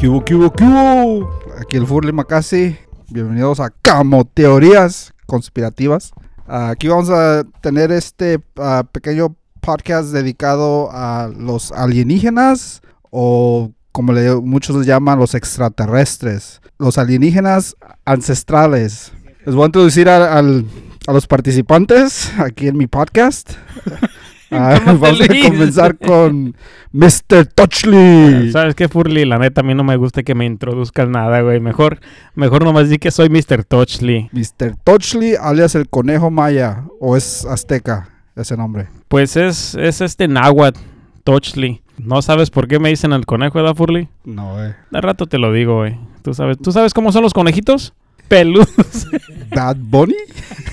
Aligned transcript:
¿Qué 0.00 0.08
hubo, 0.08 0.24
qué 0.24 0.34
hubo, 0.34 0.50
qué 0.52 0.64
hubo? 0.64 1.30
Aquí 1.60 1.76
el 1.76 1.86
Furley 1.86 2.12
Macasi. 2.12 2.74
Bienvenidos 3.10 3.60
a 3.60 3.68
Camo 3.70 4.24
Teorías 4.24 5.12
Conspirativas. 5.26 6.12
Aquí 6.46 6.88
vamos 6.88 7.10
a 7.10 7.44
tener 7.60 7.92
este 7.92 8.40
ah, 8.56 8.84
pequeño 8.90 9.36
podcast 9.60 10.08
dedicado 10.08 10.88
a 10.90 11.28
los 11.36 11.70
alienígenas 11.72 12.80
o 13.10 13.72
como 13.92 14.12
le, 14.14 14.34
muchos 14.36 14.74
les 14.76 14.86
llaman 14.86 15.18
los 15.18 15.34
extraterrestres. 15.34 16.62
Los 16.78 16.96
alienígenas 16.96 17.76
ancestrales. 18.06 19.12
Les 19.44 19.54
voy 19.54 19.64
a 19.64 19.66
introducir 19.66 20.08
a, 20.08 20.38
al- 20.38 20.64
a 21.06 21.12
los 21.12 21.26
participantes 21.26 22.32
aquí 22.38 22.68
en 22.68 22.78
mi 22.78 22.86
podcast. 22.86 23.52
Ah, 24.50 24.80
¿Cómo 24.84 24.98
te 24.98 25.12
vamos 25.12 25.20
a 25.20 25.50
comenzar 25.50 25.98
con 25.98 26.54
Mr. 26.92 27.46
Touchley. 27.54 28.50
¿Sabes 28.50 28.74
qué, 28.74 28.88
Furly? 28.88 29.24
La 29.24 29.38
neta, 29.38 29.60
a 29.60 29.64
mí 29.64 29.74
no 29.74 29.84
me 29.84 29.96
gusta 29.96 30.22
que 30.22 30.34
me 30.34 30.44
introduzcas 30.44 31.08
nada, 31.08 31.40
güey. 31.40 31.60
Mejor, 31.60 32.00
mejor 32.34 32.64
nomás 32.64 32.88
di 32.88 32.98
que 32.98 33.10
soy 33.10 33.28
Mr. 33.28 33.64
Touchley. 33.64 34.28
Mr. 34.32 34.76
Touchley, 34.82 35.34
alias 35.40 35.74
el 35.74 35.88
conejo 35.88 36.30
maya, 36.30 36.84
o 36.98 37.16
es 37.16 37.44
azteca 37.46 38.08
ese 38.34 38.56
nombre. 38.56 38.88
Pues 39.08 39.36
es, 39.36 39.74
es 39.74 40.00
este 40.00 40.26
náhuatl, 40.26 40.80
Touchley. 41.24 41.82
¿No 41.98 42.22
sabes 42.22 42.50
por 42.50 42.66
qué 42.66 42.78
me 42.78 42.88
dicen 42.88 43.12
el 43.12 43.26
conejo, 43.26 43.58
¿verdad, 43.58 43.74
Furly? 43.74 44.08
No, 44.24 44.64
eh. 44.64 44.74
De 44.90 45.00
rato 45.00 45.26
te 45.26 45.38
lo 45.38 45.52
digo, 45.52 45.78
güey. 45.78 45.96
¿Tú 46.22 46.34
sabes, 46.34 46.58
¿Tú 46.58 46.72
sabes 46.72 46.94
cómo 46.94 47.12
son 47.12 47.22
los 47.22 47.34
conejitos? 47.34 47.92
Peludos. 48.28 49.06
Bad 49.54 49.76
Bunny. 49.78 50.14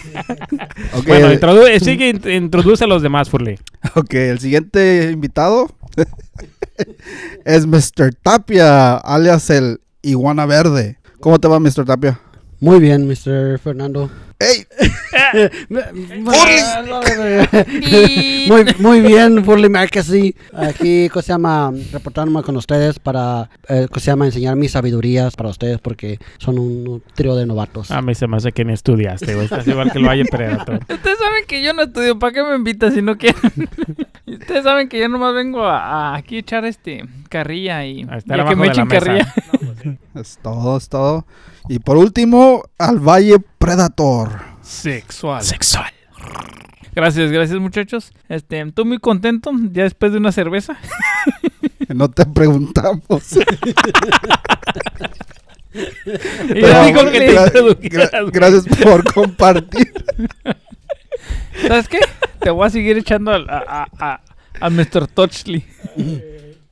Bueno, 1.05 1.31
introdu- 1.33 1.79
sigue, 1.79 2.13
int- 2.13 2.35
introduce 2.35 2.83
a 2.83 2.87
los 2.87 3.01
demás, 3.01 3.29
Furly. 3.29 3.57
ok, 3.95 4.13
el 4.13 4.39
siguiente 4.39 5.09
invitado 5.11 5.67
es 7.45 7.65
Mr. 7.65 8.13
Tapia, 8.21 8.95
alias 8.97 9.49
el 9.49 9.79
iguana 10.01 10.45
verde. 10.45 10.97
¿Cómo 11.19 11.39
te 11.39 11.47
va, 11.47 11.59
Mr. 11.59 11.85
Tapia? 11.85 12.19
Muy 12.59 12.79
bien, 12.79 13.07
Mr. 13.07 13.59
Fernando. 13.59 14.09
¡Ey! 14.39 14.67
muy, 18.47 18.65
muy 18.77 19.01
bien, 19.01 19.43
Furley 19.43 19.69
Marquesi. 19.69 20.35
Aquí, 20.53 21.09
¿cómo 21.09 21.23
se 21.23 21.29
llama? 21.29 21.71
Reportándome 21.91 22.43
con 22.43 22.55
ustedes 22.55 22.99
para, 22.99 23.49
eh, 23.67 23.87
¿cómo 23.89 23.99
se 23.99 24.11
llama? 24.11 24.25
Enseñar 24.25 24.55
mis 24.55 24.71
sabidurías 24.71 25.35
para 25.35 25.49
ustedes 25.49 25.79
porque 25.79 26.19
son 26.37 26.59
un 26.59 27.03
trío 27.15 27.35
de 27.35 27.47
novatos. 27.47 27.89
A 27.89 28.01
mí 28.03 28.13
se 28.13 28.27
me 28.27 28.37
hace 28.37 28.51
que 28.51 28.63
ni 28.63 28.73
estudiaste, 28.73 29.33
güey. 29.33 29.45
Estás 29.45 29.67
igual 29.67 29.91
que 29.91 29.97
el 29.97 30.05
Valle 30.05 30.25
Predator. 30.25 30.81
Ustedes 30.87 31.17
saben 31.17 31.45
que 31.47 31.63
yo 31.63 31.73
no 31.73 31.83
estudio, 31.83 32.19
¿para 32.19 32.33
qué 32.33 32.43
me 32.43 32.55
invitan 32.55 32.93
si 32.93 33.01
no 33.01 33.17
quieren? 33.17 33.41
Ustedes 34.27 34.63
saben 34.63 34.87
que 34.87 34.99
yo 34.99 35.09
nomás 35.09 35.33
vengo 35.33 35.65
a, 35.65 36.11
a 36.11 36.15
aquí 36.15 36.37
echar 36.37 36.63
este 36.65 37.03
carrilla 37.27 37.83
y, 37.85 38.03
A 38.03 38.19
y 38.23 38.39
a 38.39 38.45
que 38.45 38.55
me 38.55 38.67
echen 38.67 38.87
carrilla. 38.87 39.33
Es 40.15 40.39
todo, 40.41 40.77
es 40.77 40.89
todo. 40.89 41.25
Y 41.69 41.79
por 41.79 41.97
último, 41.97 42.63
al 42.77 42.99
Valle 42.99 43.37
Predator. 43.59 44.41
Sexual. 44.61 45.43
Sexual. 45.43 45.91
Gracias, 46.95 47.31
gracias 47.31 47.59
muchachos. 47.59 48.11
Este, 48.27 48.59
estoy 48.61 48.85
muy 48.85 48.97
contento 48.99 49.51
ya 49.71 49.83
después 49.83 50.11
de 50.11 50.17
una 50.17 50.31
cerveza. 50.31 50.77
No 51.95 52.09
te 52.11 52.25
preguntamos. 52.25 53.01
Y 55.73 56.53
dijo 56.53 57.11
que 57.11 57.19
te 57.19 57.33
gra- 57.35 57.45
introdujeras, 57.47 58.11
gra- 58.11 58.31
gracias 58.31 58.65
por 58.83 59.13
compartir. 59.13 59.93
¿Sabes 61.67 61.87
qué? 61.87 61.99
Te 62.39 62.49
voy 62.49 62.65
a 62.67 62.69
seguir 62.69 62.97
echando 62.97 63.31
al- 63.31 63.49
a, 63.49 63.63
a, 63.67 63.87
a, 63.99 64.21
a 64.59 64.69
Mr. 64.69 65.07
Touchley. 65.07 65.65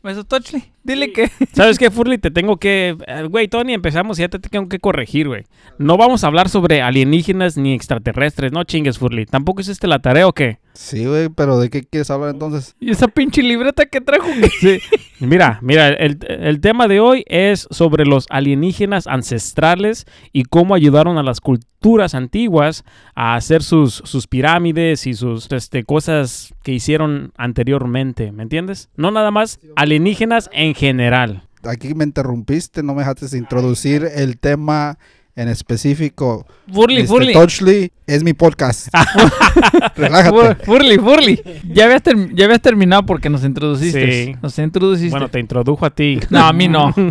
Mr. 0.03 0.23
Touchley, 0.23 0.71
dile 0.85 1.11
que... 1.11 1.29
¿Sabes 1.51 1.77
qué, 1.77 1.91
Furly? 1.91 2.17
Te 2.17 2.31
tengo 2.31 2.57
que... 2.57 2.95
eh, 3.07 3.23
Güey, 3.29 3.47
Tony, 3.49 3.73
empezamos 3.73 4.17
y 4.17 4.21
ya 4.21 4.29
te 4.29 4.39
tengo 4.39 4.69
que 4.69 4.79
corregir, 4.79 5.27
güey. 5.27 5.43
No 5.77 5.97
vamos 5.97 6.23
a 6.23 6.27
hablar 6.27 6.47
sobre 6.47 6.81
alienígenas 6.81 7.57
ni 7.57 7.73
extraterrestres. 7.73 8.51
No 8.53 8.63
chingues, 8.63 8.97
Furly. 8.97 9.25
¿Tampoco 9.25 9.61
es 9.61 9.67
este 9.67 9.87
la 9.87 9.99
tarea 9.99 10.27
o 10.27 10.33
qué? 10.33 10.59
Sí, 10.75 11.05
güey, 11.05 11.29
pero 11.29 11.57
¿de 11.57 11.69
qué 11.69 11.83
quieres 11.83 12.11
hablar 12.11 12.31
entonces? 12.31 12.75
¿Y 12.81 12.91
esa 12.91 13.07
pinche 13.07 13.41
libreta 13.41 13.85
que 13.85 14.01
trajo? 14.01 14.27
¿qué? 14.59 14.81
Mira, 15.21 15.59
mira, 15.61 15.87
el, 15.87 16.19
el 16.27 16.59
tema 16.59 16.89
de 16.89 16.99
hoy 16.99 17.23
es 17.27 17.69
sobre 17.71 18.05
los 18.05 18.25
alienígenas 18.29 19.07
ancestrales 19.07 20.05
y 20.33 20.43
cómo 20.43 20.75
ayudaron 20.75 21.17
a 21.17 21.23
las 21.23 21.39
culturas 21.39 22.13
antiguas 22.13 22.83
a 23.15 23.35
hacer 23.35 23.63
sus, 23.63 24.01
sus 24.03 24.27
pirámides 24.27 25.07
y 25.07 25.13
sus 25.13 25.49
este, 25.53 25.83
cosas 25.83 26.53
que 26.63 26.73
hicieron 26.73 27.31
anteriormente, 27.37 28.33
¿me 28.33 28.43
entiendes? 28.43 28.89
No 28.97 29.09
nada 29.09 29.31
más 29.31 29.59
alienígenas 29.77 30.49
en 30.51 30.75
general. 30.75 31.47
Aquí 31.63 31.95
me 31.95 32.03
interrumpiste, 32.03 32.83
no 32.83 32.93
me 32.93 32.99
dejaste 32.99 33.37
introducir 33.37 34.05
el 34.13 34.37
tema 34.37 34.99
en 35.35 35.49
específico. 35.49 36.45
Furly, 36.73 37.01
Mr. 37.03 37.07
Furly. 37.07 37.33
Touchley 37.33 37.91
es 38.07 38.23
mi 38.23 38.33
podcast. 38.33 38.87
Relájate. 39.95 40.65
Furly, 40.65 40.97
Furly. 40.97 41.41
Ya 41.69 41.85
habías, 41.85 42.03
term- 42.03 42.31
ya 42.35 42.45
habías 42.45 42.61
terminado 42.61 43.05
porque 43.05 43.29
nos 43.29 43.43
introduciste. 43.43 44.25
Sí. 44.25 44.35
Nos 44.41 44.57
introduciste. 44.59 45.11
Bueno, 45.11 45.29
te 45.29 45.39
introdujo 45.39 45.85
a 45.85 45.89
ti. 45.89 46.19
No, 46.29 46.45
a 46.45 46.53
mí 46.53 46.67
no. 46.67 46.93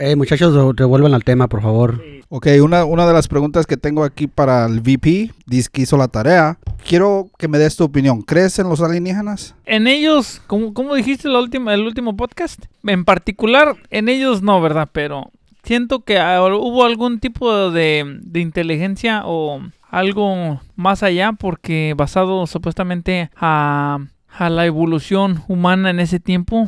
Eh, 0.00 0.14
muchachos, 0.14 0.76
devuelvan 0.76 1.12
al 1.12 1.24
tema, 1.24 1.48
por 1.48 1.60
favor. 1.60 2.00
Ok, 2.28 2.46
una, 2.62 2.84
una 2.84 3.04
de 3.04 3.12
las 3.12 3.26
preguntas 3.26 3.66
que 3.66 3.76
tengo 3.76 4.04
aquí 4.04 4.28
para 4.28 4.64
el 4.66 4.80
VP, 4.80 5.32
dice 5.44 5.68
que 5.72 5.82
hizo 5.82 5.96
la 5.96 6.06
tarea. 6.06 6.56
Quiero 6.88 7.28
que 7.36 7.48
me 7.48 7.58
des 7.58 7.74
tu 7.74 7.82
opinión. 7.82 8.22
¿Crees 8.22 8.60
en 8.60 8.68
los 8.68 8.80
alienígenas? 8.80 9.56
En 9.66 9.88
ellos, 9.88 10.40
como, 10.46 10.72
como 10.72 10.94
dijiste 10.94 11.26
la 11.28 11.40
última, 11.40 11.74
el 11.74 11.80
último 11.80 12.16
podcast, 12.16 12.66
en 12.86 13.04
particular, 13.04 13.74
en 13.90 14.08
ellos 14.08 14.40
no, 14.40 14.60
¿verdad? 14.60 14.88
Pero 14.92 15.32
siento 15.68 16.00
que 16.00 16.16
hubo 16.16 16.84
algún 16.86 17.20
tipo 17.20 17.70
de, 17.70 18.20
de 18.22 18.40
inteligencia 18.40 19.20
o 19.26 19.60
algo 19.90 20.62
más 20.76 21.02
allá, 21.02 21.34
porque 21.34 21.92
basado 21.94 22.46
supuestamente 22.46 23.30
a, 23.36 23.98
a 24.30 24.48
la 24.48 24.64
evolución 24.64 25.42
humana 25.46 25.90
en 25.90 26.00
ese 26.00 26.20
tiempo, 26.20 26.66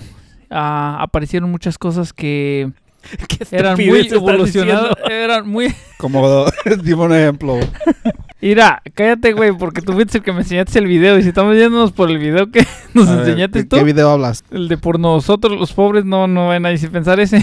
aparecieron 0.50 1.50
muchas 1.50 1.78
cosas 1.78 2.12
que 2.12 2.72
eran 3.50 3.76
muy 3.76 4.06
evolucionadas, 4.06 4.94
eran 5.10 5.48
muy... 5.48 5.74
Como, 5.96 6.44
dime 6.84 7.02
un 7.02 7.14
ejemplo. 7.14 7.58
Mira, 8.42 8.82
cállate, 8.92 9.32
güey, 9.32 9.52
porque 9.52 9.80
tú 9.80 9.94
fuiste 9.94 10.18
el 10.18 10.24
que 10.24 10.32
me 10.34 10.40
enseñaste 10.40 10.78
el 10.78 10.86
video 10.86 11.18
y 11.18 11.22
si 11.22 11.28
estamos 11.28 11.56
yéndonos 11.56 11.92
por 11.92 12.10
el 12.10 12.18
video 12.18 12.50
que 12.50 12.66
nos 12.92 13.08
A 13.08 13.16
ver, 13.16 13.28
enseñaste 13.28 13.60
¿qué, 13.60 13.64
tú, 13.64 13.76
qué 13.76 13.84
video 13.84 14.10
hablas? 14.10 14.44
el 14.50 14.68
de 14.68 14.76
por 14.76 15.00
nosotros 15.00 15.58
los 15.58 15.72
pobres, 15.72 16.04
no, 16.04 16.26
no 16.26 16.48
van 16.48 16.66
a 16.66 16.68
decir 16.68 16.90
pensar 16.90 17.18
ese. 17.18 17.42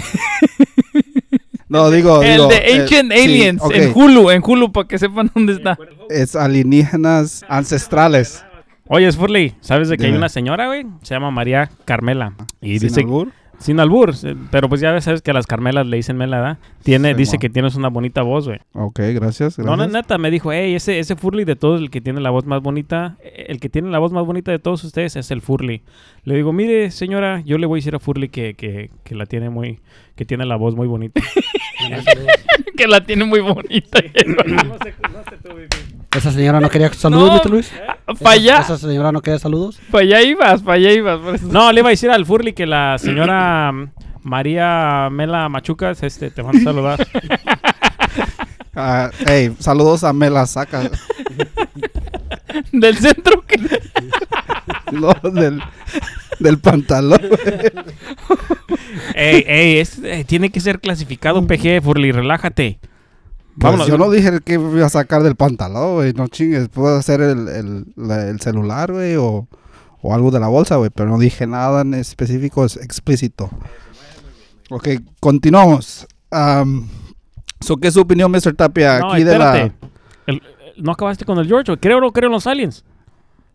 No, 1.68 1.90
digo, 1.90 2.22
el 2.22 2.32
digo, 2.32 2.48
de 2.48 2.56
eh, 2.56 2.80
Ancient 2.80 3.12
sí, 3.12 3.18
Aliens, 3.18 3.62
en 3.72 3.92
Hulu, 3.94 4.30
en 4.30 4.42
Hulu, 4.44 4.72
para 4.72 4.88
que 4.88 4.98
sepan 4.98 5.30
dónde 5.34 5.54
está. 5.54 5.78
Es 6.08 6.34
alienígenas 6.34 7.44
ancestrales. 7.48 8.44
Oye, 8.86 9.12
Furly, 9.12 9.54
¿sabes 9.60 9.90
de 9.90 9.98
que 9.98 10.06
hay 10.06 10.12
una 10.12 10.30
señora, 10.30 10.66
güey? 10.66 10.86
Se 11.02 11.14
llama 11.14 11.30
María 11.30 11.70
Carmela. 11.84 12.32
Y 12.62 12.78
¿Sin 12.78 12.88
dice... 12.88 13.00
albur? 13.00 13.32
Sin 13.58 13.80
albur, 13.80 14.14
eh, 14.22 14.36
pero 14.52 14.68
pues 14.68 14.80
ya 14.80 14.92
ves, 14.92 15.04
sabes 15.04 15.20
que 15.20 15.32
a 15.32 15.34
las 15.34 15.46
Carmelas 15.46 15.86
le 15.86 15.96
dicen 15.96 16.16
Mela, 16.16 16.36
¿verdad? 16.36 16.58
Tiene, 16.84 17.10
Sí, 17.10 17.14
dice 17.16 17.38
que 17.38 17.50
tienes 17.50 17.74
una 17.74 17.88
bonita 17.88 18.22
voz, 18.22 18.46
güey. 18.46 18.60
Ok, 18.72 19.00
gracias. 19.14 19.58
No, 19.58 19.64
no, 19.64 19.76
gracias. 19.78 19.92
neta, 19.92 20.18
me 20.18 20.30
dijo, 20.30 20.52
hey, 20.52 20.74
ese, 20.74 21.00
ese 21.00 21.16
Furly 21.16 21.44
de 21.44 21.56
todos, 21.56 21.80
el 21.80 21.90
que 21.90 22.00
tiene 22.00 22.20
la 22.20 22.30
voz 22.30 22.46
más 22.46 22.62
bonita, 22.62 23.16
eh, 23.20 23.46
el 23.48 23.58
que 23.58 23.68
tiene 23.68 23.90
la 23.90 23.98
voz 23.98 24.12
más 24.12 24.24
bonita 24.24 24.52
de 24.52 24.60
todos 24.60 24.84
ustedes 24.84 25.16
es 25.16 25.30
el 25.32 25.40
Furly. 25.40 25.82
Le 26.22 26.36
digo, 26.36 26.52
mire, 26.52 26.92
señora, 26.92 27.40
yo 27.40 27.58
le 27.58 27.66
voy 27.66 27.78
a 27.78 27.80
decir 27.80 27.96
a 27.96 27.98
Furly 27.98 28.28
que, 28.28 28.54
que, 28.54 28.90
que 29.02 29.14
la 29.16 29.26
tiene 29.26 29.50
muy, 29.50 29.80
que 30.14 30.24
tiene 30.24 30.44
la 30.46 30.54
voz 30.54 30.76
muy 30.76 30.86
bonita. 30.86 31.20
que 32.76 32.86
la 32.86 33.04
tiene 33.04 33.24
muy 33.24 33.40
bonita. 33.40 33.98
¿Esa 36.16 36.32
señora 36.32 36.58
no 36.60 36.70
quería 36.70 36.92
saludos, 36.92 37.28
No. 37.30 37.34
Mr. 37.36 37.50
Luis? 37.50 37.72
para 38.22 38.34
allá, 38.36 38.60
¿Esa 38.60 38.78
señora 38.78 39.12
no 39.12 39.20
quería 39.20 39.38
saludos? 39.38 39.78
para 39.90 40.02
allá 40.04 40.22
ibas, 40.22 40.62
para 40.62 40.74
allá 40.76 40.90
ibas. 40.92 41.20
por 41.20 41.34
eso. 41.34 41.46
no, 41.48 41.70
le 41.72 41.80
iba 41.80 41.88
a 41.88 41.90
decir 41.90 42.10
al 42.10 42.24
Furly 42.24 42.54
que 42.54 42.66
la 42.66 42.96
señora 42.98 43.72
María 44.22 45.08
Mela 45.12 45.48
Machucas, 45.48 46.02
este, 46.02 46.30
te 46.30 46.42
mando 46.42 46.58
a 46.60 46.64
saludar. 46.64 47.06
Ah, 48.80 49.10
hey, 49.26 49.56
saludos 49.58 50.04
a 50.04 50.12
Mela 50.12 50.46
Saca. 50.46 50.88
Del 52.72 52.96
centro 52.96 53.44
que... 53.44 53.58
no, 54.92 55.12
del, 55.32 55.60
del 56.38 56.58
pantalón. 56.60 57.20
ey, 59.14 59.44
ey, 59.48 59.78
es- 59.78 59.98
eh, 60.04 60.24
tiene 60.24 60.50
que 60.50 60.60
ser 60.60 60.78
clasificado 60.80 61.44
PG, 61.44 61.82
Furly, 61.82 62.12
relájate. 62.12 62.78
Pues 63.58 63.72
Vámonos. 63.72 63.86
yo 63.88 63.98
no 63.98 64.10
dije 64.10 64.40
que 64.44 64.54
iba 64.54 64.86
a 64.86 64.90
sacar 64.90 65.22
del 65.22 65.34
pantalón, 65.34 65.94
güey. 65.94 66.12
No 66.12 66.28
chingues. 66.28 66.68
Puedo 66.68 66.96
hacer 66.96 67.20
el, 67.20 67.48
el, 67.48 67.84
la- 67.96 68.28
el 68.28 68.40
celular, 68.40 68.92
güey, 68.92 69.16
o, 69.16 69.48
o 70.00 70.14
algo 70.14 70.30
de 70.30 70.38
la 70.38 70.46
bolsa, 70.48 70.76
güey. 70.76 70.90
Pero 70.94 71.08
no 71.08 71.18
dije 71.18 71.46
nada 71.46 71.80
en 71.82 71.94
específico, 71.94 72.64
es 72.64 72.76
explícito. 72.76 73.50
Ok, 74.70 74.88
continuamos. 75.20 76.06
Am, 76.30 76.86
so, 77.60 77.76
¿Qué 77.78 77.88
es 77.88 77.94
su 77.94 78.00
opinión, 78.00 78.30
Mr. 78.30 78.54
Tapia? 78.54 79.00
No, 79.00 79.12
aquí 79.12 79.24
de 79.24 79.38
la... 79.38 79.56
espérate. 79.56 79.74
El- 80.26 80.34
el- 80.76 80.84
no 80.84 80.92
acabaste 80.92 81.24
con 81.24 81.38
el 81.38 81.46
George, 81.48 81.72
güey. 81.72 81.78
¿Creo 81.80 81.98
o 81.98 82.00
no 82.00 82.12
creo 82.12 82.28
en 82.28 82.32
los 82.34 82.46
aliens? 82.46 82.84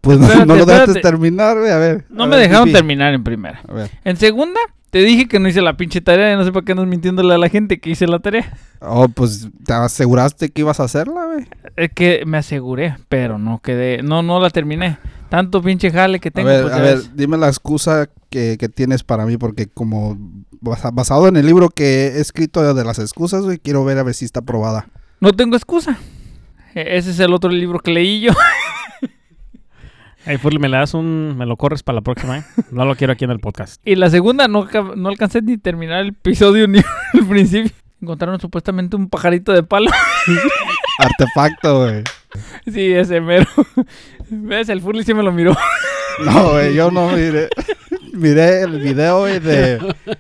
Pues 0.02 0.18
no- 0.20 0.26
Espérate, 0.26 0.46
no 0.48 0.56
lo 0.56 0.66
dejaste 0.66 1.00
terminar, 1.02 1.58
güey. 1.58 1.72
A 1.72 1.78
ver. 1.78 2.06
No 2.10 2.24
a 2.24 2.28
me 2.28 2.36
ver, 2.36 2.48
dejaron 2.50 2.66
Pipi. 2.66 2.76
terminar 2.76 3.14
en 3.14 3.24
primera. 3.24 3.62
A 3.70 3.74
ver. 3.74 3.92
En 4.04 4.18
segunda, 4.18 4.60
Te 4.94 5.00
dije 5.00 5.28
que 5.28 5.40
no 5.40 5.50
hice 5.50 5.62
la 5.62 5.76
pinche 5.76 6.02
tarea 6.02 6.32
y 6.34 6.38
no 6.38 6.46
sé 6.46 6.52
para 6.52 6.64
qué 6.64 6.72
andas 6.74 6.86
mintiéndole 6.88 7.34
a 7.34 7.38
la 7.40 7.50
gente 7.50 7.80
que 7.80 7.90
hice 7.90 8.06
la 8.08 8.20
tarea. 8.20 8.54
Oh, 8.80 9.08
pues 9.10 9.48
te 9.66 9.74
aseguraste 9.74 10.50
que 10.50 10.62
ibas 10.62 10.80
a 10.80 10.84
hacerla, 10.84 11.26
güey. 11.26 11.48
Es 11.76 11.92
que 11.94 12.24
me 12.28 12.38
aseguré, 12.38 12.96
pero 13.10 13.40
no 13.40 13.60
quedé, 13.60 14.04
no, 14.04 14.22
no 14.22 14.40
la 14.40 14.52
terminé. 14.52 15.00
Tanto 15.30 15.64
pinche 15.64 15.90
jale 15.90 16.20
que 16.20 16.30
A 16.30 16.32
tengo. 16.32 16.48
ver, 16.48 16.62
pues, 16.62 16.74
a 16.76 16.80
ver, 16.80 17.00
dime 17.16 17.38
la 17.38 17.48
excusa 17.48 18.08
que, 18.30 18.58
que 18.60 18.70
tienes 18.70 19.04
para 19.04 19.26
mí, 19.26 19.36
porque 19.38 19.66
como 19.66 20.16
basa- 20.62 20.92
basado 20.92 21.28
en 21.28 21.38
el 21.38 21.46
libro 21.48 21.70
que 21.70 22.10
he 22.10 22.20
escrito 22.22 22.74
de 22.76 22.86
las 22.86 23.00
excusas, 23.00 23.42
güey, 23.44 23.58
quiero 23.58 23.84
ver 23.84 23.98
a 23.98 24.04
ver 24.04 24.14
si 24.14 24.26
está 24.26 24.42
aprobada. 24.42 24.88
No 25.20 25.34
tengo 25.34 25.56
excusa. 25.56 25.98
E- 26.76 26.98
Ese 26.98 27.10
es 27.10 27.20
el 27.20 27.34
otro 27.34 27.50
libro 27.50 27.80
que 27.80 27.92
leí 27.92 28.22
yo. 28.22 28.32
Hey, 30.26 30.38
Furly, 30.38 30.58
me 30.58 30.70
le 30.70 30.78
das 30.78 30.94
un... 30.94 31.36
Me 31.38 31.46
lo 31.46 31.58
corres 31.58 31.84
para 31.84 31.96
la 31.98 32.02
próxima, 32.02 32.38
¿eh? 32.40 32.44
No 32.72 32.86
lo 32.86 32.96
quiero 32.96 33.14
aquí 33.14 33.26
en 33.26 33.32
el 33.32 33.40
podcast. 33.40 33.82
Y 33.86 33.96
la 33.96 34.10
segunda 34.10 34.48
no, 34.48 34.68
no 34.96 35.10
alcancé 35.10 35.42
ni 35.42 35.58
terminar 35.58 36.02
el 36.02 36.10
episodio 36.10 36.68
ni 36.70 36.80
el 36.80 37.26
principio. 37.28 37.72
Encontraron 38.02 38.40
supuestamente 38.40 38.96
un 38.96 39.10
pajarito 39.10 39.52
de 39.52 39.64
palo. 39.64 39.90
Artefacto, 41.00 41.82
güey. 41.86 42.04
sí, 42.66 42.92
ese 42.94 43.20
mero. 43.22 43.48
¿Ves? 44.30 44.70
El 44.70 44.82
Furly 44.82 45.04
sí 45.04 45.14
me 45.14 45.24
lo 45.24 45.32
miró. 45.32 45.56
No, 46.26 46.52
güey, 46.52 46.74
yo 46.76 46.92
no 46.92 47.10
miré. 47.10 47.50
Miré 48.14 48.62
el 48.62 48.80
video, 48.80 49.22
güey, 49.22 49.40
de, 49.40 49.80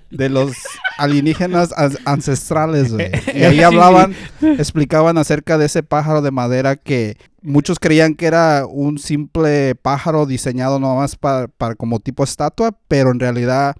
de 0.09 0.29
los 0.29 0.53
alienígenas 0.97 1.71
as- 1.77 1.99
ancestrales, 2.05 2.91
güey. 2.93 3.11
Y 3.35 3.43
ahí 3.43 3.61
hablaban, 3.61 4.15
explicaban 4.41 5.17
acerca 5.17 5.57
de 5.59 5.67
ese 5.67 5.83
pájaro 5.83 6.21
de 6.23 6.31
madera 6.31 6.75
que 6.77 7.17
muchos 7.43 7.79
creían 7.79 8.15
que 8.15 8.25
era 8.25 8.65
un 8.65 8.97
simple 8.97 9.75
pájaro 9.75 10.25
diseñado 10.25 10.79
nomás 10.79 11.15
para, 11.15 11.47
para 11.47 11.75
como 11.75 11.99
tipo 11.99 12.23
estatua, 12.23 12.77
pero 12.87 13.11
en 13.11 13.19
realidad 13.19 13.75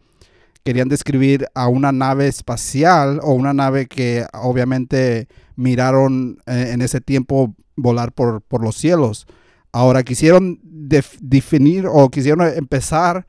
querían 0.64 0.90
describir 0.90 1.48
a 1.56 1.68
una 1.68 1.92
nave 1.92 2.28
espacial 2.28 3.20
o 3.24 3.34
una 3.34 3.54
nave 3.54 3.88
que 3.88 4.26
obviamente 4.34 5.28
miraron 5.56 6.38
eh, 6.46 6.70
en 6.74 6.82
ese 6.82 7.02
tiempo 7.02 7.56
volar 7.76 8.12
por, 8.12 8.42
por 8.42 8.64
los 8.64 8.76
cielos. 8.76 9.26
Ahora 9.72 10.04
quisieron 10.04 10.60
def- 10.64 11.18
definir 11.20 11.86
o 11.88 12.10
quisieron 12.10 12.48
empezar 12.56 13.26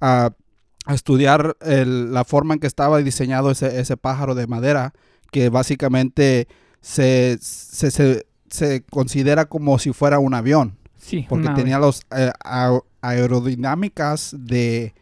a, 0.00 0.30
estudiar 0.88 1.56
la 1.60 2.24
forma 2.24 2.54
en 2.54 2.60
que 2.60 2.66
estaba 2.68 2.98
diseñado 2.98 3.50
ese, 3.50 3.80
ese 3.80 3.96
pájaro 3.96 4.34
de 4.36 4.46
madera, 4.46 4.92
que 5.32 5.48
básicamente 5.48 6.46
se, 6.80 7.38
se, 7.40 7.90
se- 7.90 8.26
se 8.48 8.82
considera 8.84 9.44
como 9.46 9.78
si 9.78 9.92
fuera 9.92 10.18
un 10.18 10.34
avión, 10.34 10.76
Sí, 10.96 11.24
porque 11.28 11.48
tenía 11.54 11.78
los 11.78 12.02
eh, 12.16 12.30
aerodinámicas 13.00 14.34
de 14.38 14.94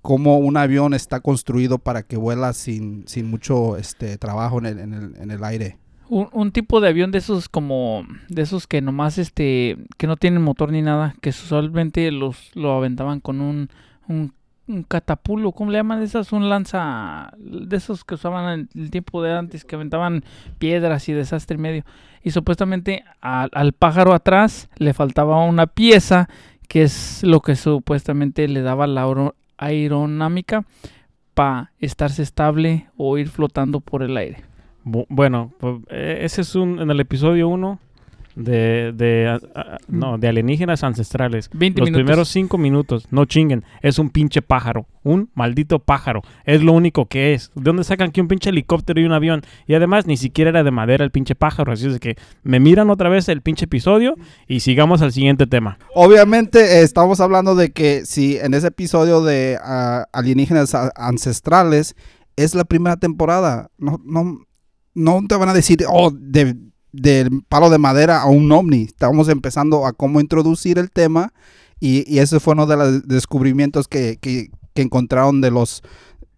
cómo 0.00 0.38
un 0.38 0.56
avión 0.56 0.94
está 0.94 1.20
construido 1.20 1.78
para 1.78 2.02
que 2.02 2.16
vuela 2.16 2.52
sin, 2.52 3.06
sin 3.06 3.30
mucho 3.30 3.76
este, 3.76 4.18
trabajo 4.18 4.58
en 4.58 4.66
el, 4.66 4.78
en 4.78 4.94
el- 4.94 5.16
en 5.16 5.30
el 5.30 5.44
aire. 5.44 5.78
Un, 6.08 6.28
un 6.32 6.52
tipo 6.52 6.80
de 6.80 6.88
avión 6.88 7.10
de 7.10 7.18
esos 7.18 7.48
como 7.48 8.04
de 8.28 8.42
esos 8.42 8.66
que 8.66 8.82
nomás 8.82 9.16
este 9.18 9.78
que 9.96 10.06
no 10.06 10.16
tienen 10.16 10.42
motor 10.42 10.70
ni 10.70 10.82
nada 10.82 11.14
que 11.22 11.30
usualmente 11.30 12.10
los 12.10 12.50
lo 12.54 12.72
aventaban 12.74 13.20
con 13.20 13.40
un 13.40 13.70
un, 14.08 14.34
un 14.68 14.84
catapulo 14.84 15.52
cómo 15.52 15.70
le 15.70 15.78
llaman 15.78 16.02
esas 16.02 16.32
un 16.32 16.48
lanza 16.48 17.32
de 17.38 17.76
esos 17.76 18.04
que 18.04 18.14
usaban 18.14 18.68
en 18.74 18.82
el 18.82 18.90
tiempo 18.90 19.22
de 19.22 19.32
antes 19.32 19.64
que 19.64 19.74
aventaban 19.74 20.24
piedras 20.58 21.08
y 21.08 21.12
desastre 21.12 21.58
medio. 21.58 21.84
Y 22.22 22.30
supuestamente 22.30 23.04
al, 23.20 23.72
pájaro 23.72 24.14
atrás 24.14 24.68
le 24.76 24.94
faltaba 24.94 25.44
una 25.44 25.66
pieza 25.66 26.28
que 26.68 26.82
es 26.82 27.22
lo 27.24 27.40
que 27.40 27.56
supuestamente 27.56 28.46
le 28.48 28.62
daba 28.62 28.86
la 28.86 29.02
aero- 29.04 29.34
aerodinámica 29.58 30.64
para 31.34 31.72
estarse 31.78 32.22
estable 32.22 32.88
o 32.96 33.18
ir 33.18 33.28
flotando 33.28 33.80
por 33.80 34.02
el 34.02 34.16
aire. 34.16 34.44
Bu- 34.84 35.06
bueno, 35.08 35.52
pues, 35.58 35.76
eh, 35.90 36.18
ese 36.22 36.42
es 36.42 36.54
un... 36.54 36.78
En 36.80 36.90
el 36.90 37.00
episodio 37.00 37.48
1 37.48 37.78
de... 38.34 38.92
de 38.94 39.38
no, 39.88 40.18
de 40.18 40.28
alienígenas 40.28 40.84
ancestrales. 40.84 41.50
20 41.52 41.80
Los 41.80 41.86
minutos. 41.88 42.04
primeros 42.04 42.28
cinco 42.28 42.58
minutos, 42.58 43.06
no 43.10 43.24
chinguen, 43.24 43.64
es 43.80 43.98
un 43.98 44.10
pinche 44.10 44.42
pájaro, 44.42 44.86
un 45.02 45.30
maldito 45.34 45.78
pájaro, 45.78 46.22
es 46.44 46.62
lo 46.62 46.72
único 46.72 47.06
que 47.06 47.34
es. 47.34 47.50
¿De 47.54 47.62
dónde 47.62 47.84
sacan 47.84 48.10
que 48.10 48.20
un 48.20 48.28
pinche 48.28 48.50
helicóptero 48.50 49.00
y 49.00 49.04
un 49.04 49.12
avión? 49.12 49.42
Y 49.66 49.74
además 49.74 50.06
ni 50.06 50.16
siquiera 50.16 50.50
era 50.50 50.64
de 50.64 50.70
madera 50.70 51.04
el 51.04 51.10
pinche 51.10 51.34
pájaro, 51.34 51.72
así 51.72 51.86
es 51.86 52.00
que 52.00 52.16
me 52.42 52.60
miran 52.60 52.90
otra 52.90 53.08
vez 53.08 53.28
el 53.28 53.42
pinche 53.42 53.64
episodio 53.64 54.14
y 54.46 54.60
sigamos 54.60 55.02
al 55.02 55.12
siguiente 55.12 55.46
tema. 55.46 55.78
Obviamente 55.94 56.78
eh, 56.78 56.82
estamos 56.82 57.20
hablando 57.20 57.54
de 57.54 57.72
que 57.72 58.04
si 58.06 58.38
en 58.38 58.54
ese 58.54 58.68
episodio 58.68 59.22
de 59.22 59.58
ah, 59.62 60.06
alienígenas 60.12 60.74
ancestrales 60.94 61.94
es 62.36 62.54
la 62.54 62.64
primera 62.64 62.96
temporada, 62.96 63.70
no, 63.78 64.00
no, 64.04 64.46
no 64.94 65.20
te 65.28 65.36
van 65.36 65.48
a 65.48 65.54
decir, 65.54 65.84
oh, 65.88 66.10
de, 66.10 66.56
del 66.92 67.42
palo 67.48 67.70
de 67.70 67.78
madera 67.78 68.20
a 68.22 68.26
un 68.26 68.50
ovni. 68.52 68.82
Estamos 68.82 69.28
empezando 69.28 69.86
a 69.86 69.92
cómo 69.92 70.20
introducir 70.20 70.78
el 70.78 70.90
tema 70.90 71.32
y, 71.80 72.04
y 72.12 72.18
ese 72.20 72.38
fue 72.40 72.52
uno 72.54 72.66
de 72.66 72.76
los 72.76 73.08
descubrimientos 73.08 73.88
que, 73.88 74.18
que- 74.20 74.50
que 74.74 74.80
encontraron 74.82 75.40
de, 75.42 75.50
los, 75.50 75.82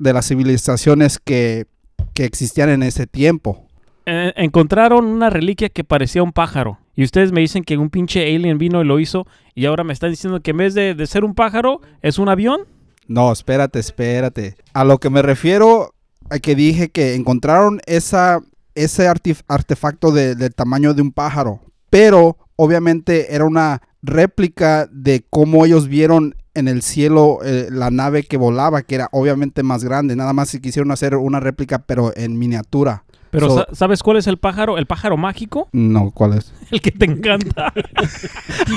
de 0.00 0.12
las 0.12 0.26
civilizaciones 0.26 1.18
que, 1.20 1.66
que 2.14 2.24
existían 2.24 2.68
en 2.68 2.82
ese 2.82 3.06
tiempo. 3.06 3.68
Eh, 4.06 4.32
encontraron 4.36 5.04
una 5.04 5.30
reliquia 5.30 5.68
que 5.68 5.84
parecía 5.84 6.22
un 6.24 6.32
pájaro. 6.32 6.78
Y 6.96 7.04
ustedes 7.04 7.30
me 7.30 7.40
dicen 7.42 7.62
que 7.62 7.76
un 7.78 7.90
pinche 7.90 8.22
alien 8.34 8.58
vino 8.58 8.82
y 8.82 8.84
lo 8.84 8.98
hizo. 8.98 9.26
Y 9.54 9.66
ahora 9.66 9.84
me 9.84 9.92
están 9.92 10.10
diciendo 10.10 10.40
que 10.40 10.50
en 10.50 10.56
vez 10.56 10.74
de, 10.74 10.94
de 10.94 11.06
ser 11.06 11.24
un 11.24 11.34
pájaro, 11.36 11.80
es 12.02 12.18
un 12.18 12.28
avión. 12.28 12.62
No, 13.06 13.30
espérate, 13.32 13.78
espérate. 13.78 14.56
A 14.72 14.82
lo 14.84 14.98
que 14.98 15.10
me 15.10 15.22
refiero 15.22 15.94
a 16.28 16.38
que 16.40 16.54
dije 16.56 16.88
que 16.90 17.14
encontraron 17.14 17.80
esa, 17.86 18.40
ese 18.75 19.09
artefacto 19.09 20.11
de- 20.12 20.35
del 20.35 20.55
tamaño 20.55 20.94
de 20.94 21.03
un 21.03 21.12
pájaro, 21.12 21.61
pero 21.91 22.37
obviamente 22.56 23.35
era 23.35 23.44
una 23.44 23.82
réplica 24.03 24.87
de 24.91 25.25
cómo 25.31 25.65
ellos 25.65 25.88
vieron 25.88 26.35
en 26.55 26.69
el 26.69 26.82
cielo 26.82 27.38
eh, 27.44 27.69
la 27.71 27.91
nave 27.91 28.23
que 28.23 28.37
volaba, 28.37 28.82
que 28.82 28.94
era 28.94 29.09
obviamente 29.12 29.62
más 29.62 29.82
grande. 29.82 30.15
Nada 30.15 30.32
más 30.32 30.50
si 30.50 30.61
quisieron 30.61 30.91
hacer 30.93 31.17
una 31.17 31.41
réplica, 31.41 31.79
pero 31.81 32.12
en 32.17 32.38
miniatura. 32.38 33.05
Pero 33.31 33.49
So- 33.50 33.67
¿sabes 33.73 34.03
cuál 34.05 34.19
es 34.19 34.29
el 34.29 34.37
pájaro? 34.38 34.79
El 34.79 34.87
pájaro 34.87 35.17
mágico. 35.17 35.69
No, 35.73 36.12
¿cuál 36.12 36.35
es? 36.35 36.53
El 36.71 36.81
que 36.81 36.93
te 36.93 37.06
encanta. 37.06 37.73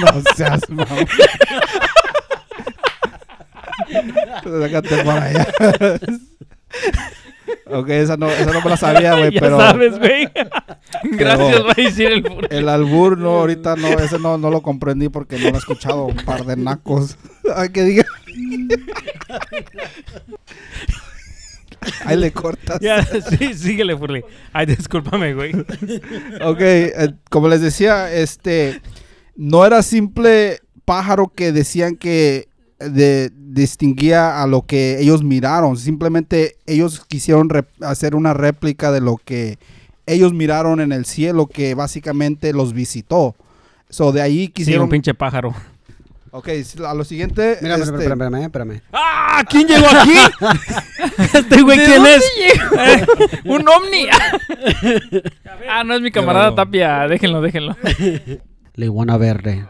No 0.02 0.08
seas. 0.36 0.62
Sácate 4.44 5.04
por 5.04 5.14
allá. 5.14 5.48
Ok, 7.66 7.90
esa 7.90 8.18
no, 8.18 8.30
esa 8.30 8.52
no 8.52 8.62
me 8.62 8.70
la 8.70 8.78
sabía, 8.78 9.16
güey, 9.18 9.32
ya 9.32 9.40
pero 9.40 9.58
sabes, 9.58 10.00
güey. 10.00 10.30
Gracias, 11.04 11.66
va 11.66 11.72
a 11.72 11.82
decir 11.82 12.12
el 12.12 12.24
furry. 12.24 12.48
el 12.50 12.70
albur 12.70 13.18
no, 13.18 13.40
ahorita 13.40 13.76
no, 13.76 13.88
ese 13.88 14.20
no, 14.20 14.38
no 14.38 14.50
lo 14.50 14.62
comprendí 14.62 15.10
porque 15.10 15.38
no 15.38 15.50
lo 15.50 15.56
he 15.56 15.60
escuchado 15.60 16.06
un 16.06 16.16
par 16.18 16.46
de 16.46 16.56
nacos. 16.56 17.18
Ay, 17.56 17.70
que 17.70 17.84
diga. 17.84 18.06
Ahí 22.06 22.18
le 22.18 22.32
cortas. 22.32 22.80
Ya, 22.82 23.04
sí, 23.04 23.54
síguele, 23.54 23.96
Furley. 23.96 24.24
Ay, 24.52 24.66
discúlpame, 24.66 25.34
güey. 25.34 25.54
Ok, 26.42 26.60
eh, 26.60 27.14
como 27.30 27.48
les 27.48 27.62
decía, 27.62 28.12
este 28.12 28.82
no 29.36 29.66
era 29.66 29.84
simple 29.84 30.60
pájaro 30.84 31.32
que 31.34 31.52
decían 31.52 31.96
que 31.96 32.48
de- 32.80 33.32
distinguía 33.36 34.42
a 34.42 34.48
lo 34.48 34.64
que 34.64 35.00
ellos 35.00 35.24
miraron. 35.24 35.78
Simplemente 35.78 36.58
ellos 36.66 37.04
quisieron 37.08 37.50
hacer 37.82 38.16
una 38.16 38.34
réplica 38.34 38.92
de 38.92 39.02
lo 39.02 39.18
que 39.18 39.58
ellos 40.06 40.34
miraron 40.34 40.80
en 40.80 40.92
el 40.92 41.06
cielo, 41.06 41.48
que 41.48 41.74
básicamente 41.76 42.54
los 42.54 42.74
visitó. 42.74 43.36
So, 43.90 44.12
de 44.12 44.22
ahí 44.22 44.46
Sí, 44.46 44.50
quisieron. 44.50 44.84
un 44.84 44.90
pinche 44.90 45.14
pájaro. 45.14 45.54
ok, 46.32 46.50
a 46.86 46.94
lo 46.94 47.04
siguiente. 47.04 47.58
Mira, 47.62 47.76
este, 47.76 47.90
espérame, 47.90 48.22
espérame, 48.24 48.44
espérame. 48.44 48.82
¡Ah! 48.94 49.44
¿Quién 49.50 49.68
llegó 49.68 49.86
aquí? 49.88 50.18
este 51.34 51.62
güey, 51.62 51.78
¿De 51.78 51.86
¿quién 51.86 52.06
es? 52.06 52.24
Eh, 52.78 53.06
¡Un 53.46 53.68
ovni! 53.68 54.08
ah, 55.70 55.84
no 55.84 55.96
es 55.96 56.02
mi 56.02 56.12
camarada 56.12 56.50
Yo- 56.50 56.56
Tapia. 56.56 57.08
Déjenlo, 57.08 57.42
déjenlo. 57.42 57.76
Liguana 58.76 59.18
verde. 59.18 59.66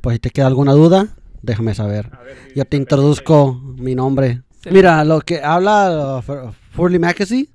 Pues 0.00 0.14
si 0.16 0.20
te 0.20 0.30
queda 0.30 0.46
alguna 0.46 0.72
duda, 0.72 1.08
déjame 1.42 1.74
saber. 1.74 2.10
Yo 2.54 2.64
te 2.64 2.76
introduzco 2.76 3.54
mi 3.76 3.94
nombre. 3.94 4.42
Sí. 4.62 4.70
Mira, 4.72 5.04
lo 5.04 5.20
que 5.20 5.42
habla 5.42 6.18
uh, 6.18 6.22
Fur- 6.22 6.52
Furley 6.72 6.98
Magazine. 6.98 7.48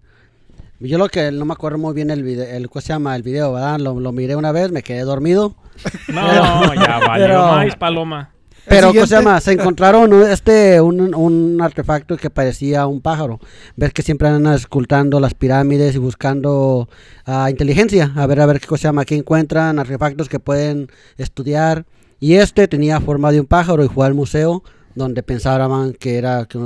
Yo 0.80 0.98
lo 0.98 1.08
que 1.08 1.32
no 1.32 1.46
me 1.46 1.54
acuerdo 1.54 1.78
muy 1.78 1.94
bien 1.94 2.10
el 2.10 2.22
video, 2.24 2.46
el, 2.46 2.70
¿cómo 2.70 2.82
se 2.82 2.90
llama? 2.90 3.16
El 3.16 3.24
video, 3.24 3.54
¿verdad? 3.54 3.80
Lo, 3.80 4.00
lo 4.00 4.12
miré 4.12 4.36
una 4.36 4.52
vez, 4.52 4.72
me 4.72 4.84
quedé 4.84 5.02
dormido. 5.02 5.56
No, 6.08 6.74
ya 6.76 7.00
valió 7.00 7.26
pero- 7.28 7.42
más, 7.48 7.76
paloma. 7.76 8.32
Pero, 8.68 8.88
¿cómo 8.88 9.06
se 9.06 9.16
llama? 9.16 9.40
Se 9.42 9.52
encontraron 9.52 10.12
un- 10.12 10.24
este, 10.28 10.82
un, 10.82 11.14
un 11.14 11.62
artefacto 11.62 12.18
que 12.18 12.32
parecía 12.32 12.88
un 12.88 13.00
pájaro. 13.00 13.40
Ver 13.76 13.94
que 13.94 14.02
siempre 14.02 14.28
andan 14.28 14.56
escultando 14.56 15.20
las 15.20 15.36
pirámides 15.36 15.94
y 15.94 16.00
buscando 16.00 16.90
ah, 17.28 17.48
inteligencia. 17.52 18.12
A 18.16 18.26
ver, 18.26 18.42
a 18.42 18.48
ver 18.48 18.60
qué 18.60 18.66
cosa 18.66 18.82
se 18.82 18.88
llama. 18.88 19.06
Que 19.06 19.16
encuentran 19.16 19.78
artefactos 19.78 20.30
que 20.30 20.40
pueden 20.40 20.88
estudiar. 21.18 21.86
Y 22.20 22.36
este 22.36 22.68
tenía 22.68 23.00
forma 23.02 23.32
de 23.32 23.40
un 23.42 23.46
pájaro 23.46 23.84
y 23.84 23.90
fue 23.90 24.06
al 24.06 24.14
museo 24.14 24.64
donde 24.96 25.22
pensaban 25.24 25.94
que 25.94 26.18
era, 26.18 26.46
que, 26.46 26.58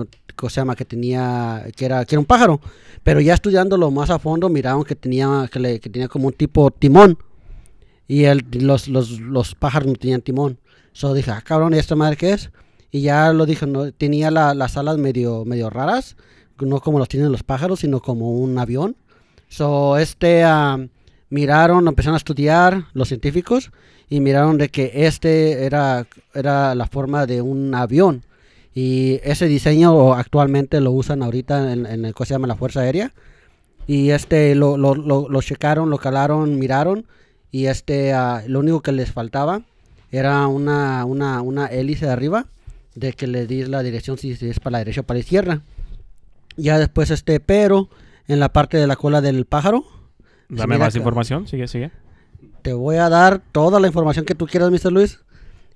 se 0.49 0.61
llama 0.61 0.75
que 0.75 0.85
tenía 0.85 1.65
que 1.75 1.85
era 1.85 2.05
que 2.05 2.15
era 2.15 2.19
un 2.19 2.25
pájaro, 2.25 2.61
pero 3.03 3.19
ya 3.19 3.33
estudiándolo 3.33 3.89
más 3.91 4.09
a 4.09 4.19
fondo 4.19 4.47
miraron 4.49 4.83
que 4.83 4.95
tenía 4.95 5.49
que, 5.51 5.59
le- 5.59 5.79
que 5.79 5.89
tenía 5.89 6.07
como 6.07 6.27
un 6.27 6.33
tipo 6.33 6.69
timón 6.71 7.17
y 8.07 8.25
el, 8.25 8.45
los, 8.51 8.87
los, 8.87 9.19
los 9.19 9.55
pájaros 9.55 9.87
no 9.87 9.93
tenían 9.95 10.21
timón. 10.21 10.59
So 10.93 11.13
dije, 11.13 11.31
ah, 11.31 11.41
cabrón, 11.41 11.73
¿y 11.73 11.77
esta 11.77 11.95
madre 11.95 12.17
qué 12.17 12.33
es? 12.33 12.51
Y 12.91 13.01
ya 13.01 13.31
lo 13.33 13.45
dije, 13.45 13.65
no, 13.67 13.91
tenía 13.91 14.31
la- 14.31 14.53
las 14.53 14.77
alas 14.77 14.97
medio, 14.97 15.45
medio 15.45 15.69
raras, 15.69 16.15
no 16.59 16.79
como 16.81 16.99
los 16.99 17.07
tienen 17.07 17.31
los 17.31 17.43
pájaros, 17.43 17.79
sino 17.81 17.99
como 18.01 18.31
un 18.31 18.57
avión. 18.57 18.95
So, 19.47 19.97
este, 19.97 20.43
miraron, 21.29 21.87
empezaron 21.87 22.15
a 22.15 22.17
estudiar 22.17 22.85
los 22.93 23.07
científicos 23.07 23.71
y 24.09 24.19
miraron 24.19 24.57
de 24.57 24.69
que 24.69 24.91
este 25.05 25.65
era, 25.65 26.07
era 26.33 26.75
la 26.75 26.87
forma 26.87 27.25
de 27.25 27.41
un 27.41 27.73
avión. 27.75 28.23
Y 28.73 29.19
ese 29.23 29.47
diseño 29.47 30.13
actualmente 30.13 30.79
lo 30.79 30.91
usan 30.91 31.23
ahorita 31.23 31.73
en, 31.73 31.85
en 31.85 32.05
el 32.05 32.13
que 32.13 32.25
se 32.25 32.33
llama 32.33 32.47
la 32.47 32.55
Fuerza 32.55 32.81
Aérea. 32.81 33.11
Y 33.87 34.11
este 34.11 34.53
lo, 34.55 34.77
lo, 34.77 34.93
lo, 34.95 35.41
checaron, 35.41 35.89
lo 35.89 35.97
calaron, 35.97 36.59
miraron. 36.59 37.05
Y 37.51 37.65
este 37.65 38.13
ah, 38.13 38.43
lo 38.47 38.59
único 38.59 38.81
que 38.81 38.91
les 38.91 39.11
faltaba 39.11 39.63
era 40.11 40.47
una, 40.47 41.05
una, 41.05 41.41
una 41.41 41.67
hélice 41.67 42.05
de 42.05 42.11
arriba 42.11 42.45
de 42.95 43.13
que 43.13 43.27
le 43.27 43.47
di 43.47 43.65
la 43.65 43.81
dirección 43.81 44.17
si, 44.17 44.35
si 44.35 44.49
es 44.49 44.59
para 44.59 44.73
la 44.73 44.77
derecha 44.79 45.01
o 45.01 45.03
para 45.03 45.15
la 45.15 45.21
izquierda. 45.21 45.61
Ya 46.57 46.77
después 46.77 47.09
este, 47.11 47.39
pero 47.39 47.89
en 48.27 48.39
la 48.39 48.49
parte 48.49 48.77
de 48.77 48.87
la 48.87 48.95
cola 48.95 49.21
del 49.21 49.45
pájaro, 49.45 49.85
Dame 50.49 50.77
más 50.77 50.95
información, 50.95 51.47
sigue, 51.47 51.67
sigue. 51.67 51.91
te 52.61 52.73
voy 52.73 52.97
a 52.97 53.09
dar 53.09 53.41
toda 53.51 53.79
la 53.79 53.87
información 53.87 54.25
que 54.25 54.35
tú 54.35 54.45
quieras, 54.47 54.71
Mr. 54.71 54.91
Luis. 54.91 55.19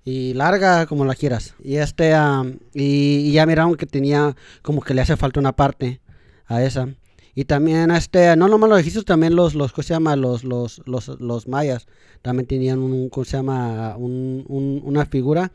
Y 0.06 0.34
larga 0.34 0.86
como 0.86 1.06
la 1.06 1.16
quieras. 1.16 1.56
Y 1.64 1.78
este, 1.78 2.14
am, 2.14 2.60
y, 2.74 3.20
y 3.20 3.32
ya 3.32 3.46
miraron 3.46 3.76
que 3.76 3.86
tenía 3.86 4.36
como 4.62 4.82
que 4.82 4.94
le 4.94 5.02
hace 5.02 5.16
falta 5.16 5.40
una 5.40 5.54
parte 5.56 6.02
a 6.46 6.62
esa. 6.62 6.90
Y 7.36 7.46
también 7.46 7.90
este, 7.90 8.36
no 8.36 8.50
nomás 8.50 8.70
los 8.70 8.80
egipcios, 8.82 9.06
también 9.06 9.34
los, 9.36 9.56
los, 9.56 9.72
¿cómo 9.72 9.84
se 9.84 9.94
llama? 9.94 10.16
Los, 10.18 10.44
los, 10.44 10.82
los, 10.86 11.08
los 11.22 11.48
mayas 11.48 11.88
también 12.22 12.48
tenían 12.48 12.80
un, 12.80 13.08
¿cómo 13.10 13.24
se 13.24 13.38
llama? 13.38 13.96
Un, 13.96 14.44
un- 14.50 14.82
una 14.84 15.06
figura 15.06 15.52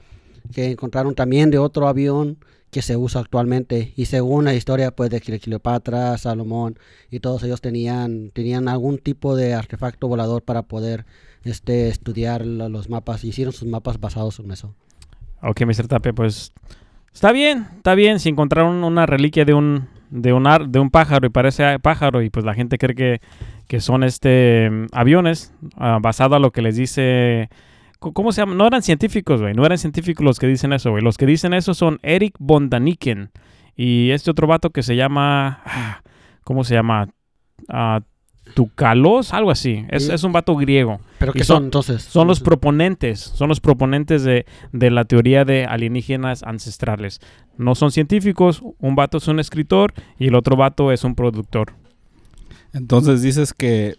que 0.54 0.70
encontraron 0.70 1.14
también 1.14 1.50
de 1.50 1.58
otro 1.58 1.86
avión 1.86 2.38
que 2.70 2.82
se 2.82 2.96
usa 2.96 3.20
actualmente. 3.20 3.92
Y 3.96 4.06
según 4.06 4.44
la 4.44 4.54
historia, 4.54 4.90
pues, 4.90 5.10
de 5.10 5.20
Cle- 5.22 5.40
Cleopatra, 5.40 6.16
Salomón 6.18 6.78
y 7.10 7.20
todos 7.20 7.42
ellos 7.42 7.60
tenían, 7.60 8.30
tenían 8.34 8.68
algún 8.68 8.98
tipo 8.98 9.36
de 9.36 9.54
artefacto 9.54 10.08
volador 10.08 10.42
para 10.42 10.62
poder 10.62 11.06
este, 11.44 11.88
estudiar 11.88 12.44
los 12.44 12.88
mapas. 12.90 13.24
Hicieron 13.24 13.52
sus 13.52 13.68
mapas 13.68 14.00
basados 14.00 14.38
en 14.40 14.50
eso. 14.50 14.74
Ok, 15.42 15.62
Mr. 15.62 15.86
Tapia, 15.88 16.12
pues 16.12 16.52
está 17.14 17.32
bien, 17.32 17.66
está 17.76 17.94
bien. 17.94 18.18
Si 18.18 18.28
encontraron 18.28 18.84
una 18.84 19.06
reliquia 19.06 19.44
de 19.44 19.54
un 19.54 19.88
de 20.10 20.32
un 20.32 20.44
de 20.70 20.78
un 20.78 20.90
pájaro 20.90 21.26
y 21.26 21.30
parece 21.30 21.78
pájaro 21.80 22.22
y 22.22 22.30
pues 22.30 22.42
la 22.44 22.54
gente 22.54 22.78
cree 22.78 22.94
que, 22.96 23.20
que 23.66 23.78
son 23.80 24.02
este 24.04 24.70
aviones 24.92 25.52
ah, 25.76 25.98
basado 26.00 26.34
a 26.34 26.38
lo 26.38 26.50
que 26.50 26.62
les 26.62 26.76
dice 26.76 27.50
¿Cómo 27.98 28.30
se 28.32 28.42
llama? 28.42 28.54
No 28.54 28.66
eran 28.66 28.82
científicos, 28.82 29.40
güey. 29.40 29.54
No 29.54 29.66
eran 29.66 29.78
científicos 29.78 30.24
los 30.24 30.38
que 30.38 30.46
dicen 30.46 30.72
eso, 30.72 30.90
güey. 30.90 31.02
Los 31.02 31.16
que 31.16 31.26
dicen 31.26 31.52
eso 31.52 31.74
son 31.74 31.98
Eric 32.02 32.34
von 32.38 32.70
Daniken 32.70 33.30
y 33.76 34.10
este 34.10 34.30
otro 34.30 34.46
vato 34.46 34.70
que 34.70 34.82
se 34.82 34.94
llama 34.96 35.60
ah, 35.64 36.02
¿cómo 36.44 36.62
se 36.64 36.74
llama? 36.74 37.08
Ah, 37.68 38.00
Tucalos, 38.54 39.34
algo 39.34 39.50
así. 39.50 39.84
Es, 39.90 40.06
Sí. 40.06 40.12
es 40.12 40.24
un 40.24 40.32
vato 40.32 40.56
griego. 40.56 41.00
¿Pero 41.18 41.32
qué 41.34 41.44
son- 41.44 41.56
son, 41.56 41.64
entonces? 41.64 42.02
Son 42.02 42.26
los 42.26 42.40
proponentes, 42.40 43.20
son 43.20 43.48
los 43.50 43.60
proponentes 43.60 44.22
de, 44.22 44.46
de 44.72 44.90
la 44.90 45.04
teoría 45.04 45.44
de 45.44 45.64
alienígenas 45.66 46.42
ancestrales. 46.44 47.20
No 47.58 47.74
son 47.74 47.90
científicos, 47.92 48.62
un 48.78 48.94
vato 48.94 49.18
es 49.18 49.28
un 49.28 49.38
escritor 49.38 49.92
y 50.18 50.28
el 50.28 50.34
otro 50.34 50.56
vato 50.56 50.92
es 50.92 51.04
un 51.04 51.14
productor. 51.14 51.74
Entonces 52.72 53.20
dices 53.22 53.52
que, 53.52 53.96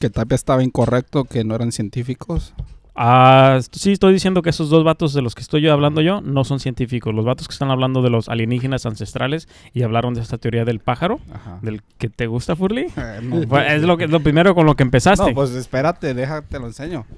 que 0.00 0.10
Tapia 0.10 0.34
estaba 0.34 0.64
incorrecto, 0.64 1.24
que 1.24 1.44
no 1.44 1.54
eran 1.54 1.70
científicos. 1.70 2.54
Ah, 2.94 3.58
sí, 3.72 3.92
estoy 3.92 4.12
diciendo 4.12 4.42
que 4.42 4.50
esos 4.50 4.68
dos 4.68 4.84
vatos 4.84 5.14
de 5.14 5.22
los 5.22 5.34
que 5.34 5.40
estoy 5.40 5.62
yo 5.62 5.72
hablando 5.72 6.02
yo 6.02 6.20
no 6.20 6.44
son 6.44 6.60
científicos. 6.60 7.14
Los 7.14 7.24
vatos 7.24 7.48
que 7.48 7.52
están 7.52 7.70
hablando 7.70 8.02
de 8.02 8.10
los 8.10 8.28
alienígenas 8.28 8.84
ancestrales 8.84 9.48
y 9.72 9.82
hablaron 9.82 10.12
de 10.14 10.20
esta 10.20 10.36
teoría 10.38 10.64
del 10.66 10.78
pájaro, 10.80 11.18
Ajá. 11.32 11.58
del 11.62 11.82
que 11.98 12.08
te 12.10 12.26
gusta, 12.26 12.54
Furley. 12.56 12.86
Eh, 12.96 13.20
no, 13.22 13.42
Fue- 13.48 13.74
es 13.76 13.82
lo, 13.82 13.96
que, 13.96 14.06
lo 14.08 14.20
primero 14.20 14.54
con 14.54 14.66
lo 14.66 14.76
que 14.76 14.82
empezaste. 14.82 15.24
No, 15.30 15.34
pues 15.34 15.50
espérate, 15.52 16.12
déjate 16.14 16.58
lo 16.58 16.66
enseño. 16.66 17.06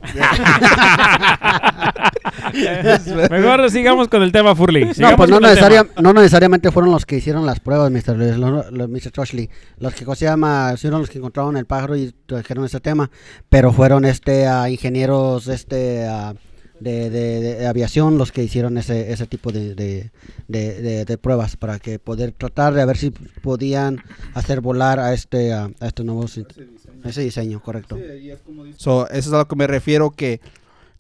Mejor 3.31 3.71
sigamos 3.71 4.09
con 4.09 4.23
el 4.23 4.33
tema, 4.33 4.55
Furley. 4.55 4.91
No, 4.99 5.17
pues 5.17 5.31
no, 5.31 5.41
necesaria- 5.41 5.87
no 6.01 6.13
necesariamente 6.13 6.71
fueron 6.71 6.91
los 6.93 7.05
que 7.07 7.17
hicieron 7.17 7.47
las 7.47 7.61
pruebas, 7.61 7.91
Mr. 7.91 8.17
Luis, 8.17 8.37
lo- 8.37 8.71
lo- 8.71 8.89
Mr. 8.89 9.11
Trushley. 9.13 9.51
Los 9.79 9.95
que 9.95 10.05
¿cómo 10.05 10.15
se 10.15 10.25
llama, 10.27 10.75
fueron 10.81 11.01
los 11.01 11.11
que 11.11 11.19
encontraron 11.19 11.57
el 11.57 11.67
pájaro 11.67 11.97
y 11.97 12.15
trajeron 12.27 12.65
ese 12.65 12.81
tema, 12.81 13.11
pero 13.49 13.73
fueron 13.73 14.05
este 14.05 14.47
ah, 14.47 14.69
ingenieros 14.71 15.49
este 15.49 15.64
ah, 16.09 16.35
de, 16.81 17.09
de- 17.09 17.41
de 17.41 17.67
aviación 17.67 18.19
los 18.19 18.33
que 18.33 18.43
hicieron 18.43 18.77
ese, 18.79 19.13
ese 19.13 19.27
tipo 19.27 19.53
de, 19.53 19.75
de- 19.75 20.11
de- 20.49 20.83
de- 20.83 21.05
de 21.05 21.19
pruebas 21.19 21.57
para 21.57 21.79
que 21.79 21.99
poder 21.99 22.33
tratar 22.33 22.75
de 22.75 22.85
ver 22.85 22.97
si 22.97 23.11
podían 23.11 24.03
hacer 24.35 24.61
volar 24.61 24.99
a 24.99 25.13
este 25.15 25.53
a, 25.53 25.71
a 25.81 25.87
este 25.87 26.03
nuevo 26.05 26.27
si- 26.29 26.45
ese 27.05 27.21
diseño, 27.23 27.63
correcto. 27.63 27.97
So, 28.77 29.07
eso 29.09 29.29
es 29.29 29.33
a 29.33 29.39
lo 29.39 29.49
que 29.49 29.57
me 29.57 29.67
refiero 29.67 30.11
que 30.11 30.41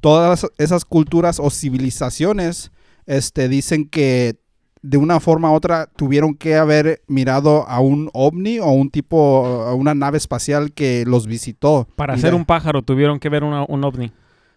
todas 0.00 0.47
esas 0.59 0.85
culturas 0.85 1.40
o 1.40 1.50
civilizaciones 1.50 2.71
este, 3.06 3.49
dicen 3.49 3.88
que 3.88 4.37
de 4.83 4.99
una 4.99 5.18
forma 5.18 5.50
u 5.50 5.54
otra 5.54 5.87
tuvieron 5.97 6.35
que 6.35 6.56
haber 6.56 7.02
mirado 7.06 7.66
a 7.68 7.80
un 7.80 8.11
ovni 8.12 8.59
o 8.59 8.68
un 8.71 8.90
tipo, 8.90 9.47
a 9.47 9.75
una 9.75 9.94
nave 9.94 10.18
espacial 10.18 10.73
que 10.73 11.04
los 11.06 11.26
visitó. 11.26 11.88
Para 11.97 12.14
hacer 12.14 12.30
de- 12.33 12.37
un 12.37 12.44
pájaro 12.44 12.83
tuvieron 12.83 13.18
que 13.18 13.28
ver 13.30 13.44
una- 13.44 13.64
un 13.66 13.83
ovni. 13.83 14.12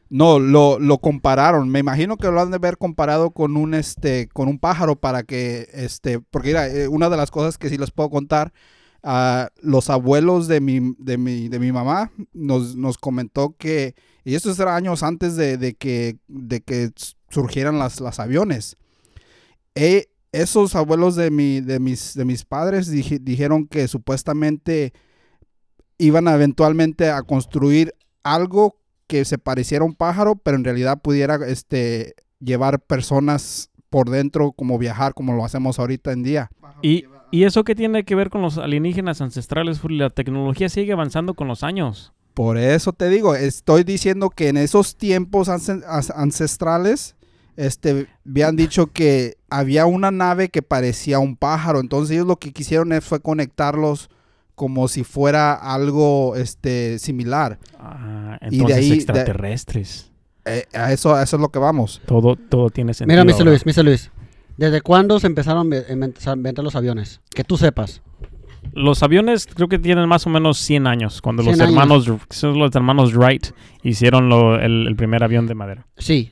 No, 0.09 0.39
lo, 0.39 0.79
lo 0.79 0.99
compararon. 0.99 1.69
Me 1.69 1.79
imagino 1.79 2.17
que 2.17 2.27
lo 2.31 2.39
han 2.41 2.49
de 2.51 2.55
haber 2.55 2.77
comparado 2.77 3.31
con 3.31 3.57
un 3.57 3.73
este 3.73 4.27
con 4.29 4.47
un 4.47 4.57
pájaro 4.59 4.95
para 4.95 5.23
que 5.23 5.67
este 5.73 6.19
porque 6.19 6.49
mira, 6.49 6.67
eh, 6.67 6.87
una 6.87 7.09
de 7.09 7.17
las 7.17 7.29
cosas 7.31 7.57
que 7.57 7.69
sí 7.69 7.77
les 7.77 7.91
puedo 7.91 8.09
contar 8.09 8.53
a 9.03 9.49
los 9.61 9.89
abuelos 9.89 10.47
de 10.47 10.61
mi 10.61 10.95
de 10.97 11.17
mi 11.17 11.49
de 11.49 11.59
mi 11.59 11.71
mamá 11.71 12.11
nos, 12.33 12.75
nos 12.75 12.97
comentó 12.97 13.55
que 13.57 13.95
y 14.23 14.35
esto 14.35 14.51
era 14.51 14.75
años 14.75 15.03
antes 15.03 15.35
de, 15.35 15.57
de 15.57 15.75
que 15.75 16.17
de 16.27 16.61
que 16.61 16.89
surgieran 17.29 17.77
las, 17.79 17.99
las 17.99 18.19
aviones. 18.19 18.77
E- 19.75 20.07
esos 20.31 20.75
abuelos 20.75 21.15
de 21.15 21.31
mi 21.31 21.61
de 21.61 21.79
mis 21.79 22.13
de 22.13 22.25
mis 22.25 22.45
padres 22.45 22.89
dije- 22.91 23.19
dijeron 23.19 23.67
que 23.67 23.87
supuestamente 23.87 24.93
iban 25.97 26.27
eventualmente 26.27 27.09
a 27.09 27.21
construir 27.23 27.93
algo 28.23 28.77
que 29.07 29.25
se 29.25 29.37
pareciera 29.37 29.83
a 29.83 29.87
un 29.87 29.95
pájaro, 29.95 30.35
pero 30.35 30.57
en 30.57 30.63
realidad 30.63 30.99
pudiera 31.01 31.39
este, 31.47 32.13
llevar 32.39 32.79
personas 32.79 33.69
por 33.89 34.09
dentro, 34.09 34.51
como 34.51 34.77
viajar, 34.77 35.13
como 35.13 35.33
lo 35.33 35.45
hacemos 35.45 35.79
ahorita 35.79 36.11
en 36.11 36.23
día. 36.23 36.49
¿Y, 36.81 37.05
¿Y 37.31 37.43
eso 37.45 37.63
qué 37.63 37.73
tiene 37.73 38.03
que 38.03 38.15
ver 38.15 38.29
con 38.29 38.41
los 38.41 38.57
alienígenas 38.57 39.21
ancestrales? 39.21 39.79
La 39.89 40.09
tecnología 40.09 40.67
sigue 40.69 40.91
avanzando 40.93 41.33
con 41.33 41.47
los 41.47 41.63
años. 41.63 42.11
Por 42.33 42.57
eso 42.57 42.93
te 42.93 43.09
digo, 43.09 43.33
estoy 43.33 43.83
diciendo 43.83 44.29
que 44.29 44.49
en 44.49 44.57
esos 44.57 44.95
tiempos 44.97 45.49
ancestrales, 45.49 47.15
este, 47.55 48.07
habían 48.27 48.55
dicho 48.55 48.87
que 48.87 49.37
había 49.49 49.85
una 49.85 50.11
nave 50.11 50.49
que 50.49 50.61
parecía 50.61 51.19
un 51.19 51.35
pájaro. 51.35 51.79
Entonces 51.79 52.13
ellos 52.15 52.27
lo 52.27 52.37
que 52.37 52.51
quisieron 52.53 52.91
es- 52.93 53.03
fue 53.03 53.19
conectarlos 53.21 54.09
como 54.57 54.87
si 54.87 55.03
fuera 55.03 55.53
algo 55.53 56.35
este, 56.35 56.97
similar. 56.97 57.59
Ah, 57.79 58.39
Y 58.41 58.49
de 58.49 58.55
entonces 58.57 58.89
de- 58.89 58.95
extraterrestres. 58.95 60.11
Eh, 60.45 60.65
a, 60.73 60.91
eso, 60.91 61.13
a 61.13 61.21
eso 61.21 61.35
es 61.35 61.41
lo 61.41 61.49
que 61.49 61.59
vamos. 61.59 62.01
Todo, 62.07 62.35
todo 62.35 62.71
tiene 62.71 62.95
sentido. 62.95 63.23
Mira, 63.23 63.37
Mr. 63.37 63.45
Luis, 63.45 63.65
Mr. 63.67 63.85
Luis. 63.85 64.11
¿Desde 64.57 64.81
cuándo 64.81 65.19
se 65.19 65.27
empezaron 65.27 65.71
a 65.71 66.33
inventar 66.33 66.65
los 66.65 66.75
aviones? 66.75 67.21
Que 67.35 67.43
tú 67.43 67.55
sepas. 67.55 68.01
Los 68.73 69.03
aviones 69.03 69.45
creo 69.45 69.67
que 69.67 69.77
tienen 69.77 70.09
más 70.09 70.25
o 70.25 70.31
menos 70.31 70.57
100 70.57 70.87
años, 70.87 71.21
cuando 71.21 71.43
los 71.43 71.55
100 71.55 71.61
años. 71.69 71.73
hermanos, 71.79 72.11
son 72.31 72.57
los 72.57 72.75
hermanos 72.75 73.13
Wright 73.13 73.45
hicieron 73.83 74.27
lo- 74.27 74.59
el, 74.59 74.87
el 74.87 74.95
primer 74.95 75.23
avión 75.23 75.45
de 75.45 75.53
madera. 75.53 75.85
Sí. 75.97 76.31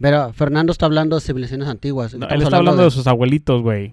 Pero 0.00 0.32
Fernando 0.32 0.72
está 0.72 0.86
hablando 0.86 1.16
de 1.16 1.20
civilizaciones 1.22 1.68
antiguas. 1.68 2.14
No, 2.14 2.26
él 2.28 2.40
está 2.40 2.56
hablando 2.56 2.82
de 2.84 2.90
sus 2.90 3.06
abuelitos, 3.06 3.60
güey. 3.60 3.92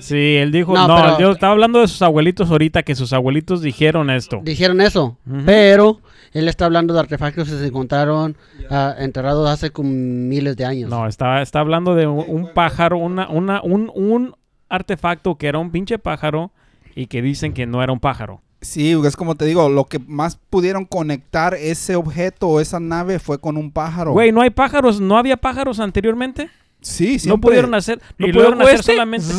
Sí, 0.00 0.36
él 0.36 0.52
dijo, 0.52 0.74
No, 0.74 0.86
no, 0.88 0.96
pero- 0.96 1.18
yo 1.18 1.32
estaba 1.32 1.52
hablando 1.52 1.80
de 1.80 1.88
sus 1.88 2.02
abuelitos 2.02 2.50
ahorita, 2.50 2.82
que 2.82 2.94
sus 2.94 3.12
abuelitos 3.12 3.62
dijeron 3.62 4.10
esto. 4.10 4.40
Dijeron 4.42 4.80
eso, 4.80 5.18
pero 5.46 6.00
él 6.32 6.48
está 6.48 6.64
hablando 6.66 6.92
de 6.94 7.00
artefactos 7.00 7.48
que 7.48 7.56
se 7.56 7.66
encontraron 7.66 8.36
ah, 8.70 8.94
enterrados 8.98 9.48
hace 9.48 9.70
como 9.70 9.90
miles 9.90 10.56
de 10.56 10.64
años. 10.64 10.90
No, 10.90 11.06
está, 11.06 11.42
está 11.42 11.60
hablando 11.60 11.94
de 11.94 12.06
un, 12.06 12.24
un 12.26 12.52
pájaro, 12.52 12.98
una, 12.98 13.28
una, 13.28 13.62
un, 13.62 13.90
un 13.94 14.34
artefacto 14.68 15.36
que 15.36 15.46
era 15.46 15.58
un 15.58 15.70
pinche 15.70 15.98
pájaro 15.98 16.50
y 16.94 17.06
que 17.06 17.22
dicen 17.22 17.52
que 17.52 17.66
no 17.66 17.82
era 17.82 17.92
un 17.92 18.00
pájaro. 18.00 18.40
Sí, 18.60 18.92
es 19.04 19.14
como 19.16 19.34
te 19.34 19.44
digo, 19.44 19.68
lo 19.68 19.84
que 19.84 19.98
más 19.98 20.36
pudieron 20.48 20.86
conectar 20.86 21.52
ese 21.54 21.96
objeto 21.96 22.48
o 22.48 22.60
esa 22.60 22.80
nave 22.80 23.18
fue 23.18 23.38
con 23.38 23.58
un 23.58 23.70
pájaro. 23.70 24.12
Güey, 24.12 24.32
¿no 24.32 24.40
hay 24.40 24.48
pájaros? 24.50 25.00
¿No 25.02 25.18
había 25.18 25.36
pájaros 25.36 25.80
anteriormente? 25.80 26.48
Sí, 26.84 27.14
No 27.14 27.18
siempre. 27.18 27.48
pudieron 27.48 27.74
hacer, 27.74 28.00
no 28.18 28.26
pudieron 28.26 28.60
hacer 28.62 28.74
este, 28.74 28.92
solamente. 28.92 29.26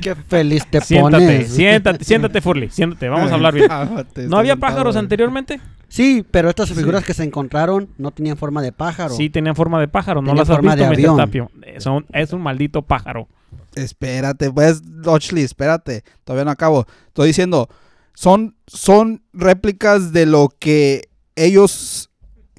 Qué 0.00 0.14
feliz 0.14 0.64
te 0.70 0.80
Siéntate, 0.80 1.24
pones. 1.24 1.52
siéntate, 1.52 2.04
siéntate, 2.04 2.40
Furley, 2.40 2.70
siéntate, 2.70 3.08
vamos 3.08 3.30
a 3.30 3.34
hablar 3.34 3.54
bien. 3.54 3.68
¿No 4.28 4.36
había 4.38 4.56
pájaros 4.56 4.96
anteriormente? 4.96 5.60
Sí, 5.88 6.24
pero 6.30 6.48
estas 6.48 6.72
figuras 6.72 7.04
que 7.04 7.14
se 7.14 7.24
encontraron 7.24 7.88
no 7.98 8.10
tenían 8.10 8.36
forma 8.36 8.62
de 8.62 8.72
pájaro. 8.72 9.14
Sí, 9.14 9.30
tenían 9.30 9.54
forma 9.56 9.80
de 9.80 9.88
pájaro, 9.88 10.22
no 10.22 10.34
las 10.34 10.48
has 10.48 10.56
forma 10.56 10.74
visto, 10.74 10.90
de 10.90 11.06
Mr. 11.08 11.16
Tapio. 11.16 11.50
Son- 11.78 12.06
es 12.12 12.32
un 12.32 12.42
maldito 12.42 12.82
pájaro. 12.82 13.28
Espérate, 13.74 14.50
pues, 14.52 14.82
Lochley, 14.84 15.42
espérate. 15.44 16.04
Todavía 16.24 16.44
no 16.44 16.50
acabo. 16.52 16.86
Estoy 17.08 17.28
diciendo, 17.28 17.68
son, 18.14 18.56
son 18.66 19.22
réplicas 19.32 20.12
de 20.12 20.26
lo 20.26 20.48
que 20.58 21.08
ellos 21.36 22.10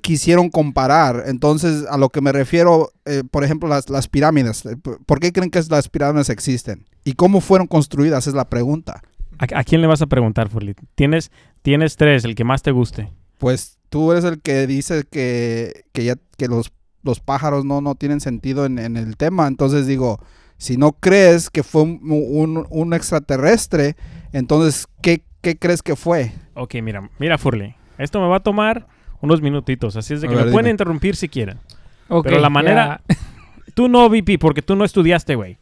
quisieron 0.05 0.49
comparar. 0.51 1.23
Entonces, 1.25 1.85
a 1.89 1.97
lo 1.97 2.09
que 2.09 2.21
me 2.21 2.31
refiero, 2.31 2.91
eh, 3.05 3.23
por 3.29 3.43
ejemplo, 3.43 3.67
las, 3.67 3.89
las 3.89 4.07
pirámides. 4.07 4.63
Eh, 4.67 4.77
¿Por 4.77 5.19
qué 5.19 5.31
creen 5.31 5.49
que 5.49 5.59
las 5.67 5.89
pirámides 5.89 6.29
existen? 6.29 6.85
¿Y 7.03 7.13
cómo 7.13 7.41
fueron 7.41 7.65
construidas? 7.65 8.27
Es 8.27 8.35
la 8.35 8.47
pregunta. 8.47 9.01
¿A, 9.39 9.59
a 9.59 9.63
quién 9.63 9.81
le 9.81 9.87
vas 9.87 10.03
a 10.03 10.05
preguntar, 10.07 10.49
Furley? 10.49 10.75
Tienes, 10.93 11.31
tienes 11.63 11.95
tres, 11.95 12.23
el 12.23 12.35
que 12.35 12.43
más 12.43 12.61
te 12.61 12.69
guste. 12.69 13.09
Pues 13.39 13.79
tú 13.89 14.11
eres 14.11 14.23
el 14.25 14.41
que 14.41 14.67
dice 14.67 15.05
que, 15.09 15.85
que 15.91 16.03
ya 16.05 16.15
que 16.37 16.47
los, 16.47 16.71
los 17.01 17.19
pájaros 17.19 17.65
no, 17.65 17.81
no 17.81 17.95
tienen 17.95 18.21
sentido 18.21 18.65
en, 18.67 18.77
en 18.77 18.97
el 18.97 19.17
tema. 19.17 19.47
Entonces 19.47 19.87
digo, 19.87 20.19
si 20.57 20.77
no 20.77 20.91
crees 20.93 21.49
que 21.49 21.63
fue 21.63 21.81
un, 21.81 21.99
un- 22.03 22.67
un 22.69 22.93
extraterrestre, 22.93 23.95
entonces, 24.33 24.85
¿qué, 25.01 25.23
qué 25.41 25.57
crees 25.57 25.81
que 25.81 25.95
fue? 25.95 26.31
Ok, 26.53 26.75
mira, 26.83 27.09
mira, 27.19 27.37
Furley. 27.37 27.75
Esto 27.97 28.21
me 28.21 28.27
va 28.27 28.37
a 28.37 28.43
tomar 28.43 28.87
unos 29.21 29.41
minutitos, 29.41 29.95
así 29.95 30.13
es 30.13 30.21
de 30.21 30.27
que 30.27 30.35
ver, 30.35 30.45
me 30.45 30.51
pueden 30.51 30.65
dime. 30.65 30.71
interrumpir 30.71 31.15
si 31.15 31.29
quieren. 31.29 31.57
ok, 32.09 32.23
Pero 32.25 32.39
la 32.39 32.49
manera-. 32.49 33.01
Tú 33.73 33.89
no, 33.89 34.07
VP, 34.09 34.37
porque 34.39 34.61
tú 34.61 34.75
no 34.77 34.85
estudiaste, 34.85 35.35
güey. 35.35 35.57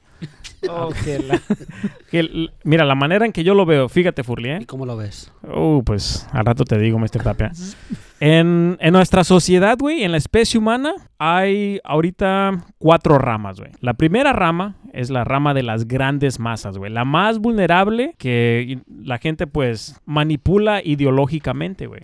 Ok, 0.69 0.95
la- 1.27 1.41
Que 2.11 2.19
l- 2.19 2.51
Mira, 2.63 2.85
la 2.85 2.93
manera 2.95 3.25
en 3.25 3.31
que 3.33 3.43
yo 3.43 3.55
lo 3.55 3.65
veo, 3.65 3.89
fíjate, 3.89 4.23
Furley, 4.23 4.51
¿Y 4.51 4.53
¿eh? 4.55 4.65
cómo 4.67 4.85
lo 4.85 4.95
ves? 4.95 5.31
Uh, 5.41 5.81
pues 5.83 6.27
al 6.31 6.45
rato 6.45 6.63
te 6.63 6.77
digo, 6.77 6.99
Mr. 6.99 7.23
Tapia. 7.23 7.51
En, 8.25 8.77
en 8.79 8.93
nuestra 8.93 9.25
sociedad, 9.25 9.77
güey, 9.77 10.03
en 10.03 10.11
la 10.11 10.17
especie 10.17 10.57
humana, 10.57 10.93
hay 11.17 11.81
ahorita 11.83 12.63
cuatro 12.77 13.17
ramas, 13.17 13.59
güey. 13.59 13.71
La 13.81 13.95
primera 13.95 14.31
rama 14.31 14.77
es 14.93 15.09
la 15.09 15.25
rama 15.25 15.53
de 15.53 15.61
las 15.61 15.89
grandes 15.89 16.39
masas, 16.39 16.77
güey. 16.77 16.89
La 16.89 17.03
más 17.03 17.39
vulnerable 17.39 18.15
que 18.17 18.79
la 18.87 19.17
gente, 19.17 19.45
pues, 19.45 19.99
manipula 20.05 20.81
ideológicamente, 20.81 21.85
güey. 21.85 22.03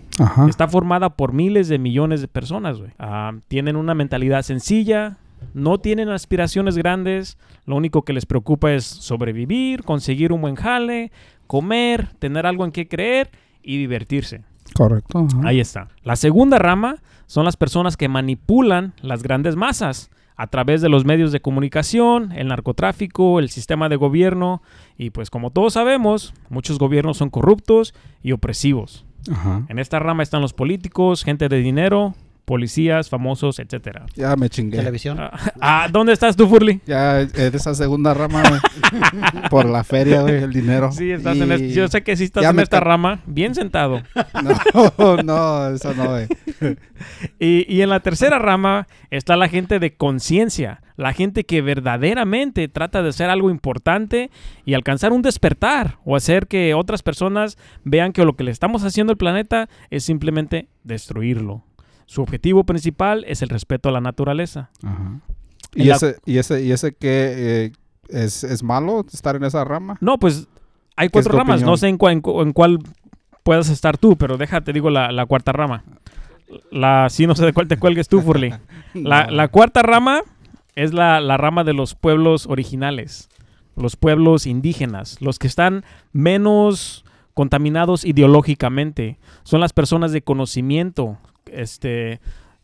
Está 0.50 0.68
formada 0.68 1.12
por 1.12 1.32
miles 1.32 1.70
de 1.70 1.80
millones 1.80 2.20
de 2.20 2.28
personas, 2.28 2.80
güey. 2.80 2.92
Ah, 3.00 3.32
tienen 3.48 3.78
una 3.78 3.96
mentalidad 3.96 4.42
sencilla, 4.42 5.20
no 5.54 5.78
tienen 5.78 6.10
aspiraciones 6.10 6.78
grandes, 6.78 7.38
lo 7.66 7.78
único 7.78 8.02
que 8.02 8.12
les 8.12 8.26
preocupa 8.26 8.74
es 8.74 8.84
sobrevivir, 8.84 9.84
conseguir 9.84 10.34
un 10.34 10.42
buen 10.42 10.56
jale, 10.56 11.14
comer, 11.48 12.10
tener 12.20 12.46
algo 12.46 12.66
en 12.66 12.74
qué 12.74 12.90
creer 12.90 13.30
y 13.64 13.78
divertirse. 13.78 14.49
Correcto. 14.74 15.20
ajá. 15.20 15.48
Ahí 15.48 15.60
está. 15.60 15.90
La 16.04 16.16
segunda 16.16 16.58
rama 16.58 16.96
son 17.28 17.46
las 17.46 17.58
personas 17.58 17.98
que 17.98 18.08
manipulan 18.08 18.94
las 19.02 19.24
grandes 19.24 19.56
masas 19.56 20.10
a 20.36 20.48
través 20.48 20.82
de 20.82 20.88
los 20.88 21.04
medios 21.04 21.32
de 21.32 21.42
comunicación, 21.42 22.32
el 22.32 22.48
narcotráfico, 22.48 23.40
el 23.40 23.50
sistema 23.50 23.90
de 23.90 23.98
gobierno 23.98 24.62
y 24.98 25.10
pues 25.10 25.30
como 25.30 25.52
todos 25.52 25.74
sabemos, 25.74 26.34
muchos 26.50 26.80
gobiernos 26.80 27.18
son 27.18 27.30
corruptos 27.30 27.94
y 28.24 28.32
opresivos. 28.32 29.06
Ajá. 29.30 29.66
En 29.68 29.80
esta 29.80 30.00
rama 30.00 30.24
están 30.24 30.42
los 30.42 30.54
políticos, 30.54 31.24
gente 31.26 31.50
de 31.50 31.58
dinero, 31.60 32.16
policías, 32.50 33.10
famosos, 33.10 33.60
etcétera. 33.60 34.08
Ya 34.16 34.36
me 34.36 34.50
chingué. 34.50 34.78
¿Televisión? 34.80 35.20
Ah, 35.20 35.32
ah, 35.62 35.88
¿dónde 35.92 36.14
estás 36.14 36.36
tú, 36.36 36.48
Furley? 36.50 36.82
Ya 36.88 37.22
es 37.22 37.32
de 37.34 37.56
esa 37.56 37.76
segunda 37.76 38.16
rama, 38.16 38.42
güey. 38.50 38.60
Por 39.52 39.66
la 39.70 39.84
feria, 39.84 40.22
güey, 40.22 40.42
el 40.42 40.52
dinero. 40.52 40.92
Sí, 40.92 41.12
estás 41.12 41.38
Y- 41.38 41.42
en 41.44 41.52
este- 41.52 41.72
yo 41.74 41.88
sé 41.88 42.02
que 42.02 42.18
sí 42.18 42.24
estás 42.24 42.42
ya 42.42 42.50
en 42.50 42.60
esta 42.60 42.80
rama, 42.80 43.20
bien 43.28 43.54
sentado. 43.54 44.02
No, 44.98 45.18
no, 45.24 45.68
eso 45.70 45.94
no, 45.94 46.10
güey. 46.10 46.28
Y, 47.40 47.66
y 47.74 47.82
en 47.82 47.90
la 47.90 48.02
tercera 48.02 48.40
rama 48.40 48.88
está 49.10 49.38
la 49.38 49.48
gente 49.48 49.80
de 49.80 49.94
conciencia, 49.96 50.82
la 50.98 51.14
gente 51.14 51.46
que 51.46 51.62
verdaderamente 51.62 52.68
trata 52.68 53.02
de 53.02 53.10
hacer 53.10 53.30
algo 53.30 53.50
importante 53.50 54.32
y 54.66 54.74
alcanzar 54.74 55.14
un 55.14 55.22
despertar 55.22 56.00
o 56.04 56.18
hacer 56.18 56.48
que 56.48 56.74
otras 56.74 57.02
personas 57.04 57.58
vean 57.86 58.12
que 58.12 58.26
lo 58.26 58.36
que 58.36 58.44
le 58.44 58.52
estamos 58.52 58.84
haciendo 58.84 59.12
al 59.12 59.18
planeta 59.18 59.70
es 59.92 60.04
simplemente 60.04 60.68
destruirlo. 60.84 61.64
Su 62.10 62.24
objetivo 62.24 62.64
principal 62.64 63.24
es 63.28 63.44
el 63.44 63.50
respeto 63.50 63.90
a 63.90 63.92
la 63.92 64.02
naturaleza. 64.02 64.72
Ajá. 64.84 65.20
¿Y 65.76 65.84
la- 65.84 65.96
ese, 65.96 66.16
y 66.26 66.38
ese, 66.40 66.64
y 66.64 66.72
ese 66.72 66.94
que 66.96 67.66
eh, 67.66 67.72
es, 68.08 68.44
es 68.44 68.64
malo 68.64 69.06
estar 69.14 69.36
en 69.36 69.44
esa 69.44 69.64
rama? 69.64 69.96
No, 70.02 70.18
pues 70.18 70.48
hay 70.96 71.10
¿Qué 71.10 71.20
es 71.20 71.26
cuatro 71.28 71.38
ramas. 71.38 71.62
No 71.62 71.78
sé 71.78 71.88
en, 71.88 72.00
cuál- 72.00 72.14
en 72.14 72.22
cu- 72.22 72.42
en 72.42 72.52
cuál 72.52 72.80
puedas 73.44 73.70
estar 73.70 74.00
tú, 74.00 74.18
pero 74.18 74.38
déjate, 74.38 74.74
digo 74.74 74.90
la, 74.90 75.12
la 75.12 75.28
cuarta 75.28 75.52
rama. 75.52 75.84
La, 76.72 77.10
sí, 77.12 77.28
no 77.28 77.36
sé 77.36 77.46
de 77.46 77.54
cuál 77.54 77.68
te 77.68 77.78
cuelgues 77.78 78.08
tú, 78.08 78.22
Furley. 78.22 78.56
La, 78.96 79.26
No. 79.28 79.32
la 79.34 79.48
cuarta 79.50 79.84
rama 79.84 80.22
es 80.76 80.94
la, 80.94 81.22
la 81.22 81.38
rama 81.38 81.64
de 81.64 81.74
los 81.74 81.94
pueblos 81.94 82.48
originales, 82.48 83.30
los 83.76 83.96
pueblos 83.96 84.48
indígenas, 84.48 85.18
los 85.22 85.38
que 85.38 85.46
están 85.46 85.86
menos 86.12 87.06
contaminados 87.36 88.04
ideológicamente. 88.04 89.20
Son 89.44 89.60
las 89.62 89.74
personas 89.74 90.12
de 90.12 90.24
conocimiento, 90.24 91.20
este, 91.54 92.20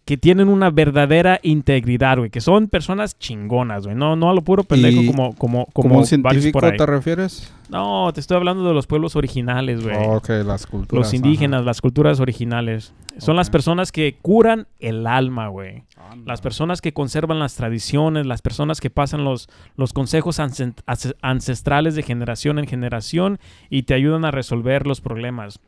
que 0.05 0.17
tienen 0.17 0.49
una 0.49 0.69
verdadera 0.69 1.39
integridad, 1.41 2.17
güey, 2.19 2.29
que 2.29 2.41
son 2.41 2.67
personas 2.67 3.17
chingonas, 3.17 3.85
güey. 3.85 3.95
No, 3.97 4.15
no 4.15 4.29
a 4.29 4.33
lo 4.33 4.41
puro 4.43 4.63
pendejo 4.63 5.05
como, 5.07 5.33
como, 5.35 5.65
¿Como 5.73 5.89
como 5.89 5.97
un 5.99 6.05
científico 6.05 6.59
por 6.59 6.71
ahí. 6.71 6.77
te 6.77 6.85
refieres? 6.85 7.51
No, 7.69 8.11
te 8.13 8.19
estoy 8.19 8.37
hablando 8.37 8.67
de 8.67 8.73
los 8.75 8.85
pueblos 8.85 9.15
originales, 9.15 9.83
güey. 9.83 9.95
ok, 9.97 10.29
las 10.45 10.67
culturas. 10.67 11.05
los 11.05 11.13
indígenas, 11.15 11.65
las 11.65 11.81
culturas 11.81 12.19
originales. 12.19 12.93
Son 13.17 13.35
las 13.35 13.49
personas 13.49 13.91
que 13.91 14.15
curan 14.21 14.67
el 14.79 15.07
alma, 15.07 15.47
güey. 15.47 15.83
Las 16.25 16.39
personas 16.41 16.81
que 16.81 16.93
conservan 16.93 17.39
las 17.39 17.55
tradiciones, 17.55 18.27
las 18.27 18.41
personas 18.43 18.79
que 18.79 18.91
pasan 18.91 19.23
los, 19.23 19.49
los 19.75 19.91
consejos 19.93 20.39
ancest- 20.39 21.15
ancestrales 21.21 21.95
de 21.95 22.03
generación 22.03 22.59
en 22.59 22.67
generación 22.67 23.39
y 23.71 23.83
te 23.83 23.95
ayudan 23.95 24.23
a 24.25 24.31
resolver 24.31 24.85
los 24.85 25.01
problemas. 25.01 25.59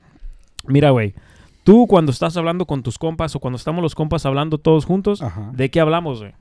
Mira, 0.68 0.92
güey, 0.92 1.16
tú 1.68 1.86
cuando 1.86 2.14
estás 2.14 2.38
hablando 2.38 2.66
con 2.66 2.82
tus 2.82 2.98
compas 2.98 3.36
o 3.36 3.42
cuando 3.42 3.58
estamos 3.58 3.82
los 3.82 3.94
compas 3.94 4.26
hablando 4.26 4.58
todos 4.58 4.86
juntos, 4.86 5.22
Ajá. 5.22 5.52
¿de 5.54 5.70
qué 5.70 5.82
hablamos, 5.82 6.22
güey? 6.22 6.32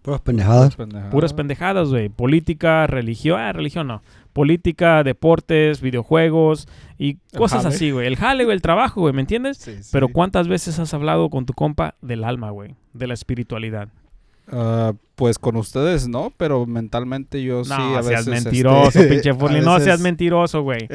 Puras 0.00 0.22
pendejadas. 0.22 0.78
Puras 1.10 1.34
pendejadas, 1.34 1.90
güey. 1.90 2.08
Política, 2.08 2.86
religión, 2.86 3.38
ah, 3.38 3.52
religión 3.52 3.86
no. 3.86 4.02
Política, 4.32 5.04
deportes, 5.04 5.82
videojuegos 5.82 6.68
y 6.96 7.18
cosas 7.36 7.66
así, 7.66 7.90
güey. 7.90 8.06
El 8.06 8.16
jale, 8.16 8.44
güey, 8.44 8.54
el 8.54 8.62
trabajo, 8.62 9.02
güey, 9.02 9.12
¿me 9.12 9.20
entiendes? 9.20 9.58
Sí, 9.58 9.74
sí. 9.82 9.90
Pero 9.92 10.08
¿cuántas 10.08 10.48
veces 10.48 10.78
has 10.78 10.94
hablado 10.94 11.28
con 11.28 11.44
tu 11.44 11.52
compa 11.52 11.96
del 12.00 12.24
alma, 12.24 12.48
güey? 12.48 12.74
De 12.94 13.06
la 13.06 13.12
espiritualidad. 13.12 13.88
Ah, 14.50 14.92
pues 15.14 15.38
con 15.38 15.56
ustedes 15.56 16.08
no, 16.08 16.32
pero 16.36 16.66
mentalmente 16.66 17.42
yo 17.42 17.62
sí 17.62 17.70
no, 17.76 17.96
a 17.96 18.02
seas 18.02 18.26
veces... 18.26 18.44
mentiroso, 18.44 18.98
este, 18.98 19.04
pinche 19.04 19.32
a. 19.34 19.60
No 19.60 19.74
veces- 19.74 19.84
seas 19.84 20.00
mentiroso, 20.00 20.62
güey. 20.62 20.88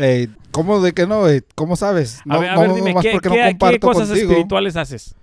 ¿Cómo 0.57 0.81
de 0.81 0.93
que 0.93 1.05
no, 1.05 1.21
güey? 1.21 1.43
¿Cómo 1.55 1.75
sabes? 1.75 2.19
A 2.21 2.23
No, 2.25 2.39
ver, 2.39 2.49
a 2.49 2.55
no, 2.55 2.61
ver, 2.61 2.73
dime, 2.73 2.95
¿qué, 3.01 3.11
porque 3.11 3.29
qué- 3.29 3.57
no 3.59 3.69
qué 3.69 3.79
cosas 3.79 4.07
contigo, 4.09 4.31
espirituales 4.31 4.75
haces? 4.75 5.13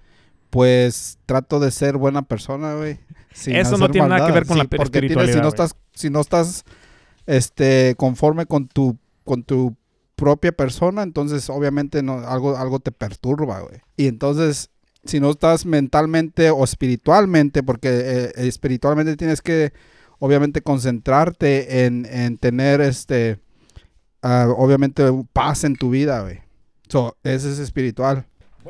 Pues 0.51 1.19
trato 1.27 1.59
de 1.59 1.71
ser 1.73 1.97
buena 1.97 2.23
persona, 2.23 2.75
güey. 2.75 2.99
Eso 3.47 3.77
no 3.77 3.89
tiene 3.91 4.09
nada 4.09 4.27
que 4.27 4.33
ver 4.33 4.47
con 4.47 4.59
la 4.59 4.65
porque 4.65 4.79
tienes- 5.01 5.11
espiritualidad, 5.11 5.35
si 5.35 5.41
no 5.43 5.49
estás, 5.49 5.77
si 5.93 6.11
no 6.11 6.21
estás 6.21 6.65
este, 7.27 7.95
conforme 7.97 8.47
con 8.47 8.69
tu, 8.69 8.97
con 9.25 9.43
tu 9.43 9.77
propia 10.15 10.53
persona, 10.53 11.03
entonces 11.03 11.51
obviamente 11.51 12.03
no, 12.03 12.19
algo, 12.21 12.57
algo 12.57 12.79
te 12.79 12.93
perturba, 12.93 13.61
güey. 13.61 13.81
Y 13.97 14.07
entonces, 14.07 14.71
si 15.05 15.19
no 15.19 15.31
estás 15.31 15.67
mentalmente 15.67 16.51
o 16.51 16.63
espiritualmente, 16.63 17.63
porque 17.65 17.89
eh, 17.93 18.33
espiritualmente 18.37 19.17
tienes 19.17 19.43
que, 19.43 19.73
obviamente, 20.21 20.63
concentrarte 20.63 21.85
en, 21.87 22.07
en 22.07 22.39
tener, 22.39 22.81
este, 22.81 23.41
obviamente, 24.25 25.05
paz 25.33 25.65
en 25.65 25.77
tu 25.77 25.91
vida, 25.91 26.23
güey. 26.23 26.41
So, 26.89 27.17
ese 27.23 27.51
es 27.51 27.59
espiritual. 27.59 28.27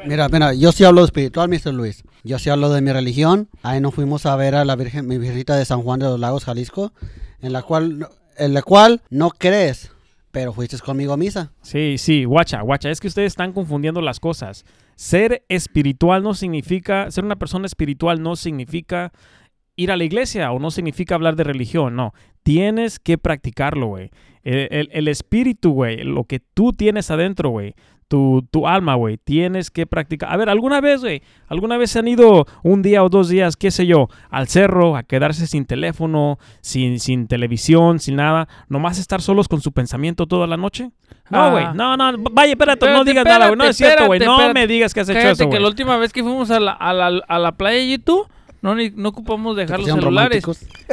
Mira, 0.06 0.28
mira, 0.28 0.54
yo 0.54 0.72
sí 0.72 0.84
hablo 0.84 1.02
de 1.02 1.06
espiritual, 1.06 1.48
Mr. 1.48 1.72
Luis. 1.72 2.02
Yo 2.24 2.38
sí 2.38 2.50
hablo 2.50 2.70
de 2.70 2.80
mi 2.80 2.92
religión. 2.92 3.48
Ahí 3.62 3.80
nos 3.80 3.94
fuimos 3.94 4.26
a 4.26 4.34
ver 4.36 4.54
a 4.54 4.64
la 4.64 4.76
Virgen, 4.76 5.06
mi 5.06 5.18
virgencita 5.18 5.56
de 5.56 5.64
San 5.64 5.82
Juan 5.82 6.00
de 6.00 6.06
los 6.06 6.18
Lagos, 6.18 6.44
Jalisco, 6.44 6.92
en 7.40 7.52
la 7.52 7.62
cual, 7.62 8.08
en 8.36 8.54
la 8.54 8.62
cual 8.62 9.02
no 9.10 9.30
crees, 9.30 9.92
pero 10.32 10.52
fuiste 10.52 10.78
conmigo 10.78 11.12
a 11.12 11.16
misa. 11.16 11.52
Sí, 11.62 11.96
sí, 11.98 12.24
guacha, 12.24 12.60
guacha. 12.62 12.90
Es 12.90 13.00
que 13.00 13.06
ustedes 13.06 13.32
están 13.32 13.52
confundiendo 13.52 14.00
las 14.00 14.18
cosas. 14.18 14.64
Ser 14.96 15.44
espiritual 15.48 16.22
no 16.22 16.34
significa, 16.34 17.10
ser 17.10 17.24
una 17.24 17.36
persona 17.36 17.66
espiritual 17.66 18.22
no 18.22 18.36
significa 18.36 19.12
ir 19.76 19.90
a 19.92 19.96
la 19.96 20.04
iglesia 20.04 20.52
o 20.52 20.58
no 20.58 20.70
significa 20.70 21.14
hablar 21.14 21.36
de 21.36 21.44
religión, 21.44 21.96
no. 21.96 22.12
Tienes 22.42 22.98
que 22.98 23.18
practicarlo, 23.18 23.86
güey. 23.88 24.10
El, 24.42 24.68
el- 24.70 24.88
el 24.92 25.08
espíritu, 25.08 25.72
güey, 25.72 26.02
lo 26.04 26.24
que 26.24 26.40
tú 26.40 26.72
tienes 26.72 27.10
adentro, 27.10 27.48
güey, 27.50 27.74
tu, 28.08 28.46
tu 28.50 28.68
alma, 28.68 28.94
güey. 28.96 29.16
Tienes 29.16 29.70
que 29.70 29.86
practicar. 29.86 30.30
A 30.30 30.36
ver, 30.36 30.50
¿alguna 30.50 30.82
vez, 30.82 31.00
güey? 31.00 31.22
¿Alguna 31.48 31.78
vez 31.78 31.96
han 31.96 32.06
ido 32.06 32.46
un 32.62 32.82
día 32.82 33.02
o 33.02 33.08
dos 33.08 33.30
días, 33.30 33.56
qué 33.56 33.70
sé 33.70 33.86
yo, 33.86 34.08
al 34.28 34.46
cerro 34.48 34.94
a 34.96 35.02
quedarse 35.02 35.46
sin 35.46 35.64
teléfono, 35.64 36.38
sin, 36.60 37.00
sin 37.00 37.26
televisión, 37.26 37.98
sin 37.98 38.16
nada? 38.16 38.46
Nomás 38.68 38.98
estar 38.98 39.22
solos 39.22 39.48
con 39.48 39.62
su 39.62 39.72
pensamiento 39.72 40.26
toda 40.26 40.46
la 40.46 40.58
noche. 40.58 40.90
No, 41.30 41.38
Ah. 41.44 41.50
güey. 41.50 41.64
No, 41.74 41.96
no. 41.96 42.12
Vaya, 42.30 42.52
espérate, 42.52 42.84
no 42.84 42.92
Espérate, 43.02 43.10
digas 43.10 43.24
nada, 43.24 43.46
güey. 43.46 43.56
No 43.58 43.64
espérate, 43.64 43.70
es 43.70 43.76
cierto, 43.96 44.06
güey. 44.06 44.20
No 44.20 44.32
espérate. 44.34 44.60
me 44.60 44.66
digas 44.66 44.92
que 44.92 45.00
has 45.00 45.08
hecho 45.08 45.18
Cállate 45.18 45.42
eso, 45.44 45.50
que 45.50 45.58
la 45.60 45.68
última 45.68 45.96
vez 45.96 46.12
que 46.12 46.22
fuimos 46.22 46.50
a 46.50 46.60
la, 46.60 46.72
a 46.72 46.92
la, 46.92 47.06
a 47.26 47.38
la 47.38 47.52
playa 47.52 47.82
YouTube, 47.82 48.28
no, 48.64 48.74
ni- 48.74 48.90
no 48.96 49.10
ocupamos 49.10 49.56
dejar 49.58 49.78
los 49.78 49.88
celulares. 49.90 50.42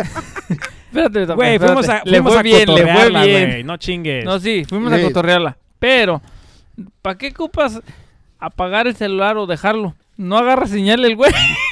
Espérate, 0.91 1.25
Güey, 1.33 1.57
fuimos 1.57 1.87
a, 1.87 2.01
le 2.03 2.17
fuimos 2.17 2.33
fue 2.33 2.39
a 2.41 2.43
bien, 2.43 2.75
le 2.75 2.83
fue 2.93 3.09
bien. 3.25 3.49
güey. 3.49 3.63
No 3.63 3.77
chingues. 3.77 4.25
No, 4.25 4.39
sí, 4.41 4.65
fuimos 4.67 4.91
a 4.91 5.01
cotorrearla. 5.01 5.57
Pero, 5.79 6.21
¿para 7.01 7.17
qué 7.17 7.29
ocupas 7.29 7.81
apagar 8.39 8.87
el 8.87 8.95
celular 8.97 9.37
o 9.37 9.47
dejarlo? 9.47 9.95
No 10.17 10.37
agarra 10.37 10.67
señal 10.67 11.05
el 11.05 11.15
güey. 11.15 11.31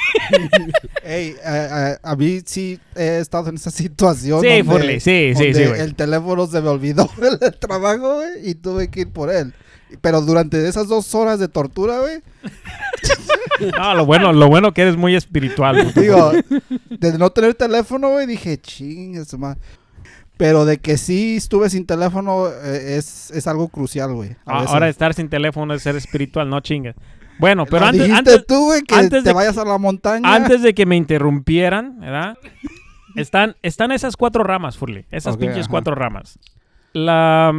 Ey, 1.03 1.35
a, 1.45 1.97
a- 2.03 2.11
a 2.11 2.15
mí 2.15 2.41
sí 2.45 2.79
he 2.95 3.19
estado 3.19 3.49
en 3.49 3.55
esa 3.55 3.71
situación. 3.71 4.41
Sí, 4.41 4.63
Furley, 4.63 4.99
sí, 4.99 5.33
sí, 5.35 5.53
sí, 5.53 5.65
güey. 5.65 5.79
El 5.81 5.95
teléfono 5.95 6.47
se 6.47 6.61
me 6.61 6.69
olvidó 6.69 7.09
en 7.17 7.37
el 7.41 7.55
trabajo, 7.57 8.15
güey, 8.17 8.49
y 8.49 8.55
tuve 8.55 8.89
que 8.89 9.01
ir 9.01 9.09
por 9.11 9.31
él. 9.31 9.53
Pero 10.01 10.21
durante 10.21 10.67
esas 10.67 10.87
dos 10.87 11.15
horas 11.15 11.39
de 11.39 11.47
tortura, 11.47 11.99
güey, 11.99 12.21
No, 13.77 13.93
lo 13.95 14.05
bueno, 14.05 14.31
lo 14.33 14.47
bueno 14.47 14.73
que 14.73 14.83
eres 14.83 14.95
muy 14.97 15.15
espiritual. 15.15 15.91
güey. 15.93 16.05
digo, 16.05 16.31
de 16.89 17.17
no 17.17 17.29
tener 17.31 17.55
teléfono, 17.55 18.09
güey, 18.11 18.25
dije, 18.27 18.57
ching, 18.59 19.23
su 19.25 19.37
madre". 19.37 19.59
Pero 20.37 20.63
de 20.63 20.77
que 20.77 20.97
sí 20.97 21.35
estuve 21.35 21.69
sin 21.69 21.85
teléfono 21.85 22.47
eh, 22.47 22.95
es, 22.97 23.29
es 23.31 23.45
algo 23.47 23.67
crucial, 23.67 24.13
güey. 24.13 24.37
Ah. 24.45 24.63
Ahora 24.67 24.87
estar 24.87 25.13
sin 25.13 25.27
teléfono 25.27 25.73
es 25.73 25.81
ser 25.81 25.97
espiritual, 25.97 26.49
no 26.49 26.61
chingues. 26.61 26.95
Bueno, 27.39 27.65
pero 27.65 27.86
antes, 27.86 28.02
dijiste 28.08 28.17
antes, 28.34 28.45
tú, 28.45 28.65
güey, 28.65 28.82
que 28.84 28.95
antes 28.95 29.23
te 29.23 29.30
de- 29.30 29.34
vayas 29.34 29.58
a 29.58 29.65
la 29.65 29.78
montaña. 29.78 30.34
antes 30.34 30.62
de 30.62 30.73
que 30.73 30.86
me 30.86 30.95
interrumpieran, 30.97 31.99
¿verdad? 31.99 32.38
Están, 33.15 33.56
están 33.63 33.91
esas 33.91 34.15
cuatro 34.15 34.43
ramas, 34.43 34.78
Furley. 34.78 35.06
Esas 35.10 35.36
pinches 35.36 35.62
ajá. 35.62 35.69
cuatro 35.71 35.95
ramas. 35.95 36.38
La, 36.93 37.49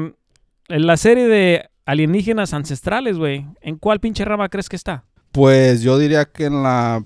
en 0.69 0.87
la 0.87 0.97
serie 0.97 1.27
de 1.27 1.69
alienígenas 1.87 2.55
ancestrales, 2.55 3.19
güey. 3.19 3.47
¿En 3.61 3.77
cuál 3.77 3.99
pinche 3.99 4.25
rama 4.25 4.49
crees 4.49 4.69
que 4.69 4.77
está? 4.77 5.05
Pues 5.33 5.83
yo 5.83 5.99
diría 5.99 6.25
que 6.27 6.45
en 6.45 6.63
la 6.63 7.03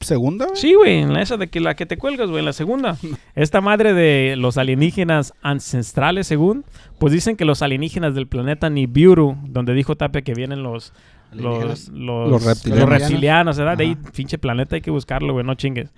segunda. 0.00 0.46
Sí, 0.54 0.74
güey, 0.74 0.98
en 1.00 1.12
la 1.12 1.22
esa 1.22 1.36
de 1.36 1.48
que 1.48 1.60
la 1.60 1.76
que 1.76 1.86
te 1.86 1.98
cuelgas, 1.98 2.28
güey, 2.30 2.40
en 2.40 2.46
la 2.46 2.52
segunda. 2.54 2.96
Esta 3.34 3.60
madre 3.60 3.92
de 3.92 4.36
los 4.36 4.56
alienígenas 4.58 5.34
ancestrales, 5.42 6.26
según, 6.26 6.64
pues 6.98 7.12
dicen 7.12 7.36
que 7.36 7.44
los 7.44 7.62
alienígenas 7.62 8.14
del 8.14 8.26
planeta 8.28 8.70
Nibiru, 8.70 9.36
donde 9.44 9.74
dijo 9.74 9.94
Tapia 9.96 10.22
que 10.22 10.34
vienen 10.34 10.62
los 10.62 10.92
los, 11.34 11.88
los, 11.88 12.30
Los 12.30 12.44
reptilianos. 12.44 12.88
los 12.90 12.98
reptilianos, 13.00 13.58
¿verdad? 13.58 13.76
De 13.78 13.84
ahí, 13.84 13.96
pinche 14.14 14.38
planeta, 14.38 14.76
hay 14.76 14.82
que 14.82 14.90
buscarlo, 14.90 15.32
güey, 15.32 15.44
no 15.44 15.54
chingues. 15.54 15.90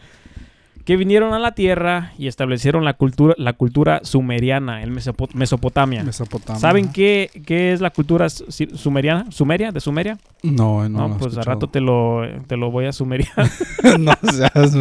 Que 0.84 0.96
vinieron 0.96 1.34
a 1.34 1.40
la 1.40 1.50
Tierra 1.50 2.12
y 2.16 2.28
establecieron 2.28 2.84
la 2.84 2.94
cultura, 2.94 3.34
la 3.38 3.54
cultura 3.54 4.00
sumeriana 4.04 4.84
en 4.84 4.94
Mesopo- 4.94 5.28
Mesopotamia. 5.34 6.04
Mesopotamia. 6.04 6.60
¿Saben 6.60 6.92
qué, 6.92 7.28
qué 7.44 7.72
es 7.72 7.80
la 7.80 7.90
cultura 7.90 8.28
sumeriana? 8.28 9.26
¿Sumeria? 9.32 9.72
¿De 9.72 9.80
Sumeria? 9.80 10.16
No, 10.44 10.84
eh, 10.84 10.88
no. 10.88 11.08
No, 11.08 11.18
pues 11.18 11.36
al 11.38 11.44
rato 11.44 11.66
te 11.66 11.80
lo, 11.80 12.22
te 12.46 12.56
lo 12.56 12.70
voy 12.70 12.84
a 12.86 12.92
sumeriar. 12.92 13.32
no 13.98 14.12
seas. 14.30 14.76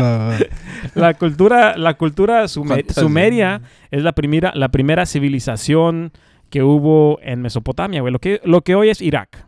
La 0.94 1.15
cultura, 1.15 1.76
la 1.76 1.96
cultura 1.96 2.44
sume- 2.48 2.76
Fantasía. 2.76 3.02
sumeria 3.04 3.62
es 3.89 4.04
la 4.04 4.12
primera, 4.12 4.52
la 4.54 4.70
primera 4.70 5.08
civilización 5.08 6.12
que 6.52 6.62
hubo 6.62 7.18
en 7.24 7.41
Mesopotamia, 7.41 8.02
güey. 8.02 8.13
Lo 8.13 8.20
que, 8.20 8.41
lo 8.46 8.62
que 8.62 8.76
hoy 8.76 8.89
es 8.89 9.02
Irak. 9.02 9.44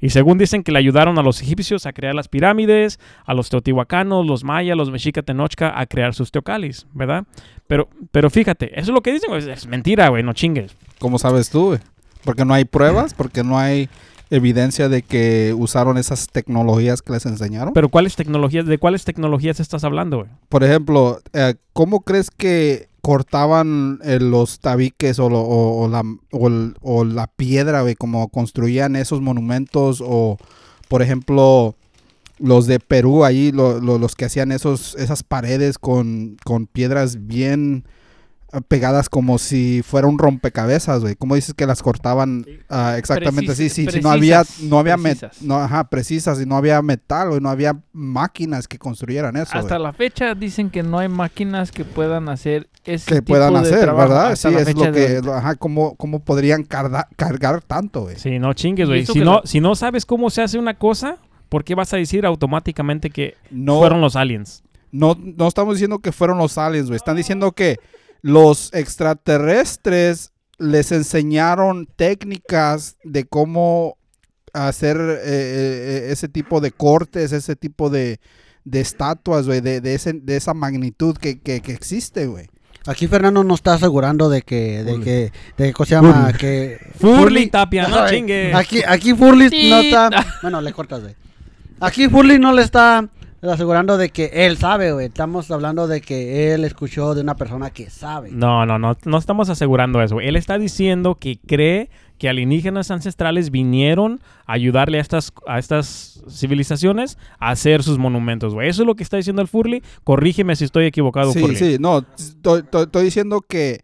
Y 0.00 0.10
según 0.10 0.38
dicen 0.38 0.62
que 0.62 0.72
le 0.72 0.78
ayudaron 0.78 1.18
a 1.18 1.22
los 1.22 1.40
egipcios 1.42 1.86
a 1.86 1.92
crear 1.92 2.14
las 2.14 2.28
pirámides, 2.28 2.98
a 3.24 3.34
los 3.34 3.48
teotihuacanos, 3.48 4.26
los 4.26 4.44
mayas, 4.44 4.76
los 4.76 4.90
mexica 4.90 5.22
tenochca 5.22 5.78
a 5.78 5.86
crear 5.86 6.14
sus 6.14 6.30
teocalis, 6.30 6.86
¿verdad? 6.92 7.24
Pero, 7.66 7.88
pero 8.12 8.30
fíjate, 8.30 8.78
eso 8.78 8.90
es 8.90 8.94
lo 8.94 9.02
que 9.02 9.12
dicen, 9.12 9.30
güey. 9.30 9.48
Es 9.50 9.66
mentira, 9.66 10.08
güey, 10.08 10.22
no 10.22 10.32
chingues. 10.32 10.76
¿Cómo 10.98 11.18
sabes 11.18 11.50
tú, 11.50 11.66
güey? 11.66 11.80
Porque 12.24 12.44
no 12.44 12.54
hay 12.54 12.64
pruebas, 12.64 13.14
porque 13.14 13.42
no 13.42 13.58
hay 13.58 13.88
evidencia 14.30 14.88
de 14.88 15.02
que 15.02 15.54
usaron 15.56 15.98
esas 15.98 16.28
tecnologías 16.28 17.02
que 17.02 17.12
les 17.12 17.26
enseñaron. 17.26 17.72
Pero 17.72 17.88
¿cuáles 17.88 18.16
tecnologías, 18.16 18.66
de 18.66 18.78
cuáles 18.78 19.04
tecnologías 19.04 19.60
estás 19.60 19.84
hablando, 19.84 20.18
güey? 20.18 20.30
Por 20.48 20.64
ejemplo, 20.64 21.20
eh, 21.32 21.54
¿cómo 21.72 22.00
crees 22.00 22.30
que 22.30 22.88
cortaban 23.06 24.00
eh, 24.02 24.18
los 24.18 24.58
tabiques 24.58 25.20
o, 25.20 25.30
lo- 25.30 25.44
la, 25.88 26.02
o 26.82 27.04
la 27.04 27.28
piedra, 27.28 27.82
güey? 27.82 27.94
Como 27.94 28.26
construían 28.30 28.96
esos 28.96 29.20
monumentos 29.20 30.02
o, 30.04 30.38
por 30.88 31.02
ejemplo, 31.02 31.76
los 32.40 32.66
de 32.66 32.80
Perú 32.80 33.22
lo- 33.80 33.98
los 33.98 34.16
que 34.16 34.24
hacían 34.24 34.50
esos, 34.50 34.96
esas 34.96 35.22
paredes 35.22 35.78
con, 35.78 36.36
con 36.44 36.66
piedras 36.66 37.28
bien 37.28 37.84
pegadas 38.68 39.08
como 39.08 39.38
si 39.38 39.82
fuera 39.82 40.06
un 40.06 40.18
rompecabezas, 40.18 41.02
güey. 41.02 41.16
¿Cómo 41.16 41.34
dices 41.34 41.54
que 41.54 41.66
las 41.66 41.82
cortaban 41.82 42.46
ah, 42.68 42.96
exactamente 42.96 43.52
así? 43.52 43.68
Sí, 43.68 43.86
si 43.90 44.00
no 44.00 44.10
había, 44.10 44.40
precisas, 44.40 44.64
no 44.68 44.78
había, 44.78 44.96
precisas. 44.96 45.42
no, 45.42 45.56
ajá, 45.56 45.84
precisas, 45.84 46.40
y 46.40 46.46
no 46.46 46.56
había 46.56 46.80
metal, 46.82 47.28
güey, 47.30 47.40
no 47.40 47.50
había 47.50 47.78
máquinas 47.92 48.68
que 48.68 48.78
construyeran 48.78 49.36
eso. 49.36 49.56
Hasta 49.56 49.78
la 49.78 49.92
fecha 49.92 50.34
dicen 50.34 50.70
que 50.70 50.82
no 50.82 50.98
hay 50.98 51.08
máquinas 51.08 51.72
que 51.72 51.84
puedan 51.84 52.28
hacer 52.28 52.68
ese 52.84 53.06
que 53.06 53.14
tipo 53.16 53.32
puedan 53.32 53.54
de 53.54 53.60
hacer, 53.60 53.80
trabajo 53.80 54.08
¿verdad? 54.08 54.32
hasta 54.32 54.50
Sí, 54.50 54.56
es 54.56 54.74
lo 54.74 54.92
que, 54.92 55.20
ajá, 55.32 55.56
cómo, 55.56 55.96
cómo 55.96 56.20
podrían 56.20 56.62
cargar 56.62 57.62
tanto, 57.62 58.02
güey. 58.02 58.16
Sí, 58.16 58.38
no 58.38 58.52
chingues, 58.54 58.88
güey. 58.88 59.04
Si 59.06 59.20
no, 59.20 59.42
si 59.44 59.60
no 59.60 59.74
sabes 59.74 60.06
cómo 60.06 60.30
se 60.30 60.42
hace 60.42 60.58
una 60.58 60.74
cosa, 60.74 61.18
¿por 61.48 61.64
qué 61.64 61.74
vas 61.74 61.92
a 61.92 61.96
decir 61.96 62.24
automáticamente 62.24 63.10
que 63.10 63.34
No, 63.50 63.78
fueron 63.80 64.00
los 64.00 64.14
aliens? 64.16 64.62
no, 64.92 65.16
no 65.20 65.48
estamos 65.48 65.74
diciendo 65.74 65.98
que 65.98 66.12
fueron 66.12 66.38
los 66.38 66.56
aliens, 66.56 66.86
güey. 66.86 66.96
Están 66.96 67.16
diciendo 67.16 67.52
que 67.52 67.78
los 68.26 68.72
extraterrestres 68.74 70.32
les 70.58 70.90
enseñaron 70.90 71.86
técnicas 71.94 72.96
de 73.04 73.24
cómo 73.24 73.98
hacer 74.52 74.96
eh, 74.98 75.20
eh, 75.24 76.08
ese 76.10 76.26
tipo 76.28 76.60
de 76.60 76.72
cortes, 76.72 77.30
ese 77.30 77.54
tipo 77.54 77.88
de, 77.88 78.18
de 78.64 78.80
estatuas, 78.80 79.46
güey, 79.46 79.60
de, 79.60 79.80
de, 79.80 79.94
ese, 79.94 80.12
de 80.14 80.36
esa 80.36 80.54
magnitud 80.54 81.16
que, 81.16 81.38
que, 81.40 81.60
que 81.60 81.70
existe, 81.72 82.26
güey. 82.26 82.48
Aquí 82.88 83.06
Fernando 83.06 83.44
nos 83.44 83.60
está 83.60 83.74
asegurando 83.74 84.28
de 84.28 84.42
que, 84.42 84.82
de 84.82 84.92
Furley. 84.92 85.04
que, 85.04 85.32
de 85.56 85.72
¿cómo 85.72 85.86
se 85.86 85.94
llama? 85.94 86.32
Que 86.32 86.78
Furley 86.98 87.48
Tapia, 87.48 87.86
no 87.86 88.08
chingue. 88.08 88.52
Aquí, 88.54 88.82
aquí 88.86 89.14
Furley 89.14 89.50
Sí. 89.50 89.70
no 89.70 89.78
está. 89.78 90.10
Bueno, 90.42 90.60
le 90.60 90.72
cortas, 90.72 91.02
güey. 91.02 91.14
Aquí 91.78 92.08
Furley 92.08 92.40
no 92.40 92.52
le 92.52 92.62
está 92.62 93.08
asegurando 93.52 93.96
de 93.98 94.10
que 94.10 94.30
él 94.32 94.56
sabe, 94.58 94.92
güey. 94.92 95.06
Estamos 95.06 95.50
hablando 95.50 95.86
de 95.88 96.00
que 96.00 96.52
él 96.54 96.64
escuchó 96.64 97.14
de 97.14 97.20
una 97.22 97.36
persona 97.36 97.70
que 97.70 97.90
sabe. 97.90 98.30
No, 98.32 98.66
no, 98.66 98.78
no, 98.78 98.96
no 99.04 99.18
estamos 99.18 99.48
asegurando 99.50 100.00
eso. 100.02 100.16
güey. 100.16 100.28
Él 100.28 100.36
está 100.36 100.58
diciendo 100.58 101.16
que 101.16 101.38
cree 101.46 101.90
que 102.18 102.28
alienígenas 102.30 102.90
ancestrales 102.90 103.50
vinieron 103.50 104.20
a 104.46 104.54
ayudarle 104.54 104.98
a 104.98 105.00
estas, 105.02 105.32
a 105.46 105.58
estas 105.58 106.22
civilizaciones 106.30 107.18
a 107.38 107.50
hacer 107.50 107.82
sus 107.82 107.98
monumentos, 107.98 108.54
güey. 108.54 108.68
Eso 108.68 108.82
es 108.82 108.86
lo 108.86 108.94
que 108.94 109.02
está 109.02 109.16
diciendo 109.18 109.42
el 109.42 109.48
Furley. 109.48 109.82
Corrígeme 110.04 110.56
si 110.56 110.64
estoy 110.64 110.86
equivocado, 110.86 111.32
Sí, 111.32 111.40
Furley. 111.40 111.56
sí, 111.56 111.76
no, 111.78 112.04
estoy, 112.18 112.62
diciendo 113.04 113.42
que 113.42 113.80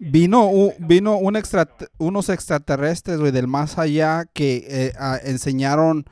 vino, 0.00 0.46
un- 0.46 0.72
vino 0.80 1.16
un 1.16 1.36
extra, 1.36 1.68
unos 1.98 2.28
extraterrestres, 2.28 3.18
güey, 3.20 3.30
del 3.32 3.46
más 3.46 3.78
allá 3.78 4.24
que 4.32 4.64
eh, 4.68 4.92
a- 4.98 5.18
enseñaron 5.24 6.04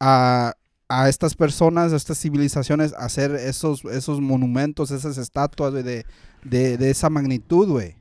a, 0.00 0.54
a 0.88 1.08
estas 1.08 1.34
personas, 1.34 1.92
a 1.92 1.96
estas 1.96 2.18
civilizaciones, 2.18 2.94
a 2.94 3.04
hacer 3.04 3.32
esos, 3.32 3.84
esos 3.84 4.20
monumentos, 4.20 4.90
esas 4.90 5.18
estatuas, 5.18 5.72
de, 5.74 6.04
de, 6.44 6.76
de 6.78 6.90
esa 6.90 7.10
magnitud, 7.10 7.68
güey. 7.68 7.94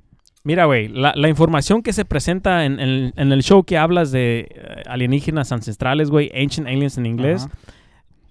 Mira, 0.43 0.63
güey, 0.65 0.87
la, 0.87 1.11
la 1.15 1.27
información 1.27 1.81
que 1.83 1.91
se 1.91 2.05
presenta 2.05 2.63
en, 2.63 2.79
en- 2.79 3.13
en 3.17 3.31
el 3.33 3.43
show 3.43 3.63
que 3.65 3.77
hablas 3.77 4.11
de 4.11 4.47
eh, 4.49 4.83
alienígenas 4.87 5.51
ancestrales, 5.51 6.09
güey, 6.09 6.31
Ancient 6.33 6.67
Aliens 6.69 6.97
en 6.97 7.05
inglés, 7.05 7.47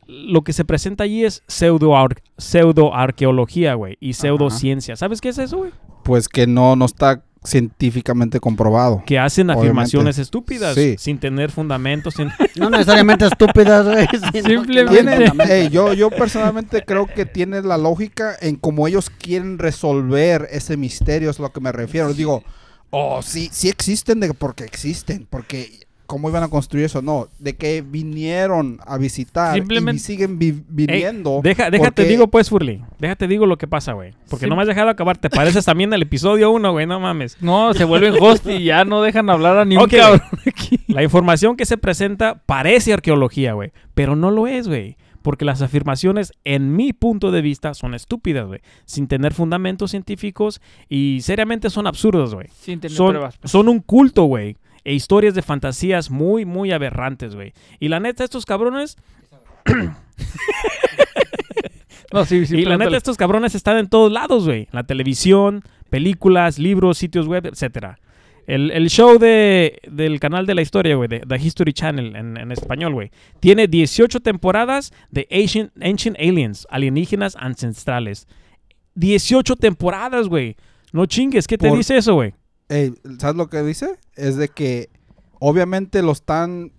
lo 0.07 0.43
que 0.43 0.55
se 0.55 0.65
presenta 0.65 1.05
allí 1.05 1.25
es 1.25 1.43
pseudo 1.47 1.93
pseudoarqueología, 2.39 3.75
güey, 3.75 3.97
y 4.01 4.15
pseudociencia. 4.15 4.97
¿Sabes 4.97 5.21
qué 5.21 5.29
es 5.31 5.39
eso, 5.39 5.59
güey? 5.59 5.73
Pues 6.05 6.29
que 6.29 6.47
no, 6.47 6.77
no 6.77 6.85
está 6.85 7.23
científicamente 7.47 8.41
comprobado. 8.41 9.03
Que 9.07 9.19
hacen 9.19 9.47
Obviamente. 9.51 9.67
afirmaciones 9.69 10.19
estúpidas 10.19 10.75
Sí. 10.75 10.97
sin 10.99 11.19
tener 11.19 11.51
fundamentos. 11.51 12.15
sin- 12.15 12.31
No 12.57 12.71
necesariamente 12.71 13.27
estúpidas, 13.27 13.87
güey. 13.87 14.07
sino 14.33 14.33
que 14.33 14.43
no 14.43 14.49
Simplemente- 14.93 15.31
Tiene- 15.31 15.53
ey, 15.55 15.69
yo, 15.71 15.93
yo 15.95 16.11
personalmente 16.11 16.83
creo 16.85 17.07
que 17.07 17.27
tiene 17.27 17.63
la 17.63 17.79
lógica 17.79 18.37
en 18.41 18.57
cómo 18.57 18.87
ellos 18.89 19.11
quieren 19.11 19.59
resolver 19.59 20.49
ese 20.51 20.77
misterio, 20.77 21.31
es 21.31 21.39
lo 21.39 21.53
que 21.53 21.61
me 21.61 21.73
refiero. 21.73 22.13
Digo, 22.13 22.43
oh, 22.91 23.23
sí, 23.23 23.49
sí 23.53 23.69
existen 23.69 24.21
de, 24.21 24.33
porque 24.35 24.65
existen, 24.65 25.27
porque 25.29 25.86
cómo 26.07 26.29
iban 26.29 26.43
a 26.43 26.49
construir 26.49 26.85
eso, 26.87 27.03
no, 27.03 27.29
de 27.39 27.57
que 27.57 27.83
vinieron 27.83 28.79
a 28.87 28.97
visitar 28.99 29.55
Simplemente- 29.55 29.97
y 29.97 29.99
siguen 30.01 30.39
vi- 30.39 30.63
viniendo. 30.69 31.41
Deja, 31.43 31.71
déjate 31.71 31.91
porque- 32.03 32.05
digo 32.05 32.29
pues, 32.29 32.49
Furly. 32.49 32.83
Déjate 32.99 33.27
digo 33.29 33.47
lo 33.47 33.59
que 33.59 33.67
pasa, 33.67 33.93
güey. 33.93 34.13
Porque 34.31 34.47
Sí. 34.47 34.51
no 34.51 34.57
me 34.57 34.63
has 34.63 34.69
dejado 34.69 34.89
acabar. 34.89 35.19
Te 35.19 35.29
pareces 35.31 35.65
también 35.65 35.93
al 35.93 36.03
episodio 36.03 36.51
1, 36.51 36.73
güey. 36.73 36.87
No 36.87 36.99
mames. 37.01 37.37
No, 37.41 37.75
se 37.75 37.85
vuelven 37.85 38.15
host 38.21 38.47
y 38.47 38.65
ya 38.65 38.85
no 38.85 39.03
dejan 39.03 39.29
hablar 39.31 39.59
a 39.59 39.65
ni 39.65 39.77
un 39.77 39.83
Ok. 39.83 39.91
cabrón 39.97 40.23
aquí. 40.47 40.79
La 40.89 41.03
información 41.03 41.57
que 41.57 41.67
se 41.67 41.77
presenta 41.79 42.43
parece 42.47 42.93
arqueología, 42.93 43.53
güey. 43.53 43.73
Pero 43.95 44.17
no 44.17 44.31
lo 44.31 44.47
es, 44.47 44.69
güey. 44.69 44.97
Porque 45.23 45.45
las 45.45 45.61
afirmaciones, 45.61 46.33
en 46.45 46.77
mi 46.77 46.93
punto 46.93 47.33
de 47.33 47.41
vista, 47.43 47.75
son 47.75 47.95
estúpidas, 47.95 48.47
güey. 48.47 48.61
Sin 48.85 49.09
tener 49.09 49.35
fundamentos 49.35 49.91
científicos 49.91 50.61
y 50.89 51.19
seriamente 51.23 51.69
son 51.69 51.89
absurdas, 51.89 52.33
güey. 52.33 52.47
Sin 52.61 52.79
tener 52.79 52.97
Son, 52.97 53.09
pruebas. 53.11 53.37
pues. 53.39 53.51
son 53.51 53.69
un 53.69 53.81
culto, 53.81 54.23
güey. 54.25 54.57
E 54.87 54.93
historias 54.95 55.35
de 55.35 55.43
fantasías 55.43 56.11
muy, 56.11 56.45
muy 56.45 56.71
aberrantes, 56.71 57.35
güey. 57.35 57.53
Y 57.81 57.89
la 57.89 57.99
neta, 57.99 58.23
estos 58.23 58.47
cabrones 58.47 58.97
No, 62.13 62.25
sí, 62.25 62.47
sí. 62.47 62.57
y 62.59 62.65
la 62.65 62.79
neta, 62.79 62.97
estos 62.97 63.17
cabrones 63.17 63.55
están 63.57 63.79
en 63.79 63.89
todos 63.89 64.13
lados, 64.13 64.45
güey. 64.47 64.69
La 64.71 64.85
televisión, 64.85 65.63
películas, 65.91 66.59
libros, 66.59 66.99
sitios 66.99 67.27
web, 67.27 67.47
etcétera. 67.47 67.99
El, 68.47 68.71
el 68.71 68.89
show 68.91 69.19
de, 69.19 69.81
del 69.91 70.21
canal 70.21 70.47
de 70.47 70.55
la 70.55 70.63
historia, 70.63 70.95
güey, 70.95 71.09
de 71.09 71.21
The 71.21 71.37
History 71.37 71.73
Channel 71.73 72.15
en, 72.15 72.37
en 72.37 72.53
español, 72.53 72.93
güey, 72.95 73.11
tiene 73.41 73.67
18 73.67 74.21
temporadas 74.21 74.93
de 75.11 75.27
Ancient, 75.33 75.73
Ancient 75.83 76.17
Aliens, 76.21 76.65
alienígenas 76.71 77.35
ancestrales. 77.41 78.29
18 78.95 79.57
temporadas, 79.57 80.29
güey. 80.29 80.55
No 80.93 81.07
chingues, 81.07 81.49
¿qué 81.49 81.59
te 81.59 81.69
Por- 81.69 81.77
dice 81.77 81.97
eso, 81.97 82.15
güey? 82.15 82.35
¿Sabes 82.69 83.37
lo 83.37 83.49
que 83.49 83.63
dice? 83.63 83.99
Es 84.15 84.37
de 84.37 84.49
que 84.49 84.91
obviamente 85.39 86.03
lo 86.03 86.13
están 86.13 86.73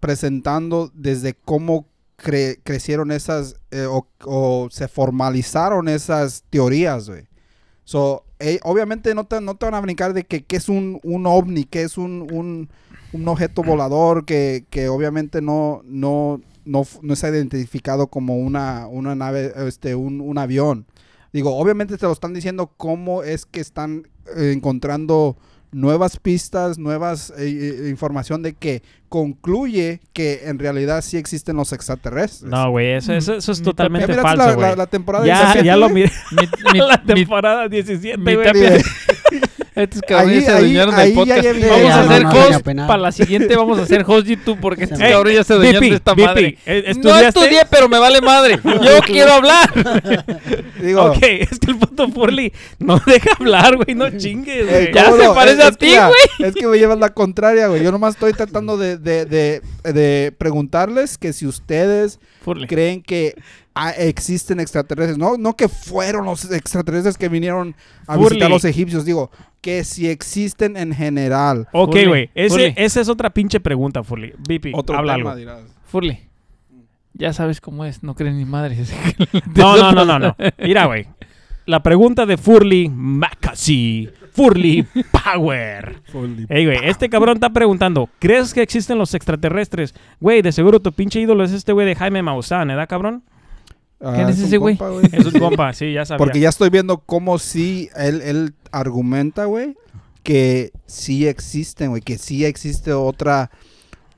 presentando 0.00 0.90
desde 0.94 1.34
cómo 1.34 1.86
cre- 2.18 2.60
crecieron 2.62 3.10
esas 3.10 3.56
eh, 3.70 3.86
o, 3.88 4.06
o 4.24 4.68
se 4.70 4.88
formalizaron 4.88 5.88
esas 5.88 6.44
teorías, 6.50 7.08
güey. 7.08 7.26
So, 7.84 8.24
obviamente 8.62 9.14
no 9.14 9.26
te, 9.26 9.40
no 9.40 9.56
te 9.56 9.66
van 9.66 9.74
a 9.74 9.80
brincar 9.80 10.14
de 10.14 10.24
que, 10.24 10.44
que 10.44 10.56
es 10.56 10.68
un, 10.68 11.00
un 11.02 11.26
ovni, 11.26 11.64
que 11.64 11.82
es 11.82 11.98
un, 11.98 12.26
un, 12.32 12.70
un 13.12 13.28
objeto 13.28 13.62
volador, 13.62 14.24
que, 14.24 14.64
que 14.70 14.88
obviamente 14.88 15.42
no, 15.42 15.82
no, 15.84 16.40
no, 16.64 16.86
no 17.02 17.12
es 17.12 17.22
identificado 17.22 18.06
como 18.06 18.38
una, 18.38 18.86
una 18.86 19.14
nave, 19.14 19.52
este, 19.66 19.94
un, 19.94 20.22
un 20.22 20.38
avión. 20.38 20.86
Digo, 21.32 21.56
obviamente 21.56 21.98
te 21.98 22.06
lo 22.06 22.12
están 22.12 22.32
diciendo 22.32 22.72
cómo 22.76 23.22
es 23.22 23.44
que 23.44 23.60
están 23.60 24.08
encontrando 24.36 25.36
nuevas 25.74 26.18
pistas, 26.18 26.78
nuevas 26.78 27.30
eh, 27.36 27.86
eh, 27.86 27.88
información 27.90 28.42
de 28.42 28.54
que 28.54 28.82
concluye 29.08 30.00
que 30.12 30.42
en 30.44 30.58
realidad 30.58 31.02
sí 31.02 31.16
existen 31.16 31.56
los 31.56 31.72
extraterrestres. 31.72 32.42
No, 32.50 32.70
güey, 32.70 32.92
eso, 32.92 33.12
eso, 33.12 33.34
eso 33.34 33.52
es 33.52 33.58
Mi 33.60 33.64
totalmente 33.64 34.06
¿Ya 34.08 34.16
miraste 34.18 34.28
falso, 34.36 34.46
la, 34.48 34.54
güey. 34.54 34.68
la- 34.70 34.76
la 34.76 34.86
temporada 34.86 35.26
Ya, 35.26 35.38
17, 35.40 35.64
ya 35.66 35.76
lo 35.76 35.88
miré. 35.88 36.10
Mi, 36.32 36.48
mi- 36.72 36.78
la 36.86 37.02
temporada 37.02 37.68
17, 37.68 38.18
mi 38.18 38.34
güey. 38.34 38.46
tapia- 38.46 38.82
Estos 39.74 40.02
cabrones 40.02 40.44
se 40.44 40.52
adueñaron 40.52 40.94
del 40.94 41.14
podcast. 41.14 41.42
ya 41.42 41.52
vamos 41.52 41.82
ya, 41.82 41.96
a 41.96 42.00
hacer 42.04 42.22
no, 42.22 42.30
host. 42.30 42.64
para 42.86 42.96
la 42.98 43.10
siguiente 43.10 43.56
vamos 43.56 43.76
a 43.76 43.82
hacer 43.82 44.04
host 44.06 44.28
YouTube 44.28 44.58
porque 44.60 44.84
estos 44.84 45.00
cabrones 45.00 45.34
ya 45.34 45.42
se 45.42 45.52
adueñaron 45.54 45.88
de 45.90 45.96
esta 45.96 46.14
madre. 46.14 46.58
¿eh, 46.64 46.92
No 47.02 47.18
estudié, 47.18 47.62
pero 47.68 47.88
me 47.88 47.98
vale 47.98 48.20
madre. 48.20 48.60
Yo 48.62 49.00
quiero 49.04 49.32
hablar. 49.32 49.68
Digo, 50.80 51.02
Ok, 51.06 51.18
es 51.22 51.58
que 51.58 51.72
el 51.72 51.76
puto 51.78 52.08
Furly 52.08 52.52
no 52.78 53.00
deja 53.04 53.30
hablar, 53.40 53.74
güey, 53.76 53.96
no 53.96 54.16
chingues. 54.16 54.92
Ya 54.94 55.06
¿cómo 55.06 55.16
se 55.16 55.24
no? 55.24 55.34
parece 55.34 55.62
Es- 55.62 55.66
a 55.66 55.72
ti, 55.72 55.88
güey. 55.88 56.48
Es 56.48 56.54
que 56.54 56.68
me 56.68 56.78
llevas 56.78 56.98
la 57.00 57.12
contraria, 57.12 57.66
güey. 57.66 57.82
Yo 57.82 57.90
nomás 57.90 58.14
estoy 58.14 58.32
tratando 58.32 58.76
de, 58.76 58.96
de, 59.04 59.24
de, 59.26 59.62
de 59.92 60.32
preguntarles 60.36 61.16
que 61.18 61.32
si 61.32 61.46
ustedes 61.46 62.18
Furly. 62.42 62.66
creen 62.66 63.02
que 63.02 63.34
existen 63.98 64.60
extraterrestres. 64.60 65.18
No, 65.18 65.36
no 65.36 65.56
que 65.56 65.68
fueron 65.68 66.24
los 66.26 66.50
extraterrestres 66.50 67.16
que 67.18 67.28
vinieron 67.28 67.74
a 68.06 68.14
Furly. 68.14 68.28
visitar 68.30 68.46
a 68.46 68.54
los 68.54 68.64
egipcios. 68.64 69.04
Digo, 69.04 69.30
que 69.60 69.84
si 69.84 70.08
existen 70.08 70.76
en 70.76 70.92
general. 70.94 71.68
Ok, 71.72 71.96
güey, 72.06 72.30
esa 72.34 73.00
es 73.00 73.08
otra 73.08 73.30
pinche 73.30 73.60
pregunta, 73.60 74.02
Furly. 74.02 74.32
Vipi, 74.48 74.72
Otro 74.74 74.96
habla 74.96 75.16
tema, 75.16 75.30
algo. 75.32 75.38
dirás. 75.40 75.60
Furly. 75.86 76.20
Ya 77.16 77.32
sabes 77.32 77.60
cómo 77.60 77.84
es, 77.84 78.02
no 78.02 78.14
creen 78.16 78.36
ni 78.38 78.44
madres. 78.44 78.92
No, 79.56 79.76
no, 79.76 79.92
no, 79.92 80.04
no, 80.04 80.18
no. 80.18 80.36
Mira, 80.58 80.86
güey. 80.86 81.06
La 81.66 81.82
pregunta 81.82 82.26
de 82.26 82.36
Furly 82.36 82.88
Macasí. 82.90 84.10
Furly 84.34 84.86
Power. 85.24 86.02
Ey, 86.48 86.66
güey, 86.66 86.78
este 86.82 87.08
cabrón 87.08 87.36
está 87.36 87.50
preguntando, 87.50 88.08
¿crees 88.18 88.52
que 88.52 88.62
existen 88.62 88.98
los 88.98 89.14
extraterrestres? 89.14 89.94
Güey, 90.20 90.42
de 90.42 90.52
seguro 90.52 90.80
tu 90.80 90.92
pinche 90.92 91.20
ídolo 91.20 91.44
es 91.44 91.52
este 91.52 91.72
güey 91.72 91.86
de 91.86 91.94
Jaime 91.94 92.22
Maussan, 92.22 92.68
¿verdad, 92.68 92.88
cabrón? 92.88 93.22
¿Quién 93.98 94.26
Ah, 94.26 94.30
es 94.30 94.38
un 94.38 94.44
ese 94.44 94.56
güey? 94.58 94.78
Es 95.12 95.24
un 95.24 95.40
compa, 95.40 95.72
sí, 95.72 95.92
ya 95.92 96.04
sabía. 96.04 96.18
Porque 96.18 96.40
ya 96.40 96.48
estoy 96.48 96.68
viendo 96.68 96.98
cómo 96.98 97.38
sí 97.38 97.88
él, 97.96 98.20
él 98.22 98.54
argumenta, 98.72 99.44
güey, 99.46 99.76
que 100.22 100.72
sí 100.86 101.26
existen, 101.26 101.90
güey, 101.90 102.02
que 102.02 102.18
sí 102.18 102.44
existe 102.44 102.92
otra... 102.92 103.50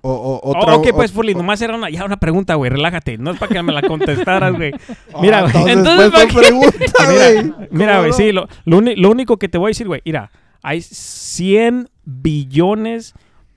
O, 0.07 0.13
o- 0.13 0.41
Oh, 0.43 0.59
otra 0.59 0.77
ok, 0.77 0.89
pues, 0.95 1.11
Furly, 1.13 1.35
nomás 1.35 1.61
era 1.63 1.75
una, 1.75 1.91
ya 1.91 2.05
una 2.05 2.17
pregunta, 2.19 2.55
güey, 2.55 2.71
relájate. 2.71 3.19
No 3.19 3.33
es 3.33 3.39
para 3.39 3.53
que 3.53 3.63
me 3.63 3.73
la 3.73 3.83
contestaras, 3.83 4.55
güey. 4.55 4.73
Ah, 5.13 5.19
Mira, 5.21 5.41
güey. 5.43 5.53
entonces, 5.73 5.77
Entonces, 5.77 6.11
pues, 6.11 6.35
¿para 6.35 6.51
no 6.51 6.61
pregunta, 6.61 7.05
güey. 7.07 7.43
Mira, 7.45 7.69
mira, 7.71 7.93
¿Cómo 7.93 7.99
güey, 8.01 8.11
no? 8.11 8.17
sí, 8.17 8.33
lo, 8.33 8.49
lo 8.65 8.79
uni- 8.79 8.97
lo 8.97 9.11
único 9.11 9.37
que 9.39 9.49
te 9.49 9.59
voy 9.59 9.69
a 9.69 9.71
decir, 9.71 9.87
güey, 9.87 10.03
mira, 10.05 10.31
hay 10.63 10.81
100 10.83 11.89
billones 12.05 13.15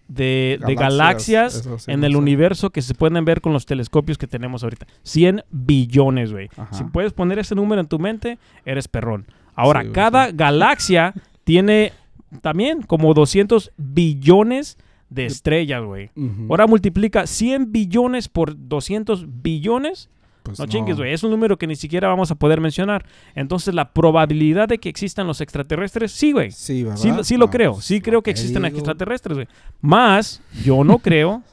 de, 0.07 0.59
de 0.65 0.73
Galaxias, 0.75 1.67
sí, 1.77 1.91
en 1.91 2.03
el 2.03 2.15
universo 2.15 2.71
que 2.71 2.81
se 2.81 2.95
pueden 2.95 3.23
ver 3.25 3.41
con 3.41 3.53
los 3.53 3.65
telescopios 3.67 4.17
que 4.17 4.25
tenemos 4.27 4.63
ahorita. 4.63 4.87
100 5.03 5.43
billones, 5.51 6.31
güey. 6.31 6.49
Si 6.71 6.83
puedes 6.85 7.13
poner 7.13 7.37
ese 7.39 7.53
número 7.55 7.79
en 7.81 7.87
tu 7.87 7.99
mente, 7.99 8.39
eres 8.65 8.87
perrón. 8.87 9.27
Ahora, 9.55 9.83
Sí, 9.83 9.89
cada 9.91 10.31
galaxia 10.31 11.13
tiene 11.43 11.93
también 12.41 12.81
como 12.81 13.13
200 13.13 13.71
billones 13.77 14.77
de 14.77 14.83
estrellas, 15.15 15.83
güey. 15.83 16.11
Ahora 16.49 16.67
multiplica 16.67 17.27
100 17.27 17.71
billones 17.71 18.27
por 18.29 18.55
200 18.67 19.25
billones. 19.41 20.09
Pues 20.43 20.57
No 20.57 20.65
chingues, 20.67 20.97
güey. 20.97 21.13
Es 21.13 21.23
un 21.23 21.31
número 21.31 21.57
que 21.57 21.67
ni 21.67 21.75
siquiera 21.75 22.07
vamos 22.07 22.31
a 22.31 22.35
poder 22.35 22.61
mencionar. 22.61 23.05
Entonces, 23.35 23.73
la 23.73 23.91
probabilidad 23.93 24.67
de 24.67 24.77
que 24.77 24.89
existan 24.89 25.27
los 25.27 25.41
extraterrestres, 25.41 26.11
sí, 26.11 26.31
güey. 26.31 26.51
Sí, 26.51 26.83
¿verdad? 26.83 26.97
Sí, 26.97 27.11
sí 27.23 27.37
lo 27.37 27.49
creo. 27.49 27.73
pues, 27.73 27.85
Sí 27.85 27.97
lo 27.97 28.03
creo 28.03 28.21
que 28.23 28.31
existen 28.31 28.63
digo. 28.63 28.75
extraterrestres, 28.77 29.35
güey. 29.37 29.47
Más, 29.81 30.41
yo 30.63 30.83
no 30.83 30.97
creo 30.99 31.43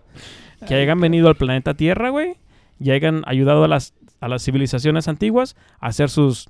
que 0.67 0.75
hayan 0.75 1.01
venido 1.01 1.29
al 1.29 1.35
planeta 1.37 1.75
Tierra, 1.75 2.11
güey. 2.11 2.35
Y 2.79 2.91
hayan 2.91 3.23
ayudado 3.27 3.65
a 3.65 3.69
las, 3.69 3.95
a 4.21 4.29
las 4.29 4.45
civilizaciones 4.45 5.09
antiguas 5.09 5.57
a 5.81 5.89
hacer 5.89 6.09
sus, 6.09 6.49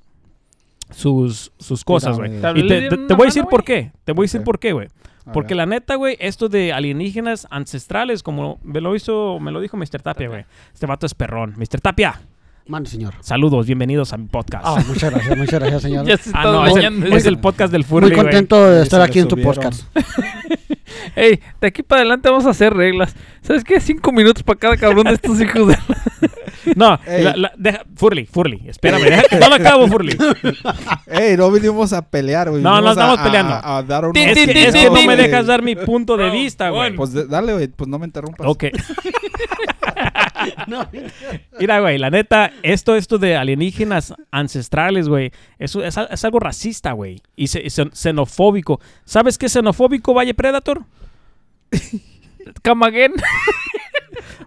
sus, 0.91 1.51
sus 1.57 1.83
cosas, 1.83 2.17
güey. 2.17 2.37
Y 2.37 2.67
te, 2.67 2.89
voy 3.15 3.23
a 3.23 3.25
decir 3.25 3.45
por 3.49 3.63
qué. 3.63 3.91
Te 4.05 4.11
voy 4.13 4.23
a 4.23 4.25
decir 4.25 4.43
por 4.43 4.59
qué, 4.59 4.73
güey. 4.73 4.87
A 5.27 5.31
Porque 5.33 5.49
ver. 5.53 5.57
la 5.57 5.65
neta, 5.65 5.95
güey, 5.95 6.15
esto 6.19 6.47
de 6.49 6.71
alienígenas 6.73 7.47
ancestrales, 7.49 8.23
como 8.23 8.59
me 8.63 8.79
lo 8.81 8.95
hizo, 8.95 9.39
me 9.39 9.51
lo 9.51 9.59
dijo 9.59 9.75
Mr. 9.77 10.01
Tapia, 10.01 10.29
güey. 10.29 10.45
Este 10.73 10.85
vato 10.85 11.05
es 11.05 11.13
perrón. 11.13 11.53
Mr. 11.57 11.81
Tapia, 11.81 12.21
Mande, 12.67 12.89
señor. 12.89 13.13
saludos, 13.21 13.65
bienvenidos 13.65 14.11
a 14.13 14.17
mi 14.17 14.27
podcast. 14.27 14.63
Ah, 14.65 14.83
muchas 14.87 15.11
gracias, 15.11 15.37
muchas 15.37 15.59
gracias, 15.59 15.81
señor. 15.81 16.05
Ya 16.07 16.17
se 16.17 16.31
Ah, 16.33 16.43
no, 16.43 16.65
es 16.65 16.75
el, 16.77 17.13
es 17.13 17.25
el 17.25 17.39
podcast 17.39 17.71
del 17.71 17.83
Furry, 17.83 18.07
Muy 18.07 18.15
contento 18.15 18.69
de 18.69 18.83
estar 18.83 19.01
aquí 19.01 19.19
en 19.19 19.27
tu 19.27 19.41
podcast. 19.41 19.83
Ey, 21.15 21.39
de 21.61 21.67
aquí 21.67 21.83
para 21.83 22.01
adelante 22.01 22.29
vamos 22.29 22.45
a 22.45 22.51
hacer 22.51 22.73
reglas. 22.73 23.15
¿Sabes 23.41 23.63
qué? 23.63 23.79
Cinco 23.79 24.11
minutos 24.11 24.43
para 24.43 24.59
cada 24.59 24.77
cabrón 24.77 25.05
de 25.05 25.13
estos 25.13 25.39
hijos 25.41 25.67
de... 25.69 25.77
No, 26.75 26.99
la- 27.07 27.35
la- 27.37 27.51
deja, 27.57 27.83
Furly, 27.95 28.25
Furly, 28.25 28.61
espérame, 28.67 29.03
deja 29.03 29.23
que 29.23 29.35
no 29.37 29.49
lo 29.49 29.55
acabo, 29.55 29.87
Furly. 29.87 30.17
Ey, 31.07 31.37
no 31.37 31.51
vinimos 31.51 31.93
a 31.93 32.01
pelear, 32.07 32.49
güey. 32.49 32.61
No, 32.61 32.81
no 32.81 32.91
estamos 32.91 33.19
a- 33.19 33.23
peleando. 33.23 33.53
A, 33.53 33.77
a 33.77 33.83
dar 33.83 34.05
un 34.05 34.15
Es 34.17 34.25
que, 34.25 34.31
es 34.31 34.73
tin, 34.73 34.81
que 34.81 34.89
no 34.89 35.03
me 35.03 35.15
dejas 35.15 35.45
dar 35.47 35.61
mi 35.61 35.75
punto 35.75 36.17
de 36.17 36.27
No, 36.27 36.31
vista, 36.31 36.69
güey. 36.69 36.81
bueno. 36.81 36.95
Pues 36.97 37.13
de- 37.13 37.25
dale, 37.27 37.53
güey, 37.53 37.67
pues 37.67 37.87
no 37.87 37.97
me 37.99 38.05
interrumpas. 38.05 38.45
Ok. 38.47 38.65
Mira, 41.59 41.79
güey, 41.79 41.97
la 41.97 42.09
neta, 42.09 42.51
esto, 42.63 42.95
esto 42.95 43.17
de 43.17 43.35
alienígenas 43.35 44.13
ancestrales, 44.31 45.07
güey, 45.09 45.31
eso 45.59 45.83
es, 45.83 45.97
al- 45.97 46.07
es 46.11 46.23
algo 46.23 46.39
racista, 46.39 46.91
güey. 46.91 47.21
Y 47.35 47.47
xenofóbico. 47.47 48.79
¿Sabes 49.05 49.37
qué 49.37 49.47
es 49.47 49.53
xenofóbico, 49.53 50.13
Valle 50.13 50.33
Predator? 50.33 50.83
Camaguen. 52.61 53.13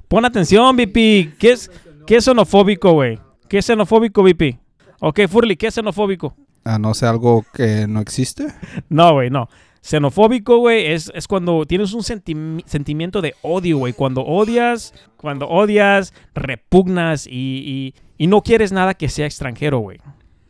Pon 0.08 0.24
atención, 0.24 0.74
VP. 0.76 1.32
¿Qué 1.38 1.52
es, 1.52 1.70
qué 2.06 2.16
es 2.16 2.24
xenofóbico, 2.24 2.92
güey? 2.92 3.18
¿Qué 3.48 3.58
es 3.58 3.66
xenofóbico, 3.66 4.22
VP? 4.22 4.58
Ok, 5.00 5.20
Furly, 5.28 5.56
¿qué 5.56 5.68
es 5.68 5.74
xenofóbico? 5.74 6.36
Ah, 6.64 6.78
no 6.78 6.92
sé, 6.94 7.06
algo 7.06 7.44
que 7.54 7.86
no 7.88 8.00
existe. 8.00 8.46
No, 8.88 9.14
güey, 9.14 9.30
no. 9.30 9.48
Xenofóbico, 9.82 10.58
güey, 10.58 10.86
es, 10.92 11.10
es 11.14 11.26
cuando 11.26 11.64
tienes 11.64 11.94
un 11.94 12.02
sentimi- 12.02 12.62
sentimiento 12.66 13.22
de 13.22 13.34
odio, 13.42 13.78
güey. 13.78 13.94
Cuando 13.94 14.22
odias, 14.22 14.92
cuando 15.16 15.48
odias, 15.48 16.12
repugnas 16.34 17.26
y, 17.26 17.32
y- 17.32 17.94
y 18.18 18.26
no 18.26 18.42
quieres 18.42 18.72
nada 18.72 18.92
que 18.94 19.08
sea 19.08 19.24
extranjero, 19.26 19.78
güey. 19.78 19.98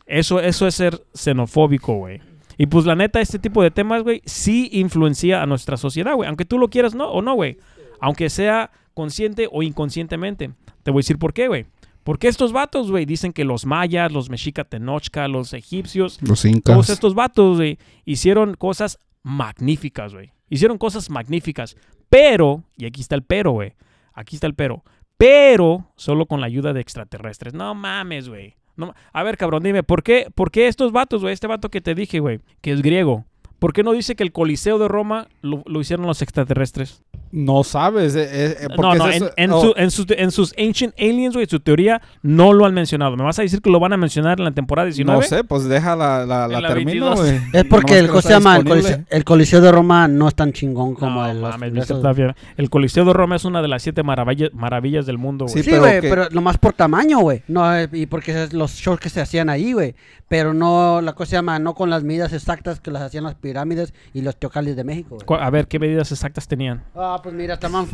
Eso, 0.05 0.41
eso 0.41 0.67
es 0.67 0.75
ser 0.75 1.01
xenofóbico, 1.13 1.95
güey. 1.95 2.19
Y 2.57 2.65
pues 2.65 2.85
la 2.85 2.95
neta, 2.95 3.21
este 3.21 3.39
tipo 3.39 3.63
de 3.63 3.71
temas, 3.71 4.03
güey, 4.03 4.21
sí 4.25 4.69
influencia 4.73 5.41
a 5.41 5.45
nuestra 5.45 5.77
sociedad, 5.77 6.13
güey. 6.15 6.27
Aunque 6.27 6.43
tú 6.45 6.59
lo 6.59 6.69
quieras 6.69 6.93
no 6.93 7.09
o 7.09 7.21
no, 7.21 7.33
güey. 7.33 7.57
Aunque 8.01 8.29
sea 8.29 8.69
consciente 8.93 9.47
o 9.51 9.63
inconscientemente. 9.63 10.51
Te 10.83 10.91
voy 10.91 10.99
a 10.99 11.03
decir 11.03 11.17
por 11.17 11.33
qué, 11.33 11.47
güey. 11.47 11.65
Porque 12.03 12.27
estos 12.27 12.51
vatos, 12.51 12.89
güey, 12.89 13.05
dicen 13.05 13.31
que 13.31 13.45
los 13.45 13.65
mayas, 13.65 14.11
los 14.11 14.29
mexica 14.29 14.63
tenochca, 14.63 15.27
los 15.27 15.53
egipcios, 15.53 16.17
Los 16.21 16.41
todos 16.41 16.45
incas. 16.45 16.89
estos 16.89 17.13
vatos, 17.13 17.57
güey, 17.57 17.77
hicieron 18.05 18.55
cosas 18.55 18.97
magníficas, 19.21 20.13
güey. 20.13 20.31
Hicieron 20.49 20.77
cosas 20.77 21.09
magníficas. 21.09 21.77
Pero, 22.09 22.63
y 22.75 22.85
aquí 22.85 23.01
está 23.01 23.15
el 23.15 23.23
pero, 23.23 23.51
güey. 23.51 23.73
Aquí 24.13 24.35
está 24.35 24.47
el 24.47 24.55
pero. 24.55 24.83
Pero 25.17 25.91
solo 25.95 26.25
con 26.25 26.41
la 26.41 26.47
ayuda 26.47 26.73
de 26.73 26.81
extraterrestres. 26.81 27.53
No 27.53 27.75
mames, 27.75 28.27
güey. 28.27 28.55
No 28.75 28.93
a 29.13 29.23
ver, 29.23 29.37
cabrón, 29.37 29.63
dime, 29.63 29.83
¿por 29.83 30.01
qué, 30.01 30.27
¿por 30.33 30.49
qué 30.49 30.67
estos 30.67 30.91
vatos, 30.91 31.21
güey? 31.21 31.33
Este 31.33 31.47
vato 31.47 31.69
que 31.69 31.81
te 31.81 31.93
dije, 31.93 32.19
güey, 32.19 32.39
que 32.61 32.71
es 32.71 32.81
griego. 32.81 33.25
¿Por 33.59 33.73
qué 33.73 33.83
no 33.83 33.91
dice 33.91 34.15
que 34.15 34.23
el 34.23 34.31
Coliseo 34.31 34.79
de 34.79 34.87
Roma 34.87 35.27
lo, 35.41 35.61
lo 35.67 35.79
hicieron 35.81 36.07
los 36.07 36.23
extraterrestres? 36.23 37.03
No 37.31 37.63
sabes. 37.63 38.15
eh, 38.15 38.23
eh, 38.29 38.57
eh, 38.61 38.67
No, 38.69 38.75
porque 38.75 38.97
no, 38.97 39.07
es 39.07 39.21
en, 39.21 39.29
en 39.37 39.51
oh, 39.51 39.61
su- 39.61 39.73
en 39.77 39.91
sus, 39.91 40.05
en 40.09 40.31
sus 40.31 40.53
Ancient 40.57 40.93
Aliens, 40.99 41.33
güey, 41.33 41.45
su 41.49 41.59
teoría, 41.59 42.01
no 42.21 42.53
lo 42.53 42.65
han 42.65 42.73
mencionado. 42.73 43.15
¿Me 43.15 43.23
vas 43.23 43.39
a 43.39 43.41
decir 43.41 43.61
que 43.61 43.69
lo 43.69 43.79
van 43.79 43.93
a 43.93 43.97
mencionar 43.97 44.39
en 44.39 44.45
la 44.45 44.51
temporada 44.51 44.85
19? 44.87 45.19
No 45.21 45.25
sé, 45.25 45.43
pues 45.43 45.63
deja 45.65 45.95
la, 45.95 46.25
la, 46.25 46.47
la 46.47 46.57
En 46.57 46.61
la 46.63 46.67
termino, 46.69 47.15
22. 47.15 47.19
güey. 47.19 47.41
Es 47.53 47.65
porque 47.65 47.99
el, 47.99 48.05
que 48.05 48.07
¿cómo 48.09 48.15
no 48.17 48.21
se 48.21 48.27
está 48.27 48.39
llama? 48.39 48.57
El 48.57 48.65
coliseo, 48.65 48.97
el 49.09 49.23
Coliseo 49.23 49.61
de 49.61 49.71
Roma 49.71 50.07
no 50.07 50.27
es 50.27 50.35
tan 50.35 50.51
chingón 50.53 50.93
como 50.95 51.21
No, 51.23 51.29
el. 51.29 51.41
los- 51.41 51.51
mames. 51.57 51.87
Tapia. 51.87 52.35
El 52.57 52.69
Coliseo 52.69 53.05
de 53.05 53.13
Roma 53.13 53.35
es 53.35 53.45
una 53.45 53.61
de 53.61 53.67
las 53.67 53.81
siete 53.83 54.03
maravillas, 54.03 54.49
maravillas 54.53 55.05
del 55.05 55.17
mundo, 55.17 55.45
güey. 55.45 55.53
Sí, 55.55 55.63
Sí, 55.63 55.69
pero 55.69 55.81
güey, 55.83 56.01
que- 56.01 56.09
pero, 56.09 56.29
nomás 56.31 56.57
por 56.57 56.73
tamaño, 56.73 57.19
güey. 57.19 57.43
No, 57.47 57.75
eh, 57.75 57.87
y 57.93 58.05
porque 58.07 58.43
es 58.43 58.53
los 58.53 58.73
shows 58.73 58.99
que 58.99 59.09
se 59.09 59.21
hacían 59.21 59.49
ahí, 59.49 59.73
güey. 59.73 59.95
Pero 60.27 60.53
no, 60.53 61.01
la 61.01 61.11
cosa 61.13 61.31
se 61.31 61.35
llama, 61.35 61.59
no 61.59 61.73
con 61.75 61.89
las 61.89 62.03
medidas 62.03 62.31
exactas 62.31 62.79
que 62.79 62.89
las 62.89 63.01
hacían 63.01 63.25
las 63.25 63.35
pirámides 63.35 63.93
y 64.13 64.21
los 64.21 64.37
teocallis 64.37 64.77
de 64.77 64.85
México, 64.85 65.17
güey. 65.27 65.41
A 65.41 65.49
ver, 65.49 65.67
¿qué 65.67 65.77
medidas 65.77 66.09
exactas 66.13 66.47
tenían? 66.47 66.83
Ah, 66.95 67.19
pues 67.21 67.35
mira, 67.35 67.55
estaban 67.55 67.85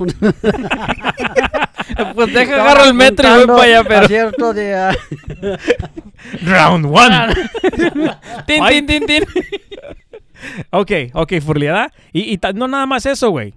Pues 2.16 2.34
deja 2.34 2.44
estaban 2.44 2.62
agarro 2.62 2.86
el 2.86 2.94
metro 2.94 3.28
y 3.28 3.46
voy 3.46 3.48
para 3.48 3.64
allá, 3.64 3.84
pero. 3.84 4.08
cierto 4.08 4.54
de, 4.54 4.76
ah, 4.76 4.96
Round 6.44 6.86
one. 6.86 7.28
tin, 8.46 8.64
Ay. 8.64 8.86
tin, 8.86 8.86
tin, 8.86 9.06
tin. 9.06 9.24
ok, 10.72 10.92
ok, 11.14 11.34
Furliada. 11.42 11.92
Y, 12.12 12.40
no 12.56 12.68
nada 12.68 12.86
más 12.86 13.06
eso, 13.06 13.30
güey. 13.30 13.54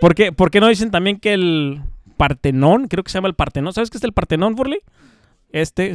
¿Por 0.00 0.14
qué, 0.14 0.32
por 0.32 0.50
qué 0.50 0.60
no 0.60 0.68
dicen 0.68 0.90
también 0.90 1.18
que 1.18 1.34
el 1.34 1.82
Partenón, 2.16 2.88
creo 2.88 3.04
que 3.04 3.10
se 3.10 3.18
llama 3.18 3.28
el 3.28 3.34
Partenón, 3.34 3.72
¿sabes 3.72 3.90
qué 3.90 3.98
es 3.98 4.04
el 4.04 4.12
Partenón, 4.12 4.56
Furli? 4.56 4.80
Este. 5.50 5.92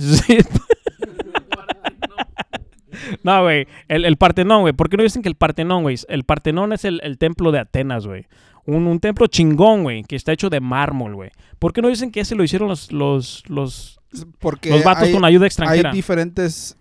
No, 3.23 3.43
güey, 3.43 3.67
el, 3.87 4.05
el 4.05 4.17
Partenón, 4.17 4.61
güey. 4.61 4.73
¿Por 4.73 4.89
qué 4.89 4.97
no 4.97 5.03
dicen 5.03 5.21
que 5.21 5.29
el 5.29 5.35
Partenón, 5.35 5.83
güey? 5.83 5.97
El 6.07 6.23
Partenón 6.23 6.73
es 6.73 6.85
el, 6.85 6.99
el 7.03 7.17
templo 7.17 7.51
de 7.51 7.59
Atenas, 7.59 8.07
güey. 8.07 8.25
Un, 8.71 8.87
un 8.87 8.99
templo 8.99 9.27
chingón, 9.27 9.83
güey, 9.83 10.03
que 10.03 10.15
está 10.15 10.31
hecho 10.33 10.49
de 10.49 10.59
mármol, 10.59 11.15
güey. 11.15 11.31
¿Por 11.59 11.73
qué 11.73 11.81
no 11.81 11.87
dicen 11.89 12.11
que 12.11 12.21
ese 12.21 12.35
lo 12.35 12.43
hicieron 12.43 12.67
los, 12.69 12.91
los, 12.91 13.43
los, 13.47 13.99
Porque 14.39 14.69
los 14.71 14.83
vatos 14.83 15.03
hay, 15.07 15.13
con 15.13 15.25
ayuda 15.25 15.43
hay 15.43 15.47
extranjera? 15.47 15.91
diferentes 15.91 16.77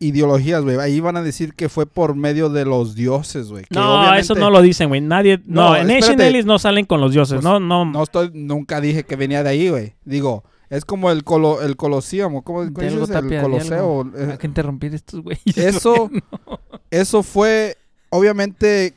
ideologías, 0.00 0.62
güey. 0.62 0.76
Ahí 0.78 1.00
van 1.00 1.16
a 1.16 1.22
decir 1.22 1.54
que 1.54 1.68
fue 1.68 1.86
por 1.86 2.14
medio 2.14 2.48
de 2.48 2.64
los 2.64 2.94
dioses, 2.94 3.48
güey. 3.48 3.64
No, 3.70 4.00
obviamente- 4.00 4.20
eso 4.20 4.34
no 4.34 4.50
lo 4.50 4.60
dicen, 4.60 4.88
güey. 4.88 5.00
Nadie. 5.00 5.40
No, 5.46 5.70
No, 5.70 5.76
en. 5.76 5.90
Aliens 6.20 6.46
no 6.46 6.58
salen 6.58 6.84
con 6.84 7.00
los 7.00 7.12
dioses. 7.12 7.36
Pues, 7.36 7.44
no, 7.44 7.60
no. 7.60 7.84
No 7.84 8.02
estoy, 8.02 8.30
nunca 8.34 8.80
dije 8.80 9.04
que 9.04 9.16
venía 9.16 9.42
de 9.42 9.50
ahí, 9.50 9.68
güey. 9.70 9.94
Digo, 10.04 10.44
es 10.68 10.84
como 10.84 11.10
el 11.10 11.22
colo, 11.24 11.62
el 11.62 11.76
colosíamo, 11.76 12.42
¿cómo, 12.42 12.64
dices? 12.66 12.92
El 13.10 13.40
coloseo. 13.40 14.00
algo. 14.00 14.10
eh, 14.16 14.28
Hay 14.32 14.38
que 14.38 14.46
interrumpir 14.46 14.94
estos 14.94 15.20
güeyes. 15.22 15.56
Eso, 15.56 16.10
eso 16.90 17.22
fue 17.22 17.76
obviamente 18.10 18.94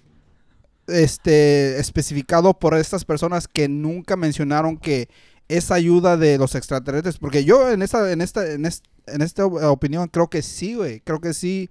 este 0.87 1.79
especificado 1.79 2.53
por 2.53 2.75
estas 2.75 3.05
personas 3.05 3.47
que 3.47 3.67
nunca 3.67 4.15
mencionaron 4.15 4.77
que 4.77 5.09
esa 5.47 5.75
ayuda 5.75 6.17
de 6.17 6.37
los 6.37 6.55
extraterrestres, 6.55 7.17
porque 7.17 7.45
yo 7.45 7.71
en 7.71 7.81
esta, 7.81 8.11
en 8.11 8.21
esta, 8.21 8.51
en 8.51 8.65
es- 8.65 8.83
en 9.05 9.21
esta 9.21 9.45
opinión 9.45 10.07
creo 10.09 10.29
que 10.29 10.41
sí, 10.41 10.75
güey, 10.75 10.99
creo 11.01 11.21
que 11.21 11.33
sí 11.33 11.69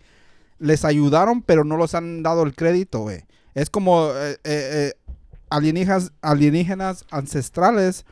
les 0.58 0.84
ayudaron, 0.86 1.42
pero 1.42 1.64
no 1.64 1.76
los 1.76 1.94
han 1.94 2.22
dado 2.22 2.42
el 2.44 2.54
crédito, 2.54 3.00
güey. 3.00 3.24
Es 3.54 3.68
como 3.68 4.08
eh, 4.14 4.32
eh, 4.32 4.38
eh, 4.44 4.92
alienígenas, 5.50 6.12
alienígenas 6.22 7.04
ancestrales. 7.10 8.06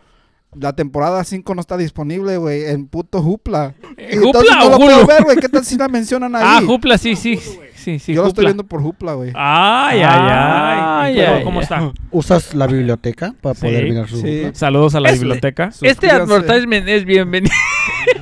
La 0.58 0.72
temporada 0.74 1.22
5 1.24 1.54
no 1.54 1.60
está 1.60 1.76
disponible, 1.76 2.36
güey, 2.36 2.64
en 2.66 2.86
puto 2.86 3.22
Jupla. 3.22 3.74
¿Eh, 3.96 4.16
¿Jupla 4.16 4.56
no 4.58 4.66
o 4.66 4.70
lo 4.70 4.76
puedo 4.78 5.06
ver, 5.06 5.24
güey. 5.24 5.36
¿Qué 5.36 5.48
tal 5.48 5.64
si 5.64 5.76
la 5.76 5.88
mencionan 5.88 6.34
ahí? 6.36 6.42
Ah, 6.44 6.62
Jupla, 6.64 6.96
sí, 6.98 7.16
sí. 7.16 7.38
Sí, 7.74 7.98
sí, 7.98 8.14
Yo 8.14 8.22
lo 8.22 8.28
estoy 8.28 8.46
viendo 8.46 8.64
por 8.64 8.80
Jupla, 8.80 9.12
güey. 9.12 9.30
Ay, 9.34 10.00
ay, 10.00 10.04
ay. 10.06 10.80
Ay, 10.80 11.20
¿Y 11.20 11.24
cómo- 11.24 11.36
ay, 11.36 11.44
¿Cómo 11.44 11.58
ay. 11.58 11.62
está? 11.64 11.92
¿Usas 12.12 12.54
la 12.54 12.66
biblioteca 12.66 13.34
para 13.42 13.54
poder 13.54 13.84
Sí, 13.84 13.90
mirar 13.90 14.08
su 14.08 14.16
sí. 14.22 14.42
Saludos 14.54 14.94
a 14.94 15.00
la 15.00 15.12
biblioteca. 15.12 15.70
Este 15.82 16.10
advertisement 16.10 16.88
es 16.88 17.04
bienvenido. 17.04 17.54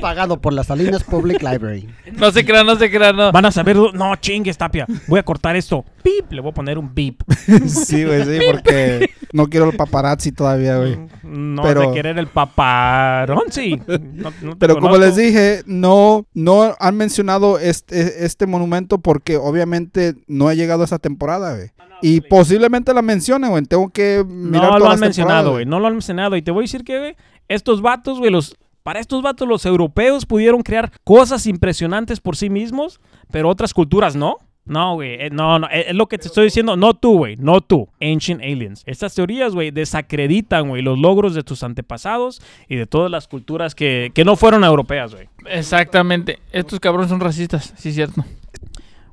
Pagado 0.00 0.40
por 0.40 0.52
las 0.52 0.66
Salinas 0.66 1.04
Public 1.04 1.42
Library. 1.42 1.88
No 2.12 2.30
se 2.30 2.44
crean, 2.44 2.66
no 2.66 2.76
se 2.76 2.90
crean, 2.90 3.16
no. 3.16 3.32
Van 3.32 3.44
a 3.44 3.50
saber. 3.52 3.76
No, 3.76 4.16
chingues, 4.16 4.56
Tapia. 4.58 4.86
Voy 5.06 5.18
a 5.20 5.22
cortar 5.22 5.56
esto. 5.56 5.84
Pip. 6.02 6.30
Le 6.32 6.40
voy 6.40 6.50
a 6.50 6.54
poner 6.54 6.78
un 6.78 6.94
beep. 6.94 7.22
sí, 7.66 8.04
güey, 8.04 8.24
sí, 8.24 8.38
porque 8.50 9.10
no 9.32 9.48
quiero 9.48 9.70
el 9.70 9.76
paparazzi 9.76 10.32
todavía, 10.32 10.78
güey. 10.78 10.98
No 11.22 11.62
Pero- 11.62 11.80
de 11.82 11.92
querer 11.92 12.18
el 12.18 12.26
paparonzi. 12.26 13.80
No, 14.12 14.32
Pero 14.58 14.78
como 14.78 14.96
les 14.96 15.16
dije, 15.16 15.62
no, 15.66 16.26
no 16.34 16.74
han 16.78 16.96
mencionado 16.96 17.58
este, 17.58 18.24
este 18.24 18.46
monumento 18.46 18.98
porque 18.98 19.36
obviamente 19.36 20.14
no 20.26 20.48
ha 20.48 20.54
llegado 20.54 20.84
esa 20.84 20.98
temporada, 20.98 21.54
güey. 21.54 21.70
Y 22.02 22.22
posiblemente 22.22 22.94
la 22.94 23.02
mencionen, 23.02 23.50
güey. 23.50 23.64
Tengo 23.64 23.90
que 23.90 24.24
mirar 24.26 24.72
No 24.72 24.78
lo 24.78 24.90
han 24.90 25.00
mencionado, 25.00 25.52
güey. 25.52 25.66
No 25.66 25.80
lo 25.80 25.86
han 25.86 25.94
mencionado. 25.94 26.36
Y 26.36 26.42
te 26.42 26.50
voy 26.50 26.62
a 26.62 26.64
decir 26.64 26.84
que, 26.84 26.98
güey, 26.98 27.16
estos 27.48 27.82
vatos, 27.82 28.18
güey, 28.18 28.30
los. 28.30 28.56
Para 28.90 28.98
estos 28.98 29.22
vatos, 29.22 29.46
los 29.46 29.64
europeos 29.66 30.26
pudieron 30.26 30.62
crear 30.62 30.90
cosas 31.04 31.46
impresionantes 31.46 32.18
por 32.18 32.36
sí 32.36 32.50
mismos, 32.50 33.00
pero 33.30 33.48
otras 33.48 33.72
culturas 33.72 34.16
no. 34.16 34.38
No, 34.64 34.94
güey, 34.94 35.12
eh, 35.12 35.30
no, 35.30 35.60
no, 35.60 35.68
eh, 35.68 35.84
es 35.90 35.94
lo 35.94 36.08
que 36.08 36.18
te 36.18 36.26
estoy 36.26 36.46
diciendo, 36.46 36.76
no 36.76 36.94
tú, 36.94 37.18
güey, 37.18 37.36
no 37.36 37.60
tú, 37.60 37.88
Ancient 38.00 38.42
Aliens. 38.42 38.82
Estas 38.86 39.14
teorías, 39.14 39.54
güey, 39.54 39.70
desacreditan, 39.70 40.70
güey, 40.70 40.82
los 40.82 40.98
logros 40.98 41.36
de 41.36 41.44
tus 41.44 41.62
antepasados 41.62 42.42
y 42.66 42.74
de 42.74 42.86
todas 42.86 43.12
las 43.12 43.28
culturas 43.28 43.76
que, 43.76 44.10
que 44.12 44.24
no 44.24 44.34
fueron 44.34 44.64
europeas, 44.64 45.14
güey. 45.14 45.28
Exactamente. 45.46 46.40
Estos 46.50 46.80
cabrones 46.80 47.10
son 47.10 47.20
racistas, 47.20 47.72
sí, 47.76 47.92
cierto. 47.92 48.24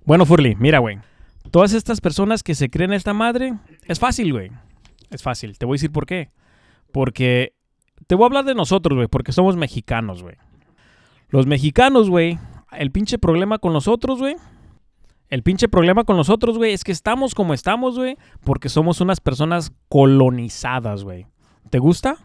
Bueno, 0.05 0.25
Furly, 0.25 0.55
mira, 0.55 0.79
güey. 0.79 0.97
Todas 1.51 1.73
estas 1.73 2.01
personas 2.01 2.41
que 2.41 2.55
se 2.55 2.71
creen 2.71 2.93
esta 2.93 3.13
madre, 3.13 3.53
es 3.85 3.99
fácil, 3.99 4.33
güey. 4.33 4.49
Es 5.11 5.21
fácil. 5.21 5.55
Te 5.55 5.67
voy 5.67 5.75
a 5.75 5.77
decir 5.77 5.91
por 5.91 6.07
qué. 6.07 6.31
Porque 6.91 7.53
te 8.05 8.15
voy 8.15 8.23
a 8.23 8.27
hablar 8.27 8.45
de 8.45 8.55
nosotros, 8.55 8.95
güey, 8.95 9.07
porque 9.07 9.31
somos 9.31 9.55
mexicanos, 9.55 10.21
güey. 10.21 10.35
Los 11.29 11.45
mexicanos, 11.45 12.09
güey, 12.09 12.39
el 12.71 12.91
pinche 12.91 13.17
problema 13.17 13.57
con 13.57 13.73
nosotros, 13.73 14.19
güey. 14.19 14.35
El 15.29 15.43
pinche 15.43 15.67
problema 15.67 16.05
con 16.05 16.15
nosotros, 16.15 16.57
güey, 16.57 16.73
es 16.73 16.83
que 16.83 16.93
estamos 16.93 17.35
como 17.35 17.53
estamos, 17.53 17.97
güey, 17.97 18.17
porque 18.45 18.69
somos 18.69 19.01
unas 19.01 19.19
personas 19.19 19.73
colonizadas, 19.89 21.03
güey. 21.03 21.27
¿Te 21.69 21.79
gusta? 21.79 22.17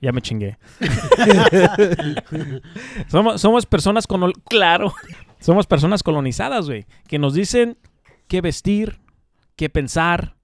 Ya 0.00 0.12
me 0.12 0.20
chingué. 0.20 0.58
somos, 3.08 3.64
personas 3.64 4.06
con... 4.06 4.30
Claro. 4.48 4.92
Somos 5.40 5.66
personas 5.66 6.02
colonizadas, 6.02 6.66
güey, 6.66 6.86
que 7.08 7.18
nos 7.18 7.32
dicen 7.32 7.78
qué 8.28 8.42
vestir, 8.42 9.00
qué 9.56 9.70
pensar, 9.70 10.36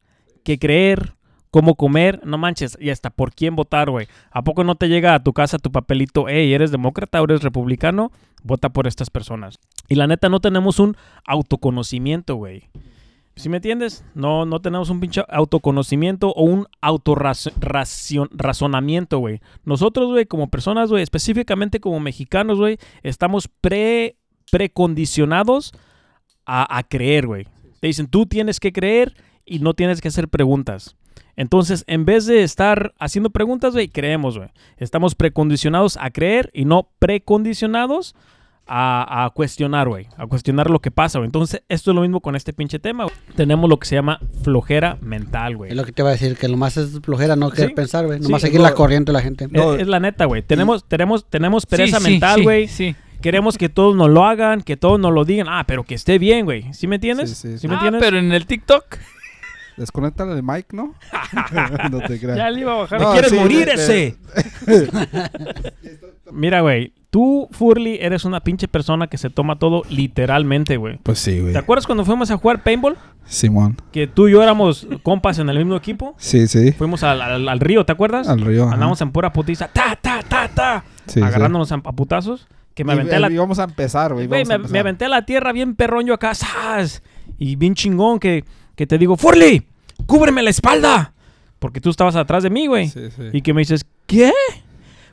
qué 0.42 0.58
creer, 0.58 1.16
cómo 1.50 1.74
comer, 1.74 2.20
no 2.24 2.38
manches, 2.38 2.78
y 2.80 2.90
hasta 2.90 3.10
por 3.10 3.34
quién 3.34 3.56
votar, 3.56 3.90
güey. 3.90 4.06
¿A 4.30 4.42
poco 4.42 4.62
no 4.64 4.76
te 4.76 4.88
llega 4.88 5.14
a 5.14 5.22
tu 5.22 5.32
casa 5.32 5.58
tu 5.58 5.72
papelito, 5.72 6.28
hey, 6.28 6.52
eres 6.52 6.70
demócrata 6.70 7.20
o 7.20 7.24
eres 7.24 7.42
republicano? 7.42 8.12
Vota 8.42 8.70
por 8.70 8.86
estas 8.86 9.10
personas. 9.10 9.58
Y 9.88 9.96
la 9.96 10.06
neta, 10.06 10.28
no 10.28 10.40
tenemos 10.40 10.78
un 10.78 10.96
autoconocimiento, 11.26 12.36
güey. 12.36 12.68
¿Sí 13.36 13.48
me 13.48 13.56
entiendes? 13.56 14.04
No, 14.14 14.44
no 14.44 14.60
tenemos 14.60 14.90
un 14.90 15.00
pinche 15.00 15.24
autoconocimiento 15.28 16.28
o 16.30 16.44
un 16.44 16.66
autorrazonamiento, 16.80 19.18
güey. 19.18 19.40
Nosotros, 19.64 20.10
güey, 20.10 20.26
como 20.26 20.50
personas, 20.50 20.90
güey, 20.90 21.02
específicamente 21.02 21.80
como 21.80 21.98
mexicanos, 22.00 22.58
güey, 22.58 22.78
estamos 23.02 23.48
pre, 23.60 24.16
precondicionados 24.50 25.72
a, 26.44 26.76
a 26.76 26.82
creer, 26.82 27.26
güey. 27.26 27.46
Te 27.80 27.86
dicen, 27.86 28.08
tú 28.08 28.26
tienes 28.26 28.60
que 28.60 28.72
creer 28.72 29.14
y 29.46 29.60
no 29.60 29.72
tienes 29.74 30.02
que 30.02 30.08
hacer 30.08 30.28
preguntas. 30.28 30.96
Entonces, 31.36 31.84
en 31.86 32.04
vez 32.04 32.26
de 32.26 32.42
estar 32.42 32.92
haciendo 32.98 33.30
preguntas, 33.30 33.72
güey, 33.72 33.88
creemos, 33.88 34.36
güey. 34.36 34.50
Estamos 34.78 35.14
precondicionados 35.14 35.96
a 36.00 36.10
creer 36.10 36.50
y 36.52 36.64
no 36.64 36.88
precondicionados 36.98 38.14
a, 38.72 39.24
a 39.24 39.30
cuestionar, 39.30 39.88
güey. 39.88 40.06
A 40.16 40.26
cuestionar 40.26 40.70
lo 40.70 40.80
que 40.80 40.90
pasa, 40.92 41.18
güey. 41.18 41.26
Entonces, 41.26 41.62
esto 41.68 41.90
es 41.90 41.94
lo 41.94 42.02
mismo 42.02 42.20
con 42.20 42.36
este 42.36 42.52
pinche 42.52 42.78
tema, 42.78 43.04
güey. 43.04 43.16
Tenemos 43.34 43.68
lo 43.68 43.78
que 43.78 43.86
se 43.88 43.96
llama 43.96 44.20
flojera 44.42 44.96
mental, 45.00 45.56
güey. 45.56 45.70
Es 45.70 45.76
lo 45.76 45.84
que 45.84 45.90
te 45.92 46.02
iba 46.02 46.10
a 46.10 46.12
decir, 46.12 46.36
que 46.36 46.46
lo 46.48 46.56
más 46.56 46.76
es 46.76 47.00
flojera 47.00 47.34
no 47.34 47.50
querer 47.50 47.70
Sí. 47.70 47.74
pensar, 47.74 48.06
güey. 48.06 48.18
Sí, 48.18 48.24
Nomás 48.24 48.42
seguir 48.42 48.60
no. 48.60 48.64
la 48.68 48.74
corriente 48.74 49.10
de 49.10 49.14
la 49.14 49.22
gente. 49.22 49.48
No. 49.50 49.74
Es, 49.74 49.82
es 49.82 49.88
la 49.88 49.98
neta, 49.98 50.26
güey. 50.26 50.42
Tenemos, 50.42 50.84
tenemos, 50.84 51.24
tenemos 51.28 51.66
pereza 51.66 51.98
Sí, 51.98 52.10
mental, 52.10 52.36
sí, 52.38 52.42
güey. 52.44 52.68
Sí, 52.68 52.94
Queremos 53.20 53.58
que 53.58 53.68
todos 53.68 53.94
nos 53.96 54.08
lo 54.08 54.24
hagan, 54.24 54.62
que 54.62 54.76
todos 54.78 54.98
nos 54.98 55.12
lo 55.12 55.24
digan. 55.26 55.46
Ah, 55.50 55.64
pero 55.66 55.84
que 55.84 55.94
esté 55.94 56.18
bien, 56.18 56.44
güey. 56.46 56.72
¿Sí 56.72 56.86
me 56.86 56.94
entiendes? 56.96 57.30
Sí, 57.36 57.48
sí, 57.52 57.58
sí. 57.58 57.68
me 57.68 57.74
Ah, 57.74 57.78
entiendes? 57.78 58.02
pero 58.02 58.18
en 58.18 58.32
el 58.32 58.46
TikTok. 58.46 58.84
Desconéctale 59.80 60.32
el 60.34 60.42
mic, 60.42 60.72
¿no? 60.72 60.94
no 61.90 62.00
te 62.00 62.20
creas. 62.20 62.36
Ya 62.36 62.50
le 62.50 62.60
iba 62.60 62.72
a 62.72 62.76
bajar. 62.76 63.00
No, 63.00 63.12
¿Quieres 63.12 63.30
sí, 63.30 63.36
morir 63.38 63.66
de- 63.66 63.72
ese? 63.74 64.16
Mira, 66.32 66.60
güey. 66.60 66.92
Tú, 67.10 67.48
Furly, 67.50 67.98
eres 68.00 68.24
una 68.24 68.38
pinche 68.40 68.68
persona 68.68 69.08
que 69.08 69.18
se 69.18 69.30
toma 69.30 69.58
todo 69.58 69.82
literalmente, 69.90 70.76
güey. 70.76 70.98
Pues 71.02 71.18
sí, 71.18 71.40
güey. 71.40 71.52
¿Te 71.52 71.58
acuerdas 71.58 71.86
cuando 71.86 72.04
fuimos 72.04 72.30
a 72.30 72.36
jugar 72.36 72.62
paintball? 72.62 72.96
Simón. 73.24 73.76
Que 73.90 74.06
tú 74.06 74.28
y 74.28 74.32
yo 74.32 74.42
éramos 74.42 74.86
compas 75.02 75.38
en 75.40 75.48
el 75.48 75.58
mismo 75.58 75.74
equipo. 75.76 76.14
Sí, 76.18 76.46
sí. 76.46 76.70
Fuimos 76.72 77.02
al, 77.02 77.20
al- 77.20 77.48
al 77.48 77.58
río, 77.58 77.84
¿te 77.84 77.90
acuerdas? 77.92 78.28
Al 78.28 78.40
río. 78.40 78.64
ajá. 78.66 78.74
Andamos 78.74 79.00
en 79.00 79.10
pura 79.10 79.32
putiza. 79.32 79.66
Ta, 79.72 79.98
ta, 80.00 80.20
ta, 80.22 80.48
ta. 80.54 80.84
Sí, 81.06 81.20
agarrándonos 81.20 81.72
a, 81.72 81.76
a 81.76 81.92
putazos. 81.92 82.46
Que 82.74 82.84
me 82.84 82.92
aventé 82.92 83.14
Y- 83.14 83.16
a 83.16 83.20
la 83.20 83.30
y 83.30 83.36
Vamos 83.36 83.58
a 83.58 83.64
empezar, 83.64 84.12
güey. 84.14 84.28
Me, 84.28 84.44
me 84.44 84.78
aventé 84.78 85.06
a 85.06 85.08
la 85.08 85.26
tierra 85.26 85.52
bien 85.52 85.74
perrón 85.74 86.06
yo 86.06 86.14
acá, 86.14 86.32
¡zas! 86.36 87.02
Y 87.38 87.56
bien 87.56 87.74
chingón 87.74 88.20
que, 88.20 88.44
que 88.76 88.86
te 88.86 88.98
digo, 88.98 89.16
¡Furly! 89.16 89.66
¡Cúbreme 90.10 90.42
la 90.42 90.50
espalda! 90.50 91.12
Porque 91.60 91.80
tú 91.80 91.88
estabas 91.88 92.16
atrás 92.16 92.42
de 92.42 92.50
mí, 92.50 92.66
güey. 92.66 92.88
Sí, 92.88 93.12
sí. 93.14 93.22
Y 93.32 93.42
que 93.42 93.54
me 93.54 93.60
dices, 93.60 93.86
¿qué? 94.06 94.32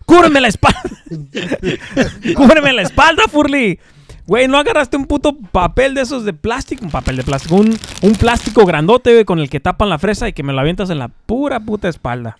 ¡Cúbreme 0.07 0.41
la 0.41 0.47
espalda! 0.47 0.81
¡Cúbreme 2.35 2.73
la 2.73 2.81
espalda, 2.81 3.25
Furly! 3.29 3.77
Güey, 4.25 4.47
¿no 4.47 4.57
agarraste 4.57 4.97
un 4.97 5.05
puto 5.05 5.37
papel 5.51 5.93
de 5.93 6.01
esos 6.01 6.25
de 6.25 6.33
plástico? 6.33 6.83
Un 6.83 6.89
papel 6.89 7.15
de 7.15 7.23
plástico. 7.23 7.57
Un, 7.57 7.77
un 8.01 8.11
plástico 8.13 8.65
grandote, 8.65 9.11
güey, 9.13 9.23
con 9.23 9.37
el 9.37 9.51
que 9.51 9.59
tapan 9.59 9.89
la 9.89 9.99
fresa 9.99 10.29
y 10.29 10.33
que 10.33 10.41
me 10.41 10.51
lo 10.51 10.61
avientas 10.61 10.89
en 10.89 10.97
la 10.97 11.09
pura 11.09 11.59
puta 11.59 11.89
espalda. 11.89 12.39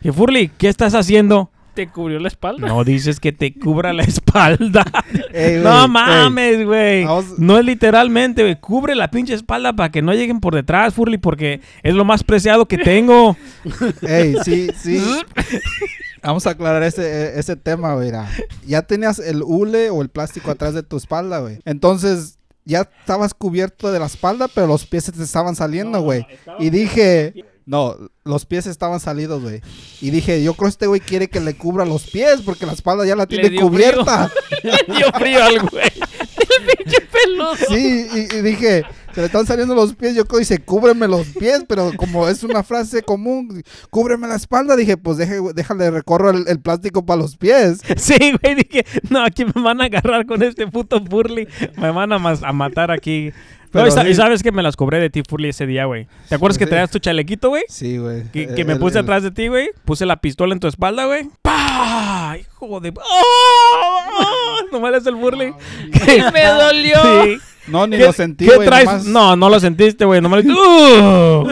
Y 0.00 0.10
Furly, 0.10 0.48
¿qué 0.56 0.70
estás 0.70 0.94
haciendo? 0.94 1.50
¿Te 1.78 1.86
cubrió 1.86 2.18
la 2.18 2.26
espalda? 2.26 2.66
No 2.66 2.82
dices 2.82 3.20
que 3.20 3.30
te 3.30 3.54
cubra 3.54 3.92
la 3.92 4.02
espalda. 4.02 4.84
Ey, 5.32 5.62
no 5.62 5.86
mames, 5.86 6.66
güey. 6.66 7.04
Vamos- 7.04 7.38
No 7.38 7.56
es 7.56 7.64
literalmente, 7.64 8.42
güey. 8.42 8.58
Cubre 8.58 8.96
la 8.96 9.12
pinche 9.12 9.34
espalda 9.34 9.72
para 9.74 9.92
que 9.92 10.02
no 10.02 10.12
lleguen 10.12 10.40
por 10.40 10.56
detrás, 10.56 10.94
Furly, 10.94 11.18
porque 11.18 11.60
es 11.84 11.94
lo 11.94 12.04
más 12.04 12.24
preciado 12.24 12.66
que 12.66 12.78
tengo. 12.78 13.36
Ey, 14.02 14.34
sí, 14.44 14.70
sí. 14.76 15.00
Vamos 16.20 16.48
a 16.48 16.50
aclarar 16.50 16.82
ese, 16.82 17.38
ese 17.38 17.54
tema, 17.54 17.94
güey. 17.94 18.06
mira. 18.06 18.28
Ya 18.66 18.82
tenías 18.82 19.20
el 19.20 19.44
hule 19.44 19.90
o 19.90 20.02
el 20.02 20.08
plástico 20.08 20.50
atrás 20.50 20.74
de 20.74 20.82
tu 20.82 20.96
espalda, 20.96 21.38
güey. 21.38 21.60
Entonces, 21.64 22.38
ya 22.64 22.88
estabas 23.00 23.34
cubierto 23.34 23.92
de 23.92 24.00
la 24.00 24.06
espalda, 24.06 24.48
pero 24.52 24.66
los 24.66 24.84
pies 24.84 25.04
se 25.04 25.12
te 25.12 25.22
estaban 25.22 25.54
saliendo, 25.54 26.00
güey. 26.00 26.26
Y 26.58 26.70
dije, 26.70 27.34
no, 27.68 27.96
los 28.24 28.46
pies 28.46 28.66
estaban 28.66 28.98
salidos, 28.98 29.42
güey. 29.42 29.60
Y 30.00 30.08
dije, 30.08 30.42
yo 30.42 30.54
creo 30.54 30.68
que 30.68 30.70
este 30.70 30.86
güey 30.86 31.00
quiere 31.00 31.28
que 31.28 31.38
le 31.38 31.54
cubra 31.54 31.84
los 31.84 32.08
pies 32.08 32.40
porque 32.42 32.64
la 32.64 32.72
espalda 32.72 33.04
ya 33.04 33.14
la 33.14 33.26
tiene 33.26 33.50
dio 33.50 33.60
cubierta. 33.60 34.32
Le 34.62 34.94
dio 34.94 35.12
frío 35.12 35.44
al 35.44 35.58
güey. 35.60 35.84
El 36.58 36.76
pinche 36.76 37.00
peludo. 37.02 37.56
Sí, 37.68 38.06
y, 38.10 38.36
y 38.36 38.40
dije, 38.40 38.84
se 39.14 39.20
le 39.20 39.26
están 39.26 39.46
saliendo 39.46 39.74
los 39.74 39.94
pies. 39.94 40.14
Yo 40.14 40.24
creo 40.24 40.38
que 40.38 40.44
dice, 40.44 40.60
cúbreme 40.60 41.08
los 41.08 41.26
pies, 41.26 41.66
pero 41.68 41.92
como 41.94 42.26
es 42.26 42.42
una 42.42 42.62
frase 42.62 43.02
común, 43.02 43.62
cúbreme 43.90 44.26
la 44.28 44.36
espalda, 44.36 44.74
dije, 44.74 44.96
pues 44.96 45.18
deje, 45.18 45.38
déjale 45.54 45.90
recorro 45.90 46.30
el, 46.30 46.48
el 46.48 46.60
plástico 46.60 47.04
para 47.04 47.20
los 47.20 47.36
pies. 47.36 47.80
Sí, 47.98 48.16
güey, 48.40 48.54
dije, 48.54 48.86
no, 49.10 49.22
aquí 49.22 49.44
me 49.44 49.60
van 49.62 49.82
a 49.82 49.84
agarrar 49.84 50.24
con 50.24 50.42
este 50.42 50.66
puto 50.68 51.04
Furly. 51.04 51.46
Me 51.76 51.90
van 51.90 52.12
a, 52.12 52.16
a 52.16 52.52
matar 52.54 52.90
aquí. 52.90 53.30
No, 53.68 53.72
Pero 53.72 53.88
y, 53.88 53.90
sa- 53.90 54.02
sí. 54.02 54.08
y 54.08 54.14
sabes 54.14 54.42
que 54.42 54.50
me 54.52 54.62
las 54.62 54.76
cobré 54.76 54.98
de 54.98 55.10
ti, 55.10 55.22
Furly, 55.28 55.50
ese 55.50 55.66
día, 55.66 55.84
güey. 55.84 56.06
¿Te 56.28 56.34
acuerdas 56.34 56.56
que 56.58 56.64
Sí. 56.64 56.70
traías 56.70 56.90
tu 56.90 56.98
chalequito, 56.98 57.50
güey? 57.50 57.64
Sí, 57.68 57.98
güey. 57.98 58.24
Que, 58.32 58.46
que 58.54 58.62
El- 58.62 58.66
me 58.66 58.72
el- 58.74 58.78
puse 58.78 58.98
el- 58.98 59.04
atrás 59.04 59.22
de 59.22 59.30
ti, 59.30 59.48
güey. 59.48 59.70
Puse 59.84 60.06
la 60.06 60.16
pistola 60.20 60.54
en 60.54 60.60
tu 60.60 60.68
espalda, 60.68 61.04
güey. 61.06 61.28
¡Pah! 61.42 62.36
Hijo 62.40 62.80
de... 62.80 62.92
¡Oh! 62.96 64.56
Nomás 64.72 64.94
es 64.94 65.06
el 65.06 65.16
Furly. 65.16 65.52
Me 66.32 66.44
dolió. 66.46 66.96
Sí. 67.24 67.38
No, 67.70 67.86
ni 67.86 67.96
¿Qué, 67.96 68.04
lo 68.06 68.12
sentí, 68.12 68.46
qué 68.46 68.56
güey. 68.56 68.68
traes? 68.68 68.86
nomás- 68.86 69.04
No, 69.06 69.36
no 69.36 69.48
lo 69.50 69.60
sentiste, 69.60 70.04
güey. 70.04 70.20
Nomás... 70.20 70.44
¡Uh! 70.46 71.48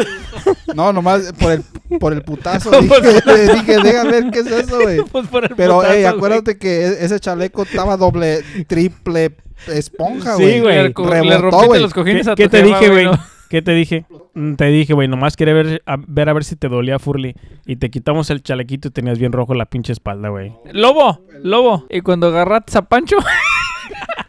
No, 0.75 0.93
nomás 0.93 1.33
por 1.39 1.53
el, 1.53 1.63
por 1.99 2.13
el 2.13 2.23
putazo. 2.23 2.71
dije, 2.81 3.53
dije, 3.55 3.77
déjame 3.83 4.11
ver 4.11 4.31
qué 4.31 4.41
es 4.41 4.47
eso, 4.47 4.81
güey. 4.81 5.01
Pues 5.13 5.27
por 5.29 5.45
el 5.45 5.55
Pero, 5.57 5.77
putazo, 5.77 5.93
ey, 5.95 6.03
güey. 6.03 6.15
acuérdate 6.15 6.59
que 6.59 6.85
e- 6.87 7.05
ese 7.05 7.19
chaleco 7.21 7.63
estaba 7.63 7.97
doble, 7.97 8.43
triple 8.67 9.33
esponja, 9.69 10.37
Sí, 10.37 10.43
güey. 10.43 10.61
güey. 10.61 10.83
Le, 10.85 10.93
co- 10.93 11.05
le 11.09 11.21
Rebotó, 11.23 11.41
rompiste 11.43 11.67
güey. 11.67 11.81
los 11.83 11.93
¿Qué, 11.95 12.01
cojines 12.01 12.29
a 12.29 12.31
tu 12.35 12.43
qué 12.43 12.49
te 12.49 12.63
jefa, 12.65 12.79
dije, 12.79 12.91
güey? 12.91 13.05
¿no? 13.07 13.19
¿Qué 13.49 13.63
te 13.63 13.73
dije? 13.73 14.05
Mm, 14.35 14.55
Te 14.57 14.65
dije, 14.67 14.93
güey, 14.93 15.07
nomás 15.07 15.37
quería 15.37 15.55
ver 15.55 15.81
a, 15.87 15.97
ver 16.07 16.29
a 16.29 16.33
ver 16.33 16.43
si 16.45 16.57
te 16.57 16.69
dolía 16.69 16.99
Furly. 16.99 17.37
Y 17.65 17.77
te 17.77 17.91
quitamos 17.91 18.29
el 18.31 18.43
chalequito 18.43 18.89
y 18.89 18.91
tenías 18.91 19.19
bien 19.21 19.31
rojo 19.33 19.55
la 19.55 19.67
pinche 19.67 19.93
espalda, 19.93 20.31
güey. 20.31 20.53
Lobo, 20.73 21.21
lobo. 21.45 21.87
Y 21.89 22.01
cuando 22.01 22.27
agarraste 22.27 22.77
a 22.77 22.83
Pancho, 22.83 23.17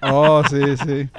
Oh, 0.02 0.44
sí, 0.50 0.58
sí. 0.86 1.10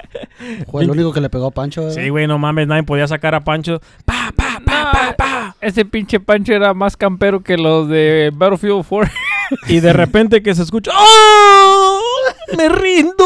Fue 0.71 0.83
el 0.85 0.91
único 0.91 1.13
que 1.13 1.21
le 1.21 1.29
pegó 1.31 1.47
a 1.47 1.51
Pancho. 1.51 1.91
Sí, 1.91 2.09
güey, 2.09 2.27
no 2.27 2.39
mames, 2.39 2.67
nadie 2.69 2.83
podía 2.85 3.07
sacar 3.09 3.35
a 3.35 3.41
Pancho. 3.45 3.81
Pa, 4.05 4.33
pa, 4.37 4.61
pa, 4.65 4.85
No. 4.85 4.93
pa, 4.93 5.15
pa. 5.17 5.57
ese 5.61 5.85
pinche 5.85 6.21
Pancho 6.21 6.53
era 6.55 6.75
más 6.75 6.97
campero 6.97 7.43
que 7.43 7.57
los 7.57 7.89
de 7.89 8.31
Battlefield 8.35 8.85
4. 8.89 9.11
Y 9.69 9.81
de 9.81 9.93
repente 9.93 10.43
que 10.43 10.55
se 10.55 10.63
escucha. 10.63 10.91
¡Oh! 10.95 12.01
¡Me 12.57 12.69
rindo! 12.69 13.25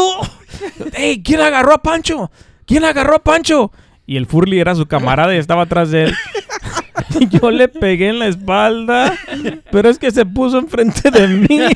¡Ey! 0.93 1.21
¿Quién 1.21 1.41
agarró 1.41 1.73
a 1.73 1.81
Pancho? 1.81 2.31
¿Quién 2.65 2.85
agarró 2.85 3.15
a 3.17 3.19
Pancho? 3.19 3.71
Y 4.05 4.17
el 4.17 4.25
Furly 4.25 4.59
era 4.59 4.73
su 4.75 4.85
camarada 4.85 5.33
y 5.35 5.37
estaba 5.37 5.63
atrás 5.63 5.91
de 5.91 6.05
él. 6.05 6.15
Yo 7.31 7.51
le 7.51 7.67
pegué 7.67 8.09
en 8.09 8.19
la 8.19 8.27
espalda, 8.27 9.13
pero 9.71 9.89
es 9.89 9.99
que 9.99 10.11
se 10.11 10.25
puso 10.25 10.57
enfrente 10.59 11.11
de 11.11 11.27
mí. 11.27 11.59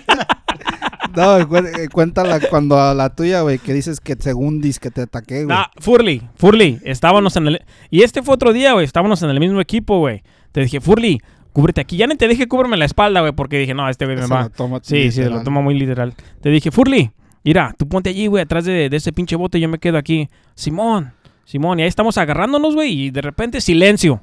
No, 1.16 1.48
cu- 1.48 1.58
eh, 1.58 1.88
cuéntala 1.92 2.40
cuando 2.48 2.80
a 2.80 2.94
la 2.94 3.10
tuya, 3.16 3.42
güey, 3.42 3.58
que 3.58 3.74
dices 3.74 4.00
que 4.00 4.16
según 4.20 4.62
dices 4.62 4.80
que 4.80 4.92
te 4.92 5.02
ataqué, 5.02 5.46
güey. 5.46 5.58
Ah, 5.58 5.72
Furly, 5.80 6.22
Furly, 6.36 6.80
estábamos 6.84 7.36
en 7.38 7.48
el... 7.48 7.62
Y 7.90 8.04
este 8.04 8.22
fue 8.22 8.36
otro 8.36 8.54
día, 8.54 8.74
güey, 8.74 8.86
estábamos 8.86 9.24
en 9.24 9.32
el 9.32 9.40
mismo 9.40 9.60
equipo, 9.60 9.98
güey. 9.98 10.22
Te 10.52 10.62
dije, 10.62 10.80
Furly, 10.80 11.20
cúbrete 11.54 11.82
aquí. 11.82 11.98
Ya 11.98 12.06
ni 12.06 12.16
te 12.18 12.28
dije 12.28 12.48
cúbreme 12.48 12.78
la 12.78 12.86
espalda, 12.86 13.22
güey, 13.22 13.32
porque 13.34 13.58
dije, 13.58 13.74
no, 13.74 13.90
este 13.90 14.06
güey 14.06 14.16
me 14.18 14.28
va... 14.28 14.44
lo 14.44 14.50
toma 14.52 14.80
Sí, 14.84 15.12
sí, 15.12 15.20
lo 15.22 15.26
literal. 15.26 15.44
toma 15.44 15.62
muy 15.62 15.74
literal. 15.80 16.14
Te 16.40 16.50
dije, 16.52 16.70
Furly, 16.70 17.10
mira, 17.44 17.74
tú 17.80 17.88
ponte 17.88 18.12
allí, 18.12 18.28
güey, 18.28 18.44
atrás 18.44 18.66
de, 18.66 18.88
de 18.90 18.98
ese 18.98 19.12
pinche 19.12 19.36
bote, 19.36 19.60
yo 19.60 19.68
me 19.70 19.80
quedo 19.80 19.98
aquí. 19.98 20.30
Simón, 20.54 21.14
Simón, 21.46 21.80
y 21.80 21.82
ahí 21.82 21.88
estamos 21.88 22.20
agarrándonos, 22.20 22.76
güey, 22.76 22.94
y 23.06 23.10
de 23.10 23.22
repente 23.24 23.60
silencio. 23.60 24.22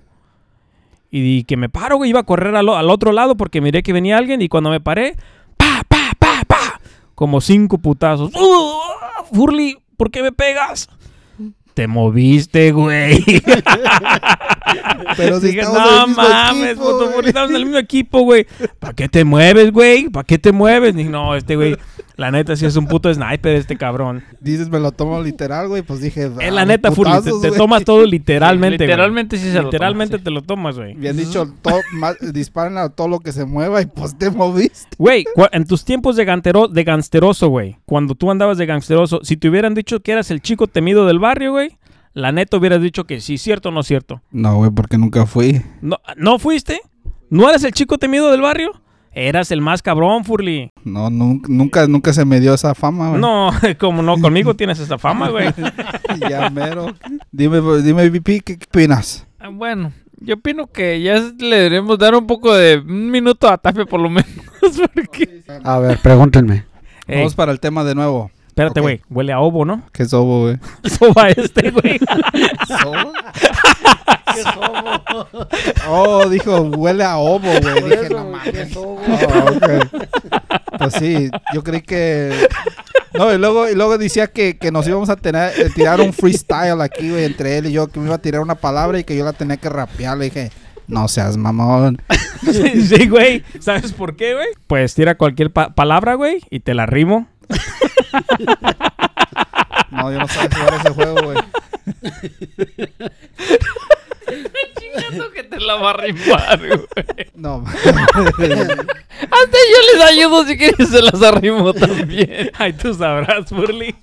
Y 1.11 1.45
que 1.45 1.57
me 1.57 1.69
paro, 1.69 1.97
güey, 1.97 2.11
iba 2.11 2.21
a 2.21 2.25
correr 2.25 2.55
al, 2.57 2.69
al 2.69 2.91
otro 2.91 3.13
lado 3.13 3.37
porque 3.37 3.61
miré 3.61 3.83
que 3.83 3.93
venía 3.93 4.19
alguien 4.19 4.43
y 4.43 4.49
cuando 4.49 4.71
me 4.71 4.81
paré, 4.81 5.17
pa, 5.57 5.83
pa, 5.89 6.11
pa, 6.19 6.43
pa, 6.47 6.81
como 7.15 7.41
cinco 7.41 7.79
putazos. 7.79 8.33
¡Uh! 8.35 9.35
Furly, 9.35 9.79
¿por 9.97 10.11
qué 10.11 10.23
me 10.23 10.33
pegas? 10.33 10.89
Te 11.75 11.87
moviste, 11.89 12.73
güey. 12.73 13.25
Pero 15.17 15.41
si 15.41 15.49
Dije, 15.49 15.61
estamos 15.61 15.79
en 15.79 15.85
no 15.85 16.01
el 16.01 16.07
mismo 16.09 16.23
mames, 16.23 16.71
equipo, 16.71 16.85
puto, 16.85 17.11
güey". 17.13 17.27
Estamos 17.27 17.51
en 17.51 17.57
el 17.57 17.65
mismo 17.65 17.79
equipo, 17.79 18.21
güey. 18.21 18.47
¿Para 18.79 18.95
qué 18.95 19.09
te 19.09 19.25
mueves, 19.25 19.73
güey? 19.73 20.09
¿Para 20.09 20.25
qué 20.25 20.39
te 20.39 20.53
mueves? 20.53 20.95
Dije, 20.95 21.11
no, 21.11 21.35
este 21.35 21.57
güey, 21.57 21.77
la 22.17 22.31
neta 22.31 22.57
sí 22.57 22.65
es 22.65 22.77
un 22.77 22.87
puto 22.87 23.13
sniper 23.13 23.57
este 23.57 23.77
cabrón. 23.77 24.23
Dices, 24.41 24.69
me 24.71 24.79
lo 24.79 24.93
tomo 24.93 25.21
literal, 25.23 25.69
güey, 25.69 25.83
pues 25.83 26.01
dije... 26.01 26.27
Es 26.27 26.33
ah, 26.41 26.51
la 26.51 26.65
neta, 26.65 26.93
Furly, 26.93 27.13
te, 27.13 27.19
putazos, 27.19 27.43
te 27.43 27.49
güey. 27.49 27.59
tomas 27.59 27.85
todo 27.85 28.05
literalmente, 28.07 28.77
güey. 28.77 28.89
Literalmente 28.89 29.37
sí 29.37 29.51
se 29.51 29.59
lo 29.59 29.65
Literalmente 29.65 30.13
toma, 30.13 30.19
sí. 30.19 30.25
te 30.25 30.31
lo 30.31 30.43
tomas, 30.43 30.77
güey. 30.77 30.95
Bien 30.95 31.17
dicho, 31.17 31.53
todo, 31.61 31.81
más, 31.93 32.17
disparan 32.33 32.79
a 32.79 32.89
todo 32.89 33.09
lo 33.09 33.21
que 33.21 33.33
se 33.33 33.45
mueva 33.45 33.83
y 33.83 33.87
pues 33.87 34.17
te 34.17 34.31
moviste. 34.31 34.91
Güey, 34.97 35.25
en 35.53 35.67
tus 35.67 35.85
tiempos 35.85 36.17
de, 36.17 36.25
gantero, 36.25 36.69
de 36.69 36.85
gangsteroso, 36.85 37.49
güey, 37.49 37.77
cuando 37.85 38.15
tú 38.15 38.31
andabas 38.31 38.59
de 38.59 38.67
gangsteroso, 38.67 39.21
si 39.23 39.37
te 39.37 39.49
hubieran 39.49 39.75
dicho 39.75 40.01
que 40.01 40.13
eras 40.13 40.31
el 40.31 40.41
chico 40.41 40.69
temido 40.69 41.07
del 41.07 41.19
barrio, 41.19 41.53
güey, 41.53 41.77
la 42.15 42.33
neta 42.33 42.57
hubieras 42.57 42.81
dicho 42.81 43.05
que 43.05 43.21
sí, 43.21 43.39
cierto 43.39 43.69
o 43.69 43.73
no 43.73 43.83
cierto. 43.83 44.23
No, 44.31 44.57
güey, 44.57 44.71
porque 44.71 44.97
nunca 44.97 45.27
fui. 45.27 45.61
¿No, 45.83 45.99
¿no 46.17 46.39
fuiste? 46.39 46.81
¿No 47.29 47.49
eras 47.49 47.65
el 47.65 47.73
chico 47.73 47.99
temido 47.99 48.31
del 48.31 48.41
barrio? 48.41 48.73
Eras 49.13 49.51
el 49.53 49.61
más 49.61 49.81
cabrón, 49.83 50.25
Furly. 50.25 50.73
No, 50.83 51.09
nunca, 51.11 51.47
nunca, 51.49 51.87
nunca 51.87 52.13
se 52.13 52.25
me 52.25 52.41
dio 52.41 52.55
esa 52.55 52.75
fama, 52.75 53.11
güey. 53.11 53.21
No, 53.21 53.51
como 53.79 54.03
no, 54.03 54.19
conmigo 54.19 54.55
tienes 54.55 54.79
esa 54.81 54.99
fama, 54.99 55.29
güey. 55.29 55.49
ya 56.29 56.51
mero. 56.51 56.95
Dime, 57.31 57.61
dime, 57.83 58.09
VP, 58.09 58.41
¿qué, 58.41 58.59
qué 58.59 58.67
opinas? 58.69 59.27
Ah, 59.39 59.49
Bueno, 59.49 59.93
yo 60.19 60.35
opino 60.35 60.67
que 60.67 61.01
ya 61.03 61.21
le 61.39 61.57
deberíamos 61.57 61.99
dar 61.99 62.15
un 62.15 62.27
poco 62.27 62.55
de 62.55 62.79
un 62.79 63.11
minuto 63.11 63.49
a 63.49 63.59
Tafe 63.59 63.87
por 63.87 64.01
lo 64.01 64.09
menos. 64.11 64.31
Porque... 64.95 65.43
A 65.63 65.79
ver, 65.79 65.99
pregúntenme. 65.99 66.65
Ey, 67.07 67.19
Vamos 67.19 67.35
para 67.35 67.53
el 67.53 67.61
tema 67.61 67.85
de 67.85 67.95
nuevo. 67.95 68.31
Espérate, 68.55 68.81
güey. 68.81 69.01
Huele 69.11 69.33
a 69.33 69.41
ovo, 69.41 69.65
¿no? 69.65 69.83
¿Qué 69.93 70.05
sobo, 70.05 70.43
güey? 70.43 70.59
Soba 70.85 71.29
este, 71.31 71.71
güey. 71.73 71.99
Oh, 75.89 76.29
dijo, 76.29 76.61
huele 76.63 77.05
a 77.05 77.19
ovo, 77.19 77.39
güey. 77.39 77.83
Dije, 77.85 78.09
no 78.11 78.25
mames. 78.31 78.77
Oh, 78.77 78.95
ok. 78.95 79.69
Pues 80.79 80.95
sí, 80.95 81.31
yo 81.53 81.63
creí 81.63 81.83
que... 81.83 82.49
No, 83.17 83.33
y 83.33 83.39
luego, 83.39 83.69
y 83.69 83.77
luego 83.77 83.97
decía 83.97 84.27
que, 84.27 84.57
que 84.59 84.73
nos 84.73 84.89
íbamos 84.89 85.09
a 85.09 85.15
tener, 85.17 85.53
eh, 85.61 85.71
tirar 85.73 86.01
un 86.01 86.13
freestyle 86.13 86.81
aquí, 86.81 87.11
güey, 87.11 87.25
entre 87.25 87.59
él 87.59 87.67
y 87.67 87.73
yo, 87.73 87.87
que 87.87 88.01
me 88.01 88.07
iba 88.07 88.17
a 88.17 88.21
tirar 88.23 88.41
una 88.41 88.57
palabra 88.57 88.99
y 88.99 89.05
que 89.05 89.17
yo 89.17 89.25
la 89.25 89.33
tenía 89.33 89.57
que 89.57 89.69
rapear. 89.69 90.19
Le 90.19 90.25
dije, 90.27 90.51
no 90.89 91.07
seas 91.07 91.37
mamón. 91.37 92.03
sí, 92.43 92.83
sí, 92.83 93.09
güey. 93.09 93.45
¿Sabes 93.61 93.93
por 93.93 94.17
qué, 94.17 94.35
güey? 94.35 94.49
Pues 94.67 94.95
tira 94.95 95.17
cualquier 95.17 95.53
pa- 95.53 95.75
palabra, 95.77 96.15
güey, 96.15 96.41
y 96.51 96.59
te 96.61 96.75
la 96.75 96.87
rimo. 96.87 97.29
No, 99.91 100.13
yo 100.13 100.19
no 100.19 100.29
sabía 100.29 100.51
jugar 100.59 100.75
ese 100.81 100.91
juego, 100.91 101.23
güey. 101.23 101.39
Chingazo 104.79 105.31
que 105.33 105.43
va 105.67 105.89
a 105.89 105.95
arrimar, 105.95 106.59
güey. 106.59 106.81
No, 107.35 107.65
Hasta 107.67 109.59
yo 109.59 109.79
les 109.93 110.03
ayudo 110.11 110.45
si 110.47 110.57
quieres, 110.57 110.89
se 110.89 111.03
las 111.03 111.23
arrimo 111.23 111.73
también. 111.75 112.51
Ay, 112.59 112.73
tú 112.73 112.95
sabrás, 112.95 113.49
Furly. 113.49 113.95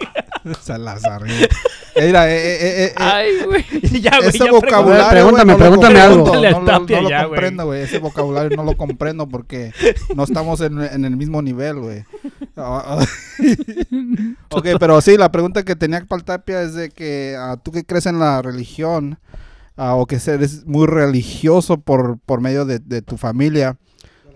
se 0.62 0.78
las 0.78 1.04
arriba. 1.06 1.48
Eh, 1.96 2.06
Mira, 2.08 2.30
eh, 2.32 2.38
eh, 2.38 2.58
eh, 2.62 2.86
eh, 2.86 2.94
Ay, 2.96 3.32
güey. 3.46 3.66
ya, 4.02 4.18
güey, 4.18 4.30
ese 4.30 4.38
ya 4.46 4.52
vocabulario. 4.52 5.10
Pregúntame, 5.10 5.54
güey, 5.56 5.70
no 5.70 5.76
lo 5.76 5.80
pregúntame 5.82 6.00
algo. 6.02 6.26
No, 6.36 6.42
lo- 6.62 6.66
Tapia 6.66 6.98
no 6.98 7.04
lo 7.04 7.10
ya, 7.10 7.18
güey. 7.20 7.30
comprendo, 7.30 7.66
güey. 7.66 7.82
Ese 7.82 8.00
vocabulario 8.00 8.56
no 8.56 8.64
lo 8.64 8.78
comprendo 8.78 9.28
porque 9.28 9.74
no 10.16 10.24
estamos 10.24 10.62
en, 10.62 10.82
en 10.82 11.06
el 11.06 11.18
mismo 11.18 11.42
nivel, 11.42 11.76
güey. 11.80 12.06
Ah, 12.64 13.00
ah. 13.00 13.06
ok, 14.52 14.68
pero 14.80 15.02
sí, 15.02 15.18
la 15.18 15.32
pregunta 15.32 15.64
que 15.64 15.76
tenía 15.76 16.04
para 16.06 16.20
el 16.20 16.26
Tapia 16.26 16.62
es 16.62 16.74
de 16.74 16.90
que 16.90 17.36
ah, 17.38 17.58
tú 17.62 17.72
que 17.72 17.84
crees 17.84 18.06
en 18.06 18.20
la 18.20 18.42
religión 18.42 19.20
ah, 19.78 19.96
o 19.96 20.06
que 20.06 20.20
eres 20.26 20.66
muy 20.66 20.88
religioso 20.88 21.80
por, 21.80 22.20
por 22.20 22.42
medio 22.42 22.66
de, 22.66 22.80
de 22.80 23.02
tu 23.02 23.18
familia, 23.18 23.78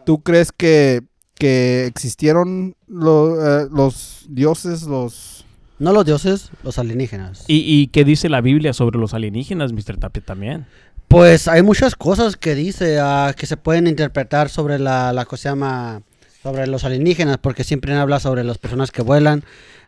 ¿tú 0.06 0.22
crees 0.24 0.52
que, 0.52 1.04
que 1.36 1.86
existieron 1.86 2.76
lo- 2.88 3.64
eh, 3.64 3.68
los 3.72 4.26
dioses, 4.30 4.84
los... 4.84 5.46
No 5.78 5.92
los 5.92 6.06
dioses, 6.06 6.52
los 6.64 6.80
alienígenas. 6.80 7.44
¿Y, 7.48 7.58
¿Y 7.58 7.88
qué 7.88 8.06
dice 8.06 8.30
la 8.30 8.40
Biblia 8.40 8.72
sobre 8.72 8.98
los 8.98 9.14
alienígenas, 9.14 9.74
Mr. 9.74 9.98
Tapia, 9.98 10.24
también? 10.26 10.66
Pues 11.10 11.48
hay 11.50 11.62
muchas 11.64 11.96
cosas 11.96 12.38
que 12.38 12.56
dice 12.56 12.98
que 13.38 13.46
se 13.46 13.58
pueden 13.58 13.86
interpretar 13.86 14.50
sobre 14.50 14.80
la, 14.80 15.12
la 15.14 15.26
cosa 15.26 15.44
se 15.44 15.50
llama 15.50 16.02
sobre 16.46 16.68
los 16.68 16.84
alienígenas, 16.84 17.40
porque 17.40 17.64
siempre 17.64 17.92
habla 17.96 18.20
sobre 18.20 18.44
las 18.44 18.60
personas 18.60 18.92
que 18.92 19.02
vuelan. 19.02 19.44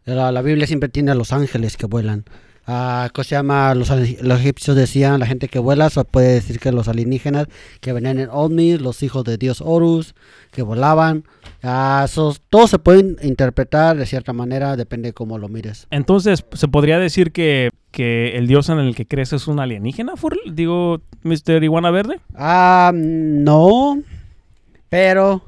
La, 0.06 0.32
la 0.32 0.42
Biblia 0.42 0.66
siempre 0.66 0.90
tiene 0.90 1.12
a 1.12 1.14
los 1.14 1.32
ángeles 1.32 1.78
que 1.78 1.86
vuelan. 1.86 2.26
Ah, 2.66 3.12
cosa 3.14 3.30
se 3.30 3.36
llama 3.36 3.76
los, 3.76 3.92
los 4.22 4.40
egipcios 4.40 4.76
decían 4.76 5.20
la 5.20 5.28
gente 5.28 5.50
que 5.50 5.60
vuela, 5.60 5.92
se 5.92 6.04
puede 6.04 6.34
decir 6.34 6.60
que 6.60 6.72
los 6.72 6.88
alienígenas 6.88 7.46
que 7.80 7.94
venían 7.94 8.18
en 8.18 8.30
ovnis, 8.32 8.82
los 8.82 9.04
hijos 9.04 9.24
de 9.24 9.38
Dios 9.38 9.62
Horus 9.64 10.16
que 10.52 10.64
volaban. 10.64 11.26
Ah, 11.62 12.02
esos, 12.06 12.42
todo 12.50 12.68
se 12.68 12.80
puede 12.80 13.16
interpretar 13.22 13.96
de 13.96 14.08
cierta 14.08 14.34
manera, 14.34 14.76
depende 14.76 15.14
cómo 15.14 15.38
lo 15.38 15.50
mires. 15.50 15.86
Entonces, 15.92 16.44
¿se 16.54 16.68
podría 16.68 16.98
decir 16.98 17.32
que, 17.32 17.70
que 17.92 18.36
el 18.36 18.48
dios 18.48 18.70
en 18.70 18.80
el 18.80 18.96
que 18.96 19.06
crees 19.06 19.32
es 19.32 19.48
un 19.48 19.60
alienígena? 19.60 20.14
Digo, 20.52 21.02
Mr. 21.22 21.64
Iguana 21.64 21.92
Verde. 21.92 22.20
Ah, 22.34 22.92
no. 22.96 24.02
Pero. 24.90 25.44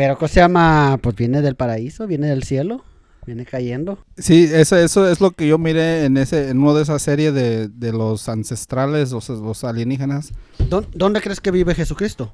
Pero, 0.00 0.16
¿cómo 0.16 0.28
se 0.28 0.40
llama? 0.40 0.98
Pues 1.02 1.14
viene 1.14 1.42
del 1.42 1.56
paraíso, 1.56 2.06
viene 2.06 2.26
del 2.28 2.42
cielo, 2.42 2.82
viene 3.26 3.44
cayendo. 3.44 3.98
Sí, 4.16 4.48
eso, 4.50 4.74
eso 4.78 5.06
es 5.06 5.20
lo 5.20 5.32
que 5.32 5.46
yo 5.46 5.58
miré 5.58 6.06
en 6.06 6.16
ese 6.16 6.48
en 6.48 6.56
uno 6.60 6.72
de 6.72 6.84
esas 6.84 7.02
series 7.02 7.34
de, 7.34 7.68
de 7.68 7.92
los 7.92 8.26
ancestrales, 8.30 9.12
los, 9.12 9.28
los 9.28 9.62
alienígenas. 9.62 10.32
¿Dó- 10.70 10.86
¿Dónde 10.94 11.20
crees 11.20 11.38
que 11.40 11.50
vive 11.50 11.74
Jesucristo? 11.74 12.32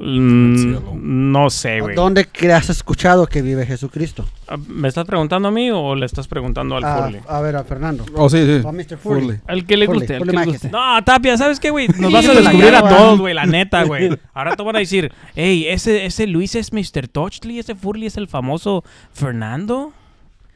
Mm, 0.00 1.32
no 1.32 1.50
sé, 1.50 1.80
güey. 1.80 1.96
¿Dónde 1.96 2.28
has 2.54 2.70
escuchado 2.70 3.26
que 3.26 3.42
vive 3.42 3.66
Jesucristo? 3.66 4.24
Ah, 4.46 4.56
¿Me 4.68 4.86
estás 4.88 5.04
preguntando 5.06 5.48
a 5.48 5.50
mí 5.50 5.70
o 5.72 5.94
le 5.96 6.06
estás 6.06 6.28
preguntando 6.28 6.76
al 6.76 6.84
Ah, 6.84 7.02
Furley? 7.02 7.20
a 7.26 7.40
ver, 7.40 7.56
a 7.56 7.64
Fernando. 7.64 8.04
Oh, 8.14 8.28
sí, 8.30 8.38
sí. 8.46 8.60
O 8.64 8.68
a 8.68 8.72
Mr. 8.72 8.96
Furley. 8.96 9.22
Furley. 9.22 9.40
Al 9.46 9.66
que 9.66 9.76
le 9.76 9.86
Furley, 9.86 10.00
guste, 10.00 10.14
al 10.14 10.18
Furley 10.20 10.32
que 10.34 10.40
le 10.40 10.46
Máquese. 10.46 10.68
guste. 10.68 10.70
No, 10.70 11.04
Tapia, 11.04 11.36
¿sabes 11.36 11.58
qué, 11.60 11.70
güey? 11.70 11.88
Nos 11.98 12.12
vas 12.12 12.28
a 12.28 12.32
descubrir 12.34 12.74
a 12.74 12.88
todos, 12.88 13.18
güey, 13.20 13.34
la 13.34 13.46
neta, 13.46 13.82
güey. 13.84 14.16
Ahora 14.34 14.54
te 14.56 14.62
van 14.62 14.76
a 14.76 14.78
decir, 14.78 15.12
hey, 15.34 15.66
ese, 15.68 16.06
ese 16.06 16.26
Luis 16.26 16.54
es 16.54 16.72
Mr. 16.72 17.08
Touchley, 17.08 17.58
ese 17.58 17.74
Furley 17.74 18.06
es 18.06 18.16
el 18.16 18.28
famoso 18.28 18.84
Fernando. 19.12 19.92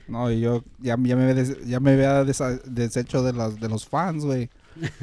No, 0.09 0.31
y 0.31 0.41
yo 0.41 0.63
ya, 0.81 0.97
ya 1.01 1.17
me, 1.17 1.35
des- 1.35 1.65
ya 1.67 1.81
me 1.81 1.93
había 1.93 2.23
desa- 2.25 2.61
deshecho 2.65 3.23
de, 3.23 3.33
las, 3.33 3.59
de 3.61 3.69
los 3.69 3.87
fans, 3.87 4.25
güey. 4.25 4.51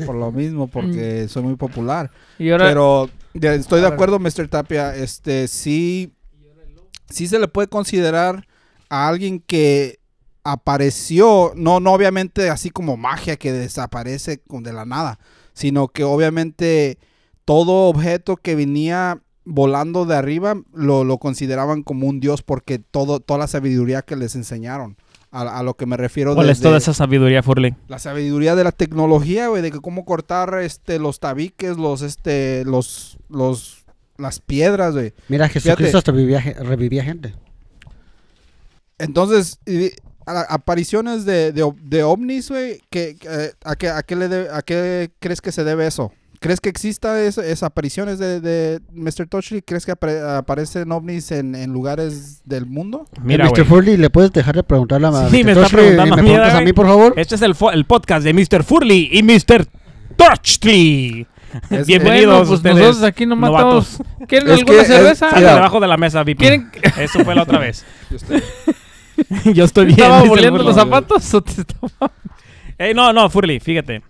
Por 0.05 0.15
lo 0.15 0.31
mismo, 0.31 0.67
porque 0.67 1.27
soy 1.29 1.43
muy 1.43 1.55
popular. 1.55 2.09
Y 2.37 2.49
ahora, 2.51 2.65
Pero 2.67 3.09
estoy 3.34 3.82
de 3.82 3.88
acuerdo, 3.88 4.19
Mr. 4.19 4.47
Tapia. 4.47 4.95
Este, 4.95 5.47
sí, 5.47 6.13
sí 7.09 7.27
se 7.27 7.39
le 7.39 7.47
puede 7.47 7.67
considerar 7.67 8.47
a 8.89 9.07
alguien 9.07 9.39
que 9.39 9.99
apareció, 10.43 11.53
no, 11.55 11.80
no 11.80 11.93
obviamente 11.93 12.49
así 12.49 12.69
como 12.69 12.97
magia 12.97 13.38
que 13.38 13.51
desaparece 13.51 14.41
de 14.47 14.73
la 14.73 14.86
nada, 14.86 15.19
sino 15.53 15.89
que 15.89 16.03
obviamente 16.03 16.97
todo 17.45 17.89
objeto 17.89 18.38
que 18.38 18.55
venía 18.55 19.21
volando 19.45 20.05
de 20.05 20.15
arriba 20.15 20.61
lo, 20.73 21.03
lo 21.03 21.17
consideraban 21.17 21.84
como 21.84 22.07
un 22.07 22.19
dios 22.19 22.41
porque 22.41 22.80
todo, 22.80 23.19
toda 23.19 23.39
la 23.39 23.47
sabiduría 23.47 24.01
que 24.01 24.15
les 24.15 24.36
enseñaron. 24.36 24.97
A, 25.32 25.59
a 25.59 25.63
lo 25.63 25.75
que 25.75 25.86
me 25.86 25.95
refiero 25.95 26.34
¿Cuál 26.34 26.47
de- 26.47 26.53
es 26.53 26.59
toda 26.59 26.73
de- 26.73 26.80
esa 26.80 26.93
sabiduría, 26.93 27.43
Furley? 27.43 27.75
la 27.88 27.99
sabiduría 27.99 28.55
de 28.55 28.63
la 28.63 28.71
tecnología, 28.71 29.47
güey, 29.47 29.61
de 29.61 29.71
que 29.71 29.80
cómo 29.80 30.03
cortar 30.03 30.59
este 30.61 30.97
los 30.97 31.19
tabiques, 31.19 31.77
los 31.77 32.01
este 32.01 32.63
los 32.65 33.17
los 33.30 33.86
las 34.17 34.39
piedras, 34.39 34.93
güey. 34.95 35.13
Mira, 35.27 35.47
Jesucristo 35.47 35.99
hasta 35.99 36.11
vivía 36.11 36.41
ge- 36.41 36.53
revivía 36.55 37.03
gente. 37.03 37.36
Entonces, 38.97 39.59
y- 39.65 39.91
a- 40.25 40.53
apariciones 40.53 41.25
de, 41.25 41.51
de, 41.51 41.71
de 41.84 42.03
ovnis, 42.03 42.49
güey, 42.49 42.82
que, 42.89 43.15
que, 43.15 43.51
¿a, 43.63 43.75
qué, 43.75 43.89
a, 43.89 44.03
qué 44.03 44.15
le 44.15 44.27
debe- 44.27 44.49
¿a 44.51 44.61
qué 44.61 45.11
crees 45.19 45.41
que 45.41 45.51
se 45.51 45.63
debe 45.63 45.88
eso? 45.88 46.11
¿Crees 46.39 46.61
que 46.61 46.69
exista 46.69 47.21
es- 47.21 47.37
esas 47.37 47.63
apariciones 47.63 48.17
de, 48.17 48.39
de 48.39 48.79
Mr. 48.93 49.27
Touchley? 49.27 49.61
¿Crees 49.61 49.85
que 49.85 49.91
apare- 49.91 50.21
aparecen 50.37 50.89
ovnis 50.91 51.31
en, 51.31 51.53
en 51.53 51.71
lugares 51.73 52.41
del 52.45 52.65
mundo? 52.65 53.05
Mira, 53.21 53.45
Eh, 53.47 53.49
Mr. 53.51 53.65
Furley, 53.65 53.97
¿le 53.97 54.09
puedes 54.09 54.31
dejar 54.31 54.55
de 54.55 54.63
preguntarle 54.63 55.07
a 55.07 55.29
Sí, 55.29 55.43
Mr. 55.43 55.45
me 55.45 55.51
está 55.51 55.67
preguntando 55.69 56.15
me 56.15 56.21
a 56.21 56.23
mí, 56.23 56.29
preguntas 56.29 56.55
a 56.55 56.61
mí, 56.61 56.73
por 56.73 56.87
favor? 56.87 57.13
Este 57.17 57.35
es 57.35 57.41
el, 57.41 57.55
el 57.73 57.85
podcast 57.85 58.23
de 58.23 58.33
Mr. 58.33 58.63
Furley 58.63 59.09
y 59.11 59.21
Mr. 59.23 59.65
Touchley. 60.15 61.27
Es- 61.71 61.87
Bienvenidos 61.87 62.25
bueno, 62.33 62.39
pues 62.47 62.49
ustedes, 62.51 62.75
nosotros 62.77 63.03
aquí 63.03 63.25
no 63.25 63.35
matamos. 63.35 63.99
novatos. 63.99 64.27
¿Quieren 64.27 64.49
Es 64.49 64.59
alguna 64.59 64.75
que 64.75 64.81
es- 64.81 64.87
cerveza? 64.87 65.29
Sale 65.31 65.45
debajo 65.45 65.79
de 65.79 65.87
la 65.87 65.97
mesa, 65.97 66.23
VIP. 66.23 66.39
¿Quieren 66.39 66.71
Eso 66.99 67.19
fue 67.25 67.35
la 67.35 67.43
otra 67.43 67.59
vez. 67.59 67.85
Yo 68.09 68.15
estoy- 68.17 68.43
Yo 69.53 69.63
estoy 69.65 69.85
bien. 69.87 69.99
¿Estaba 69.99 70.23
volviendo 70.23 70.63
los 70.63 70.75
zapatos 70.75 71.33
o 71.33 71.41
te 71.41 71.61
estaba- 71.61 72.11
Ey, 72.77 72.93
no, 72.93 73.11
no, 73.11 73.29
Furley, 73.29 73.59
fíjate. 73.59 74.01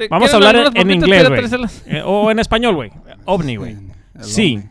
¿Te 0.00 0.08
Vamos 0.08 0.32
a 0.32 0.36
hablar 0.36 0.56
en 0.56 0.64
papitas? 0.64 0.86
inglés, 0.94 1.28
güey. 1.28 1.64
Eh, 1.86 2.02
o 2.04 2.30
en 2.30 2.38
español, 2.38 2.74
güey. 2.74 2.90
OVNI, 3.26 3.56
güey. 3.56 3.76
Sí. 4.22 4.56
ovni. 4.56 4.68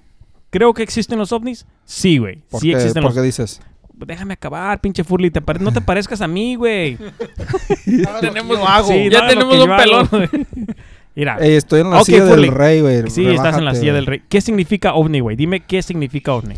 ¿Creo 0.49 0.73
que 0.73 0.82
existen 0.82 1.19
los 1.19 1.32
ovnis? 1.32 1.67
Sí, 1.86 2.17
güey. 2.17 2.39
¿Por, 2.49 2.59
Sí 2.61 2.69
qué, 2.69 2.73
existen 2.73 3.03
por 3.03 3.11
los 3.11 3.13
qué 3.13 3.21
dices? 3.21 3.61
Déjame 3.93 4.34
acabar, 4.34 4.82
pinche 4.82 5.03
Furley. 5.03 5.30
te 5.30 5.39
pare- 5.41 5.59
No 5.59 5.71
te 5.71 5.82
parezcas 5.82 6.19
a 6.21 6.27
mí, 6.27 6.55
güey. 6.55 6.97
Tenemos, 8.21 8.57
Sí, 8.88 9.09
ya 9.11 9.27
tenemos 9.27 9.55
un 9.59 9.77
pelón. 9.77 10.09
Mira. 11.15 11.38
Ey, 11.39 11.55
estoy 11.55 11.82
en 11.82 11.91
la 11.91 11.99
Ok, 11.99 12.05
silla 12.05 12.25
Furley. 12.25 12.49
del 12.49 12.55
rey, 12.55 12.82
güey. 12.82 13.09
sí, 13.11 13.27
estás 13.27 13.57
en 13.57 13.65
la 13.65 13.75
silla 13.75 13.93
del 13.93 14.07
rey. 14.07 14.21
¿Qué 14.27 14.41
significa 14.41 14.93
ovni, 14.95 15.19
güey? 15.19 15.36
Dime 15.36 15.59
qué 15.59 15.84
significa 15.84 16.34
ovni. 16.34 16.55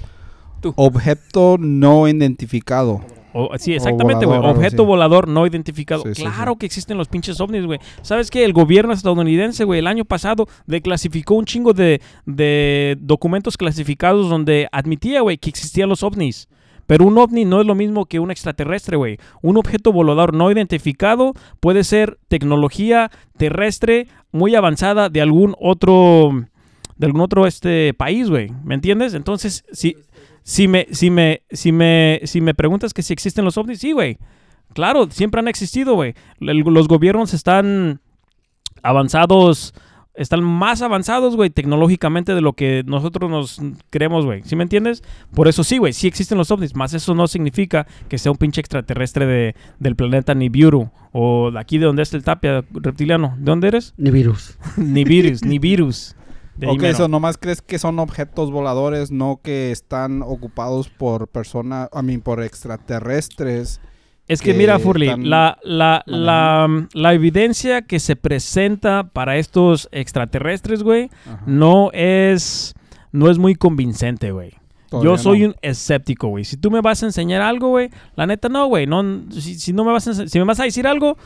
Objeto 0.76 1.58
no 1.60 2.08
identificado. 2.08 3.02
O- 3.34 3.50
sí, 3.58 3.74
exactamente, 3.74 4.26
güey. 4.26 4.40
Objeto 4.40 4.86
volador 4.86 5.28
no 5.28 5.46
identificado. 5.48 6.04
Sí, 6.04 6.16
sí, 6.16 6.22
claro 6.24 6.54
sí. 6.54 6.58
que 6.60 6.66
existen 6.66 6.98
los 6.98 7.08
pinches 7.08 7.40
ovnis, 7.40 7.66
güey. 7.66 7.80
¿Sabes 8.02 8.30
qué? 8.30 8.44
El 8.46 8.54
gobierno 8.54 8.94
estadounidense, 8.94 9.64
güey, 9.64 9.80
el 9.80 9.88
año 9.88 10.06
pasado 10.06 10.48
declasificó 10.68 11.36
un 11.36 11.46
chingo 11.46 11.74
de, 11.74 12.02
de 12.26 12.98
documentos 13.00 13.58
clasificados 13.58 14.30
donde 14.30 14.68
admitía, 14.72 15.22
güey, 15.22 15.38
que 15.38 15.50
existían 15.50 15.90
los 15.90 16.04
ovnis. 16.04 16.48
Pero 16.88 17.06
un 17.06 17.18
ovni 17.18 17.46
no 17.46 17.62
es 17.62 17.68
lo 17.68 17.74
mismo 17.76 18.06
que 18.06 18.20
un 18.20 18.32
extraterrestre, 18.32 18.98
güey. 18.98 19.18
Un 19.42 19.56
objeto 19.58 19.94
volador 19.94 20.34
no 20.34 20.52
identificado 20.52 21.34
puede 21.62 21.86
ser 21.86 22.18
tecnología 22.28 23.12
terrestre 23.38 24.08
muy 24.34 24.56
avanzada 24.56 25.08
de 25.08 25.22
algún 25.22 25.56
otro 25.60 26.32
de 26.98 27.06
algún 27.08 27.22
otro 27.22 27.48
este 27.48 27.94
país, 27.94 28.30
güey. 28.30 28.52
¿Me 28.64 28.76
entiendes? 28.76 29.14
Entonces, 29.14 29.64
si 29.72 29.96
si 30.44 30.68
me 30.68 30.88
si 30.92 31.10
me 31.10 31.44
si 31.52 31.72
me 31.72 32.22
si 32.24 32.42
me 32.42 32.54
preguntas 32.54 32.94
que 32.94 33.04
si 33.04 33.14
existen 33.14 33.46
los 33.46 33.58
ovnis, 33.58 33.80
sí, 33.80 33.92
güey. 33.92 34.18
Claro, 34.74 35.10
siempre 35.12 35.40
han 35.40 35.48
existido, 35.48 35.96
güey. 35.96 36.14
Los 36.40 36.88
gobiernos 36.88 37.34
están 37.34 38.00
avanzados, 38.84 39.74
están 40.14 40.44
más 40.44 40.82
avanzados, 40.82 41.36
güey, 41.36 41.50
tecnológicamente 41.50 42.34
de 42.34 42.42
lo 42.42 42.54
que 42.54 42.84
nosotros 42.86 43.30
nos 43.30 43.62
creemos, 43.90 44.26
güey. 44.26 44.44
¿Sí 44.44 44.56
me 44.56 44.64
entiendes? 44.64 45.04
Por 45.34 45.48
eso 45.48 45.64
sí, 45.64 45.78
güey, 45.78 45.94
sí 45.94 46.08
existen 46.08 46.38
los 46.38 46.52
ovnis, 46.52 46.76
más 46.76 46.94
eso 46.94 47.14
no 47.16 47.28
significa 47.28 47.86
que 48.08 48.18
sea 48.18 48.32
un 48.32 48.38
pinche 48.38 48.62
extraterrestre 48.62 49.26
de, 49.26 49.56
del 49.80 49.96
planeta 49.96 50.34
Nibiru 50.36 50.90
o 51.12 51.52
de 51.52 51.60
aquí 51.60 51.78
de 51.78 51.86
donde 51.86 52.04
está 52.04 52.18
el 52.18 52.24
tapia 52.24 52.64
reptiliano. 52.72 53.36
¿De 53.38 53.44
dónde 53.44 53.68
eres? 53.68 53.94
Ni 53.98 54.12
virus. 54.12 54.58
ni 54.78 55.04
virus, 55.04 55.44
ni 55.44 55.60
virus. 55.60 56.16
De 56.62 56.68
Ok, 56.68 56.84
eso 56.84 57.08
nomás 57.08 57.40
crees 57.40 57.60
que 57.60 57.80
son 57.80 57.98
objetos 57.98 58.52
voladores, 58.52 59.10
no 59.10 59.40
que 59.44 59.72
están 59.72 60.22
ocupados 60.22 60.90
por 60.90 61.28
personas, 61.28 61.90
a 61.92 62.04
mí, 62.04 62.20
por 62.20 62.44
extraterrestres. 62.44 63.82
Es 64.28 64.44
que 64.44 64.52
que 64.52 64.60
mira, 64.60 64.76
están 64.76 65.28
la, 65.28 65.58
la, 65.64 66.04
la, 66.06 66.88
la 66.94 67.14
evidencia 67.16 67.82
que 67.82 68.00
se 68.00 68.16
presenta 68.16 69.10
para 69.12 69.38
estos 69.38 69.90
extraterrestres, 69.92 70.84
güey, 70.84 71.10
no 71.48 71.90
es, 71.94 72.76
no 73.12 73.32
es 73.32 73.40
muy 73.40 73.56
convincente, 73.56 74.32
güey. 74.32 74.61
Todavía 74.92 75.12
Yo 75.12 75.18
soy 75.18 75.40
no. 75.40 75.48
un 75.48 75.56
escéptico, 75.62 76.28
güey. 76.28 76.44
Si 76.44 76.58
tú 76.58 76.70
me 76.70 76.82
vas 76.82 77.02
a 77.02 77.06
enseñar 77.06 77.42
algo, 77.42 77.70
güey, 77.70 77.90
la 78.18 78.28
neta 78.28 78.50
no, 78.50 78.68
güey. 78.68 78.88
No, 78.88 79.02
si, 79.32 79.56
si 79.58 79.72
no 79.72 79.86
me 79.86 79.94
vas 79.94 80.06
a 80.06 80.28
si 80.28 80.38
me 80.38 80.44
vas 80.44 80.60
a 80.60 80.66
decir 80.66 80.86
algo 80.86 81.18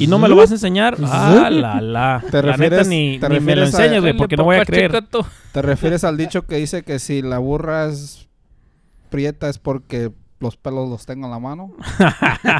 y 0.00 0.08
no 0.08 0.18
me 0.18 0.26
lo 0.28 0.34
vas 0.34 0.50
a 0.50 0.54
enseñar, 0.54 0.96
ah, 1.06 1.48
la, 1.48 1.80
la. 1.80 2.24
¿Te 2.32 2.42
la 2.42 2.56
neta 2.56 2.82
refieres- 2.82 2.88
ni, 2.88 3.20
te 3.20 3.28
ni 3.28 3.38
me 3.38 3.54
lo 3.54 3.62
enseñas, 3.64 4.00
güey, 4.00 4.16
porque 4.16 4.36
no 4.36 4.42
voy 4.42 4.56
a 4.56 4.64
creer. 4.64 5.04
¿Te 5.52 5.62
refieres 5.62 6.02
al 6.02 6.16
dicho 6.16 6.46
que 6.46 6.56
dice 6.56 6.82
que 6.82 6.98
si 6.98 7.22
la 7.22 7.38
burra 7.38 7.86
es 7.86 8.28
prieta 9.08 9.48
es 9.48 9.58
porque 9.58 10.10
los 10.42 10.56
pelos 10.56 10.88
los 10.90 11.06
tengo 11.06 11.24
en 11.26 11.30
la 11.30 11.38
mano? 11.38 11.72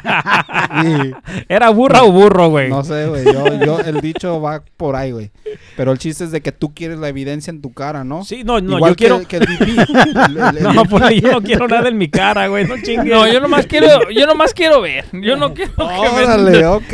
Y 0.85 1.13
¿Era 1.49 1.69
burra 1.71 2.03
o 2.03 2.13
burro, 2.13 2.49
güey? 2.49 2.71
no 2.71 2.83
sé, 2.83 3.07
güey. 3.07 3.25
Yo, 3.25 3.55
yo, 3.65 3.81
el 3.81 4.01
dicho 4.01 4.41
va 4.41 4.63
por 4.77 4.97
ahí, 4.97 5.13
güey. 5.13 5.31
Pero 5.77 5.93
el 5.93 5.99
chiste 5.99 6.25
es 6.25 6.31
de 6.31 6.41
que 6.41 6.51
tú 6.53 6.73
quieres 6.75 6.99
la 6.99 7.09
evidencia 7.09 7.51
en 7.51 7.61
tu 7.61 7.73
cara, 7.73 8.05
¿no? 8.05 8.25
Sí, 8.25 8.43
no, 8.45 8.61
no, 8.61 8.77
Igual 8.77 8.93
yo 8.93 8.97
quiero. 8.97 9.19
que, 9.21 9.27
que 9.27 9.37
el 9.37 9.47
VP. 9.47 9.65
El- 10.27 10.37
el- 10.39 10.57
el 10.67 10.75
No, 10.75 10.85
por 10.85 11.03
ahí 11.05 11.21
yo 11.21 11.33
no 11.33 11.43
quiero 11.43 11.69
nada 11.69 11.89
en 11.89 11.99
mi 11.99 12.09
cara, 12.09 12.47
güey. 12.49 12.65
No 12.67 12.77
chingues. 12.83 13.05
No, 13.13 13.31
yo 13.31 13.41
nomás 13.41 13.67
quiero, 13.67 14.11
yo 14.11 14.27
nomás 14.27 14.55
quiero 14.55 14.81
ver. 14.81 15.05
Yo 15.13 15.37
no 15.37 15.53
quiero 15.53 15.73
que 15.77 15.83
me... 15.85 16.25
Órale, 16.25 16.67
ok. 16.67 16.93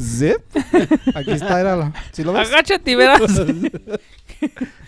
Zip. 0.00 0.38
Aquí 1.14 1.30
está, 1.32 1.60
era 1.60 1.76
la. 1.76 1.92
¿Sí 2.12 2.24
lo 2.24 2.32
ves? 2.32 2.48
Agáchate 2.50 2.90
y 2.90 2.94
verás. 2.96 3.20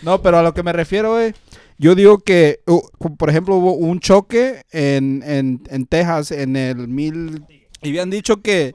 No, 0.03 0.20
pero 0.22 0.38
a 0.38 0.42
lo 0.42 0.53
que 0.55 0.62
me 0.62 0.72
refiero, 0.72 1.12
güey. 1.12 1.34
Yo 1.78 1.94
digo 1.94 2.18
que, 2.18 2.60
uh, 2.66 2.80
por 3.16 3.28
ejemplo, 3.30 3.56
hubo 3.56 3.74
un 3.74 3.98
choque 4.00 4.62
en, 4.70 5.22
en, 5.26 5.62
en 5.68 5.86
Texas 5.86 6.30
en 6.30 6.56
el 6.56 6.88
mil... 6.88 7.44
Y 7.82 7.88
habían 7.88 8.10
dicho 8.10 8.40
que, 8.42 8.72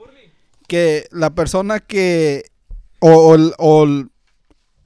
que 0.68 1.06
la 1.12 1.30
persona 1.34 1.80
que... 1.80 2.46
O, 3.00 3.10
o 3.12 3.36
el- 3.36 3.54
o 3.58 3.86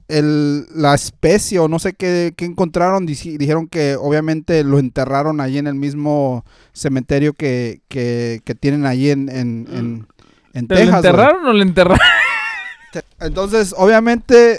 el- 0.08 0.66
la 0.76 0.94
especie 0.94 1.58
o 1.58 1.68
no 1.68 1.78
sé 1.78 1.94
qué, 1.94 2.34
qué 2.36 2.44
encontraron, 2.44 3.06
dijeron 3.06 3.66
que 3.66 3.96
obviamente 3.96 4.62
lo 4.62 4.78
enterraron 4.78 5.40
allí 5.40 5.56
en 5.56 5.66
el 5.66 5.74
mismo 5.74 6.44
cementerio 6.74 7.32
que, 7.32 7.80
que, 7.88 8.42
que 8.44 8.54
tienen 8.54 8.84
allí 8.84 9.10
en, 9.10 9.30
en, 9.30 9.66
en, 9.72 10.06
en 10.52 10.68
¿Te 10.68 10.74
lo 10.74 10.80
Texas. 10.80 10.88
güey. 10.90 10.96
enterraron 10.96 11.46
o 11.46 11.52
lo 11.54 11.62
enterraron? 11.62 11.98
Entonces, 13.20 13.74
obviamente, 13.76 14.58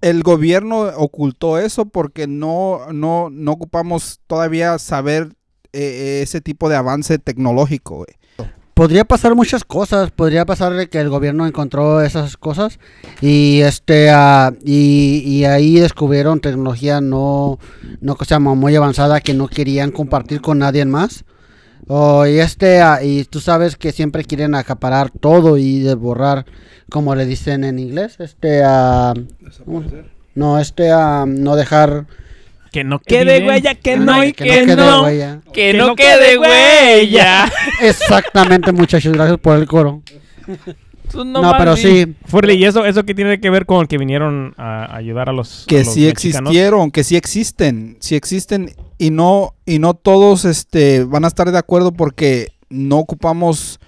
el 0.00 0.22
gobierno 0.22 0.82
ocultó 0.96 1.58
eso 1.58 1.86
porque 1.86 2.26
no, 2.26 2.92
no, 2.92 3.28
no 3.30 3.52
ocupamos 3.52 4.20
todavía 4.26 4.78
saber 4.78 5.34
eh, 5.72 6.20
ese 6.22 6.40
tipo 6.40 6.68
de 6.68 6.76
avance 6.76 7.18
tecnológico, 7.18 7.96
güey. 7.96 8.50
Podría 8.74 9.06
pasar 9.06 9.34
muchas 9.34 9.64
cosas, 9.64 10.10
podría 10.10 10.44
pasar 10.44 10.90
que 10.90 11.00
el 11.00 11.08
gobierno 11.08 11.46
encontró 11.46 12.02
esas 12.02 12.36
cosas 12.36 12.78
y 13.22 13.62
este 13.62 14.10
ah, 14.10 14.52
y, 14.64 15.22
y 15.24 15.46
ahí 15.46 15.80
descubrieron 15.80 16.40
tecnología 16.40 17.00
no 17.00 17.58
no 18.02 18.16
que 18.16 18.26
se 18.26 18.34
llama 18.34 18.54
muy 18.54 18.76
avanzada 18.76 19.22
que 19.22 19.32
no 19.32 19.48
querían 19.48 19.92
compartir 19.92 20.42
con 20.42 20.58
nadie 20.58 20.84
más. 20.84 21.24
O, 21.88 22.26
y 22.26 22.38
este 22.38 22.80
ah, 22.80 23.00
y 23.02 23.24
tú 23.24 23.40
sabes 23.40 23.76
que 23.76 23.92
siempre 23.92 24.24
quieren 24.24 24.54
acaparar 24.54 25.10
todo 25.10 25.56
y 25.56 25.80
de 25.80 25.94
borrar 25.94 26.44
como 26.90 27.14
le 27.14 27.26
dicen 27.26 27.64
en 27.64 27.78
inglés, 27.78 28.16
este 28.18 28.62
ah, 28.64 29.14
no 30.34 30.58
este 30.58 30.90
ah, 30.90 31.24
no 31.26 31.56
dejar 31.56 32.06
Que 32.72 32.84
no 32.84 32.98
quede 32.98 33.46
huella, 33.46 33.74
que 33.74 33.96
no 33.96 34.22
y 34.24 34.32
que 34.32 34.44
que, 34.44 34.60
no 34.60 34.66
quede 34.66 34.76
no. 34.76 35.02
huella. 35.02 35.40
Que, 35.52 35.72
Que 35.72 35.74
no, 35.74 35.96
quede 35.96 36.38
huella. 36.38 37.50
Exactamente, 37.80 38.72
muchachos, 38.72 39.12
gracias 39.12 39.38
por 39.38 39.56
el 39.56 39.66
coro. 39.66 40.02
No, 41.14 41.54
pero 41.56 41.76
sí, 41.76 42.14
Furley, 42.26 42.56
¿y 42.58 42.64
eso, 42.64 42.84
eso 42.84 43.04
qué 43.04 43.14
tiene 43.14 43.40
que 43.40 43.48
ver 43.48 43.64
con 43.64 43.86
que 43.86 43.96
vinieron 43.96 44.54
a 44.58 44.94
ayudar 44.94 45.28
a 45.28 45.32
los 45.32 45.62
a 45.62 45.66
Que 45.66 45.84
los 45.84 45.94
sí 45.94 46.00
mexicanos? 46.06 46.50
existieron, 46.50 46.90
que 46.90 47.04
sí 47.04 47.16
existen, 47.16 47.96
sí 48.00 48.16
existen 48.16 48.74
y 48.98 49.10
no, 49.10 49.54
y 49.64 49.78
no 49.78 49.94
todos 49.94 50.44
este, 50.44 51.04
van 51.04 51.24
a 51.24 51.28
estar 51.28 51.50
de 51.50 51.58
acuerdo 51.58 51.92
porque 51.92 52.48
no 52.68 52.98
ocupamos 52.98 53.78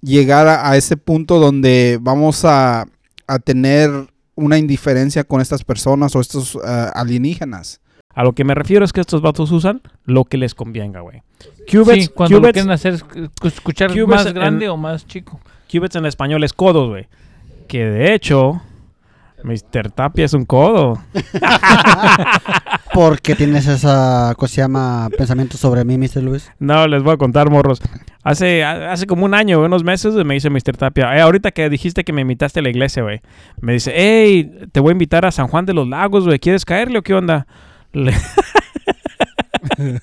llegar 0.00 0.46
a, 0.48 0.70
a 0.70 0.76
ese 0.76 0.96
punto 0.96 1.38
donde 1.38 1.98
vamos 2.00 2.44
a, 2.44 2.86
a 3.26 3.38
tener 3.38 3.90
una 4.34 4.58
indiferencia 4.58 5.24
con 5.24 5.40
estas 5.40 5.64
personas 5.64 6.14
o 6.16 6.20
estos 6.20 6.58
ah, 6.64 6.90
alienígenas. 6.94 7.80
A 8.14 8.24
lo 8.24 8.32
que 8.34 8.44
me 8.44 8.54
refiero 8.54 8.84
es 8.84 8.92
que 8.92 9.00
estos 9.00 9.22
vatos 9.22 9.50
usan 9.52 9.80
lo 10.04 10.24
que 10.24 10.36
les 10.36 10.54
convenga, 10.54 11.00
güey. 11.00 11.22
Cubits, 11.70 12.04
Sí, 12.04 12.08
cuando 12.08 12.40
lo 12.40 12.52
quieren 12.52 12.70
hacer 12.70 12.94
es 12.94 13.04
escu- 13.04 13.46
escuchar 13.46 13.94
más 14.06 14.26
en- 14.26 14.34
grande 14.34 14.68
o 14.68 14.76
más 14.76 15.06
chico. 15.06 15.40
cubits 15.70 15.96
en 15.96 16.04
español 16.06 16.44
es 16.44 16.52
codos, 16.52 16.88
güey. 16.90 17.08
Que 17.68 17.84
de 17.86 18.14
hecho, 18.14 18.60
Mr. 19.44 19.90
Tapia 19.90 20.24
es 20.24 20.34
un 20.34 20.44
codo. 20.44 20.98
porque 22.94 23.34
tienes 23.34 23.66
esa 23.66 24.34
cosa 24.36 24.54
se 24.54 24.60
llama 24.60 25.08
pensamiento 25.16 25.56
sobre 25.56 25.84
mí, 25.84 25.96
Mr. 25.98 26.22
Luis. 26.22 26.50
No, 26.58 26.86
les 26.86 27.02
voy 27.02 27.14
a 27.14 27.16
contar, 27.16 27.50
morros. 27.50 27.80
Hace, 28.22 28.64
hace 28.64 29.06
como 29.06 29.24
un 29.24 29.34
año, 29.34 29.60
unos 29.60 29.82
meses, 29.82 30.14
me 30.24 30.34
dice 30.34 30.50
Mr. 30.50 30.76
Tapia, 30.76 31.16
"Eh, 31.16 31.20
ahorita 31.20 31.50
que 31.50 31.68
dijiste 31.70 32.04
que 32.04 32.12
me 32.12 32.20
invitaste 32.20 32.60
a 32.60 32.62
la 32.62 32.68
iglesia, 32.68 33.02
güey, 33.02 33.20
me 33.60 33.72
dice, 33.72 33.92
hey, 33.94 34.68
te 34.70 34.80
voy 34.80 34.90
a 34.90 34.92
invitar 34.92 35.24
a 35.26 35.32
San 35.32 35.48
Juan 35.48 35.66
de 35.66 35.74
los 35.74 35.88
Lagos, 35.88 36.24
güey, 36.26 36.38
¿quieres 36.38 36.64
caerle 36.64 36.98
o 36.98 37.02
qué 37.02 37.14
onda? 37.14 37.46
Le, 37.92 38.12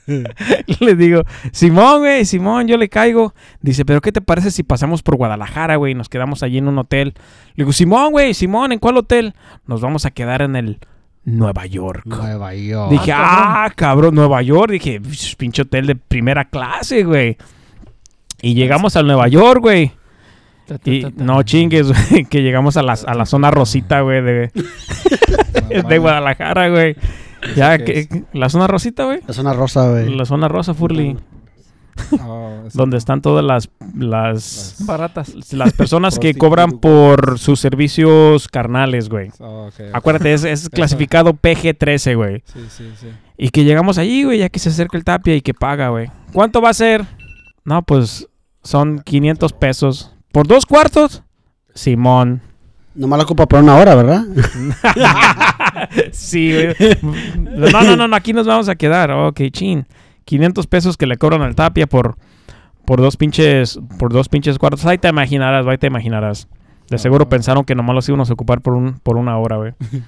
Le 0.79 0.95
digo, 0.95 1.23
Simón, 1.51 1.99
güey, 1.99 2.25
Simón, 2.25 2.67
yo 2.67 2.77
le 2.77 2.89
caigo. 2.89 3.33
Dice, 3.61 3.85
pero 3.85 4.01
¿qué 4.01 4.11
te 4.11 4.21
parece 4.21 4.51
si 4.51 4.63
pasamos 4.63 5.03
por 5.03 5.15
Guadalajara, 5.17 5.75
güey? 5.77 5.91
y 5.91 5.95
Nos 5.95 6.09
quedamos 6.09 6.43
allí 6.43 6.57
en 6.57 6.67
un 6.67 6.77
hotel. 6.77 7.13
Le 7.55 7.63
digo, 7.63 7.73
Simón, 7.73 8.11
güey, 8.11 8.33
Simón, 8.33 8.71
¿en 8.71 8.79
cuál 8.79 8.97
hotel? 8.97 9.33
Nos 9.65 9.81
vamos 9.81 10.05
a 10.05 10.11
quedar 10.11 10.41
en 10.41 10.55
el 10.55 10.79
Nueva 11.25 11.65
York. 11.65 12.03
Nueva 12.05 12.53
York. 12.55 12.91
Dije, 12.91 13.11
ah, 13.13 13.71
cabrón, 13.75 14.15
Nueva 14.15 14.41
York. 14.41 14.71
Dije, 14.71 14.99
"Psh, 14.99 15.35
pinche 15.35 15.61
hotel 15.63 15.85
de 15.87 15.95
primera 15.95 16.45
clase, 16.45 17.03
güey. 17.03 17.37
Y 18.41 18.53
llegamos 18.53 18.95
al 18.95 19.05
Nueva 19.05 19.27
York, 19.27 19.61
güey. 19.61 19.91
Y 20.85 21.05
no 21.15 21.41
chingues, 21.43 21.87
güey, 21.87 22.25
que 22.29 22.41
llegamos 22.41 22.77
a 22.77 22.83
la, 22.83 22.93
a 22.93 23.13
la 23.15 23.25
zona 23.25 23.49
rosita, 23.51 24.01
güey, 24.01 24.21
de, 24.21 24.51
de 25.89 25.97
Guadalajara, 25.97 26.69
güey. 26.69 26.95
Ya, 27.55 27.77
que, 27.77 28.25
la 28.33 28.49
zona 28.49 28.67
rosita, 28.67 29.05
güey. 29.05 29.19
Es 29.27 29.37
una 29.37 29.53
rosa, 29.53 29.89
güey. 29.89 30.13
La 30.15 30.25
zona 30.25 30.47
rosa, 30.47 30.73
Furly. 30.73 31.17
Oh, 32.21 32.63
Donde 32.73 32.95
están 32.97 33.21
todas 33.21 33.43
las, 33.43 33.69
las, 33.93 34.77
Baratas. 34.85 35.51
las 35.51 35.73
personas 35.73 36.17
que 36.17 36.33
cobran 36.33 36.79
por 36.79 37.37
sus 37.37 37.59
servicios 37.59 38.47
carnales, 38.47 39.09
güey. 39.09 39.29
Oh. 39.39 39.69
Acuérdate, 39.91 40.33
es, 40.33 40.45
es 40.45 40.69
clasificado 40.73 41.33
PG-13, 41.33 42.15
güey. 42.15 42.41
Sí, 42.45 42.61
sí, 42.69 42.89
sí. 42.97 43.07
Y 43.37 43.49
que 43.49 43.65
llegamos 43.65 43.97
allí, 43.97 44.23
güey, 44.23 44.39
ya 44.39 44.47
que 44.47 44.59
se 44.59 44.69
acerca 44.69 44.97
el 44.97 45.03
tapia 45.03 45.35
y 45.35 45.41
que 45.41 45.53
paga, 45.53 45.89
güey. 45.89 46.09
¿Cuánto 46.31 46.61
va 46.61 46.69
a 46.69 46.73
ser? 46.73 47.05
No, 47.65 47.83
pues 47.83 48.29
son 48.63 48.99
500 48.99 49.51
pesos. 49.53 50.15
¿Por 50.31 50.47
dos 50.47 50.65
cuartos? 50.65 51.23
Simón. 51.73 52.41
Nomás 52.95 53.17
la 53.19 53.23
ocupa 53.23 53.45
por 53.45 53.61
una 53.61 53.75
hora, 53.77 53.95
¿verdad? 53.95 54.23
sí, 56.11 56.51
güey. 56.53 56.75
No, 57.37 57.83
no, 57.83 57.95
no, 57.95 58.07
no, 58.07 58.15
aquí 58.15 58.33
nos 58.33 58.47
vamos 58.47 58.69
a 58.69 58.75
quedar. 58.75 59.11
Ok, 59.11 59.41
chin. 59.51 59.85
500 60.25 60.67
pesos 60.67 60.97
que 60.97 61.07
le 61.07 61.17
cobran 61.17 61.41
al 61.41 61.55
tapia 61.55 61.87
por, 61.87 62.17
por 62.85 63.01
dos 63.01 63.17
pinches 63.17 63.79
por 63.97 64.11
dos 64.13 64.29
pinches 64.29 64.59
cuartos. 64.59 64.85
Ahí 64.85 64.97
te 64.97 65.07
imaginarás, 65.07 65.65
ahí 65.65 65.77
te 65.77 65.87
imaginarás. 65.87 66.47
De 66.89 66.97
seguro 66.97 67.25
Ah. 67.25 67.29
pensaron 67.29 67.63
que 67.63 67.75
nomás 67.75 67.95
los 67.95 68.09
íbamos 68.09 68.29
a 68.29 68.33
ocupar 68.33 68.61
por, 68.61 68.73
un, 68.73 68.99
por 68.99 69.17
una 69.17 69.37
hora, 69.37 69.57
güey. 69.57 69.73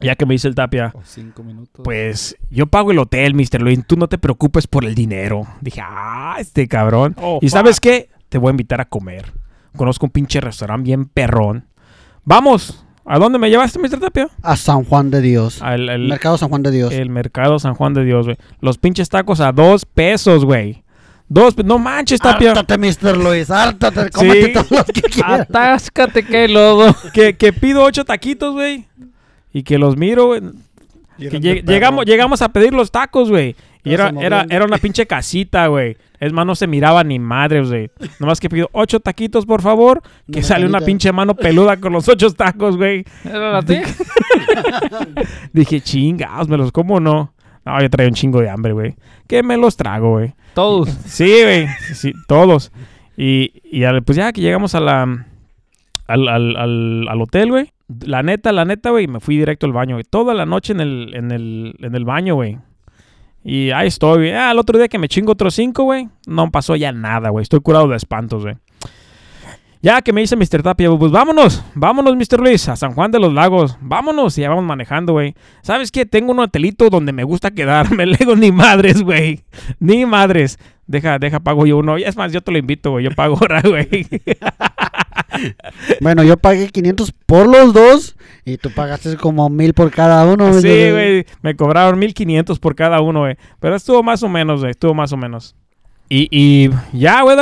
Ya 0.00 0.16
que 0.16 0.26
me 0.26 0.34
dice 0.34 0.48
el 0.48 0.54
tapia, 0.56 0.90
O 0.94 1.00
cinco 1.04 1.42
minutos. 1.44 1.80
Pues 1.82 2.36
yo 2.50 2.66
pago 2.66 2.90
el 2.90 2.98
hotel, 2.98 3.32
Mr. 3.34 3.62
Luis. 3.62 3.80
Tú 3.86 3.96
no 3.96 4.06
te 4.08 4.18
preocupes 4.18 4.66
por 4.66 4.84
el 4.84 4.94
dinero. 4.94 5.46
Dije, 5.62 5.80
ah, 5.82 6.36
este 6.38 6.66
cabrón. 6.68 7.14
Oh, 7.22 7.38
¿Y 7.40 7.48
sabes 7.48 7.80
qué? 7.80 8.10
Te 8.28 8.36
voy 8.36 8.48
a 8.48 8.50
invitar 8.50 8.80
a 8.82 8.84
comer. 8.86 9.32
Conozco 9.76 10.04
un 10.06 10.10
pinche 10.10 10.40
restaurante 10.42 10.82
bien 10.88 11.06
perrón. 11.06 11.66
Vamos. 12.24 12.80
¿A 13.06 13.18
dónde 13.18 13.38
me 13.38 13.50
llevaste, 13.50 13.78
Mr. 13.78 14.00
Tapia? 14.00 14.28
A 14.42 14.56
San 14.56 14.84
Juan 14.84 15.10
de 15.10 15.20
Dios. 15.20 15.60
Al 15.60 15.90
el, 15.90 16.08
Mercado 16.08 16.38
San 16.38 16.48
Juan 16.48 16.62
de 16.62 16.70
Dios. 16.70 16.92
el 16.92 17.10
mercado 17.10 17.58
San 17.58 17.74
Juan 17.74 17.92
de 17.92 18.02
Dios, 18.04 18.24
güey. 18.24 18.38
Los 18.60 18.78
pinches 18.78 19.10
tacos 19.10 19.40
a 19.40 19.52
dos 19.52 19.84
pesos, 19.84 20.44
güey. 20.46 20.82
Dos, 21.28 21.54
no 21.64 21.78
manches, 21.78 22.20
Tapia. 22.20 22.52
Hártate, 22.52 22.78
Mr. 22.78 23.16
Luis, 23.16 23.50
hártate, 23.50 24.10
cómete 24.10 24.46
Sí. 24.46 24.52
todos 24.54 24.70
los 24.70 24.84
que 24.84 25.02
quieras. 25.02 25.40
Atáscate 25.42 26.22
que 26.24 26.36
hay 26.36 26.48
lodo. 26.48 26.94
Que, 27.12 27.34
que 27.36 27.52
pido 27.52 27.82
ocho 27.82 28.04
taquitos, 28.04 28.54
güey. 28.54 28.86
Y 29.52 29.62
que 29.62 29.78
los 29.78 29.96
miro, 29.96 30.26
güey. 30.28 30.40
Que 31.18 31.40
lleg- 31.40 31.64
llegamos, 31.66 32.06
llegamos 32.06 32.40
a 32.42 32.48
pedir 32.50 32.72
los 32.72 32.90
tacos, 32.90 33.30
güey. 33.30 33.54
Y 33.84 33.92
era, 33.92 34.12
era, 34.20 34.46
era 34.48 34.64
una 34.64 34.78
pinche 34.78 35.06
casita, 35.06 35.66
güey. 35.66 35.96
Es 36.18 36.32
más, 36.32 36.46
no 36.46 36.54
se 36.54 36.66
miraba 36.66 37.04
ni 37.04 37.18
madres, 37.18 37.68
güey. 37.68 37.90
Nomás 38.18 38.40
que 38.40 38.48
pido 38.48 38.70
ocho 38.72 38.98
taquitos, 39.00 39.44
por 39.44 39.60
favor. 39.60 40.00
Que 40.32 40.38
Una 40.38 40.42
sale 40.48 40.66
una 40.66 40.80
pinche 40.80 41.12
mano 41.12 41.34
peluda 41.34 41.76
con 41.76 41.92
los 41.92 42.08
ocho 42.08 42.30
tacos, 42.32 42.76
güey. 42.78 43.04
¿Era 43.24 43.52
la 43.52 43.62
tía? 43.62 43.82
Dije, 45.52 45.80
chingados, 45.80 46.48
¿me 46.48 46.56
los 46.56 46.72
como 46.72 47.00
no? 47.00 47.34
No, 47.64 47.80
yo 47.80 47.88
traía 47.90 48.08
un 48.08 48.14
chingo 48.14 48.40
de 48.40 48.50
hambre, 48.50 48.72
güey. 48.72 48.94
Que 49.26 49.42
me 49.42 49.56
los 49.56 49.76
trago, 49.76 50.12
güey. 50.12 50.34
Todos. 50.54 50.88
Sí, 51.06 51.30
güey. 51.42 51.66
Sí, 51.94 52.12
todos. 52.26 52.72
Y, 53.16 53.52
y 53.64 53.84
al- 53.84 54.02
pues 54.02 54.16
ya 54.16 54.32
que 54.32 54.40
llegamos 54.40 54.74
a 54.74 54.80
la, 54.80 55.02
al, 56.06 56.28
al, 56.28 56.56
al, 56.56 57.06
al 57.08 57.22
hotel, 57.22 57.50
güey. 57.50 57.70
La 58.06 58.22
neta, 58.22 58.50
la 58.52 58.64
neta, 58.64 58.90
güey, 58.90 59.06
me 59.06 59.20
fui 59.20 59.36
directo 59.36 59.66
al 59.66 59.72
baño, 59.72 59.96
güey. 59.96 60.04
Toda 60.08 60.34
la 60.34 60.46
noche 60.46 60.72
en 60.72 60.80
el, 60.80 61.14
en 61.14 61.30
el, 61.30 61.74
en 61.80 61.94
el 61.94 62.04
baño, 62.04 62.34
güey. 62.34 62.58
Y 63.44 63.70
ahí 63.70 63.88
estoy. 63.88 64.30
Ah, 64.30 64.50
el 64.50 64.58
otro 64.58 64.78
día 64.78 64.88
que 64.88 64.98
me 64.98 65.06
chingo 65.06 65.32
otros 65.32 65.54
cinco, 65.54 65.84
güey. 65.84 66.08
No 66.26 66.50
pasó 66.50 66.74
ya 66.76 66.90
nada, 66.92 67.28
güey. 67.28 67.42
Estoy 67.42 67.60
curado 67.60 67.86
de 67.88 67.96
espantos, 67.96 68.42
güey. 68.42 68.56
Ya 69.84 70.00
que 70.00 70.14
me 70.14 70.22
dice 70.22 70.34
Mr. 70.34 70.62
Tapia, 70.62 70.90
pues 70.96 71.12
vámonos, 71.12 71.62
vámonos, 71.74 72.16
Mr. 72.16 72.40
Luis, 72.40 72.70
a 72.70 72.74
San 72.74 72.94
Juan 72.94 73.10
de 73.10 73.20
los 73.20 73.34
Lagos. 73.34 73.76
Vámonos, 73.82 74.38
y 74.38 74.40
ya 74.40 74.48
vamos 74.48 74.64
manejando, 74.64 75.12
güey. 75.12 75.34
¿Sabes 75.60 75.92
qué? 75.92 76.06
Tengo 76.06 76.32
un 76.32 76.38
hotelito 76.38 76.88
donde 76.88 77.12
me 77.12 77.22
gusta 77.22 77.50
quedarme. 77.50 78.06
Le 78.06 78.16
digo, 78.16 78.34
ni 78.34 78.50
madres, 78.50 79.02
güey. 79.02 79.44
Ni 79.80 80.06
madres. 80.06 80.58
Deja, 80.86 81.18
deja, 81.18 81.40
pago 81.40 81.66
yo 81.66 81.76
uno. 81.76 81.98
Es 81.98 82.16
más, 82.16 82.32
yo 82.32 82.40
te 82.40 82.50
lo 82.50 82.56
invito, 82.56 82.92
güey. 82.92 83.04
Yo 83.04 83.10
pago 83.10 83.36
ahora, 83.38 83.60
güey. 83.68 84.08
Bueno, 86.00 86.22
yo 86.22 86.36
pagué 86.36 86.68
500 86.68 87.12
por 87.26 87.46
los 87.48 87.72
dos 87.72 88.16
y 88.44 88.58
tú 88.58 88.70
pagaste 88.70 89.16
como 89.16 89.48
mil 89.48 89.72
por 89.72 89.90
cada 89.90 90.24
uno. 90.26 90.52
Sí, 90.60 90.90
güey. 90.90 91.26
Me 91.42 91.56
cobraron 91.56 91.98
1500 91.98 92.58
por 92.58 92.74
cada 92.74 93.00
uno, 93.00 93.20
güey. 93.20 93.36
Pero 93.60 93.74
estuvo 93.74 94.02
más 94.02 94.22
o 94.22 94.28
menos, 94.28 94.60
güey. 94.60 94.72
Estuvo 94.72 94.94
más 94.94 95.12
o 95.12 95.16
menos. 95.16 95.56
Y, 96.08 96.28
y 96.30 96.70
ya, 96.92 97.22
güey. 97.22 97.36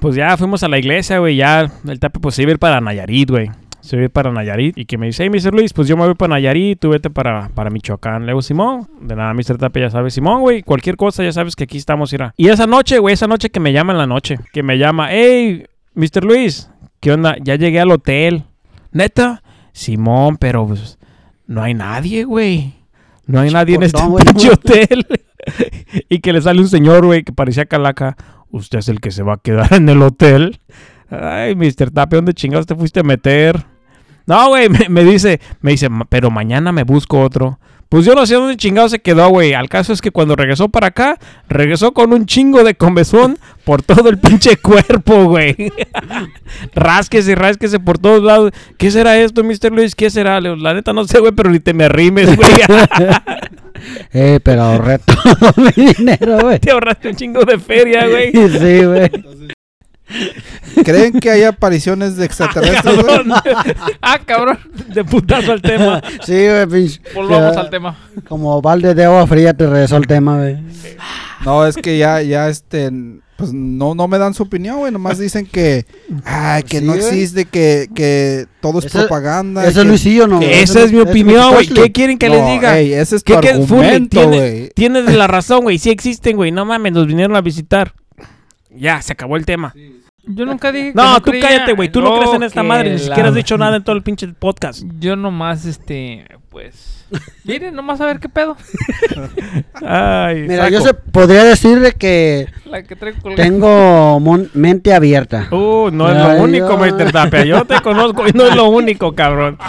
Pues 0.00 0.16
ya 0.16 0.36
fuimos 0.36 0.62
a 0.62 0.68
la 0.68 0.78
iglesia, 0.78 1.18
güey. 1.18 1.36
Ya 1.36 1.70
el 1.86 2.00
tape, 2.00 2.20
pues 2.20 2.34
se 2.34 2.42
iba 2.42 2.50
a 2.50 2.54
ir 2.54 2.58
para 2.58 2.80
Nayarit, 2.80 3.30
güey. 3.30 3.50
Se 3.80 3.96
iba 3.96 4.02
a 4.02 4.04
ir 4.06 4.10
para 4.10 4.32
Nayarit. 4.32 4.76
Y 4.76 4.86
que 4.86 4.98
me 4.98 5.06
dice, 5.06 5.22
hey, 5.22 5.30
Mr. 5.30 5.54
Luis, 5.54 5.72
pues 5.72 5.86
yo 5.86 5.96
me 5.96 6.04
voy 6.04 6.14
para 6.14 6.30
Nayarit. 6.30 6.80
Tú 6.80 6.90
vete 6.90 7.10
para, 7.10 7.48
para 7.50 7.70
Michoacán. 7.70 8.26
Le 8.26 8.32
digo, 8.32 8.42
Simón. 8.42 8.88
De 9.00 9.14
nada, 9.14 9.32
Mr. 9.34 9.56
Tape, 9.56 9.80
ya 9.80 9.90
sabes. 9.90 10.14
Simón, 10.14 10.40
güey. 10.40 10.62
Cualquier 10.62 10.96
cosa, 10.96 11.22
ya 11.22 11.32
sabes 11.32 11.54
que 11.54 11.64
aquí 11.64 11.76
estamos, 11.78 12.12
irá. 12.12 12.34
Y 12.36 12.48
esa 12.48 12.66
noche, 12.66 12.98
güey. 12.98 13.12
Esa 13.12 13.28
noche 13.28 13.50
que 13.50 13.60
me 13.60 13.72
llama 13.72 13.92
en 13.92 13.98
la 13.98 14.06
noche. 14.06 14.38
Que 14.52 14.64
me 14.64 14.78
llama, 14.78 15.08
hey, 15.10 15.66
Mr. 15.94 16.24
Luis. 16.24 16.69
¿Qué 17.00 17.12
onda? 17.12 17.36
Ya 17.42 17.56
llegué 17.56 17.80
al 17.80 17.90
hotel. 17.90 18.44
¿Neta? 18.92 19.42
Simón, 19.72 20.36
pero 20.36 20.66
pues 20.66 20.98
no 21.46 21.62
hay 21.62 21.74
nadie, 21.74 22.24
güey. 22.24 22.74
No 23.26 23.40
hay 23.40 23.50
nadie 23.50 23.76
en 23.76 23.82
este 23.84 24.00
pinche 24.24 24.50
hotel. 24.50 25.06
y 26.08 26.18
que 26.20 26.32
le 26.32 26.42
sale 26.42 26.60
un 26.60 26.68
señor, 26.68 27.06
güey, 27.06 27.22
que 27.22 27.32
parecía 27.32 27.66
calaca. 27.66 28.16
Usted 28.50 28.80
es 28.80 28.88
el 28.88 29.00
que 29.00 29.10
se 29.12 29.22
va 29.22 29.34
a 29.34 29.38
quedar 29.38 29.72
en 29.74 29.88
el 29.88 30.02
hotel. 30.02 30.60
Ay, 31.08 31.54
Mr. 31.54 31.90
Tape, 31.92 32.16
¿dónde 32.16 32.34
chingados 32.34 32.66
te 32.66 32.74
fuiste 32.74 33.00
a 33.00 33.04
meter? 33.04 33.64
No, 34.26 34.48
güey, 34.48 34.68
me, 34.70 34.88
me 34.88 35.04
dice, 35.04 35.40
me 35.60 35.70
dice, 35.72 35.88
"Ma- 35.88 36.06
pero 36.08 36.30
mañana 36.30 36.72
me 36.72 36.82
busco 36.84 37.20
otro. 37.20 37.58
Pues 37.90 38.04
yo 38.04 38.14
no 38.14 38.24
sé 38.24 38.36
dónde 38.36 38.56
chingado 38.56 38.88
se 38.88 39.00
quedó, 39.00 39.28
güey. 39.30 39.52
Al 39.52 39.68
caso 39.68 39.92
es 39.92 40.00
que 40.00 40.12
cuando 40.12 40.36
regresó 40.36 40.68
para 40.68 40.86
acá, 40.86 41.18
regresó 41.48 41.92
con 41.92 42.12
un 42.12 42.24
chingo 42.24 42.62
de 42.62 42.76
comezón 42.76 43.36
por 43.64 43.82
todo 43.82 44.08
el 44.08 44.18
pinche 44.18 44.56
cuerpo, 44.56 45.24
güey. 45.24 45.56
rásquese, 46.74 47.34
rásquese 47.34 47.80
por 47.80 47.98
todos 47.98 48.22
lados. 48.22 48.52
¿Qué 48.78 48.92
será 48.92 49.18
esto, 49.18 49.42
Mr. 49.42 49.72
Luis? 49.72 49.96
¿Qué 49.96 50.08
será? 50.08 50.40
La 50.40 50.72
neta 50.72 50.92
no 50.92 51.04
sé, 51.04 51.18
güey, 51.18 51.32
pero 51.32 51.50
ni 51.50 51.58
te 51.58 51.74
me 51.74 51.84
arrimes, 51.84 52.34
güey. 52.36 52.48
Eh, 54.12 54.40
pero 54.42 54.62
ahorré 54.62 54.98
todo 54.98 55.54
mi 55.56 55.94
dinero, 55.94 56.38
güey. 56.40 56.58
te 56.58 56.70
ahorraste 56.70 57.08
un 57.08 57.16
chingo 57.16 57.44
de 57.44 57.58
feria, 57.58 58.06
güey. 58.06 58.30
Sí, 58.32 58.84
güey. 58.84 59.10
¿Creen 60.84 61.18
que 61.20 61.30
hay 61.30 61.42
apariciones 61.44 62.16
de 62.16 62.24
extraterrestres? 62.26 62.94
güey? 62.96 63.06
Cabrón. 63.06 63.32
Ah, 64.02 64.18
cabrón. 64.24 64.58
De 64.94 65.04
putazo 65.04 65.52
al 65.52 65.62
tema. 65.62 66.02
Sí, 66.24 66.32
güey, 66.32 66.66
pinche. 66.66 67.00
Volvamos 67.14 67.54
Ya, 67.54 67.60
al 67.60 67.70
tema. 67.70 67.96
Como 68.28 68.60
balde 68.62 68.94
de 68.94 69.04
agua 69.04 69.26
fría 69.26 69.54
te 69.54 69.66
regresó 69.66 69.96
el 69.96 70.06
tema, 70.06 70.38
güey. 70.38 70.58
No, 71.44 71.66
es 71.66 71.76
que 71.76 71.96
ya, 71.96 72.20
ya, 72.22 72.48
este, 72.48 72.90
pues 73.36 73.52
no, 73.54 73.94
no 73.94 74.06
me 74.08 74.18
dan 74.18 74.34
su 74.34 74.42
opinión, 74.42 74.78
güey. 74.78 74.92
Nomás 74.92 75.18
dicen 75.18 75.46
que, 75.46 75.86
ay, 76.24 76.62
que 76.64 76.80
Sí, 76.80 76.84
no 76.84 76.94
existe, 76.94 77.44
que, 77.46 77.88
que 77.94 78.46
todo 78.60 78.80
es 78.80 78.86
Ese- 78.86 78.98
propaganda. 78.98 79.64
Eso 79.64 79.74
que- 79.76 79.80
es 79.80 79.86
Luisillo, 79.86 80.26
¿no? 80.26 80.40
Esa 80.42 80.82
es 80.82 80.92
mi 80.92 81.00
opinión, 81.00 81.52
güey. 81.52 81.66
¿Qué 81.68 81.92
quieren 81.92 82.18
que 82.18 82.28
les 82.28 82.46
diga? 82.46 82.78
ey, 82.78 82.92
ese 82.92 83.16
es 83.16 83.22
¿Qué, 83.22 83.34
tu 83.38 83.48
argumento, 83.48 84.28
güey. 84.28 84.68
Tienes 84.74 85.04
la 85.14 85.26
razón, 85.26 85.62
güey. 85.62 85.78
Sí 85.78 85.90
existen, 85.90 86.36
güey. 86.36 86.50
No 86.52 86.64
mames, 86.66 86.92
nos 86.92 87.06
vinieron 87.06 87.36
a 87.36 87.40
visitar. 87.40 87.94
Ya, 88.74 89.00
se 89.02 89.12
acabó 89.14 89.36
el 89.36 89.46
tema. 89.46 89.74
Yo 90.24 90.46
nunca 90.46 90.70
dije 90.70 90.88
que 90.92 90.94
No, 90.94 91.20
tú 91.20 91.30
creía- 91.30 91.48
cállate, 91.48 91.72
güey. 91.72 91.88
Tú 91.88 92.00
no 92.00 92.14
crees 92.16 92.34
en 92.34 92.42
esta 92.42 92.62
madre. 92.62 92.90
Ni 92.90 92.98
la- 92.98 93.04
siquiera 93.04 93.28
has 93.30 93.34
dicho 93.34 93.56
nada 93.58 93.76
en 93.76 93.84
todo 93.84 93.96
el 93.96 94.02
pinche 94.02 94.28
podcast. 94.28 94.82
Yo 94.98 95.16
nomás, 95.16 95.64
este, 95.66 96.26
pues... 96.50 96.96
Miren, 97.44 97.74
nomás 97.74 98.00
a 98.00 98.06
ver 98.06 98.20
qué 98.20 98.28
pedo. 98.28 98.56
Ay, 99.84 100.42
Mira, 100.42 100.64
saco. 100.66 100.74
yo 100.74 100.80
se 100.82 100.94
podría 100.94 101.42
decirle 101.42 101.90
que 101.92 102.46
La 102.66 102.84
que 102.84 102.94
tengo 103.34 104.20
mente 104.54 104.94
abierta. 104.94 105.48
Uh, 105.50 105.90
no 105.90 106.08
es 106.08 106.16
Ay, 106.16 106.36
lo 106.38 106.44
único, 106.44 106.68
yo- 106.68 106.78
Mr. 106.96 107.10
Tapia. 107.10 107.44
Yo 107.44 107.64
te 107.64 107.80
conozco 107.80 108.28
y 108.28 108.32
no 108.32 108.46
es 108.46 108.54
lo 108.54 108.68
único, 108.68 109.12
cabrón. 109.16 109.58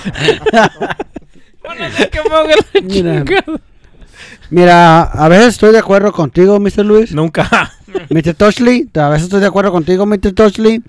Mira. 2.84 3.24
Mira, 4.50 5.02
a 5.04 5.28
veces 5.30 5.48
estoy 5.50 5.72
de 5.72 5.80
acuerdo 5.80 6.12
contigo, 6.12 6.60
Mr. 6.60 6.86
Luis. 6.86 7.12
Nunca. 7.14 7.72
Mr. 8.10 8.34
Toshley, 8.36 8.90
a 8.96 9.10
veces 9.10 9.24
estoy 9.26 9.42
de 9.42 9.48
acuerdo 9.48 9.72
contigo, 9.72 10.06
Mr. 10.06 10.34
Toshley. 10.34 10.82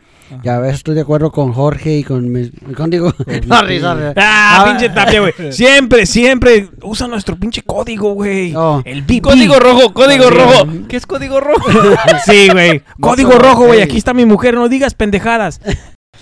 Y 0.42 0.48
a 0.48 0.58
veces 0.60 0.76
estoy 0.76 0.94
de 0.94 1.02
acuerdo 1.02 1.30
con 1.30 1.52
Jorge 1.52 1.98
y 1.98 2.04
con 2.04 2.32
mis, 2.32 2.50
contigo. 2.74 3.12
sorry, 3.48 3.80
sorry. 3.80 4.04
Ah, 4.16 4.62
Ah, 4.62 4.64
pinche 4.66 4.88
Tapia, 4.88 5.20
güey. 5.20 5.34
Siempre, 5.52 6.06
siempre 6.06 6.70
usa 6.82 7.06
nuestro 7.06 7.36
pinche 7.36 7.60
código, 7.60 8.14
güey. 8.14 8.54
Oh. 8.56 8.80
El 8.86 9.02
BP. 9.02 9.20
Código 9.20 9.58
rojo, 9.58 9.92
código 9.92 10.30
rojo. 10.30 10.66
¿Qué 10.88 10.96
es 10.96 11.04
código 11.06 11.38
rojo? 11.38 11.62
Sí, 12.24 12.48
güey. 12.50 12.82
Código 12.98 13.32
rojo, 13.32 13.66
güey. 13.66 13.80
ey. 13.80 13.84
Aquí 13.84 13.98
está 13.98 14.14
mi 14.14 14.24
mujer. 14.24 14.54
No 14.54 14.70
digas 14.70 14.94
pendejadas. 14.94 15.60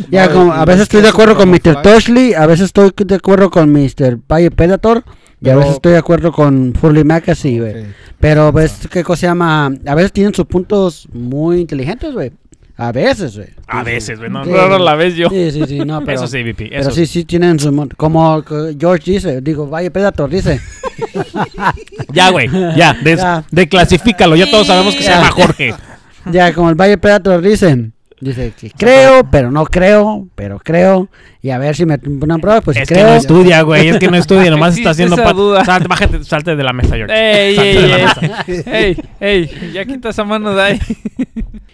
Ya, 0.09 0.26
No, 0.26 0.32
como, 0.32 0.53
a 0.53 0.64
veces 0.64 0.80
es 0.80 0.82
estoy 0.84 1.03
de 1.03 1.09
acuerdo 1.09 1.36
con 1.36 1.51
Mr. 1.51 1.82
Toshley, 1.82 2.34
a 2.34 2.46
veces 2.46 2.66
estoy 2.66 2.92
de 2.96 3.14
acuerdo 3.14 3.51
con 3.51 3.72
Mr. 3.72 4.18
Valle 4.30 4.51
Predator 4.51 5.05
y 5.42 5.48
a 5.48 5.57
veces 5.57 5.74
estoy 5.74 5.92
de 5.92 5.98
acuerdo 5.98 6.32
con 6.32 6.74
Furley 6.78 7.05
Macassey, 7.05 7.59
güey. 7.59 7.80
Ok. 7.82 7.86
Pero 8.18 8.53
ves 8.53 8.88
qué 8.90 9.03
cosa 9.03 9.20
se 9.20 9.26
llama, 9.26 9.72
a 9.86 9.94
veces 9.94 10.12
tienen 10.12 10.34
sus 10.34 10.46
puntos 10.46 11.09
muy 11.12 11.61
inteligentes, 11.61 12.12
güey. 12.12 12.32
A 12.76 12.92
veces, 12.92 13.36
güey. 13.36 13.48
A 13.66 13.82
veces, 13.82 14.18
güey. 14.18 14.30
No, 14.30 14.42
Sí. 14.42 14.51
La 14.51 14.94
vez 14.94 15.14
yo. 15.14 15.28
Sí, 15.28 15.51
sí, 15.51 15.64
sí, 15.68 15.78
no, 15.80 16.01
pero, 16.05 16.18
Eso 16.18 16.26
sí, 16.28 16.42
VP. 16.42 16.70
pero 16.70 16.90
sí, 16.90 17.05
sí 17.07 17.24
tienen 17.24 17.59
su 17.59 17.88
como 17.96 18.42
George 18.78 19.11
dice, 19.12 19.40
digo, 19.42 19.66
Valle 19.68 19.90
Predator 19.90 20.30
dice. 20.30 20.61
Ya, 22.12 22.30
güey. 22.30 22.48
Ya. 22.76 22.94
des- 23.03 23.18
Ya. 23.20 23.44
Declasifícalo. 23.51 24.36
Ya 24.36 24.51
todos 24.51 24.66
sabemos 24.66 24.94
que 24.94 25.03
se 25.03 25.11
llama 25.11 25.30
Jorge. 25.30 25.74
Ya, 26.30 26.53
como 26.53 26.68
el 26.68 26.74
Valle 26.74 26.98
Predator 26.98 27.40
dice. 27.40 27.90
Dice 28.20 28.52
que 28.58 28.70
creo, 28.70 29.24
pero 29.30 29.50
no 29.50 29.64
creo, 29.64 30.26
pero 30.34 30.58
creo. 30.58 31.08
Y 31.40 31.48
a 31.50 31.58
ver 31.58 31.74
si 31.74 31.86
me 31.86 31.96
ponen 31.98 32.38
pruebas, 32.40 32.62
pues 32.62 32.76
es 32.76 32.86
que 32.86 32.94
creo. 32.96 33.06
no 33.08 33.14
estudia, 33.14 33.62
güey. 33.62 33.88
Es 33.88 33.98
que 33.98 34.08
no 34.08 34.16
estudia. 34.18 34.50
Nomás 34.50 34.76
está 34.76 34.90
haciendo. 34.90 35.14
esa 35.16 35.32
duda. 35.32 35.64
Salte, 35.64 35.88
bájate, 35.88 36.22
salte 36.24 36.54
de 36.54 36.62
la 36.62 36.74
mesa, 36.74 36.96
George. 36.96 37.14
Ey, 37.14 37.56
Salte 37.56 37.70
ey, 37.70 37.76
de 37.82 37.88
la 37.88 37.96
ey. 37.96 38.04
mesa. 38.04 38.76
ey, 38.78 38.96
ey, 39.20 39.70
ya 39.72 39.84
quita 39.86 40.10
esa 40.10 40.24
mano 40.24 40.54
de 40.54 40.62
ahí. 40.62 40.80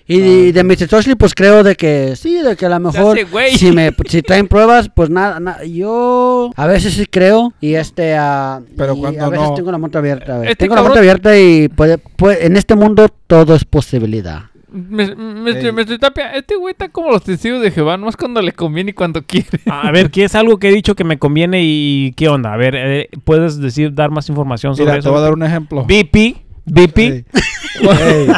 Y 0.07 0.21
de, 0.21 0.53
de 0.53 0.63
Mr. 0.63 0.87
Toshley, 0.87 1.17
pues 1.17 1.35
creo 1.35 1.65
de 1.65 1.75
que 1.75 2.15
sí, 2.15 2.39
de 2.41 2.55
que 2.55 2.67
a 2.67 2.69
lo 2.69 2.79
mejor 2.79 3.19
hace 3.19 3.59
si 3.59 3.73
me 3.73 3.91
si 4.09 4.23
traen 4.23 4.47
pruebas, 4.47 4.89
pues 4.95 5.11
nada, 5.11 5.41
na- 5.41 5.65
yo 5.65 6.53
a 6.55 6.67
veces 6.69 6.95
sí 6.95 7.07
creo 7.07 7.53
y 7.61 7.75
este 7.75 8.15
ah, 8.17 8.61
Pero 8.77 8.95
y 8.95 9.01
cuando 9.01 9.25
a 9.25 9.29
veces 9.31 9.49
no- 9.49 9.55
tengo 9.55 9.73
la 9.73 9.79
mente 9.79 9.99
abierta, 9.99 10.37
güey. 10.37 10.51
Este 10.51 10.57
tengo 10.65 10.77
la 10.77 10.83
cabrón- 10.83 10.91
mente 10.95 10.99
abierta 11.01 11.37
y 11.37 11.67
puede, 11.69 11.99
puede- 11.99 12.47
en 12.47 12.57
este 12.57 12.77
mundo 12.77 13.09
todo 13.27 13.57
es 13.57 13.65
posibilidad. 13.65 14.43
Me, 14.71 15.15
me, 15.15 15.51
Ey. 15.53 15.73
me 15.73 15.83
estoy 15.83 15.99
tapia. 15.99 16.33
Este 16.35 16.57
güey 16.57 16.73
está 16.73 16.89
como 16.89 17.11
los 17.11 17.23
testigos 17.23 17.63
de 17.63 17.71
Jehová, 17.71 17.97
no 17.97 18.09
es 18.09 18.17
cuando 18.17 18.43
le 18.43 18.53
conviene 18.53 18.91
y 18.91 18.95
cuando 18.95 19.23
quiere. 19.27 19.61
A 19.71 19.91
ver, 19.93 20.11
¿qué 20.11 20.25
es 20.25 20.35
algo 20.35 20.59
que 20.59 20.69
he 20.69 20.73
dicho 20.73 20.95
que 20.95 21.05
me 21.05 21.19
conviene 21.19 21.61
y 21.63 22.13
qué 22.17 22.29
onda? 22.29 22.53
A 22.53 22.57
ver, 22.57 22.75
eh, 22.77 23.09
¿puedes 23.25 23.59
decir, 23.61 23.95
dar 23.95 24.11
más 24.11 24.29
información 24.29 24.75
sobre 24.75 24.87
Mira, 24.87 24.95
te 24.95 25.01
eso? 25.01 25.11
voy 25.11 25.19
a 25.19 25.23
dar 25.23 25.33
un 25.35 25.43
ejemplo. 25.45 25.85
BP. 25.85 26.37
BP. 26.65 26.99
Ey. 26.99 27.25
Ey. 27.81 28.29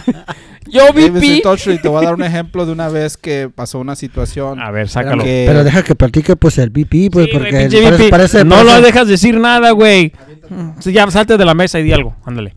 Yo 0.70 0.82
Mr. 0.92 1.40
Touchley, 1.42 1.78
te 1.80 1.88
voy 1.88 2.02
a 2.02 2.08
dar 2.08 2.14
un 2.14 2.22
ejemplo 2.22 2.66
de 2.66 2.72
una 2.72 2.90
vez 2.90 3.16
que 3.16 3.48
pasó 3.54 3.78
una 3.78 3.96
situación. 3.96 4.60
A 4.60 4.70
ver, 4.70 4.90
sácalo. 4.90 5.24
que- 5.24 5.44
Pero 5.48 5.64
deja 5.64 5.82
que 5.82 5.94
platique 5.94 6.36
pues 6.36 6.58
el 6.58 6.68
BP, 6.68 7.08
pues 7.10 7.24
Sí, 7.24 7.32
porque 7.32 7.50
pinche 7.58 8.10
parece, 8.10 8.44
no 8.44 8.56
parece- 8.56 8.74
lo 8.76 8.82
dejas 8.82 9.08
decir 9.08 9.38
nada, 9.40 9.70
güey. 9.70 10.12
Sí, 10.80 10.92
ya, 10.92 11.10
salte 11.10 11.38
de 11.38 11.44
la 11.46 11.54
mesa 11.54 11.78
y 11.78 11.84
di 11.84 11.92
algo. 11.92 12.16
Ándale. 12.26 12.52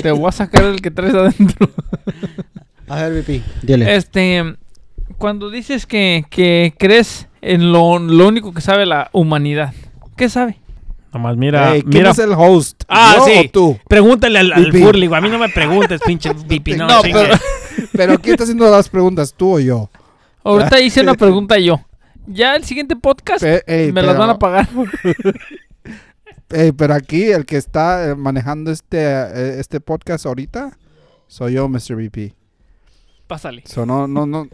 Te 0.00 0.12
voy 0.12 0.28
a 0.28 0.32
sacar 0.32 0.62
el 0.62 0.80
que 0.80 0.92
traes 0.92 1.12
adentro. 1.14 1.68
A 2.88 2.96
ver, 3.02 3.12
VP, 3.22 3.42
dile. 3.62 3.96
Este, 3.96 4.56
cuando 5.18 5.50
dices 5.50 5.86
que, 5.86 6.24
que 6.30 6.74
crees 6.78 7.28
en 7.42 7.72
lo, 7.72 7.98
lo 7.98 8.28
único 8.28 8.52
que 8.54 8.60
sabe 8.60 8.86
la 8.86 9.10
humanidad, 9.12 9.72
¿qué 10.16 10.28
sabe? 10.28 10.58
Nomás 11.12 11.36
mira. 11.36 11.74
Ey, 11.74 11.82
¿Quién 11.82 11.94
mira. 11.94 12.10
es 12.10 12.18
el 12.18 12.32
host? 12.32 12.82
Ah, 12.88 13.14
¿Yo 13.18 13.24
sí. 13.24 13.32
o 13.46 13.50
tú? 13.50 13.78
Pregúntale 13.88 14.38
al, 14.38 14.52
al 14.52 14.66
VP. 14.66 14.80
Furly, 14.84 15.06
güey. 15.06 15.18
A 15.18 15.22
mí 15.22 15.28
no 15.30 15.38
me 15.38 15.48
preguntes, 15.48 16.00
pinche 16.04 16.30
VP. 16.32 16.76
No, 16.76 16.86
No, 16.88 17.02
chingue. 17.02 17.20
pero, 17.22 17.38
pero 17.92 18.18
¿quién 18.20 18.34
está 18.34 18.44
haciendo 18.44 18.70
las 18.70 18.88
preguntas? 18.88 19.32
¿Tú 19.34 19.54
o 19.56 19.60
yo? 19.60 19.88
Ahorita 20.44 20.78
hice 20.80 21.00
una 21.00 21.14
pregunta 21.16 21.58
yo. 21.58 21.80
Ya 22.26 22.54
el 22.56 22.64
siguiente 22.64 22.96
podcast 22.96 23.42
Pe- 23.42 23.62
ey, 23.66 23.92
me 23.92 24.02
las 24.02 24.10
pero- 24.14 24.20
van 24.20 24.30
a 24.30 24.38
pagar. 24.38 24.68
ey, 26.50 26.72
pero 26.72 26.94
aquí 26.94 27.24
el 27.24 27.46
que 27.46 27.56
está 27.56 28.10
eh, 28.10 28.14
manejando 28.14 28.70
este, 28.70 28.98
eh, 29.00 29.56
este 29.60 29.80
podcast 29.80 30.26
ahorita 30.26 30.76
soy 31.28 31.54
yo, 31.54 31.68
Mr. 31.68 31.94
VP. 31.96 32.34
Pásale. 33.26 33.62
So, 33.66 33.84
no, 33.86 34.06
no, 34.06 34.24
no, 34.26 34.46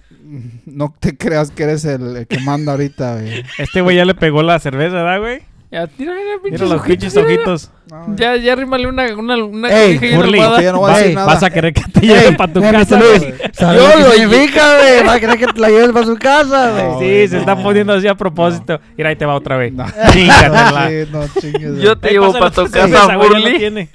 no 0.65 0.95
te 0.99 1.17
creas 1.17 1.51
que 1.51 1.65
eres 1.65 1.85
el, 1.85 2.17
el 2.17 2.27
que 2.27 2.39
manda 2.41 2.73
ahorita, 2.73 3.15
güey. 3.21 3.45
Este 3.59 3.81
güey 3.83 3.97
ya 3.97 4.05
le 4.07 4.15
pegó 4.15 4.43
la 4.43 4.59
cerveza, 4.59 4.95
¿verdad, 5.03 5.21
güey? 5.21 5.43
Ya, 5.71 5.87
tira, 5.87 6.13
mira, 6.15 6.35
pinches 6.43 6.61
Mira 6.61 6.75
los 6.75 6.81
ojitos, 6.83 6.87
pinches 6.99 7.15
mira, 7.15 7.27
mira. 7.29 7.41
ojitos. 7.53 7.71
No, 7.91 8.17
Ya, 8.17 8.37
ya 8.37 8.53
arrímale 8.53 8.87
una, 8.87 9.15
una, 9.15 9.43
una 9.45 9.69
Ey, 9.71 9.97
cobija 9.97 10.07
y 10.07 10.09
una 10.15 10.17
Furly, 10.25 10.39
almohada. 10.41 10.63
ya 10.63 10.73
no 10.73 10.79
voy 10.81 10.91
a 10.93 11.09
nada. 11.15 11.27
Vas 11.27 11.43
a 11.43 11.51
querer 11.51 11.73
que 11.75 11.83
te 11.83 12.01
lleven 12.01 12.37
para 12.37 12.53
tu 12.53 12.61
Eh, 12.63 12.71
casa. 12.73 12.99
Luis, 12.99 13.19
güey. 13.21 13.35
¿sabes 13.53 13.81
Yo 13.83 13.99
lo 14.01 14.11
significa, 14.13 14.79
güey? 14.79 15.07
Va 15.07 15.13
a 15.15 15.21
querer 15.21 15.39
que 15.39 15.47
te 15.47 15.61
la 15.61 15.69
lleves 15.71 15.93
para 15.93 16.07
su 16.07 16.17
casa, 16.17 16.71
güey. 16.73 16.85
No, 16.85 16.99
Sí, 16.99 17.05
güey, 17.07 17.29
se 17.29 17.35
no, 17.35 17.41
está 17.41 17.55
no. 17.55 17.63
poniendo 17.63 17.93
así 17.95 18.07
a 18.09 18.15
propósito. 18.15 18.81
Mira, 18.99 19.09
ahí 19.11 19.17
te 19.17 19.25
va 19.27 19.35
otra 19.35 19.57
vez. 19.57 19.73
No. 19.73 19.85
Chingatela. 20.13 20.89
Sí, 20.91 21.11
no 21.11 21.41
chingues. 21.41 21.83
Yo 21.83 21.97
te 21.99 22.11
llevo 22.11 22.33
para 22.35 22.51
tu 22.51 22.71
casa, 22.71 23.19
tiene. 23.59 23.89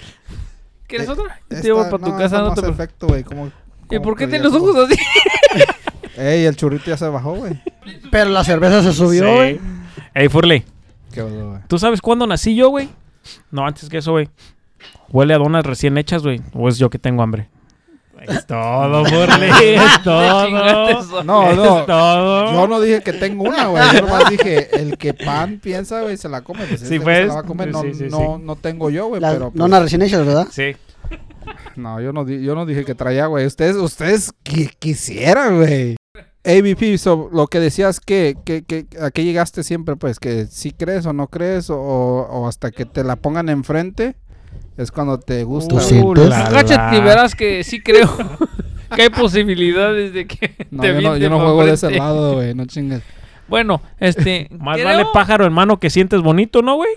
¿Quieres 0.87 1.07
Eh, 1.07 1.11
otra? 1.11 1.39
Yo 1.49 1.57
te 1.57 1.63
llevo 1.63 1.83
para 1.89 2.03
tu 2.03 2.17
casa, 2.17 2.41
no 2.41 2.53
te 2.55 2.67
efecto, 2.69 3.07
güey. 3.07 3.23
¿Cómo- 3.23 3.51
¿Y 3.89 3.99
por 3.99 4.15
qué 4.17 4.27
ya 4.27 4.39
los 4.39 4.53
ojos 4.53 4.75
así? 4.89 4.95
Ey, 6.17 6.45
el 6.45 6.55
churrito 6.55 6.85
ya 6.85 6.97
se 6.97 7.07
bajó, 7.07 7.33
güey. 7.35 7.61
Pero 8.11 8.29
la 8.31 8.43
cerveza 8.43 8.81
se 8.83 8.91
subió, 8.93 9.23
Sí. 9.25 9.31
güey. 9.35 9.59
Ey, 10.13 10.29
Furley, 10.29 10.63
Qué 11.13 11.21
bueno, 11.21 11.49
güey. 11.51 11.61
¿tú 11.67 11.77
sabes 11.79 12.01
cuándo 12.01 12.25
nací 12.27 12.55
yo, 12.55 12.69
güey? 12.69 12.89
No, 13.51 13.65
antes 13.65 13.87
que 13.89 13.97
eso, 13.99 14.11
güey. 14.11 14.29
Huele 15.09 15.33
a 15.33 15.37
donas 15.37 15.65
recién 15.65 15.97
hechas, 15.97 16.23
güey. 16.23 16.41
¿O 16.53 16.67
es 16.69 16.77
yo 16.77 16.89
que 16.89 16.97
tengo 16.99 17.21
hambre? 17.23 17.49
Es 18.27 18.47
todo, 18.47 19.05
Furley. 19.05 19.51
Es 19.75 20.03
todo. 20.03 20.89
Eso. 20.89 21.23
No, 21.23 21.51
Es 21.51 21.55
no. 21.57 21.85
todo. 21.85 22.51
Yo 22.51 22.67
no 22.67 22.81
dije 22.81 23.01
que 23.01 23.13
tengo 23.13 23.43
una, 23.43 23.67
güey. 23.67 23.83
Yo 23.93 24.01
nomás 24.01 24.29
dije, 24.31 24.69
el 24.79 24.97
que 24.97 25.13
pan 25.13 25.59
piensa, 25.61 26.01
güey, 26.01 26.17
se 26.17 26.27
la 26.27 26.41
come. 26.41 26.65
Pues 26.65 26.81
Sí, 26.81 26.97
güey 26.97 27.03
pues. 27.03 27.17
se 27.19 27.27
la 27.27 27.33
va 27.35 27.39
a 27.41 27.43
comer. 27.43 27.71
No, 27.71 27.81
Sí, 27.83 27.93
sí, 27.93 28.05
no, 28.09 28.37
sí. 28.37 28.43
no 28.43 28.55
tengo 28.55 28.89
yo, 28.89 29.05
güey, 29.07 29.21
Las 29.21 29.33
pero... 29.33 29.51
pues, 29.51 29.59
nonas 29.59 29.83
recién 29.83 30.01
hechas, 30.01 30.25
¿verdad? 30.25 30.47
Sí. 30.49 30.75
No, 31.75 32.01
yo 32.01 32.13
no, 32.13 32.25
di- 32.25 32.43
yo 32.43 32.55
no 32.55 32.65
dije 32.65 32.85
que 32.85 32.95
traía, 32.95 33.25
güey. 33.27 33.45
Ustedes, 33.45 33.75
ustedes 33.75 34.33
qui- 34.43 34.71
quisieran, 34.79 35.57
güey. 35.57 35.95
ABP, 36.43 36.97
so, 36.97 37.29
lo 37.33 37.47
que 37.47 37.59
decías 37.59 37.99
que, 37.99 38.37
que, 38.45 38.63
que 38.63 38.85
a 39.01 39.11
qué 39.11 39.23
llegaste 39.25 39.63
siempre, 39.63 39.95
pues, 39.97 40.17
que 40.19 40.45
si 40.47 40.71
crees 40.71 41.05
o 41.05 41.11
no 41.13 41.27
crees, 41.27 41.69
o, 41.69 41.77
o 41.77 42.47
hasta 42.47 42.71
que 42.71 42.85
te 42.85 43.03
la 43.03 43.17
pongan 43.17 43.49
enfrente, 43.49 44.15
es 44.77 44.91
cuando 44.91 45.19
te 45.19 45.43
gusta. 45.43 45.69
¿Tú 45.69 45.75
güey. 45.75 45.87
sientes? 45.87 46.29
la, 46.29 46.45
Agáchate 46.47 46.97
y 46.97 47.01
verás 47.01 47.35
que 47.35 47.63
sí 47.65 47.81
creo 47.81 48.09
que 48.95 49.01
hay 49.01 49.09
posibilidades 49.09 50.13
de 50.13 50.25
que 50.25 50.67
No, 50.71 50.81
te 50.83 50.93
yo 50.93 51.01
no, 51.01 51.17
yo 51.17 51.29
no 51.29 51.39
juego 51.39 51.65
de 51.65 51.73
ese 51.73 51.91
lado, 51.91 52.35
güey, 52.35 52.53
no 52.55 52.65
chingues. 52.65 53.01
Bueno, 53.49 53.81
este... 53.99 54.47
Más 54.57 54.75
creo- 54.77 54.87
vale 54.87 55.05
pájaro 55.13 55.43
hermano 55.45 55.79
que 55.79 55.89
sientes 55.89 56.21
bonito, 56.21 56.61
¿no, 56.61 56.75
güey? 56.75 56.91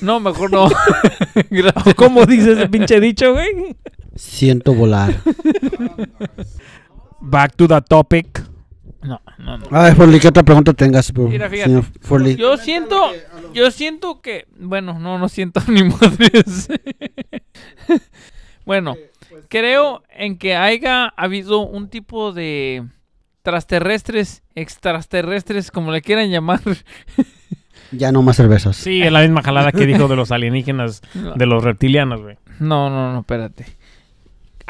No, 0.00 0.20
mejor 0.20 0.52
no. 0.52 0.68
Gracias. 1.50 1.94
¿Cómo 1.94 2.26
dice 2.26 2.52
ese 2.52 2.68
pinche 2.68 3.00
dicho, 3.00 3.32
güey? 3.32 3.76
Siento 4.16 4.74
volar. 4.74 5.14
Back 7.20 7.56
to 7.56 7.68
the 7.68 7.80
topic. 7.82 8.42
No, 9.02 9.20
no, 9.38 9.58
no. 9.58 9.66
A 9.70 9.84
ver, 9.84 9.94
Forley, 9.94 10.18
¿qué 10.18 10.28
otra 10.28 10.42
pregunta 10.42 10.72
tengas, 10.72 11.12
bro? 11.12 11.28
Mira, 11.28 11.48
fíjate. 11.48 11.82
Yo 12.36 12.56
siento, 12.56 13.12
yo 13.54 13.70
siento 13.70 14.20
que, 14.20 14.46
bueno, 14.58 14.98
no, 14.98 15.18
no 15.18 15.28
siento 15.28 15.60
ni 15.68 15.84
madres. 15.84 16.68
bueno, 18.64 18.96
creo 19.48 20.02
en 20.10 20.36
que 20.36 20.56
haya 20.56 21.06
habido 21.16 21.60
un 21.60 21.88
tipo 21.88 22.32
de 22.32 22.86
trasterrestres, 23.42 24.42
extraterrestres, 24.54 25.70
como 25.70 25.92
le 25.92 26.02
quieran 26.02 26.30
llamar. 26.30 26.60
Ya 27.92 28.12
no 28.12 28.22
más 28.22 28.36
cervezas. 28.36 28.76
Sí, 28.76 29.02
es 29.02 29.10
la 29.12 29.20
misma 29.22 29.42
jalada 29.42 29.72
que 29.72 29.86
dijo 29.86 30.08
de 30.08 30.16
los 30.16 30.30
alienígenas, 30.32 31.02
No, 31.14 31.34
de 31.34 31.46
los 31.46 31.62
reptilianos, 31.64 32.20
güey. 32.22 32.36
no, 32.60 32.90
no, 32.90 33.12
no, 33.12 33.20
espérate. 33.20 33.66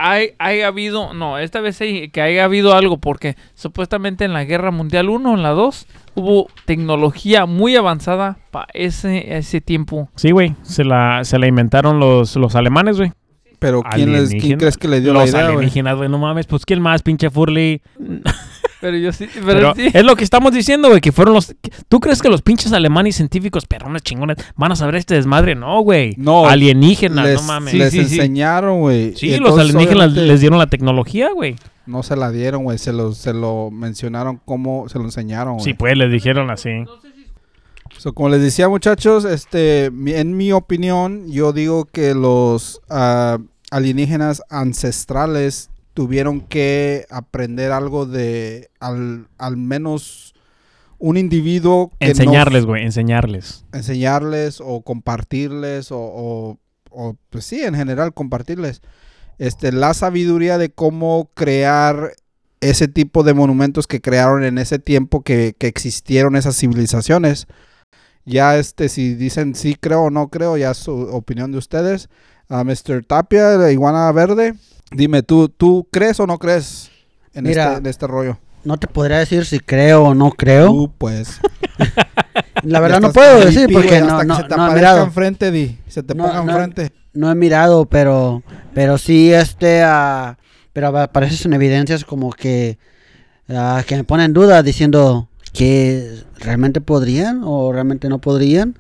Hay, 0.01 0.31
hay 0.39 0.61
habido, 0.61 1.13
no, 1.13 1.39
esta 1.39 1.61
vez 1.61 1.81
hay, 1.81 2.09
que 2.11 2.21
haya 2.23 2.45
habido 2.45 2.75
algo, 2.77 2.99
porque 2.99 3.35
supuestamente 3.55 4.25
en 4.25 4.33
la 4.33 4.45
Guerra 4.45 4.71
Mundial 4.71 5.09
1, 5.09 5.35
en 5.35 5.43
la 5.43 5.51
2, 5.51 5.87
hubo 6.15 6.47
tecnología 6.67 7.47
muy 7.47 7.75
avanzada 7.75 8.39
para 8.53 8.69
ese, 8.75 9.37
ese 9.37 9.61
tiempo. 9.61 10.09
Sí, 10.15 10.31
güey. 10.31 10.55
Se 10.63 10.85
la, 10.85 11.25
se 11.25 11.37
la 11.41 11.49
inventaron 11.49 11.99
los, 11.99 12.37
los 12.37 12.55
alemanes, 12.55 12.97
güey. 12.99 13.11
Pero 13.59 13.83
¿quién, 13.83 14.13
les, 14.13 14.31
¿quién 14.31 14.57
crees 14.57 14.77
que 14.77 14.87
le 14.87 15.01
dio 15.01 15.13
la 15.13 15.23
Los 15.23 15.31
idea, 15.31 15.43
güey? 15.47 15.55
alienígenas, 15.57 15.97
güey. 15.97 16.09
No 16.09 16.19
mames, 16.19 16.47
pues 16.47 16.65
¿quién 16.65 16.81
más, 16.81 17.03
pinche 17.03 17.29
Furley? 17.29 17.83
Pero 18.81 18.97
yo 18.97 19.13
sí, 19.13 19.27
pero, 19.35 19.47
Pero 19.47 19.75
sí. 19.75 19.89
es 19.93 20.05
lo 20.05 20.15
que 20.15 20.23
estamos 20.23 20.53
diciendo, 20.53 20.89
güey, 20.89 21.01
que 21.01 21.11
fueron 21.11 21.35
los... 21.35 21.53
¿Tú 21.89 21.99
crees 21.99 22.23
que 22.23 22.29
los 22.29 22.43
pinches 22.43 22.73
alemanes 22.73 23.17
científicos, 23.17 23.67
perrones 23.67 24.03
chingones, 24.03 24.37
van 24.55 24.71
a 24.71 24.77
saber 24.77 24.95
este 24.95 25.15
desmadre? 25.15 25.57
No, 25.57 25.81
güey. 25.81 26.15
No, 26.17 26.47
Alienígenas, 26.49 27.25
les, 27.27 27.41
no 27.41 27.43
mames. 27.49 27.75
les 27.75 27.91
Sí, 27.93 28.03
sí, 28.05 28.09
sí. 28.11 28.15
enseñaron, 28.17 28.79
güey. 28.81 29.17
Sí, 29.17 29.37
los 29.39 29.59
alienígenas 29.59 30.11
obviamente, 30.11 30.27
les 30.27 30.41
dieron 30.41 30.59
la 30.61 30.69
tecnología, 30.69 31.31
güey. 31.35 31.57
No 31.87 32.03
se 32.05 32.15
la 32.17 32.31
dieron, 32.31 32.63
güey. 32.65 32.79
Se 32.79 32.93
lo, 32.93 33.13
se 33.15 33.33
lo 33.35 33.71
mencionaron 33.73 34.41
como 34.45 34.89
se 34.89 34.99
lo 34.99 35.05
enseñaron, 35.07 35.55
güey. 35.55 35.65
Sí, 35.65 35.75
pues, 35.75 35.97
les 35.97 36.13
dijeron 36.13 36.51
así. 36.51 36.71
So, 37.97 38.13
como 38.13 38.29
les 38.29 38.41
decía, 38.43 38.69
muchachos, 38.69 39.25
este, 39.25 39.91
mi- 39.93 40.13
en 40.13 40.37
mi 40.37 40.53
opinión, 40.53 41.29
yo 41.33 41.53
digo 41.53 41.87
que 41.87 42.15
los 42.15 42.81
ah, 42.89 43.39
alienígenas 43.73 44.43
ancestrales 44.51 45.71
tuvieron 45.99 46.41
que 46.43 47.07
aprender 47.11 47.73
algo 47.73 48.07
de 48.07 48.71
al, 48.79 49.27
al 49.37 49.57
menos 49.57 50.33
un 51.01 51.17
individuo 51.17 51.91
que 51.99 52.11
Enseñarles, 52.11 52.67
güey, 52.67 52.85
enseñarles. 52.85 53.65
enseñarles 53.73 54.61
o 54.65 54.83
compartirles 54.83 55.91
o, 55.91 55.99
o- 55.99 56.59
o, 56.93 57.17
pues 57.31 57.47
sí, 57.47 57.65
en 57.65 57.75
general 57.75 58.15
compartirles 58.15 58.81
este, 59.39 59.73
la 59.73 59.93
sabiduría 59.93 60.57
de 60.57 60.71
cómo 60.71 61.31
crear 61.35 62.13
ese 62.61 62.87
tipo 62.87 63.25
de 63.25 63.35
monumentos 63.35 63.89
que 63.89 64.01
crearon 64.01 64.45
en 64.45 64.57
ese 64.59 64.79
tiempo 64.79 65.23
que, 65.23 65.57
que 65.59 65.67
existieron 65.67 66.37
esas 66.37 66.57
civilizaciones. 66.57 67.49
Ya 68.25 68.57
este, 68.57 68.89
si 68.89 69.15
dicen 69.15 69.57
sí 69.57 69.75
creo 69.75 70.03
o 70.03 70.11
no 70.11 70.29
creo, 70.29 70.57
ya 70.57 70.71
es 70.71 70.77
su 70.79 70.93
opinión 70.93 71.51
de 71.51 71.59
ustedes. 71.59 72.09
A 72.49 72.63
Mr. 72.63 73.05
Tapia, 73.05 73.57
la 73.57 73.73
iguana 73.73 74.11
verde, 74.13 74.55
dime, 74.93 75.23
¿tú, 75.23 75.49
¿tú 75.49 75.87
crees 75.91 76.19
o 76.21 76.27
no 76.27 76.39
crees 76.39 76.91
en, 77.35 77.45
Mira. 77.45 77.65
este, 77.69 77.79
en 77.79 77.87
este 77.87 78.07
rollo? 78.07 78.39
No 78.65 78.77
te 78.77 78.87
podría 78.87 79.19
decir 79.19 79.47
si 79.47 79.61
creo 79.61 80.03
o 80.05 80.15
no 80.15 80.31
creo. 80.31 80.67
Tú, 80.69 80.93
pues. 80.99 81.41
La 82.65 82.81
verdad 82.81 83.01
no 83.01 83.13
puedo 83.13 83.41
decir 83.45 83.69
porque 83.73 84.01
no, 84.01 84.23
no, 84.25 84.37
se 84.37 84.43
te 84.45 84.57
no 84.57 84.71
he 84.71 84.75
mirado. 84.75 85.05
enfrente, 85.05 85.51
Di. 85.51 85.79
Se 85.87 86.03
te 86.03 86.15
No, 86.15 86.25
ponga 86.25 86.43
no. 86.43 86.51
enfrente. 86.51 86.93
No 87.13 87.31
he 87.31 87.35
mirado, 87.35 87.87
pero, 87.87 88.43
pero 88.75 88.99
sí, 88.99 89.33
este, 89.33 89.83
pero 90.73 90.89
aparecen 90.99 91.53
evidencias 91.53 92.05
como 92.05 92.31
que, 92.33 92.79
que 93.87 93.97
me 93.97 94.05
ponen 94.05 94.27
en 94.27 94.33
duda 94.33 94.63
diciendo 94.63 95.29
que 95.53 96.23
realmente 96.39 96.81
podrían 96.81 97.43
o 97.45 97.73
realmente 97.73 98.09
no 98.09 98.19
podrían. 98.19 98.77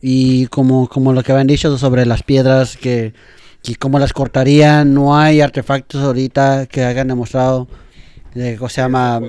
Y 0.00 0.46
como, 0.48 0.88
como 0.88 1.12
lo 1.12 1.22
que 1.22 1.32
habían 1.32 1.46
dicho 1.46 1.76
sobre 1.78 2.04
las 2.04 2.22
piedras 2.22 2.76
que, 2.76 3.14
que 3.64 3.76
cómo 3.76 3.98
las 3.98 4.12
cortarían, 4.12 4.92
no 4.92 5.16
hay 5.16 5.40
artefactos 5.40 6.02
ahorita 6.02 6.66
que 6.66 6.84
hayan 6.84 7.08
demostrado 7.08 7.66
de 8.34 8.56
¿cómo 8.56 8.68
se 8.68 8.82
llama? 8.82 9.20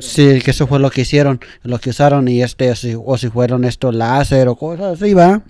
Sí, 0.00 0.40
que 0.44 0.50
eso 0.50 0.66
fue 0.66 0.80
lo 0.80 0.90
que 0.90 1.02
hicieron, 1.02 1.40
lo 1.62 1.78
que 1.78 1.90
usaron 1.90 2.26
y 2.26 2.42
este, 2.42 2.72
o 2.72 2.74
si, 2.74 2.96
o 2.96 3.16
si 3.16 3.28
fueron 3.28 3.64
esto 3.64 3.92
láser 3.92 4.48
o 4.48 4.56
cosas 4.56 5.00
así, 5.00 5.14
va. 5.14 5.42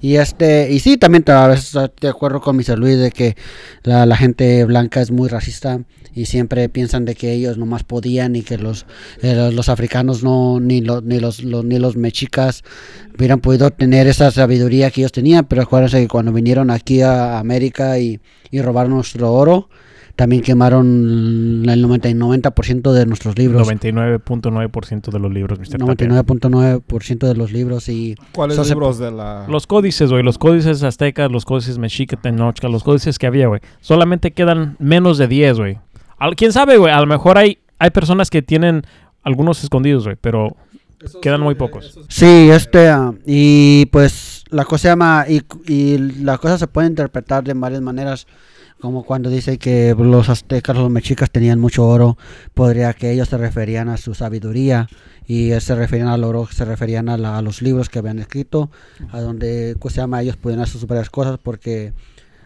Y 0.00 0.16
este, 0.16 0.70
y 0.70 0.78
sí, 0.78 0.98
también 0.98 1.24
a 1.28 1.48
veces 1.48 1.74
estoy 1.74 1.88
de 2.00 2.08
acuerdo 2.08 2.40
con 2.40 2.56
Mr. 2.56 2.78
Luis 2.78 2.98
de 2.98 3.10
que 3.10 3.36
la, 3.82 4.06
la 4.06 4.16
gente 4.16 4.64
blanca 4.64 5.00
es 5.00 5.10
muy 5.10 5.28
racista 5.28 5.80
y 6.14 6.26
siempre 6.26 6.68
piensan 6.68 7.04
de 7.04 7.14
que 7.14 7.32
ellos 7.32 7.58
nomás 7.58 7.82
podían 7.84 8.36
y 8.36 8.42
que 8.42 8.56
los, 8.58 8.86
eh, 9.22 9.34
los, 9.34 9.52
los 9.54 9.68
africanos 9.68 10.22
no, 10.22 10.60
ni 10.60 10.80
los, 10.80 11.02
ni 11.02 11.18
los, 11.20 11.42
los- 11.42 11.64
ni 11.64 11.78
los 11.78 11.96
mexicas 11.96 12.62
hubieran 13.16 13.40
podido 13.40 13.70
tener 13.70 14.06
esa 14.06 14.30
sabiduría 14.30 14.90
que 14.90 15.00
ellos 15.00 15.12
tenían, 15.12 15.44
pero 15.46 15.62
acuérdense 15.62 16.00
que 16.00 16.08
cuando 16.08 16.32
vinieron 16.32 16.70
aquí 16.70 17.00
a 17.02 17.38
América 17.38 17.98
y, 17.98 18.20
y 18.50 18.60
robaron 18.62 18.92
nuestro 18.92 19.32
oro, 19.32 19.68
también 20.16 20.42
quemaron 20.42 21.64
el 21.68 21.82
90, 21.82 22.08
90% 22.10 22.92
de 22.92 23.04
nuestros 23.06 23.36
libros. 23.36 23.66
99.9% 23.68 25.10
de 25.10 25.18
los 25.18 25.32
libros, 25.32 25.58
Mr. 25.58 25.78
Tapia. 25.78 26.08
99.9% 26.08 27.26
de 27.26 27.34
los 27.34 27.52
libros 27.52 27.88
y 27.88 28.14
¿Cuáles 28.32 28.56
So 28.56 28.64
se- 28.64 28.70
libros 28.74 28.98
de 28.98 29.10
la...? 29.10 29.46
Los 29.48 29.66
códices, 29.66 30.10
güey, 30.10 30.22
los 30.22 30.38
códices 30.38 30.82
aztecas, 30.84 31.30
los 31.30 31.44
códices 31.44 31.78
mexica, 31.78 32.16
tenochca, 32.16 32.68
los 32.68 32.84
códices 32.84 33.18
que 33.18 33.26
había, 33.26 33.48
güey. 33.48 33.60
Solamente 33.80 34.32
quedan 34.32 34.76
menos 34.78 35.18
de 35.18 35.26
10, 35.28 35.58
güey. 35.58 35.78
Al- 36.18 36.36
¿Quién 36.36 36.52
sabe, 36.52 36.76
güey? 36.76 36.92
A 36.92 37.00
lo 37.00 37.06
mejor 37.06 37.38
hay, 37.38 37.58
hay 37.78 37.90
personas 37.90 38.30
que 38.30 38.42
tienen 38.42 38.82
algunos 39.22 39.62
escondidos, 39.64 40.04
güey, 40.04 40.16
pero 40.20 40.56
quedan 41.22 41.40
muy 41.40 41.54
pocos. 41.54 41.98
Sí, 42.08 42.50
este, 42.50 42.88
ah, 42.88 43.12
y 43.26 43.86
pues 43.86 44.44
la 44.50 44.64
cosa 44.64 44.82
se 44.82 44.88
llama, 44.88 45.26
y, 45.28 45.42
y 45.66 45.98
la 46.22 46.38
cosa 46.38 46.58
se 46.58 46.66
puede 46.66 46.88
interpretar 46.88 47.42
de 47.44 47.54
varias 47.54 47.82
maneras, 47.82 48.26
como 48.80 49.04
cuando 49.04 49.30
dice 49.30 49.58
que 49.58 49.94
los 49.98 50.28
aztecas, 50.28 50.76
los 50.76 50.90
mexicas 50.90 51.30
tenían 51.30 51.58
mucho 51.58 51.86
oro, 51.86 52.16
podría 52.52 52.92
que 52.92 53.10
ellos 53.12 53.28
se 53.28 53.38
referían 53.38 53.88
a 53.88 53.96
su 53.96 54.14
sabiduría, 54.14 54.88
y 55.26 55.52
eh, 55.52 55.60
se 55.60 55.74
referían 55.74 56.08
al 56.08 56.22
oro, 56.22 56.46
se 56.50 56.64
referían 56.66 57.08
a, 57.08 57.16
la- 57.16 57.38
a 57.38 57.42
los 57.42 57.62
libros 57.62 57.88
que 57.88 57.98
habían 57.98 58.18
escrito, 58.18 58.70
a 59.10 59.20
donde, 59.20 59.74
cosa 59.78 59.94
se 59.94 60.00
llama, 60.02 60.20
ellos 60.22 60.36
podían 60.36 60.60
hacer 60.60 60.72
sus 60.80 60.86
varias 60.86 61.08
cosas, 61.10 61.38
porque, 61.42 61.92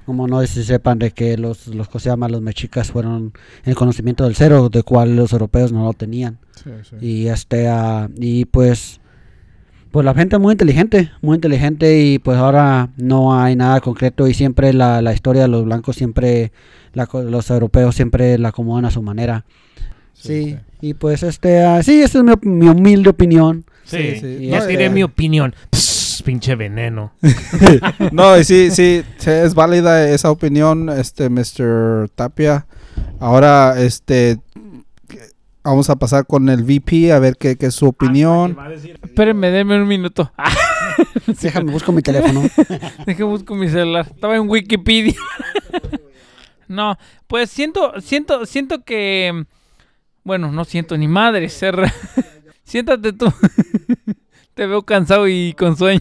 como 0.09 0.27
no 0.27 0.41
sé 0.41 0.47
si 0.47 0.65
sepan 0.65 0.99
de 0.99 1.11
que 1.11 1.37
los, 1.37 1.67
los, 1.67 1.87
cosa 1.87 2.05
se 2.05 2.09
llama, 2.09 2.31
los 2.31 2.41
mexicas 2.41 2.91
fueron 2.91 3.35
el 3.65 3.75
conocimiento 3.75 4.25
del 4.25 4.37
cero, 4.37 4.71
de 4.71 4.83
cual 4.83 5.15
los 5.15 5.35
europeos 5.35 5.71
no 5.71 5.85
lo 5.85 5.93
tenían. 5.93 6.39
Sí, 6.65 6.71
sí. 6.89 6.97
Y 7.07 7.29
este, 7.29 7.69
ah, 7.69 8.09
y 8.17 8.47
pues, 8.47 9.03
Pues 9.91 10.07
la 10.07 10.15
gente 10.15 10.37
es 10.37 10.41
muy 10.41 10.53
inteligente, 10.53 11.11
muy 11.21 11.35
inteligente 11.35 12.01
y 12.01 12.19
pues 12.19 12.39
ahora 12.39 12.89
no 12.97 13.39
hay 13.39 13.55
nada 13.55 13.83
concreto 13.83 14.27
y 14.27 14.33
siempre 14.33 14.73
la, 14.73 15.03
la 15.03 15.13
historia 15.13 15.43
de 15.43 15.49
los 15.49 15.67
blancos 15.67 15.97
siempre, 15.97 16.53
la 16.95 17.07
los 17.13 17.51
europeos 17.51 17.95
siempre 17.95 18.39
la 18.39 18.49
acomodan 18.49 18.87
a 18.87 18.91
su 18.91 19.03
manera. 19.03 19.45
Sí, 20.15 20.57
y 20.81 20.95
pues 20.95 21.23
este, 21.23 21.61
ah, 21.61 21.83
sí, 21.83 22.01
esa 22.01 22.21
es 22.21 22.25
mi, 22.41 22.67
humilde 22.67 23.11
opinión. 23.11 23.67
Sí, 23.85 24.15
Sí, 24.15 24.21
sí. 24.21 24.47
Ya 24.47 24.67
tiré 24.67 24.87
eh, 24.87 24.91
mi 24.91 25.03
opinión. 25.03 25.55
Pinche 26.23 26.55
veneno. 26.55 27.13
No, 28.13 28.39
y 28.39 28.45
sí, 28.45 28.71
sí, 28.71 29.03
es 29.27 29.55
válida 29.55 30.09
esa 30.09 30.31
opinión, 30.31 30.89
este, 30.89 31.29
Mr. 31.29 32.09
Tapia. 32.15 32.67
Ahora, 33.21 33.81
este, 33.81 34.39
vamos 35.63 35.91
a 35.91 35.97
pasar 35.97 36.27
con 36.27 36.49
el 36.49 36.63
VP 36.65 37.13
a 37.13 37.19
ver 37.19 37.37
qué, 37.37 37.57
qué 37.57 37.67
es 37.67 37.75
su 37.75 37.87
opinión. 37.87 38.57
Espérenme, 39.03 39.51
denme 39.51 39.81
un 39.81 39.89
minuto. 39.89 40.33
Ah, 40.37 40.51
Déjame, 41.43 41.73
busco 41.73 41.93
mi 41.93 42.03
teléfono. 42.03 42.43
Deje 43.07 43.23
busco 43.23 43.55
mi 43.55 43.69
celular. 43.69 44.07
Estaba 44.11 44.37
en 44.37 44.49
Wikipedia. 44.49 45.15
no, 46.69 46.97
pues 47.27 47.51
siento, 47.51 48.01
siento, 48.01 48.47
siento 48.47 48.85
que. 48.85 49.45
Bueno, 50.25 50.53
no 50.53 50.65
siento 50.65 50.97
ni 50.97 51.09
madre. 51.09 51.49
Ser... 51.49 51.91
Siéntate 52.65 53.13
tú. 53.13 53.33
Te 54.59 54.67
veo 54.67 54.83
cansado 54.83 55.29
y 55.29 55.55
con 55.57 55.77
sueño. 55.77 56.01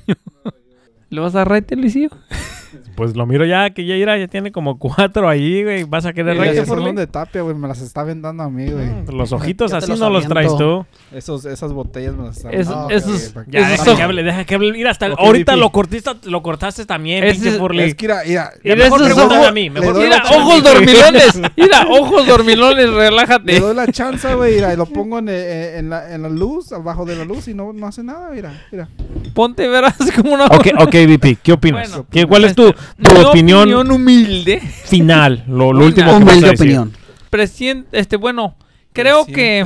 ¿Le 1.11 1.21
vas 1.21 1.35
a 1.35 1.45
raite, 1.45 1.75
Luisillo? 1.75 2.09
Pues 2.95 3.15
lo 3.15 3.25
miro 3.25 3.45
ya, 3.45 3.69
que 3.69 3.85
ya 3.85 3.95
irá, 3.95 4.17
ya 4.17 4.27
tiene 4.27 4.51
como 4.51 4.77
cuatro 4.79 5.27
ahí, 5.29 5.63
güey. 5.63 5.83
¿Vas 5.83 6.05
a 6.05 6.13
querer 6.13 6.35
Esos 6.43 6.67
Furley? 6.67 6.85
son 6.87 6.95
de 6.95 7.07
Tapia, 7.07 7.41
güey, 7.41 7.55
me 7.55 7.67
las 7.67 7.81
está 7.81 8.03
vendando 8.03 8.43
a 8.43 8.49
mí, 8.49 8.67
güey. 8.69 8.85
Mm, 8.85 9.09
Los 9.15 9.31
ojitos 9.31 9.73
así 9.73 9.89
los 9.91 9.99
no 9.99 10.09
los 10.09 10.27
traes 10.27 10.55
tú. 10.57 10.85
Esos, 11.11 11.45
esas 11.45 11.71
botellas 11.73 12.15
me 12.15 12.25
las 12.27 12.37
están 12.37 12.53
Es- 12.53 12.67
vendando. 12.67 12.89
esos- 12.93 13.33
Ya, 13.47 13.73
Esos 13.73 13.85
deja 13.85 13.95
que 13.97 14.03
hable, 14.03 14.23
deja 14.23 14.43
que 14.45 14.55
hable. 14.55 14.71
Mira, 14.71 14.91
hasta 14.91 15.07
ahorita 15.07 15.55
lo 15.55 15.69
cortaste, 15.71 16.29
lo 16.29 16.41
cortaste 16.41 16.85
también, 16.85 17.23
Ese 17.23 17.33
pinche 17.35 17.49
es- 17.49 17.57
Furley. 17.57 17.85
Es 17.89 17.95
que 17.95 18.07
mira, 18.07 18.21
mira, 18.25 18.51
mejor 18.75 19.03
pregúntame 19.03 19.35
ojos- 19.37 19.47
a 19.47 19.51
mí, 19.51 19.69
mejor 19.69 19.95
le 19.97 20.03
Mira, 20.05 20.23
ojos 20.35 20.63
dormilones. 20.63 21.41
Mira, 21.55 21.87
ojos 21.89 22.27
dormilones, 22.27 22.89
le 22.89 22.95
relájate. 22.97 23.59
doy 23.59 23.75
la 23.75 23.87
chance, 23.91 24.33
güey, 24.35 24.55
mira, 24.55 24.73
y 24.73 24.77
lo 24.77 24.85
pongo 24.85 25.19
en, 25.19 25.29
eh, 25.29 25.77
en, 25.77 25.89
la, 25.89 26.13
en 26.13 26.21
la 26.23 26.29
luz, 26.29 26.71
abajo 26.71 27.05
de 27.05 27.15
la 27.15 27.25
luz 27.25 27.47
y 27.47 27.53
no, 27.53 27.73
no 27.73 27.87
hace 27.87 28.03
nada, 28.03 28.29
mira, 28.33 28.51
mira. 28.71 28.87
Ponte, 29.33 29.67
verás 29.67 29.95
como 30.15 30.33
una. 30.33 30.45
Ok, 30.47 30.67
ok, 30.79 30.93
VP, 31.05 31.37
¿qué 31.43 31.53
opinas? 31.53 31.89
Bueno, 31.89 32.05
¿Qué- 32.09 32.25
¿Cuál 32.25 32.43
es 32.45 32.55
tu, 32.57 32.73
tu 32.73 33.13
Mi 33.13 33.23
opinión, 33.23 33.91
humilde. 33.91 34.59
final? 34.85 35.43
Lo, 35.47 35.71
lo 35.71 35.85
último 35.85 36.07
que 36.07 36.11
vas 36.11 36.13
a 36.13 36.17
Humilde 36.17 36.49
decir. 36.51 36.59
opinión. 36.65 36.93
Presien- 37.29 37.85
este, 37.91 38.17
bueno, 38.17 38.55
creo 38.93 39.25
que. 39.25 39.65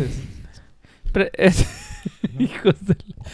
Pre- 1.12 1.32
es- 1.34 1.66
hijos 2.39 2.76
de 2.86 2.96
la- 2.96 3.26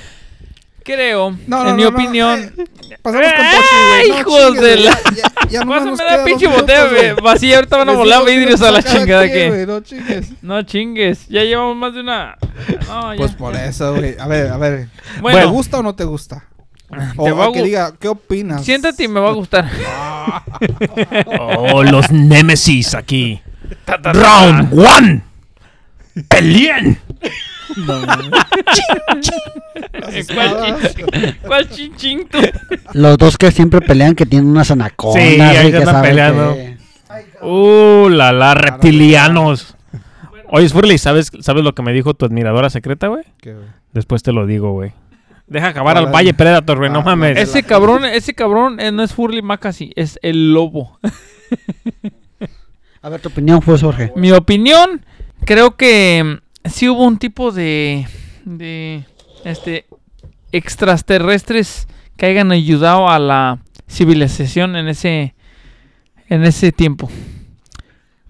Creo, 0.83 1.31
No, 1.47 1.63
no, 1.65 1.69
en 1.71 1.75
mi 1.75 1.83
no, 1.83 1.89
opinión. 1.89 2.39
eh, 2.57 2.65
Pasamos 3.01 3.27
con 3.33 3.45
¡Eh, 3.45 3.49
Tochi, 3.51 3.75
güey. 3.75 4.09
No, 4.09 4.19
hijos 4.19 4.45
chingues, 4.45 4.61
de 4.61 4.75
la- 4.77 4.91
ya- 4.91 5.11
ya- 5.15 5.49
ya 5.49 5.59
nomás 5.65 5.85
nos 5.85 5.99
la 5.99 6.05
quedan 6.07 6.25
pinche 6.25 6.47
botella 6.47 7.15
vacía. 7.21 7.55
Ahorita 7.57 7.77
van 7.77 7.89
a 7.89 7.91
volar 7.93 8.25
vidrios 8.25 8.61
a 8.61 8.71
la 8.71 8.81
chingada 8.81 9.27
que. 9.27 9.65
No 9.67 9.81
chingues. 9.81 10.31
No 10.41 10.61
chingues, 10.63 11.27
ya 11.27 11.43
llevamos 11.43 11.75
más 11.75 11.93
de 11.93 11.99
una. 11.99 12.37
Ya. 12.69 13.13
Pues 13.17 13.33
por 13.33 13.53
eso, 13.55 13.95
güey. 13.95 14.15
A 14.17 14.27
ver, 14.27 14.47
a 14.49 14.57
ver. 14.57 14.87
¿Te 15.15 15.21
Bueno, 15.21 15.51
gusta 15.51 15.79
o 15.79 15.83
no 15.83 15.93
te 15.93 16.05
gusta? 16.05 16.45
O 17.17 17.23
Te 17.25 17.31
va 17.31 17.45
a 17.47 17.51
que 17.51 17.63
diga, 17.63 17.93
¿qué 17.99 18.07
opinas? 18.07 18.63
siéntate 18.63 19.03
y 19.03 19.07
me 19.07 19.19
va 19.19 19.29
a 19.29 19.33
gustar. 19.33 19.69
Oh, 21.39 21.83
los 21.83 22.11
Nemesis 22.11 22.93
aquí. 22.95 23.39
Round 24.03 24.73
one. 24.77 25.23
Peleen. 26.27 26.99
¿Cuál 30.33 30.81
chin- 30.93 31.35
¿Cuál 31.45 31.69
chinchín 31.69 32.27
tú? 32.29 32.39
Los 32.93 33.17
dos 33.17 33.37
que 33.37 33.51
siempre 33.51 33.81
pelean 33.81 34.15
que 34.15 34.25
tienen 34.25 34.49
unas 34.49 34.71
anacondas. 34.71 35.23
Sí, 35.23 35.37
y 35.37 35.41
ahí 35.41 35.71
que 35.71 35.77
andan 35.77 36.01
peleando. 36.01 36.53
que- 36.53 36.77
Uh, 37.41 38.09
la 38.09 38.31
la 38.31 38.53
reptilianos. 38.55 39.75
Oye, 40.49 40.69
Furley, 40.69 40.97
¿sabes, 40.97 41.31
¿sabes 41.41 41.63
lo 41.63 41.73
que 41.75 41.81
me 41.83 41.93
dijo 41.93 42.13
tu 42.13 42.25
admiradora 42.25 42.69
secreta, 42.69 43.07
güey? 43.07 43.23
Después 43.93 44.23
te 44.23 44.31
lo 44.31 44.45
digo, 44.45 44.71
güey. 44.71 44.91
Deja 45.47 45.67
acabar 45.69 45.95
¿Cuál 45.95 46.05
al? 46.07 46.13
Valle 46.13 46.33
Predator, 46.33 46.77
güey, 46.77 46.89
no 46.91 46.99
Ah, 46.99 47.03
mames. 47.03 47.35
la- 47.35 47.41
Ese 47.41 47.63
cabrón, 47.63 48.03
ese 48.05 48.33
cabrón 48.33 48.79
eh, 48.79 48.91
no 48.91 49.01
es 49.03 49.13
Furley 49.13 49.41
Macasi, 49.41 49.91
es 49.95 50.19
el 50.21 50.53
lobo. 50.53 50.99
A 53.01 53.09
ver, 53.09 53.21
tu 53.21 53.29
opinión 53.29 53.61
fue, 53.61 53.77
Jorge. 53.79 54.11
Mi 54.15 54.31
opinión, 54.31 55.05
creo 55.45 55.75
que 55.77 56.39
mm, 56.65 56.67
sí 56.69 56.89
hubo 56.89 57.05
un 57.05 57.17
tipo 57.17 57.51
de, 57.51 58.05
de 58.43 59.05
este 59.45 59.85
extraterrestres 60.51 61.87
que 62.17 62.25
hayan 62.25 62.51
ayudado 62.51 63.07
a 63.09 63.19
la 63.19 63.59
civilización 63.87 64.75
en 64.75 64.87
ese 64.87 65.33
en 66.29 66.43
ese 66.43 66.71
tiempo. 66.73 67.09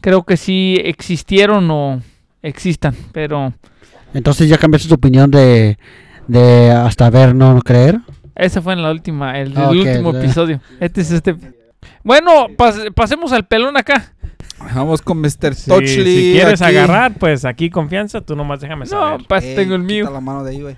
Creo 0.01 0.23
que 0.23 0.37
sí 0.37 0.79
existieron 0.83 1.69
o 1.71 2.01
existan, 2.43 2.95
pero 3.11 3.53
Entonces 4.13 4.47
ya 4.47 4.57
cambiaste 4.57 4.87
tu 4.87 4.93
opinión 4.95 5.31
de, 5.31 5.79
de 6.27 6.71
hasta 6.71 7.09
ver, 7.09 7.33
no 7.35 7.59
creer. 7.61 7.99
esa 8.35 8.61
fue 8.61 8.73
en 8.73 8.81
la 8.83 8.91
última, 8.91 9.37
el, 9.39 9.51
el 9.53 9.57
Ok, 9.57 9.71
último 9.71 10.15
episodio. 10.15 10.61
Este 10.79 11.01
es 11.01 11.11
este. 11.11 11.35
Bueno, 12.03 12.47
pas- 12.49 12.93
pasemos 12.93 13.31
al 13.31 13.45
pelón 13.47 13.77
acá. 13.77 14.13
Vamos 14.73 15.01
con 15.01 15.19
Mr. 15.21 15.53
Sí, 15.55 15.69
Touchley. 15.69 16.15
si 16.15 16.31
quieres 16.33 16.61
aquí. 16.61 16.75
agarrar, 16.77 17.13
pues 17.13 17.45
aquí 17.45 17.69
confianza, 17.69 18.21
tú 18.21 18.35
nomás 18.35 18.59
déjame 18.59 18.85
No, 18.85 18.91
saber. 18.91 19.25
pas 19.27 19.43
Ey, 19.43 19.55
tengo 19.55 19.75
el 19.75 19.83
mío. 19.83 20.09
la 20.11 20.19
mano 20.19 20.43
de 20.43 20.51
ahí, 20.51 20.61
güey. 20.61 20.75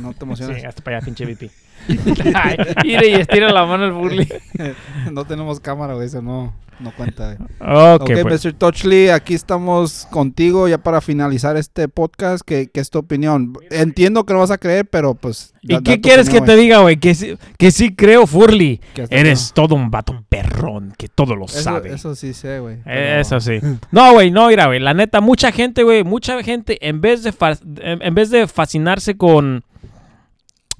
No 0.00 0.12
te 0.14 0.24
emociones. 0.24 0.60
Sí, 0.60 0.66
hasta 0.66 0.82
para 0.82 0.96
allá, 0.98 1.04
pinche 1.04 1.24
VP. 1.26 1.50
Ay, 2.34 2.56
mire 2.84 3.08
y 3.08 3.14
estira 3.14 3.50
la 3.52 3.66
mano 3.66 3.84
el 4.06 4.28
no 5.12 5.24
tenemos 5.24 5.60
cámara, 5.60 5.94
güey. 5.94 6.06
Eso 6.06 6.22
no, 6.22 6.54
no 6.78 6.92
cuenta, 6.94 7.34
güey. 7.34 7.48
Ok, 7.94 8.02
Ok, 8.02 8.10
pues. 8.22 8.44
Mr. 8.44 8.52
Touchley, 8.52 9.08
aquí 9.08 9.34
estamos 9.34 10.06
contigo 10.10 10.68
ya 10.68 10.78
para 10.78 11.00
finalizar 11.00 11.56
este 11.56 11.88
podcast. 11.88 12.42
¿Qué, 12.46 12.68
qué 12.72 12.80
es 12.80 12.90
tu 12.90 12.98
opinión? 13.00 13.54
Entiendo 13.70 14.24
que 14.24 14.32
no 14.32 14.38
vas 14.40 14.52
a 14.52 14.58
creer, 14.58 14.86
pero 14.86 15.14
pues... 15.14 15.54
¿Y 15.62 15.74
da- 15.74 15.80
qué 15.82 16.00
quieres 16.00 16.28
que 16.30 16.40
te 16.40 16.54
diga, 16.56 16.78
güey? 16.78 16.98
Que 16.98 17.14
sí, 17.16 17.36
que 17.58 17.70
sí 17.72 17.94
creo, 17.94 18.26
Furley. 18.28 18.80
Hasta 19.00 19.14
Eres 19.16 19.52
todo 19.52 19.74
un 19.74 19.90
vato 19.90 20.24
perrón, 20.28 20.94
que 20.96 21.08
todo 21.08 21.34
lo. 21.36 21.46
Eso, 21.46 21.60
sabe. 21.62 21.92
eso 21.94 22.14
sí 22.14 22.32
sé, 22.32 22.60
güey. 22.60 22.76
Eh, 22.76 22.82
pero- 22.84 23.20
Eso 23.20 23.40
sí. 23.40 23.58
No, 23.90 24.12
güey, 24.12 24.30
no, 24.30 24.48
mira, 24.48 24.66
güey. 24.66 24.78
La 24.78 24.94
neta, 24.94 25.20
mucha 25.20 25.50
gente, 25.52 25.82
güey, 25.82 26.04
mucha 26.04 26.40
gente, 26.44 26.78
en 26.88 27.00
vez 27.00 27.22
de, 27.24 27.32
en 27.74 28.14
vez 28.14 28.30
de 28.30 28.46
fascinarse 28.46 29.16
con, 29.16 29.64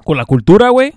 con 0.04 0.16
la 0.16 0.24
cultura, 0.24 0.70
güey, 0.70 0.92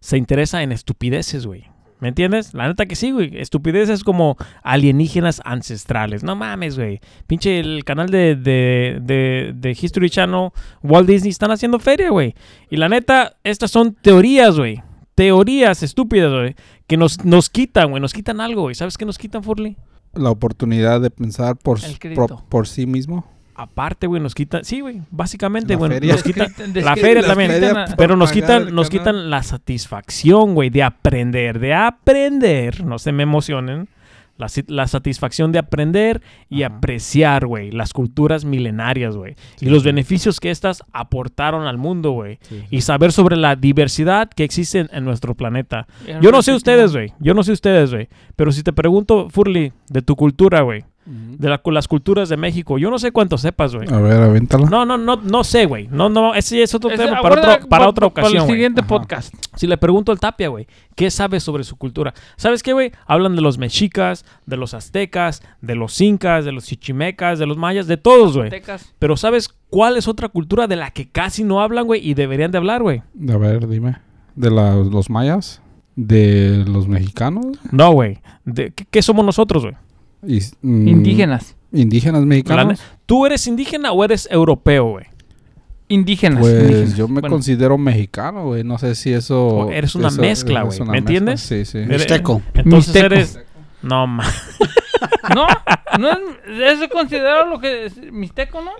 se 0.00 0.16
interesa 0.16 0.62
en 0.62 0.72
estupideces, 0.72 1.46
güey. 1.46 1.66
¿Me 2.00 2.08
entiendes? 2.08 2.54
La 2.54 2.66
neta 2.66 2.86
que 2.86 2.96
sí, 2.96 3.10
güey. 3.10 3.38
Estupideces 3.38 4.04
como 4.04 4.36
alienígenas 4.62 5.42
ancestrales. 5.44 6.22
No 6.22 6.34
mames, 6.34 6.78
güey. 6.78 7.00
Pinche 7.26 7.60
el 7.60 7.84
canal 7.84 8.08
de, 8.08 8.36
de, 8.36 8.98
de, 9.02 9.52
de 9.54 9.70
History 9.78 10.08
Channel, 10.08 10.50
Walt 10.82 11.06
Disney, 11.06 11.30
están 11.30 11.50
haciendo 11.50 11.78
feria, 11.78 12.08
güey. 12.08 12.34
Y 12.70 12.76
la 12.76 12.88
neta, 12.88 13.36
estas 13.44 13.70
son 13.70 13.94
teorías, 13.94 14.56
güey. 14.56 14.82
Teorías 15.14 15.82
estúpidas, 15.82 16.32
güey. 16.32 16.54
Que 16.86 16.96
nos, 16.96 17.22
nos 17.26 17.50
quitan, 17.50 17.90
güey. 17.90 18.00
Nos 18.00 18.14
quitan 18.14 18.40
algo, 18.40 18.62
güey. 18.62 18.74
¿Sabes 18.74 18.96
qué 18.96 19.04
nos 19.04 19.18
quitan, 19.18 19.42
Furley? 19.42 19.76
La 20.14 20.30
oportunidad 20.30 21.02
de 21.02 21.10
pensar 21.10 21.56
por, 21.56 21.78
por, 22.14 22.44
por 22.46 22.66
sí 22.66 22.86
mismo. 22.86 23.26
Aparte, 23.60 24.06
güey, 24.06 24.22
nos 24.22 24.34
quitan, 24.34 24.64
sí, 24.64 24.80
güey, 24.80 25.02
básicamente, 25.10 25.74
güey, 25.74 25.90
feria. 25.90 26.14
nos 26.14 26.22
quitan, 26.22 26.50
la 26.76 26.96
feria 26.96 27.22
también, 27.22 27.50
pero 27.98 28.16
nos 28.16 28.32
quitan, 28.32 28.74
nos 28.74 28.88
quitan 28.88 29.28
la 29.28 29.42
satisfacción, 29.42 30.54
güey, 30.54 30.70
de 30.70 30.82
aprender, 30.82 31.58
de 31.58 31.74
aprender, 31.74 32.82
no 32.82 32.98
se 32.98 33.12
me 33.12 33.22
emocionen, 33.22 33.86
la, 34.38 34.46
la 34.68 34.86
satisfacción 34.86 35.52
de 35.52 35.58
aprender 35.58 36.22
y 36.48 36.62
Ajá. 36.62 36.76
apreciar, 36.76 37.44
güey, 37.44 37.70
las 37.70 37.92
culturas 37.92 38.46
milenarias, 38.46 39.14
güey, 39.14 39.36
y 39.60 39.66
los 39.66 39.84
beneficios 39.84 40.40
que 40.40 40.50
estas 40.50 40.82
aportaron 40.94 41.66
al 41.66 41.76
mundo, 41.76 42.12
güey, 42.12 42.38
y 42.70 42.80
saber 42.80 43.12
sobre 43.12 43.36
la 43.36 43.56
diversidad 43.56 44.30
que 44.30 44.44
existe 44.44 44.78
en, 44.78 44.88
en 44.90 45.04
nuestro 45.04 45.34
planeta. 45.34 45.86
Yo 46.22 46.32
no 46.32 46.40
sé 46.40 46.54
ustedes, 46.54 46.92
güey, 46.94 47.12
yo 47.18 47.34
no 47.34 47.42
sé 47.42 47.52
ustedes, 47.52 47.92
güey, 47.92 48.08
pero 48.36 48.52
si 48.52 48.62
te 48.62 48.72
pregunto, 48.72 49.28
Furly, 49.28 49.74
de 49.90 50.00
tu 50.00 50.16
cultura, 50.16 50.62
güey, 50.62 50.82
de 51.06 51.48
la- 51.48 51.60
las 51.72 51.88
culturas 51.88 52.28
de 52.28 52.36
México, 52.36 52.78
yo 52.78 52.90
no 52.90 52.98
sé 52.98 53.10
cuánto 53.10 53.36
sepas, 53.38 53.74
güey. 53.74 53.88
A 53.92 53.98
ver, 53.98 54.18
avéntala. 54.20 54.68
No, 54.68 54.84
no, 54.84 54.96
no, 54.96 55.16
no 55.16 55.42
sé, 55.44 55.66
güey. 55.66 55.88
No, 55.90 56.08
no, 56.08 56.34
ese 56.34 56.62
es 56.62 56.74
otro 56.74 56.90
Ese- 56.90 57.04
tema 57.04 57.20
para, 57.20 57.34
otro- 57.40 57.68
para 57.68 57.84
pa- 57.84 57.88
otra 57.88 58.08
pa- 58.08 58.14
Para 58.14 58.26
ocasión, 58.28 58.44
el 58.44 58.50
siguiente 58.50 58.82
podcast. 58.82 59.34
Si 59.56 59.66
le 59.66 59.76
pregunto 59.78 60.12
al 60.12 60.20
Tapia, 60.20 60.48
güey, 60.48 60.66
¿qué 60.94 61.10
sabe 61.10 61.40
sobre 61.40 61.64
su 61.64 61.76
cultura? 61.76 62.14
¿Sabes 62.36 62.62
qué, 62.62 62.72
güey? 62.72 62.92
Hablan 63.06 63.34
de 63.34 63.42
los 63.42 63.58
mexicas, 63.58 64.24
de 64.46 64.56
los 64.56 64.74
aztecas, 64.74 65.42
de 65.60 65.74
los 65.74 66.00
incas, 66.00 66.44
de 66.44 66.52
los 66.52 66.64
chichimecas, 66.66 67.38
de 67.38 67.46
los 67.46 67.56
mayas, 67.56 67.86
de 67.86 67.96
todos, 67.96 68.36
güey. 68.36 68.50
Pero 68.98 69.16
¿sabes 69.16 69.48
cuál 69.70 69.96
es 69.96 70.06
otra 70.06 70.28
cultura 70.28 70.66
de 70.66 70.76
la 70.76 70.90
que 70.90 71.08
casi 71.08 71.42
no 71.44 71.60
hablan, 71.60 71.86
güey? 71.86 72.06
Y 72.08 72.14
deberían 72.14 72.50
de 72.52 72.58
hablar, 72.58 72.82
güey. 72.82 73.02
A 73.32 73.36
ver, 73.36 73.66
dime. 73.66 73.96
¿De 74.36 74.50
la- 74.50 74.76
los 74.76 75.10
mayas? 75.10 75.60
¿De 75.96 76.64
los 76.68 76.86
mexicanos? 76.88 77.46
No, 77.72 77.90
güey. 77.92 78.18
De- 78.44 78.72
¿Qué, 78.72 78.86
qué 78.90 79.02
somos 79.02 79.24
nosotros, 79.24 79.64
güey? 79.64 79.74
Y- 80.26 80.40
mm, 80.62 80.88
Indígenas. 80.88 81.56
¿Indígenas 81.72 82.20
La 82.22 82.26
mexicanos? 82.26 82.80
¿Tú 83.06 83.26
eres 83.26 83.46
indígena 83.46 83.92
o 83.92 84.04
eres 84.04 84.28
europeo, 84.30 84.90
güey? 84.90 85.06
Indígenas. 85.88 86.40
Pues 86.40 86.62
indígenas. 86.62 86.96
yo 86.96 87.08
me 87.08 87.20
Bueno, 87.20 87.34
considero 87.34 87.78
mexicano, 87.78 88.44
güey. 88.46 88.62
No 88.64 88.78
sé 88.78 88.94
si 88.94 89.12
eso. 89.12 89.46
O 89.46 89.70
eres 89.70 89.94
una 89.94 90.08
eso- 90.08 90.20
mezcla, 90.20 90.62
güey, 90.62 90.78
¿me 90.80 90.84
mezcla. 90.84 90.98
entiendes? 90.98 91.40
Sí, 91.40 91.64
sí. 91.64 91.78
Mixteco. 91.78 92.42
Entonces 92.54 92.94
Mixteco. 92.94 93.06
eres... 93.06 93.40
No, 93.82 94.06
ma... 94.06 94.24
No, 95.34 95.46
no 95.98 96.10
es, 96.10 96.18
eso 96.72 96.84
es 96.84 96.90
considerado 96.90 97.46
lo 97.48 97.60
que 97.60 97.86
es 97.86 97.96
mixteco, 98.12 98.60
¿no? 98.62 98.72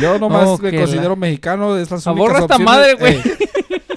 Yo 0.00 0.18
nomás 0.18 0.46
Oh, 0.46 0.58
me 0.58 0.76
considero 0.76 1.16
mexicano. 1.16 1.76
Es 1.76 1.90
las 1.90 2.06
Aborra 2.06 2.40
esta 2.40 2.56
opciones- 2.56 2.64
madre, 2.66 2.94
güey. 2.94 3.20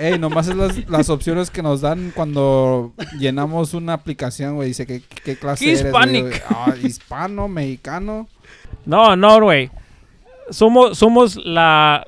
Ey, 0.03 0.19
nomás 0.19 0.47
es 0.47 0.55
las, 0.55 0.89
las 0.89 1.09
opciones 1.09 1.49
que 1.49 1.61
nos 1.63 1.81
dan 1.81 2.11
cuando 2.15 2.93
llenamos 3.19 3.73
una 3.73 3.93
aplicación, 3.93 4.55
güey. 4.55 4.67
Dice 4.69 4.85
que 4.85 5.01
qué 5.23 5.35
clase 5.37 5.63
¿Qué 5.65 5.71
eres, 5.71 5.85
hispanic? 5.85 6.43
Ah, 6.49 6.73
hispano, 6.81 7.47
mexicano. 7.47 8.27
No, 8.85 9.15
no, 9.15 9.39
güey. 9.41 9.69
Somos, 10.49 10.97
somos 10.97 11.37
la, 11.37 12.05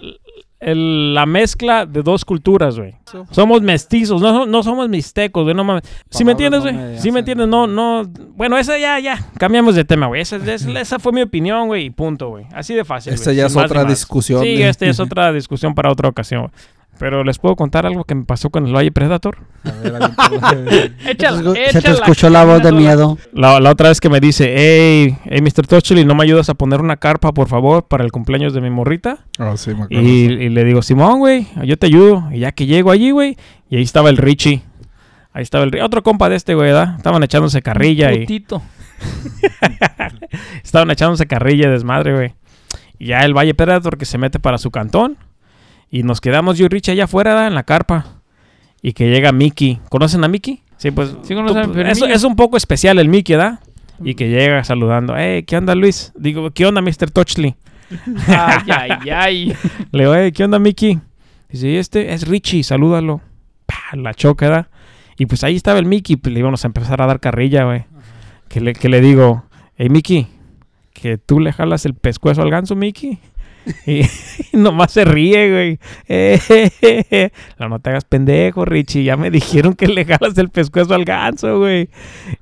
el- 0.59 1.13
la 1.13 1.25
mezcla 1.25 1.85
de 1.85 2.03
dos 2.03 2.25
culturas, 2.25 2.77
güey. 2.77 2.95
Somos 3.31 3.61
mestizos, 3.61 4.21
no, 4.21 4.45
no 4.45 4.61
somos 4.61 4.89
mixtecos, 4.89 5.43
güey, 5.43 5.55
no 5.55 5.63
mames. 5.63 5.83
¿Sí 6.09 6.25
me 6.25 6.31
entiendes, 6.33 6.63
no 6.63 6.71
güey? 6.71 6.75
me 6.75 6.99
¿Sí 6.99 7.11
me 7.11 7.19
entiendes? 7.19 7.47
No, 7.47 7.65
no. 7.65 8.03
Bueno, 8.35 8.57
esa 8.57 8.77
ya, 8.77 8.99
ya. 8.99 9.25
Cambiamos 9.37 9.75
de 9.75 9.85
tema, 9.85 10.07
güey. 10.07 10.21
Esa, 10.21 10.35
esa, 10.35 10.79
esa 10.81 10.99
fue 10.99 11.13
mi 11.13 11.21
opinión, 11.21 11.67
güey, 11.67 11.85
y 11.85 11.89
punto, 11.91 12.29
güey. 12.29 12.45
Así 12.53 12.73
de 12.73 12.83
fácil. 12.83 13.13
Esta 13.13 13.31
ya 13.31 13.45
es 13.45 13.55
otra 13.55 13.85
discusión. 13.85 14.41
Sí, 14.43 14.57
de- 14.57 14.67
esta 14.67 14.85
es 14.85 14.99
otra 14.99 15.31
discusión 15.31 15.73
para 15.73 15.89
otra 15.91 16.09
ocasión. 16.09 16.41
güey. 16.41 16.51
Pero 16.97 17.23
les 17.23 17.39
puedo 17.39 17.55
contar 17.55 17.85
algo 17.85 18.05
que 18.05 18.15
me 18.15 18.23
pasó 18.23 18.49
con 18.49 18.65
el 18.65 18.73
Valle 18.73 18.91
Predator. 18.91 19.37
A 19.65 19.71
ver, 19.71 19.95
aviéntala. 19.95 20.61
Échala, 21.09 21.53
Se 21.71 21.81
te 21.81 21.91
escuchó 21.91 22.29
la 22.29 22.45
voz 22.45 22.63
de 22.63 22.71
miedo. 22.71 23.17
La, 23.33 23.59
la 23.59 23.71
otra 23.71 23.89
vez 23.89 23.99
que 23.99 24.09
me 24.09 24.21
dice, 24.21 24.53
hey, 24.55 25.17
hey, 25.25 25.41
Mr. 25.41 25.67
Tocheli, 25.67 26.05
¿no 26.05 26.15
me 26.15 26.23
ayudas 26.23 26.49
a 26.49 26.53
poner 26.53 26.79
una 26.79 26.95
carpa, 26.97 27.33
por 27.33 27.49
favor, 27.49 27.87
para 27.87 28.05
el 28.05 28.11
cumpleaños 28.11 28.53
de 28.53 28.61
mi 28.61 28.69
morrita? 28.69 29.25
Ah, 29.37 29.57
sí, 29.57 29.71
me 29.71 29.83
acuerdo. 29.83 30.03
Y, 30.03 30.07
y 30.07 30.49
le 30.49 30.63
digo, 30.63 30.81
Simón, 30.81 31.19
güey, 31.19 31.47
yo 31.65 31.77
te 31.77 31.87
ayudo. 31.87 32.29
Y 32.31 32.39
ya 32.39 32.53
que 32.53 32.65
llego 32.65 32.91
allí, 32.91 33.11
güey, 33.11 33.35
y 33.69 33.75
ahí 33.75 33.83
estaba 33.83 34.09
el 34.09 34.17
Richie. 34.17 34.61
Ahí 35.33 35.43
estaba 35.43 35.65
el 35.65 35.81
otro 35.81 36.01
compa 36.01 36.29
de 36.29 36.37
este, 36.37 36.55
güey, 36.55 36.71
¿verdad? 36.71 36.95
Estaban 36.95 37.21
echándose 37.21 37.61
carrilla 37.61 38.13
y 38.13 38.21
Putito. 38.21 38.61
estaban 40.63 40.89
echándose 40.91 41.25
carrilla, 41.25 41.69
desmadre, 41.69 42.13
güey. 42.13 42.33
Y 42.97 43.07
ya 43.07 43.19
el 43.19 43.33
Valle 43.33 43.53
Predator 43.53 43.97
que 43.97 44.05
se 44.05 44.17
mete 44.17 44.39
para 44.39 44.57
su 44.57 44.71
cantón. 44.71 45.17
Y 45.89 46.03
nos 46.03 46.21
quedamos 46.21 46.57
yo 46.57 46.65
y 46.65 46.69
Richie 46.69 46.91
allá 46.93 47.05
afuera, 47.05 47.47
en 47.47 47.55
la 47.55 47.63
carpa. 47.63 48.05
Y 48.81 48.93
que 48.93 49.09
llega 49.09 49.31
Mickey. 49.31 49.79
¿Conocen 49.89 50.23
a 50.23 50.27
Mickey? 50.27 50.61
Sí, 50.77 50.91
pues. 50.91 51.15
Sí, 51.23 51.33
conocen 51.35 51.63
tú- 51.63 51.71
a 51.71 51.73
Fermín. 51.73 51.87
es, 51.87 52.01
es 52.01 52.23
un 52.23 52.35
poco 52.35 52.57
especial 52.57 52.99
el 52.99 53.07
Mickey, 53.09 53.35
¿verdad? 53.35 53.59
Y 54.03 54.15
que 54.15 54.29
llega 54.29 54.63
saludando. 54.63 55.15
Hey, 55.17 55.43
¿qué 55.43 55.57
onda, 55.57 55.73
Luis? 55.73 56.11
Digo, 56.17 56.51
¿qué 56.51 56.65
onda, 56.65 56.81
Mr. 56.81 57.09
Touchley? 57.11 57.55
Ay, 58.27 58.63
ay, 58.67 59.09
ay. 59.09 59.53
Le 59.91 60.03
digo, 60.03 60.15
hey, 60.15 60.31
¿qué 60.31 60.43
onda, 60.43 60.59
Mickey? 60.59 60.99
Dice, 61.49 61.69
"Y 61.69 61.77
este 61.77 62.13
es 62.13 62.27
Richie, 62.27 62.63
salúdalo. 62.63 63.21
Pa, 63.65 63.95
la 63.95 64.13
choca, 64.13 64.49
¿verdad? 64.49 64.67
Y 65.17 65.27
pues 65.27 65.43
ahí 65.43 65.55
estaba 65.55 65.79
el 65.79 65.85
Mickey, 65.85 66.17
pues 66.17 66.33
le 66.33 66.39
íbamos 66.39 66.63
a 66.65 66.67
empezar 66.67 67.01
a 67.01 67.05
dar 67.07 67.19
carrilla, 67.21 67.63
güey. 67.63 67.85
Que 68.49 68.59
le, 68.59 68.73
que 68.73 68.89
le 68.89 68.99
digo, 69.01 69.45
hey, 69.77 69.89
Mickey, 69.89 70.27
que 70.93 71.17
tú 71.17 71.39
le 71.39 71.53
jalas 71.53 71.85
el 71.85 71.93
pescuezo 71.93 72.41
al 72.41 72.49
ganso, 72.49 72.75
Mickey. 72.75 73.19
Y, 73.85 74.03
nomás 74.53 74.91
se 74.91 75.05
ríe, 75.05 75.51
güey. 75.51 75.79
Eh. 76.07 77.29
No, 77.59 77.69
no 77.69 77.79
te 77.79 77.89
hagas 77.89 78.05
pendejo, 78.05 78.65
Richie. 78.65 79.03
Ya 79.03 79.17
me 79.17 79.31
dijeron 79.31 79.73
que 79.73 79.87
le 79.87 80.05
jalas 80.05 80.37
el 80.37 80.49
pescuezo 80.49 80.93
al 80.93 81.05
ganso, 81.05 81.59
güey. 81.59 81.89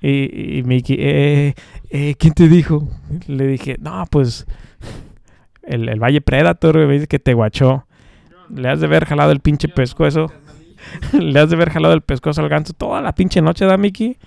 Y, 0.02 0.58
y 0.60 0.64
Mickey, 0.64 0.98
eh, 1.00 1.54
eh, 1.90 2.16
¿quién 2.18 2.34
te 2.34 2.48
dijo? 2.48 2.88
Le 3.28 3.48
dije, 3.48 3.78
no, 3.80 4.06
pues 4.10 4.46
el, 5.64 5.90
el 5.90 6.00
Valle 6.00 6.22
Predator, 6.22 6.76
güey, 6.76 6.88
me 6.88 6.94
dice 6.94 7.08
que 7.08 7.20
te 7.20 7.34
guachó. 7.34 7.86
Le 8.50 8.70
has 8.70 8.80
de 8.80 8.88
haber 8.88 9.06
jalado 9.06 9.32
el 9.32 9.40
pinche 9.40 9.68
pescuezo. 9.68 10.32
Le 11.14 11.40
has 11.40 11.50
de 11.50 11.56
haber 11.56 11.70
jalado 11.70 11.94
el 11.94 12.02
pescuezo 12.02 12.42
al 12.42 12.50
ganso 12.50 12.74
toda 12.74 13.02
la 13.02 13.16
pinche 13.16 13.42
noche, 13.42 13.66
¿da, 13.66 13.78
Mickey? 13.78 14.18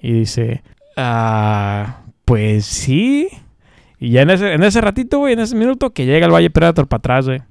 Y 0.00 0.12
dice, 0.12 0.62
ah, 0.96 2.02
pues 2.24 2.64
sí. 2.64 3.28
Y 4.00 4.10
ya 4.10 4.22
en 4.22 4.30
ese, 4.30 4.52
en 4.52 4.62
ese 4.62 4.80
ratito, 4.80 5.18
güey, 5.18 5.32
en 5.32 5.40
ese 5.40 5.56
minuto, 5.56 5.90
que 5.90 6.06
llega 6.06 6.26
el 6.26 6.32
Valle 6.32 6.50
Predator 6.50 6.86
para 6.86 6.98
atrás, 6.98 7.26
güey. 7.26 7.42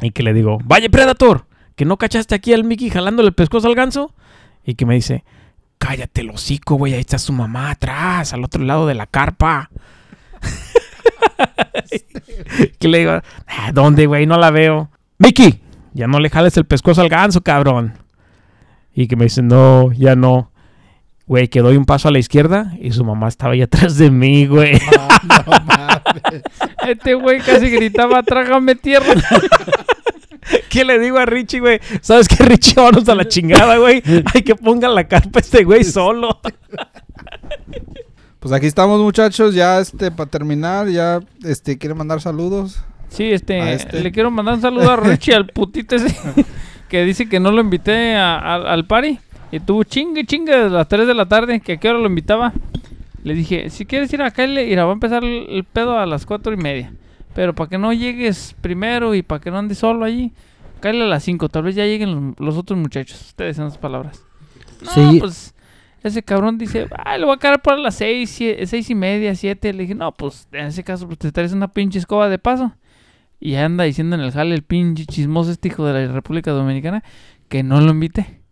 Y 0.00 0.10
que 0.10 0.22
le 0.22 0.34
digo, 0.34 0.58
Valle 0.64 0.90
Predator, 0.90 1.46
que 1.76 1.84
no 1.84 1.96
cachaste 1.96 2.34
aquí 2.34 2.52
al 2.52 2.64
Mickey 2.64 2.90
jalándole 2.90 3.28
el 3.28 3.34
pescuezo 3.34 3.68
al 3.68 3.74
ganso. 3.74 4.12
Y 4.64 4.74
que 4.74 4.86
me 4.86 4.94
dice, 4.94 5.24
cállate 5.78 6.22
el 6.22 6.30
hocico, 6.30 6.76
güey, 6.76 6.94
ahí 6.94 7.00
está 7.00 7.18
su 7.18 7.32
mamá 7.32 7.70
atrás, 7.70 8.32
al 8.32 8.44
otro 8.44 8.64
lado 8.64 8.86
de 8.86 8.94
la 8.94 9.06
carpa. 9.06 9.70
que 12.78 12.88
le 12.88 12.98
digo, 12.98 13.12
"Ah, 13.46 13.72
¿dónde, 13.72 14.06
güey? 14.06 14.26
No 14.26 14.38
la 14.38 14.50
veo. 14.50 14.90
Mickey, 15.18 15.62
ya 15.92 16.06
no 16.06 16.18
le 16.18 16.30
jales 16.30 16.56
el 16.56 16.64
pescuezo 16.64 17.02
al 17.02 17.08
ganso, 17.08 17.42
cabrón. 17.42 17.94
Y 18.94 19.06
que 19.06 19.16
me 19.16 19.24
dice, 19.24 19.42
no, 19.42 19.92
ya 19.92 20.16
no. 20.16 20.50
Güey, 21.26 21.48
que 21.48 21.60
doy 21.60 21.76
un 21.78 21.86
paso 21.86 22.08
a 22.08 22.10
la 22.10 22.18
izquierda 22.18 22.72
y 22.80 22.92
su 22.92 23.02
mamá 23.04 23.28
estaba 23.28 23.54
ahí 23.54 23.62
atrás 23.62 23.96
de 23.96 24.10
mí, 24.10 24.46
güey. 24.46 24.78
No, 25.26 25.36
no 25.46 25.64
mames. 25.64 26.42
Este 26.86 27.14
güey 27.14 27.40
casi 27.40 27.70
gritaba, 27.70 28.22
trágame 28.22 28.74
tierra. 28.74 29.14
¿Qué 30.68 30.84
le 30.84 30.98
digo 30.98 31.16
a 31.18 31.24
Richie, 31.24 31.60
güey? 31.60 31.80
¿Sabes 32.02 32.28
qué, 32.28 32.44
Richie? 32.44 32.74
Vámonos 32.76 33.08
a 33.08 33.14
la 33.14 33.26
chingada, 33.26 33.78
güey. 33.78 34.02
Hay 34.34 34.42
que 34.42 34.54
ponga 34.54 34.88
la 34.88 35.04
carpa 35.08 35.38
este 35.40 35.64
güey 35.64 35.82
solo. 35.84 36.38
Pues 38.40 38.52
aquí 38.52 38.66
estamos, 38.66 39.00
muchachos. 39.00 39.54
Ya, 39.54 39.80
este, 39.80 40.10
para 40.10 40.28
terminar, 40.28 40.88
ya, 40.88 41.20
este, 41.44 41.78
quiere 41.78 41.94
mandar 41.94 42.20
saludos. 42.20 42.82
Sí, 43.08 43.32
este, 43.32 43.72
este. 43.72 44.00
le 44.02 44.12
quiero 44.12 44.30
mandar 44.30 44.54
un 44.56 44.60
saludo 44.60 44.90
a 44.90 44.96
Richie, 44.96 45.34
al 45.34 45.46
putito 45.46 45.96
ese, 45.96 46.14
que 46.90 47.04
dice 47.04 47.28
que 47.28 47.40
no 47.40 47.50
lo 47.52 47.62
invité 47.62 48.14
a- 48.16 48.38
a- 48.38 48.72
al 48.72 48.86
party. 48.86 49.18
Y 49.54 49.60
tuvo 49.60 49.84
chingue, 49.84 50.26
chingue 50.26 50.52
a 50.52 50.68
las 50.68 50.88
3 50.88 51.06
de 51.06 51.14
la 51.14 51.26
tarde, 51.26 51.60
que 51.60 51.74
a 51.74 51.76
qué 51.76 51.88
hora 51.88 52.00
lo 52.00 52.08
invitaba. 52.08 52.52
Le 53.22 53.34
dije, 53.34 53.70
si 53.70 53.86
quieres 53.86 54.12
ir 54.12 54.20
acá, 54.20 54.44
le 54.48 54.66
ir, 54.66 54.80
va 54.80 54.90
a 54.90 54.92
empezar 54.92 55.22
el, 55.22 55.62
pedo 55.62 55.96
a 55.96 56.06
las 56.06 56.26
4 56.26 56.54
y 56.54 56.56
media. 56.56 56.92
Pero 57.36 57.54
para 57.54 57.70
que 57.70 57.78
no 57.78 57.92
llegues 57.92 58.56
primero 58.60 59.14
y 59.14 59.22
para 59.22 59.40
que 59.40 59.52
no 59.52 59.58
andes 59.58 59.78
solo 59.78 60.04
allí, 60.04 60.32
cállale 60.80 61.04
a 61.04 61.06
las 61.06 61.22
5. 61.22 61.48
Tal 61.50 61.62
vez 61.62 61.76
ya 61.76 61.84
lleguen 61.84 62.34
los, 62.36 62.56
otros 62.56 62.76
muchachos. 62.76 63.28
Ustedes 63.28 63.56
en 63.58 63.66
las 63.66 63.78
palabras. 63.78 64.24
No, 64.82 64.90
Sí. 64.90 65.20
pues 65.20 65.54
ese 66.02 66.24
cabrón 66.24 66.58
dice, 66.58 66.88
ah, 66.90 67.16
lo 67.16 67.28
voy 67.28 67.36
a 67.36 67.38
quedar 67.38 67.62
para 67.62 67.76
las 67.76 67.94
6, 67.94 68.56
6 68.64 68.90
y 68.90 68.94
media, 68.96 69.36
7. 69.36 69.72
Le 69.72 69.82
dije, 69.82 69.94
no, 69.94 70.10
pues 70.10 70.48
en 70.50 70.66
ese 70.66 70.82
caso 70.82 71.06
pues, 71.06 71.20
te 71.20 71.30
traes 71.30 71.52
una 71.52 71.68
pinche 71.68 72.00
escoba 72.00 72.28
de 72.28 72.40
paso. 72.40 72.72
Y 73.38 73.54
anda 73.54 73.84
diciendo 73.84 74.16
en 74.16 74.22
el 74.22 74.32
jale 74.32 74.56
el 74.56 74.64
pinche 74.64 75.06
chismoso 75.06 75.52
este 75.52 75.68
hijo 75.68 75.86
de 75.86 76.08
la 76.08 76.12
República 76.12 76.50
Dominicana 76.50 77.04
que 77.48 77.62
no 77.62 77.80
lo 77.80 77.92
invité. 77.92 78.43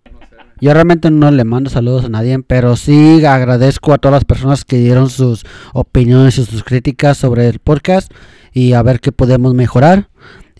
Yo 0.62 0.72
realmente 0.72 1.10
no 1.10 1.28
le 1.32 1.42
mando 1.44 1.68
saludos 1.70 2.04
a 2.04 2.08
nadie, 2.08 2.38
pero 2.38 2.76
sí 2.76 3.24
agradezco 3.26 3.92
a 3.92 3.98
todas 3.98 4.14
las 4.14 4.24
personas 4.24 4.64
que 4.64 4.76
dieron 4.78 5.10
sus 5.10 5.44
opiniones 5.74 6.38
y 6.38 6.44
sus 6.44 6.62
críticas 6.62 7.18
sobre 7.18 7.48
el 7.48 7.58
podcast 7.58 8.12
y 8.52 8.72
a 8.74 8.82
ver 8.82 9.00
qué 9.00 9.10
podemos 9.10 9.54
mejorar 9.54 10.08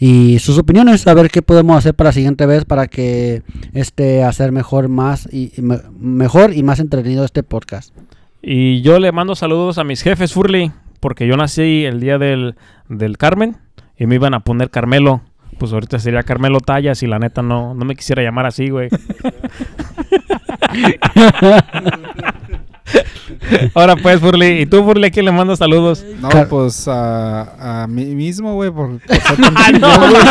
y 0.00 0.40
sus 0.40 0.59
opiniones, 0.59 1.07
a 1.07 1.14
ver 1.14 1.30
qué 1.30 1.40
podemos 1.40 1.76
hacer 1.78 1.94
para 1.94 2.09
la 2.09 2.14
siguiente 2.14 2.46
vez 2.46 2.64
para 2.64 2.88
que 2.88 3.44
este 3.74 4.24
hacer 4.24 4.50
mejor 4.50 4.88
más 4.88 5.28
y, 5.32 5.53
y 5.57 5.62
me- 5.62 5.78
mejor 5.96 6.53
y 6.53 6.64
más 6.64 6.80
entretenido 6.80 7.24
este 7.24 7.44
podcast. 7.44 7.94
Y 8.42 8.82
yo 8.82 8.98
le 8.98 9.12
mando 9.12 9.36
saludos 9.36 9.78
a 9.78 9.84
mis 9.84 10.03
jefes, 10.03 10.32
Furley, 10.32 10.72
porque 10.98 11.28
yo 11.28 11.36
nací 11.36 11.84
el 11.84 12.00
día 12.00 12.18
del, 12.18 12.57
del 12.88 13.16
Carmen 13.18 13.57
y 13.96 14.07
me 14.07 14.16
iban 14.16 14.34
a 14.34 14.40
poner 14.40 14.68
Carmelo. 14.70 15.20
Pues 15.59 15.72
ahorita 15.72 16.01
sería 16.01 16.22
Carmelo 16.24 16.59
Tallas 16.59 17.05
y 17.05 17.06
la 17.06 17.20
neta 17.20 17.43
no, 17.43 17.72
no 17.74 17.85
me 17.85 17.94
quisiera 17.94 18.22
llamar 18.22 18.47
así, 18.47 18.70
güey. 18.70 18.89
Ahora 23.74 23.97
pues, 23.97 24.20
Furley. 24.20 24.62
¿Y 24.62 24.66
tú, 24.66 24.84
Furley, 24.84 25.09
a 25.09 25.12
quién 25.12 25.24
le 25.24 25.32
mandas 25.32 25.59
saludos? 25.59 26.05
No, 26.20 26.28
Car- 26.28 26.48
pues 26.48 26.86
a, 26.89 27.82
a 27.82 27.86
mí 27.86 28.05
mismo, 28.14 28.55
güey, 28.55 28.70
por, 28.70 28.98
por 29.01 29.16
ser 29.16 29.36
tan 29.36 29.55
Ah, 29.56 29.70
no, 29.72 29.90
chingón, 29.93 30.10
güey. 30.10 30.22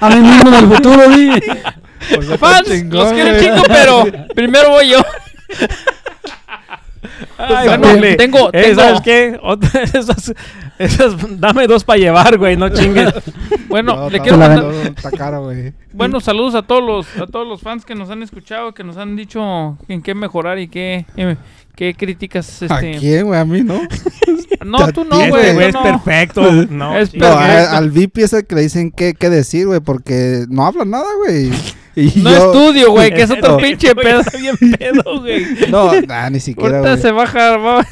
a 0.00 0.08
mí 0.10 0.20
mismo 0.28 0.50
del 0.50 0.66
futuro, 0.68 1.08
di. 1.08 1.30
Por 2.14 2.24
ser 2.24 2.38
tan 2.38 2.38
Fans, 2.38 2.68
chingón, 2.68 3.00
los 3.00 3.12
quiero 3.12 3.30
güey. 3.30 3.40
chingo, 3.42 3.62
pero 3.66 4.04
primero 4.34 4.70
voy 4.70 4.88
yo. 4.90 4.98
Ay, 7.38 7.68
Bueno, 7.68 7.88
Furley. 7.88 8.16
tengo- 8.16 8.50
Eh, 8.52 8.62
tengo- 8.62 8.80
¿Sabes 8.80 9.00
qué? 9.00 9.38
Otra- 9.42 9.82
esas, 9.82 10.32
esas- 10.78 11.16
dame 11.40 11.66
dos 11.66 11.84
para 11.84 11.98
llevar, 11.98 12.36
güey, 12.38 12.56
no 12.56 12.68
chingues. 12.68 13.12
Bueno, 13.68 13.96
No, 13.96 14.10
le 14.10 14.20
quiero 14.20 14.38
mandar, 14.38 14.62
no, 14.64 14.70
Está 14.82 15.10
caro, 15.10 15.42
güey. 15.44 15.72
bueno, 15.92 16.20
saludos 16.20 16.54
a 16.54 16.62
todos 16.62 16.82
los 16.84 17.06
a 17.20 17.26
todos 17.26 17.46
los 17.46 17.60
fans 17.60 17.84
que 17.84 17.94
nos 17.94 18.10
han 18.10 18.22
escuchado, 18.22 18.72
que 18.74 18.84
nos 18.84 18.96
han 18.96 19.16
dicho 19.16 19.76
en 19.88 20.02
qué 20.02 20.14
mejorar 20.14 20.58
y 20.58 20.68
qué 20.68 21.06
eh, 21.16 21.36
qué 21.74 21.94
críticas 21.94 22.62
¿A 22.62 22.66
este 22.66 22.98
quién, 22.98 23.26
güey? 23.26 23.40
A 23.40 23.44
mí, 23.44 23.62
¿no? 23.62 23.80
No, 24.64 24.90
tú 24.92 25.04
no, 25.04 25.16
güey, 25.28 25.46
Este 25.48 25.66
es 25.68 25.76
perfecto. 25.82 26.50
No, 26.70 26.96
Es 26.96 27.10
a- 27.20 27.76
al 27.76 27.90
VIP 27.90 28.18
es 28.18 28.32
el 28.32 28.46
que 28.46 28.54
le 28.54 28.62
dicen 28.62 28.90
qué, 28.90 29.12
qué 29.14 29.28
decir, 29.28 29.66
güey, 29.66 29.80
porque 29.80 30.46
no 30.48 30.64
habla 30.64 30.84
nada, 30.84 31.06
güey. 31.24 31.50
Y 31.96 32.20
No 32.22 32.30
yo- 32.30 32.36
estudio, 32.52 32.90
güey, 32.92 33.12
que 33.12 33.22
es 33.22 33.30
otro 33.30 33.52
No. 33.52 33.56
pinche 33.58 33.94
pedo. 33.94 34.20
Está 34.20 34.38
bien 34.38 34.56
pedo, 34.78 35.20
güey. 35.20 35.44
No, 35.70 35.92
nah, 36.02 36.30
ni 36.30 36.40
siquiera, 36.40 36.78
Ahorita 36.78 36.96
se 36.96 37.10
baja, 37.12 37.56
va- 37.58 37.86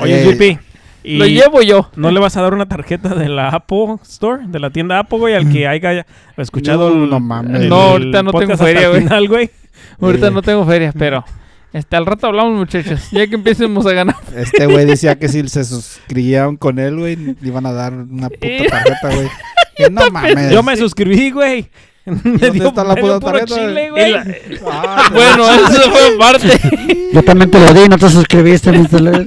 Oye, 0.00 0.22
Eh, 0.22 0.32
JP, 0.32 0.58
Y 1.06 1.18
Lo 1.18 1.26
llevo 1.26 1.62
yo. 1.62 1.88
¿No 1.96 2.10
le 2.10 2.18
vas 2.20 2.36
a 2.36 2.42
dar 2.42 2.52
una 2.52 2.66
tarjeta 2.66 3.14
de 3.14 3.28
la 3.28 3.48
Apple 3.50 3.96
Store, 4.02 4.42
de 4.48 4.58
la 4.58 4.70
tienda 4.70 4.98
Apple, 4.98 5.18
güey, 5.18 5.34
al 5.34 5.50
que 5.52 5.66
haya 5.68 6.04
escuchado 6.36 6.90
No, 6.90 7.04
el, 7.04 7.10
no 7.10 7.20
mames. 7.20 7.62
el 7.62 7.68
No, 7.68 7.76
ahorita 7.76 8.22
no 8.24 8.32
tengo 8.32 8.56
feria, 8.56 8.88
güey. 8.88 9.02
final, 9.02 9.28
güey? 9.28 9.50
Ahorita 10.00 10.26
Eh. 10.28 10.30
no 10.32 10.42
tengo 10.42 10.66
ferias, 10.66 10.94
pero 10.98 11.24
este, 11.72 11.94
al 11.96 12.06
rato 12.06 12.26
hablamos, 12.26 12.58
muchachos. 12.58 13.08
Ya 13.12 13.26
que 13.26 13.34
empecemos 13.36 13.86
a 13.86 13.92
ganar. 13.92 14.16
Este 14.36 14.66
güey 14.66 14.84
decía 14.84 15.18
que 15.18 15.28
si 15.28 15.46
se 15.48 15.64
suscribían 15.64 16.56
con 16.56 16.78
él, 16.78 16.96
güey, 16.98 17.16
le 17.16 17.36
iban 17.42 17.66
a 17.66 17.72
dar 17.72 17.92
una 17.92 18.28
puta 18.28 18.46
tarjeta, 18.70 19.14
güey. 19.14 19.28
Que 19.76 19.90
no 19.90 20.10
mames. 20.10 20.50
Yo 20.50 20.62
me 20.62 20.74
suscribí, 20.76 21.30
güey. 21.30 21.68
Me 22.06 22.14
¿Dónde 22.22 22.50
dio, 22.52 22.68
está 22.68 22.84
la 22.84 22.94
puta 22.94 23.18
puro 23.20 23.32
tarjeta? 23.32 23.54
chile, 23.54 23.90
güey. 23.90 24.12
la- 24.12 24.26
Ah, 24.70 25.10
Bueno, 25.12 25.44
eso 25.52 25.90
fue 25.90 26.14
aparte. 26.14 26.60
Yo 27.12 27.22
también 27.22 27.50
te 27.50 27.58
lo 27.58 27.72
di, 27.74 27.88
no 27.88 27.98
te 27.98 28.08
suscribiste, 28.10 28.70
Mr. 28.72 29.00
Lee. 29.00 29.26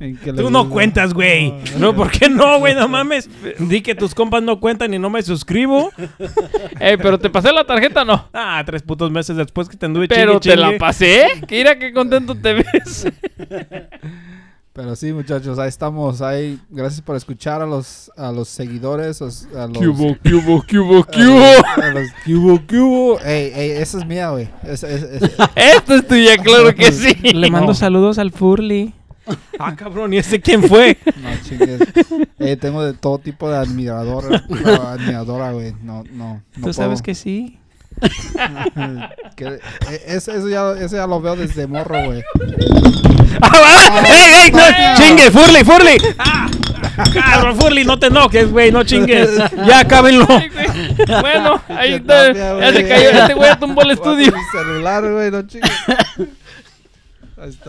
¿en 0.00 0.16
qué 0.18 0.32
le 0.32 0.42
Tú 0.42 0.50
no 0.50 0.68
cuentas, 0.68 1.14
güey. 1.14 1.54
No, 1.78 1.94
¿por 1.94 2.10
qué 2.10 2.28
no, 2.28 2.58
güey? 2.58 2.74
No 2.74 2.88
mames. 2.88 3.28
Di 3.58 3.80
que 3.80 3.94
tus 3.94 4.14
compas 4.14 4.42
no 4.42 4.60
cuentan 4.60 4.92
y 4.94 4.98
no 4.98 5.08
me 5.10 5.22
suscribo. 5.22 5.92
Pero 6.78 7.18
te 7.18 7.30
pasé 7.30 7.52
la 7.52 7.64
tarjeta, 7.64 8.04
no. 8.04 8.28
Ah, 8.32 8.62
tres 8.66 8.82
putos 8.82 9.10
meses 9.10 9.36
después 9.36 9.68
que 9.68 9.76
te 9.76 9.86
anduve 9.86 10.08
Pero 10.08 10.38
chingue, 10.40 10.56
te 10.56 10.60
la 10.60 10.78
pasé. 10.78 11.26
Mira 11.50 11.78
qué 11.78 11.92
contento 11.92 12.34
te 12.34 12.54
ves. 12.54 13.06
Pero 14.80 14.96
sí, 14.96 15.12
muchachos, 15.12 15.58
ahí 15.58 15.68
estamos. 15.68 16.22
Ahí, 16.22 16.58
gracias 16.70 17.02
por 17.02 17.14
escuchar 17.14 17.60
a 17.60 17.66
los, 17.66 18.10
a 18.16 18.32
los 18.32 18.48
seguidores, 18.48 19.20
a 19.20 19.26
los, 19.26 19.46
a 19.54 19.66
los, 19.66 19.76
¿Qué 19.76 19.86
hubo, 19.88 20.16
qué 20.24 20.34
hubo, 20.34 20.62
qué 20.64 20.78
hubo, 20.78 21.44
a 21.44 21.90
los- 21.90 22.72
hubo. 22.80 23.20
Ey, 23.20 23.52
ey, 23.54 23.70
esa 23.72 23.98
es 23.98 24.06
mía, 24.06 24.30
güey. 24.30 24.48
Esta 24.62 25.94
es 25.94 26.08
tuya, 26.08 26.38
claro 26.38 26.74
que 26.74 26.92
sí. 26.92 27.12
Le 27.34 27.50
mando 27.50 27.68
No. 27.68 27.74
saludos 27.74 28.18
al 28.18 28.30
Furly. 28.32 28.94
Ah, 29.58 29.76
cabrón, 29.76 30.14
¿y 30.14 30.16
ese 30.16 30.40
quién 30.40 30.62
fue? 30.62 30.96
No 31.22 31.28
chingues. 31.44 31.82
Eh, 32.38 32.56
tengo 32.56 32.82
de 32.82 32.94
todo 32.94 33.18
tipo 33.18 33.50
de 33.50 33.58
admirador, 33.58 34.24
no, 34.48 34.70
admiradora, 34.88 35.52
güey. 35.52 35.74
No, 35.82 36.02
no. 36.10 36.42
no 36.56 36.66
Tú 36.66 36.72
sabes 36.72 37.02
que 37.02 37.14
sí. 37.14 37.59
Que, 39.36 39.46
eh, 39.46 40.02
eso, 40.06 40.32
eso, 40.32 40.48
ya, 40.48 40.72
eso 40.72 40.96
ya 40.96 41.06
lo 41.06 41.20
veo 41.20 41.36
desde 41.36 41.66
morro, 41.66 42.04
güey. 42.04 42.22
¡Ah, 43.42 44.02
¡Ey, 44.06 44.44
ey! 44.44 44.52
No. 44.52 44.60
¡Chingue, 44.96 45.30
Furly, 45.30 45.64
Furly! 45.64 45.96
¡Ah! 46.18 46.48
Cabrón, 47.30 47.56
Furly, 47.56 47.84
no 47.84 47.98
te 47.98 48.06
enojes, 48.08 48.50
güey, 48.50 48.72
no 48.72 48.84
chingues. 48.84 49.30
Ya, 49.66 49.86
cábenlo. 49.86 50.26
Bueno, 50.26 51.62
ahí 51.68 51.94
está. 51.94 52.32
Ya 52.32 52.72
se 52.72 52.88
cayó. 52.88 53.10
Este 53.10 53.34
güey 53.34 53.58
tumbó 53.58 53.82
el 53.82 53.92
estudio. 53.92 54.32
celular, 54.52 55.08
güey, 55.10 55.30
no 55.30 55.42
chingues. 55.46 55.70
Ahí 57.38 57.48
está. 57.48 57.64